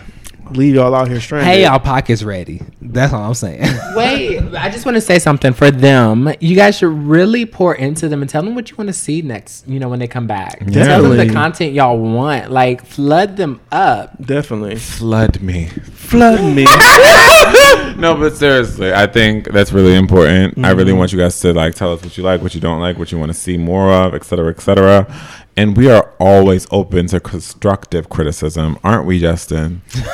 leave 0.52 0.76
y'all 0.76 0.94
out 0.94 1.08
here 1.08 1.20
stranded. 1.20 1.48
Hey, 1.48 1.64
y'all 1.64 1.80
pockets 1.80 2.24
ready. 2.24 2.62
That's 2.82 3.14
all 3.14 3.24
I'm 3.24 3.34
saying. 3.34 3.62
Wait, 3.96 4.40
I 4.56 4.70
just 4.70 4.86
want 4.86 4.96
to 4.96 5.02
say 5.02 5.20
something 5.20 5.54
for 5.54 5.72
them. 5.72 6.32
You 6.40 6.56
guys 6.56 6.78
should 6.78 6.92
really 6.92 7.46
pour 7.46 7.76
into 7.76 8.08
them 8.08 8.22
and 8.22 8.30
tell 8.30 8.44
them 8.44 8.56
what 8.56 8.70
you 8.70 8.76
want 8.78 8.88
to 8.88 8.94
see 8.94 9.22
next. 9.22 9.68
You 9.68 9.80
know, 9.80 9.90
when 9.90 10.00
they 10.00 10.08
come 10.08 10.28
back, 10.28 10.60
tell 10.72 11.04
them 11.04 11.18
the 11.18 11.32
content 11.32 11.74
y'all 11.74 11.98
want. 11.98 12.52
Like 12.52 12.86
flood 12.86 13.38
them 13.38 13.62
up. 13.72 14.16
definitely 14.26 14.76
Flood 14.76 15.42
me. 15.42 15.68
flood 15.68 16.42
me. 16.56 16.64
no, 17.98 18.16
but 18.16 18.36
seriously, 18.36 18.94
I 18.94 19.08
think 19.08 19.52
that's 19.52 19.72
really 19.72 19.96
important. 19.96 20.64
I 20.64 20.72
really 20.72 20.92
mm-hmm. 20.92 21.00
want 21.00 21.12
you 21.12 21.20
guys 21.20 21.40
to 21.42 21.54
like 21.54 21.76
tell 21.76 21.94
us 21.94 22.02
what 22.04 22.18
you 22.18 22.24
like, 22.24 22.42
what 22.42 22.56
you 22.56 22.62
don't 22.62 22.80
like, 22.80 22.98
what 22.98 23.12
you 23.12 23.20
want 23.20 23.32
to 23.32 23.38
see 23.38 23.58
more 23.58 23.92
of, 23.92 24.14
et 24.14 24.24
cetera, 24.24 24.50
et 24.50 24.62
cetera. 24.62 25.08
And 25.58 25.78
we 25.78 25.90
are 25.90 26.14
always 26.20 26.68
open 26.70 27.08
to 27.08 27.20
constructive 27.22 28.10
criticism, 28.10 28.78
aren't 28.84 29.06
we, 29.06 29.20
Justin? 29.20 29.82
aren't 29.96 30.06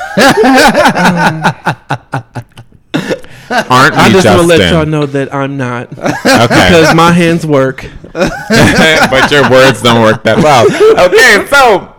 we, 3.94 4.00
I 4.00 4.10
just 4.12 4.26
want 4.26 4.42
to 4.42 4.46
Justin? 4.46 4.46
let 4.48 4.72
y'all 4.72 4.86
know 4.86 5.06
that 5.06 5.34
I'm 5.34 5.56
not 5.56 5.90
Okay. 5.98 6.68
because 6.68 6.94
my 6.94 7.10
hands 7.12 7.44
work. 7.44 7.84
but 8.12 9.30
your 9.30 9.48
words 9.50 9.82
don't 9.82 10.02
work 10.02 10.22
that 10.24 10.38
well. 10.38 10.66
Okay, 11.06 11.46
so 11.50 11.92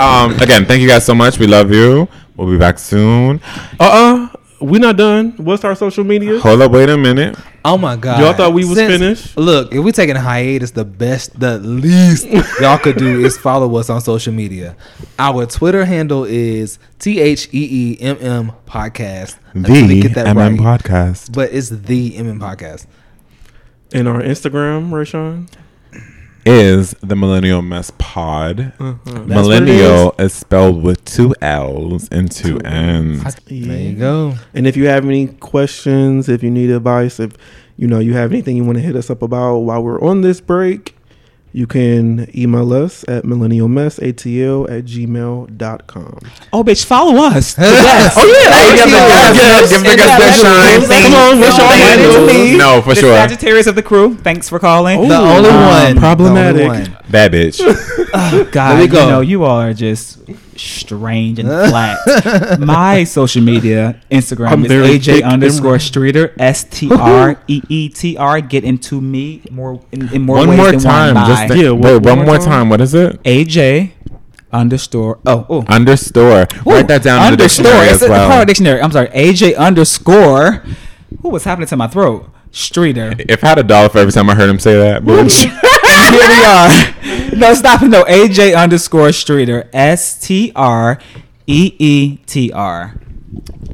um, 0.00 0.32
again, 0.40 0.64
thank 0.64 0.80
you 0.80 0.88
guys 0.88 1.04
so 1.04 1.14
much. 1.14 1.38
We 1.38 1.46
love 1.46 1.70
you. 1.72 2.08
We'll 2.36 2.50
be 2.50 2.58
back 2.58 2.78
soon. 2.78 3.40
Uh 3.80 4.28
uh 4.30 4.36
we 4.60 4.78
are 4.78 4.80
not 4.80 4.96
done. 4.96 5.32
What's 5.36 5.64
our 5.64 5.74
social 5.74 6.04
media? 6.04 6.38
Hold 6.40 6.62
up, 6.62 6.72
wait 6.72 6.88
a 6.88 6.96
minute. 6.96 7.36
Oh 7.66 7.76
my 7.78 7.96
god. 7.96 8.20
Y'all 8.20 8.32
thought 8.32 8.52
we 8.54 8.64
was 8.64 8.78
finished? 8.78 9.36
Look, 9.36 9.74
if 9.74 9.84
we 9.84 9.92
taking 9.92 10.16
a 10.16 10.20
hiatus, 10.20 10.70
the 10.70 10.84
best, 10.84 11.38
the 11.38 11.58
least 11.58 12.26
y'all 12.60 12.78
could 12.78 12.96
do 12.96 13.24
is 13.24 13.36
follow 13.36 13.76
us 13.76 13.90
on 13.90 14.00
social 14.00 14.32
media. 14.32 14.76
Our 15.18 15.46
Twitter 15.46 15.84
handle 15.84 16.24
is 16.24 16.78
T 16.98 17.20
H 17.20 17.48
E 17.52 17.68
E 17.70 18.00
M 18.00 18.16
M 18.20 18.52
podcast. 18.66 19.36
The 19.54 20.00
get 20.02 20.14
that 20.14 20.26
MM 20.26 20.58
right, 20.58 20.80
podcast. 20.80 21.32
but 21.34 21.52
it's 21.52 21.68
the 21.70 22.12
MM 22.12 22.38
podcast. 22.38 22.86
And 23.92 24.08
our 24.08 24.20
Instagram, 24.20 24.90
Rayshawn. 24.90 25.48
Is 26.46 26.92
the 27.02 27.16
Millennial 27.16 27.60
Mess 27.60 27.90
Pod. 27.98 28.72
Mm-hmm. 28.78 29.28
Millennial 29.28 30.14
is 30.18 30.32
spelled 30.32 30.82
with 30.82 31.04
two 31.04 31.34
L's 31.42 32.08
and 32.10 32.30
two 32.30 32.58
N's. 32.60 33.34
There 33.46 33.78
you 33.78 33.96
go. 33.96 34.34
And 34.54 34.66
if 34.66 34.76
you 34.76 34.86
have 34.86 35.04
any 35.04 35.26
questions, 35.26 36.28
if 36.28 36.42
you 36.42 36.50
need 36.50 36.70
advice, 36.70 37.18
if 37.18 37.32
you 37.76 37.88
know 37.88 37.98
you 37.98 38.14
have 38.14 38.30
anything 38.32 38.56
you 38.56 38.64
want 38.64 38.78
to 38.78 38.82
hit 38.82 38.96
us 38.96 39.10
up 39.10 39.22
about 39.22 39.58
while 39.58 39.82
we're 39.82 40.00
on 40.00 40.20
this 40.20 40.40
break, 40.40 40.95
You 41.56 41.66
can 41.66 42.28
email 42.36 42.70
us 42.74 43.02
at 43.08 43.24
millennialmessatl 43.24 44.68
at 44.70 44.84
gmail.com. 44.84 46.18
Oh, 46.52 46.62
bitch, 46.62 46.84
follow 46.84 47.16
us. 47.22 47.56
yes. 47.58 48.14
oh 48.14 48.26
yeah, 48.26 48.74
give 48.76 48.84
the 48.84 48.98
guys- 48.98 49.70
give 49.70 49.80
the 49.80 49.96
guys 49.96 50.18
that 50.20 50.36
shine. 50.36 51.02
Come 51.02 51.14
on, 51.14 51.40
what's 51.40 51.56
your 51.56 51.66
Thank 51.68 52.00
handle? 52.00 52.26
to 52.26 52.32
me, 52.52 52.58
No, 52.58 52.82
for 52.82 52.90
the 52.94 53.00
sure. 53.00 53.14
Sagittarius 53.14 53.66
of 53.68 53.74
the 53.74 53.82
crew. 53.82 54.16
Thanks 54.16 54.50
for 54.50 54.58
calling. 54.58 55.08
The 55.08 55.16
only 55.16 55.48
Um, 55.48 55.66
one. 55.94 55.96
problematic. 55.98 56.56
The 56.56 56.68
only 56.68 56.90
one. 56.90 56.96
Bad 57.08 57.32
bitch. 57.32 58.52
God, 58.52 58.72
There 58.74 58.78
we 58.82 58.86
go. 58.88 59.00
you 59.04 59.10
know, 59.10 59.20
you 59.22 59.44
all 59.44 59.58
are 59.58 59.72
just 59.72 60.18
strange 60.58 61.38
and 61.38 61.48
flat. 61.70 62.58
My 62.60 63.04
social 63.04 63.42
media, 63.42 64.00
Instagram 64.10 64.48
I'm 64.50 64.64
is 64.64 64.70
AJ 64.72 65.22
underscore. 65.24 65.78
Streeter, 65.78 66.34
S 66.38 66.64
T 66.64 66.88
R 66.92 67.40
E 67.48 67.62
E 67.68 67.88
T 67.88 68.16
R. 68.16 68.40
Get 68.40 68.64
into 68.64 69.00
me 69.00 69.42
more 69.50 69.80
in, 69.92 70.12
in 70.14 70.22
more 70.22 70.36
one 70.36 70.48
ways 70.50 70.56
more 70.58 70.70
than 70.70 70.80
time. 70.80 71.14
one. 71.14 71.26
Just 71.26 71.42
Bye. 71.48 71.54
th- 71.54 71.64
Yeah, 71.64 71.70
wait, 71.72 71.82
one- 71.82 71.92
one, 71.92 72.02
one 72.02 72.16
more 72.18 72.26
more 72.26 72.36
time. 72.38 72.46
time. 72.48 72.68
What 72.68 72.80
is 72.80 72.94
it? 72.94 73.22
AJ 73.24 73.92
underscore 74.52 75.18
oh 75.26 75.44
oh 75.48 75.64
Understore. 75.68 76.46
Write 76.64 76.88
that 76.88 77.02
down 77.02 77.18
in 77.32 77.36
the 77.38 77.42
underscore. 77.44 77.64
dictionary 77.64 77.86
It's 77.88 78.02
as 78.02 78.08
a 78.08 78.12
part 78.12 78.40
of 78.42 78.46
dictionary. 78.46 78.80
I'm 78.80 78.92
sorry, 78.92 79.08
AJ 79.08 79.56
underscore. 79.56 80.64
What 81.20 81.32
was 81.32 81.44
happening 81.44 81.68
to 81.68 81.76
my 81.76 81.88
throat? 81.88 82.30
Streeter. 82.52 83.12
If 83.18 83.44
I 83.44 83.48
had 83.48 83.58
a 83.58 83.62
dollar 83.62 83.88
for 83.90 83.98
every 83.98 84.12
time 84.12 84.30
I 84.30 84.34
heard 84.34 84.48
him 84.48 84.58
say 84.58 84.76
that, 84.76 85.02
bitch. 85.04 85.44
Here 86.10 86.28
we 86.28 86.44
are. 86.44 87.36
No, 87.36 87.54
stop 87.54 87.82
it. 87.82 87.88
No, 87.88 88.04
AJ 88.04 88.56
underscore 88.56 89.12
Streeter. 89.12 89.68
S 89.72 90.18
T 90.18 90.52
R 90.54 90.98
E 91.46 91.74
E 91.78 92.16
T 92.26 92.52
R. 92.52 93.00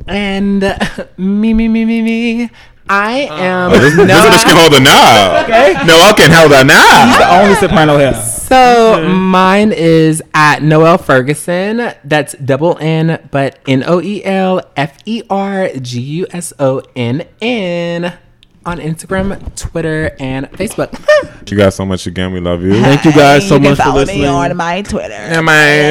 And 0.06 0.64
uh, 0.64 0.78
me, 1.16 1.54
me, 1.54 1.68
me, 1.68 1.84
me, 1.84 2.02
me. 2.02 2.50
I 2.88 3.28
am. 3.30 3.72
Oh, 3.72 3.78
this, 3.78 3.94
this 3.94 4.06
bitch 4.06 4.44
can 4.44 4.56
hold 4.56 4.74
a 4.74 4.80
knob. 4.80 5.44
Okay. 5.44 5.72
Noel 5.86 6.14
can 6.14 6.30
hold 6.30 6.52
a 6.52 6.64
knob. 6.64 7.08
He's 7.08 7.18
The 7.18 7.40
only 7.40 7.54
soprano 7.54 7.98
here. 7.98 8.14
So 8.14 9.08
mine 9.08 9.72
is 9.72 10.22
at 10.34 10.62
Noel 10.62 10.98
Ferguson. 10.98 11.94
That's 12.04 12.34
double 12.34 12.76
N, 12.80 13.26
but 13.30 13.58
N 13.66 13.84
O 13.86 14.02
E 14.02 14.22
L 14.24 14.60
F 14.76 14.98
E 15.06 15.22
R 15.30 15.68
G 15.80 16.00
U 16.00 16.26
S 16.32 16.52
O 16.58 16.82
N 16.94 17.26
N 17.40 18.18
on 18.64 18.78
Instagram, 18.78 19.38
Twitter, 19.56 20.14
and 20.20 20.50
Facebook. 20.52 20.90
Thank 20.90 21.50
you 21.50 21.56
guys 21.58 21.74
so 21.74 21.84
much 21.84 22.06
again. 22.06 22.32
We 22.32 22.40
love 22.40 22.62
you. 22.62 22.72
Thank 22.80 23.04
you 23.04 23.12
guys 23.12 23.46
so 23.48 23.54
you 23.56 23.60
can 23.60 23.70
much 23.70 23.78
for 23.78 23.84
follow 23.84 24.00
listening. 24.00 24.22
me 24.22 24.26
on 24.26 24.56
my 24.56 24.82
Twitter. 24.82 25.14
Am 25.14 25.48
I 25.48 25.90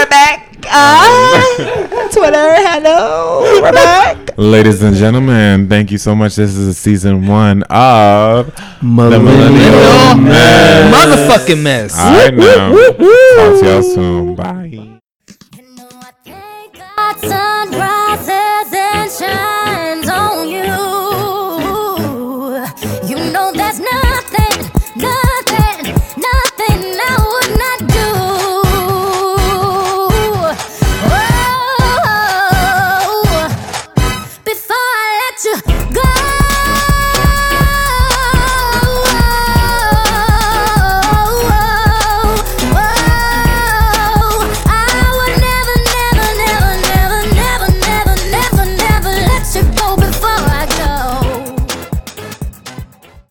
Rebecca. 0.00 0.46
Uh, 0.72 2.08
Twitter, 2.12 2.54
hello. 2.56 3.60
We're 3.62 3.72
back. 3.72 4.36
Ladies 4.36 4.82
and 4.82 4.94
gentlemen, 4.94 5.68
thank 5.68 5.90
you 5.90 5.98
so 5.98 6.14
much. 6.14 6.36
This 6.36 6.56
is 6.56 6.68
a 6.68 6.74
season 6.74 7.26
one 7.26 7.62
of 7.64 8.54
the 8.54 8.76
Millennial 8.82 9.22
Millennial 9.22 10.16
Mess. 10.16 10.94
Motherfucking 10.94 11.62
mess. 11.62 11.98
All 11.98 12.12
right 12.12 12.34
now. 12.34 12.70
Talk 12.70 13.60
to 13.60 13.66
y'all 13.66 13.82
soon. 13.82 14.34
Bye. 14.36 15.00